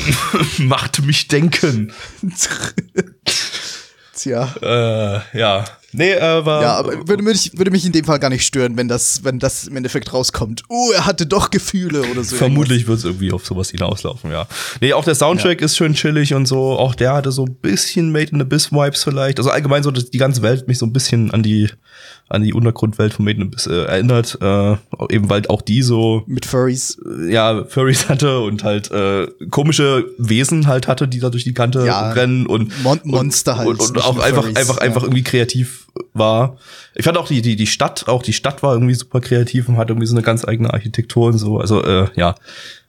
macht 0.59 1.03
mich 1.03 1.27
denken. 1.27 1.91
Tja. 4.15 4.53
Äh, 4.61 5.37
ja. 5.37 5.65
Nee, 5.91 6.11
äh, 6.11 6.45
war. 6.45 6.61
Ja, 6.61 6.75
aber 6.75 7.07
würde 7.07 7.23
mich, 7.23 7.51
würde 7.57 7.71
mich 7.71 7.85
in 7.85 7.91
dem 7.91 8.05
Fall 8.05 8.19
gar 8.19 8.29
nicht 8.29 8.45
stören, 8.45 8.77
wenn 8.77 8.87
das, 8.87 9.23
wenn 9.23 9.39
das 9.39 9.67
im 9.67 9.75
Endeffekt 9.75 10.13
rauskommt. 10.13 10.63
Oh, 10.69 10.91
er 10.93 11.05
hatte 11.05 11.25
doch 11.25 11.49
Gefühle 11.49 12.03
oder 12.03 12.23
so. 12.23 12.35
Vermutlich 12.35 12.87
wird 12.87 12.99
es 12.99 13.05
irgendwie 13.05 13.31
auf 13.31 13.45
sowas 13.45 13.71
hinauslaufen, 13.71 14.31
ja. 14.31 14.47
Nee, 14.81 14.93
auch 14.93 15.03
der 15.03 15.15
Soundtrack 15.15 15.61
ist 15.61 15.77
schön 15.77 15.93
chillig 15.93 16.33
und 16.33 16.45
so. 16.45 16.77
Auch 16.77 16.95
der 16.95 17.13
hatte 17.13 17.31
so 17.31 17.45
ein 17.45 17.55
bisschen 17.55 18.11
Made 18.11 18.31
in 18.31 18.41
Abyss 18.41 18.71
Vibes 18.71 19.03
vielleicht. 19.03 19.39
Also 19.39 19.49
allgemein 19.49 19.83
so, 19.83 19.91
dass 19.91 20.09
die 20.09 20.17
ganze 20.17 20.41
Welt 20.41 20.67
mich 20.67 20.77
so 20.77 20.85
ein 20.85 20.93
bisschen 20.93 21.31
an 21.31 21.43
die, 21.43 21.69
an 22.30 22.43
die 22.43 22.53
Untergrundwelt 22.53 23.13
von 23.13 23.25
Made 23.25 23.38
in 23.38 23.47
Abyss 23.47 23.65
äh, 23.67 23.73
erinnert. 23.86 24.38
Äh, 24.41 24.75
eben 25.09 25.30
weil 25.30 25.45
auch 25.47 25.61
die 25.61 25.82
so, 25.82 26.23
Mit 26.27 26.45
Furries. 26.45 26.97
ja, 27.27 27.65
Furries 27.65 28.07
hatte 28.07 28.39
und 28.39 28.63
halt 28.63 28.91
äh, 28.91 29.27
komische 29.49 30.05
Wesen 30.17 30.67
halt 30.67 30.88
hatte, 30.88 31.07
die 31.07 31.19
da 31.19 31.30
durch 31.30 31.43
die 31.43 31.53
Kante 31.53 31.86
Ja, 31.86 32.11
rennen 32.11 32.45
und 32.45 32.84
Mon 32.84 32.99
Monster 33.03 33.57
halt, 33.57 33.67
und, 33.67 33.82
und 33.82 33.97
auch 34.03 34.19
einfach 34.19 34.43
Furries, 34.43 34.55
einfach 34.57 34.75
ja. 34.77 34.82
einfach 34.84 35.03
irgendwie 35.03 35.23
kreativ 35.23 35.88
war. 36.13 36.57
Ich 36.95 37.03
fand 37.05 37.17
auch 37.17 37.27
die 37.27 37.41
die 37.41 37.55
die 37.55 37.67
Stadt, 37.67 38.07
auch 38.07 38.21
die 38.23 38.34
Stadt 38.34 38.61
war 38.63 38.73
irgendwie 38.73 38.93
super 38.95 39.21
kreativ 39.21 39.67
und 39.67 39.77
hat 39.77 39.89
irgendwie 39.89 40.07
so 40.07 40.13
eine 40.15 40.21
ganz 40.21 40.45
eigene 40.47 40.71
Architektur 40.73 41.27
und 41.27 41.38
so. 41.39 41.59
Also 41.59 41.84
äh, 41.84 42.07
ja, 42.15 42.36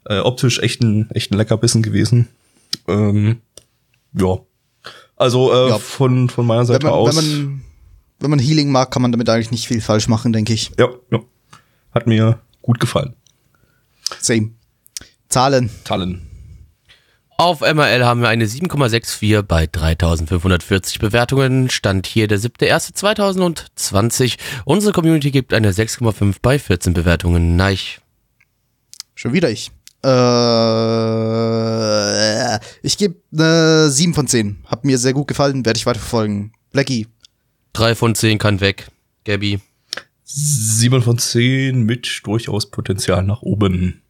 äh, 0.05 0.18
optisch 0.18 0.59
echt 0.61 0.82
ein 0.82 1.09
echt 1.12 1.32
ein 1.32 1.36
Leckerbissen 1.38 1.82
gewesen. 1.82 2.28
Ähm, 2.88 3.38
ja. 4.12 4.38
Also 5.16 5.53
äh, 5.53 5.68
Ja. 5.70 5.78
von 5.78 6.28
von 6.28 6.47
meiner 6.47 6.61
Wenn 6.61 6.66
Seite 6.66 6.86
man, 6.86 6.95
aus 6.95 7.14
wenn 8.21 8.31
man, 8.31 8.39
Healing 8.39 8.71
mag, 8.71 8.91
kann 8.91 9.03
man 9.03 9.12
damit 9.12 9.29
eigentlich 9.29 9.51
nicht 9.51 9.66
viel 9.66 9.81
falsch 9.81 10.09
machen, 10.09 10.33
denke 10.33 10.53
ich. 10.53 10.71
ja, 10.79 10.89
ja. 11.11 11.21
Hat 11.93 12.07
mir 12.07 12.39
gut 12.62 12.79
gefallen. 12.79 13.14
Same. 14.21 14.53
Zahlen. 15.29 15.71
Tallen. 15.85 16.27
Auf 17.37 17.61
MRL 17.62 18.05
haben 18.05 18.21
wir 18.21 18.29
eine 18.29 18.45
7,64 18.45 19.43
bei 19.43 19.66
3540 19.66 20.99
Bewertungen. 20.99 21.71
Stand 21.71 22.07
hier 22.07 22.29
der 22.29 22.39
7.1.2020. 22.39 24.37
Unsere 24.66 24.93
Community 24.93 25.31
gibt 25.31 25.55
eine 25.55 25.73
6,5 25.73 26.37
bei 26.43 26.59
14 26.59 26.93
Bewertungen. 26.93 27.57
Neich. 27.57 28.01
Schon 29.14 29.33
wieder 29.33 29.49
ich. 29.51 29.71
Äh, 30.05 30.11
ich 32.83 32.99
gebe 32.99 33.16
eine 33.33 33.89
7 33.91 34.12
von 34.12 34.29
10. 34.29 34.64
Hat 34.66 34.85
mir 34.85 34.99
sehr 34.99 35.14
gut 35.14 35.29
gefallen, 35.29 35.64
werde 35.64 35.79
ich 35.79 35.87
weiterverfolgen. 35.87 36.53
Blackie. 36.73 37.07
3 37.73 37.95
von 37.95 38.14
10 38.14 38.39
kann 38.39 38.61
weg. 38.61 38.89
Gabby. 39.25 39.61
7 40.25 41.03
von 41.03 41.18
10 41.18 41.83
mit 41.83 42.21
durchaus 42.25 42.71
Potenzial 42.71 43.23
nach 43.23 43.43
oben. 43.43 44.03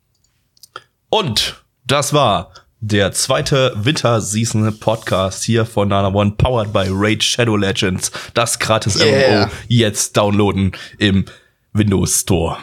Und 1.08 1.64
das 1.86 2.12
war 2.12 2.52
der 2.80 3.12
zweite 3.12 3.74
Winter 3.76 4.20
Season 4.20 4.78
Podcast 4.78 5.44
hier 5.44 5.66
von 5.66 5.88
Nana 5.88 6.08
One, 6.08 6.32
powered 6.32 6.72
by 6.72 6.88
Raid 6.90 7.22
Shadow 7.22 7.56
Legends. 7.56 8.10
Das 8.34 8.58
gratis 8.58 8.96
Yeah. 8.96 9.46
MMO 9.46 9.52
jetzt 9.68 10.16
downloaden 10.16 10.72
im 10.98 11.26
Windows 11.72 12.20
Store. 12.20 12.58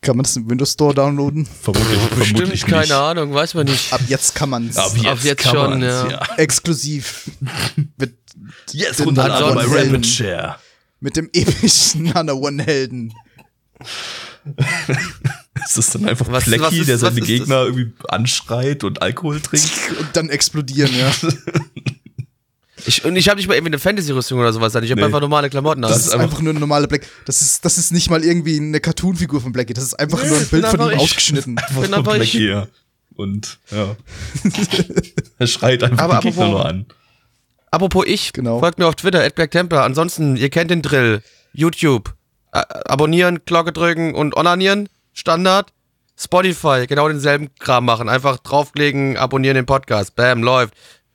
Kann 0.00 0.16
man 0.16 0.24
das 0.24 0.36
im 0.36 0.48
Windows 0.48 0.72
Store 0.72 0.94
downloaden? 0.94 1.46
Vermutlich, 1.46 1.98
vermutlich 1.98 2.50
Bestimmt, 2.50 2.70
keine. 2.70 2.96
Ahnung, 2.96 3.32
weiß 3.32 3.54
man 3.54 3.66
nicht. 3.66 3.92
Ab 3.92 4.02
jetzt 4.06 4.34
kann 4.34 4.50
man 4.50 4.68
es. 4.68 4.76
Ab 4.76 4.92
jetzt, 4.94 5.06
Ab 5.06 5.18
jetzt 5.22 5.42
kann 5.42 5.54
schon, 5.54 5.80
man's, 5.80 6.12
ja. 6.12 6.36
Exklusiv. 6.36 7.30
Mit, 7.96 8.14
Jetzt 8.72 8.98
Den 9.00 9.06
runterladen 9.06 9.54
bei 9.54 9.62
ansonsten- 9.62 9.90
Rapid 9.94 10.06
Share. 10.06 10.56
mit 11.00 11.16
dem 11.16 11.28
epischen 11.32 12.04
Nana 12.04 12.32
One 12.32 12.62
Helden. 12.62 13.12
Ist 15.64 15.78
das 15.78 15.90
dann 15.90 16.06
einfach 16.08 16.30
Was- 16.30 16.44
Plecky, 16.44 16.62
was 16.62 16.72
ist- 16.74 16.88
der 16.88 16.98
seine 16.98 17.20
Gegner 17.20 17.62
irgendwie 17.64 17.92
anschreit 18.08 18.84
und 18.84 19.02
Alkohol 19.02 19.40
trinkt? 19.40 19.70
Und 19.98 20.08
dann 20.14 20.28
explodieren, 20.30 20.90
ja. 20.96 21.12
Ich, 22.86 23.02
und 23.02 23.16
ich 23.16 23.30
habe 23.30 23.38
nicht 23.38 23.46
mal 23.48 23.54
irgendwie 23.54 23.70
eine 23.70 23.78
Fantasy-Rüstung 23.78 24.38
oder 24.38 24.52
sowas 24.52 24.76
an. 24.76 24.84
Ich 24.84 24.90
habe 24.90 25.00
Nee. 25.00 25.06
einfach 25.06 25.20
normale 25.20 25.48
Klamotten 25.48 25.82
an. 25.84 25.90
Das, 25.90 26.04
ist 26.06 26.12
einfach, 26.12 26.42
nur 26.42 26.50
eine 26.50 26.60
normale 26.60 26.86
Black. 26.86 27.06
Das 27.24 27.40
ist, 27.40 27.64
das 27.64 27.78
ist 27.78 27.92
nicht 27.92 28.10
mal 28.10 28.22
irgendwie 28.22 28.58
eine 28.58 28.78
Cartoon-Figur 28.78 29.40
von 29.40 29.52
Blackie. 29.52 29.72
Das 29.72 29.84
ist 29.84 29.94
einfach 29.94 30.22
nur 30.22 30.36
ein 30.36 30.42
ich 30.42 30.50
Bild 30.50 30.66
von 30.66 30.74
ihm 30.80 30.82
einfach 30.82 30.92
ich. 30.96 30.98
ausgeschnitten. 31.00 31.54
bin 31.54 31.94
einfach 31.94 32.14
ich. 32.16 32.32
Plecky, 32.32 32.46
ja. 32.48 32.68
Und 33.16 33.58
ja. 33.70 33.96
er 35.38 35.46
schreit 35.46 35.82
einfach 35.82 36.04
Aber 36.04 36.18
die 36.18 36.28
Gegner 36.28 36.48
nur 36.48 36.66
an. 36.66 36.84
Apropos 37.74 38.04
ich, 38.06 38.32
Genau. 38.32 38.60
folgt 38.60 38.78
mir 38.78 38.86
auf 38.86 38.94
Twitter, 38.94 39.24
at 39.24 39.34
Black 39.34 39.50
Templar. 39.50 39.82
Ansonsten, 39.84 40.36
ihr 40.36 40.48
kennt 40.48 40.70
den 40.70 40.80
Drill. 40.80 41.22
YouTube. 41.52 42.14
Äh, 42.52 42.60
abonnieren, 42.86 43.40
Glocke 43.46 43.72
drücken 43.72 44.14
und 44.14 44.36
onanieren. 44.36 44.88
Standard. 45.12 45.72
Spotify, 46.16 46.86
genau 46.86 47.08
denselben 47.08 47.52
Kram 47.58 47.84
machen. 47.84 48.08
Einfach 48.08 48.38
drauflegen, 48.38 49.16
abonnieren 49.16 49.56
den 49.56 49.66
Podcast. 49.66 50.14
Bam, 50.14 50.44
läuft. 50.44 50.74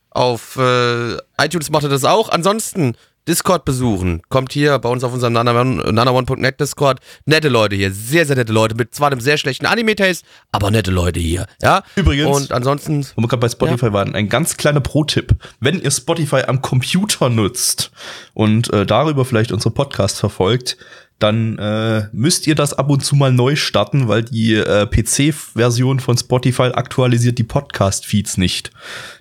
Auf 0.09 0.57
äh, 0.57 1.13
iTunes 1.41 1.69
macht 1.69 1.83
ihr 1.83 1.89
das 1.89 2.03
auch. 2.03 2.27
Ansonsten 2.27 2.95
Discord 3.29 3.63
besuchen. 3.63 4.21
Kommt 4.29 4.51
hier 4.53 4.77
bei 4.79 4.89
uns 4.89 5.03
auf 5.03 5.13
unserem 5.13 5.33
nanaone- 5.37 5.91
nanaone.net 5.91 6.59
Discord. 6.59 6.99
Nette 7.25 7.47
Leute 7.47 7.75
hier, 7.75 7.91
sehr, 7.91 8.25
sehr 8.25 8.35
nette 8.35 8.51
Leute. 8.51 8.73
Mit 8.75 8.95
zwar 8.95 9.11
einem 9.11 9.21
sehr 9.21 9.37
schlechten 9.37 9.67
Anime-Taste, 9.67 10.25
aber 10.51 10.71
nette 10.71 10.89
Leute 10.89 11.19
hier. 11.19 11.45
Ja? 11.61 11.83
Übrigens- 11.95 12.35
Und 12.35 12.51
ansonsten 12.51 13.05
Wo 13.15 13.21
wir 13.21 13.27
gerade 13.27 13.41
bei 13.41 13.49
Spotify 13.49 13.93
waren, 13.93 14.15
ein 14.15 14.29
ganz 14.29 14.57
kleiner 14.57 14.81
Pro-Tipp. 14.81 15.35
Wenn 15.59 15.79
ihr 15.79 15.91
Spotify 15.91 16.41
am 16.47 16.61
Computer 16.63 17.29
nutzt 17.29 17.91
und 18.33 18.73
äh, 18.73 18.85
darüber 18.85 19.23
vielleicht 19.25 19.51
unsere 19.51 19.73
Podcasts 19.73 20.19
verfolgt, 20.19 20.77
dann 21.19 21.57
äh, 21.59 22.07
müsst 22.13 22.47
ihr 22.47 22.55
das 22.55 22.73
ab 22.73 22.89
und 22.89 23.03
zu 23.03 23.15
mal 23.15 23.31
neu 23.31 23.57
starten, 23.57 24.07
weil 24.07 24.23
die 24.23 24.53
äh, 24.55 24.87
PC-Version 24.87 25.99
von 25.99 26.17
Spotify 26.17 26.71
aktualisiert 26.73 27.37
die 27.37 27.43
Podcast-Feeds 27.43 28.37
nicht. 28.37 28.71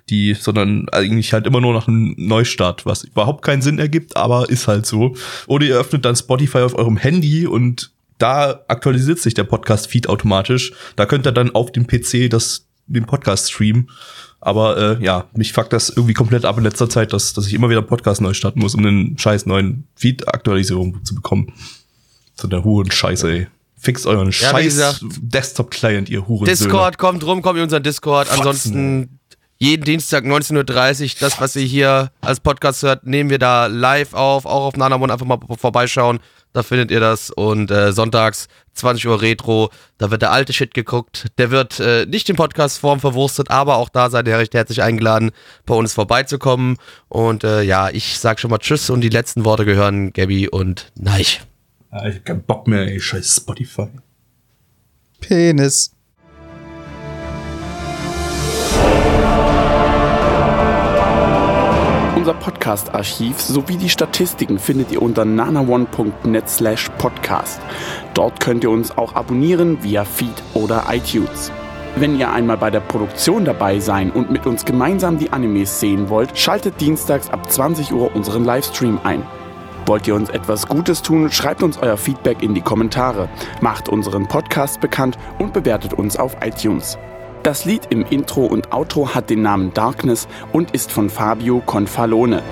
Die, 0.09 0.33
sondern 0.33 0.87
eigentlich 0.89 1.33
halt 1.33 1.45
immer 1.45 1.59
nur 1.59 1.73
nach 1.73 1.87
einem 1.87 2.15
Neustart, 2.17 2.85
was 2.85 3.03
überhaupt 3.03 3.43
keinen 3.43 3.61
Sinn 3.61 3.79
ergibt, 3.79 4.15
aber 4.15 4.49
ist 4.49 4.67
halt 4.67 4.85
so. 4.85 5.13
Oder 5.45 5.65
ihr 5.65 5.77
öffnet 5.77 6.05
dann 6.05 6.15
Spotify 6.15 6.59
auf 6.59 6.73
eurem 6.73 6.97
Handy 6.97 7.45
und 7.45 7.91
da 8.17 8.63
aktualisiert 8.69 9.19
sich 9.19 9.33
der 9.33 9.43
Podcast-Feed 9.43 10.07
automatisch. 10.07 10.71
Da 10.95 11.05
könnt 11.05 11.27
ihr 11.27 11.33
dann 11.33 11.53
auf 11.53 11.71
dem 11.71 11.85
PC 11.85 12.29
das, 12.29 12.65
den 12.87 13.05
Podcast 13.05 13.51
streamen. 13.51 13.89
Aber 14.41 14.77
äh, 14.77 15.03
ja, 15.03 15.27
mich 15.35 15.51
fuckt 15.51 15.73
das 15.73 15.89
irgendwie 15.89 16.13
komplett 16.13 16.45
ab 16.45 16.57
in 16.57 16.63
letzter 16.63 16.89
Zeit, 16.89 17.11
dass, 17.11 17.33
dass 17.33 17.47
ich 17.47 17.53
immer 17.53 17.69
wieder 17.69 17.81
Podcast 17.81 18.21
neu 18.21 18.33
starten 18.33 18.59
muss, 18.59 18.73
um 18.73 18.85
einen 18.85 19.17
scheiß 19.17 19.45
neuen 19.45 19.85
Feed-Aktualisierung 19.95 21.03
zu 21.03 21.13
bekommen. 21.13 21.51
So 22.39 22.47
der 22.47 22.63
Huren-Scheiße, 22.63 23.29
ey. 23.29 23.47
Fix 23.75 24.05
euren 24.05 24.27
Ja, 24.27 24.49
scheiß 24.49 24.99
Desktop-Client, 25.21 26.09
ihr 26.09 26.27
Huren. 26.27 26.45
Discord, 26.45 26.97
kommt 26.97 27.25
rum, 27.25 27.41
kommt 27.41 27.57
in 27.57 27.63
unseren 27.63 27.83
Discord. 27.83 28.29
Ansonsten 28.31 29.19
jeden 29.57 29.83
Dienstag 29.83 30.23
19.30 30.23 31.03
Uhr, 31.03 31.09
das, 31.19 31.41
was 31.41 31.55
ihr 31.57 31.65
hier 31.65 32.11
als 32.21 32.39
Podcast 32.39 32.83
hört, 32.83 33.05
nehmen 33.05 33.29
wir 33.29 33.39
da 33.39 33.65
live 33.65 34.13
auf. 34.13 34.45
Auch 34.45 34.67
auf 34.67 34.77
Nanamon 34.77 35.11
einfach 35.11 35.25
mal 35.25 35.39
vorbeischauen. 35.57 36.19
Da 36.53 36.63
findet 36.63 36.91
ihr 36.91 37.01
das. 37.01 37.29
Und 37.29 37.71
äh, 37.71 37.91
sonntags 37.91 38.47
20 38.73 39.07
Uhr 39.07 39.21
Retro, 39.21 39.69
da 39.97 40.11
wird 40.11 40.21
der 40.21 40.31
alte 40.31 40.53
Shit 40.53 40.73
geguckt. 40.73 41.27
Der 41.37 41.51
wird 41.51 41.81
äh, 41.81 42.05
nicht 42.05 42.29
in 42.29 42.37
Podcast-Form 42.37 43.01
verwurstet, 43.01 43.51
aber 43.51 43.75
auch 43.75 43.89
da 43.89 44.09
seid 44.09 44.27
ihr 44.29 44.37
recht 44.37 44.53
herzlich 44.53 44.81
eingeladen, 44.81 45.31
bei 45.65 45.75
uns 45.75 45.93
vorbeizukommen. 45.93 46.77
Und 47.09 47.43
äh, 47.43 47.61
ja, 47.61 47.89
ich 47.89 48.17
sag 48.17 48.39
schon 48.39 48.51
mal 48.51 48.59
Tschüss 48.59 48.89
und 48.89 49.01
die 49.01 49.09
letzten 49.09 49.43
Worte 49.43 49.65
gehören 49.65 50.13
Gabby 50.13 50.47
und 50.47 50.91
Neich. 50.95 51.41
Ja, 51.91 52.05
ich 52.05 52.17
hab 52.17 52.25
keinen 52.25 52.43
Bock 52.43 52.67
mehr, 52.67 52.87
ey, 52.87 52.99
scheiß 52.99 53.37
Spotify. 53.37 53.87
Penis. 55.19 55.91
Unser 62.15 62.33
Podcast-Archiv 62.35 63.39
sowie 63.41 63.77
die 63.77 63.89
Statistiken 63.89 64.59
findet 64.59 64.91
ihr 64.91 65.01
unter 65.01 65.25
nanaone.net 65.25 66.47
slash 66.47 66.89
podcast. 66.99 67.59
Dort 68.13 68.39
könnt 68.39 68.63
ihr 68.63 68.69
uns 68.69 68.95
auch 68.95 69.15
abonnieren 69.15 69.81
via 69.83 70.05
Feed 70.05 70.43
oder 70.53 70.85
iTunes. 70.91 71.51
Wenn 71.95 72.19
ihr 72.19 72.31
einmal 72.31 72.57
bei 72.57 72.69
der 72.69 72.81
Produktion 72.81 73.45
dabei 73.45 73.79
sein 73.79 74.11
und 74.11 74.29
mit 74.29 74.45
uns 74.45 74.63
gemeinsam 74.63 75.17
die 75.17 75.31
Animes 75.31 75.79
sehen 75.79 76.09
wollt, 76.09 76.37
schaltet 76.37 76.79
dienstags 76.79 77.31
ab 77.31 77.51
20 77.51 77.91
Uhr 77.93 78.15
unseren 78.15 78.45
Livestream 78.45 78.99
ein. 79.03 79.23
Wollt 79.89 80.07
ihr 80.07 80.13
uns 80.13 80.29
etwas 80.29 80.67
Gutes 80.67 81.01
tun, 81.01 81.31
schreibt 81.31 81.63
uns 81.63 81.79
euer 81.79 81.97
Feedback 81.97 82.43
in 82.43 82.53
die 82.53 82.61
Kommentare, 82.61 83.27
macht 83.59 83.89
unseren 83.89 84.27
Podcast 84.27 84.79
bekannt 84.81 85.17
und 85.39 85.51
bewertet 85.51 85.95
uns 85.95 86.15
auf 86.15 86.37
iTunes. 86.45 86.99
Das 87.41 87.65
Lied 87.65 87.87
im 87.89 88.05
Intro 88.05 88.45
und 88.45 88.71
Outro 88.71 89.15
hat 89.15 89.31
den 89.31 89.41
Namen 89.41 89.73
Darkness 89.73 90.27
und 90.53 90.75
ist 90.75 90.91
von 90.91 91.09
Fabio 91.09 91.63
Confalone. 91.65 92.43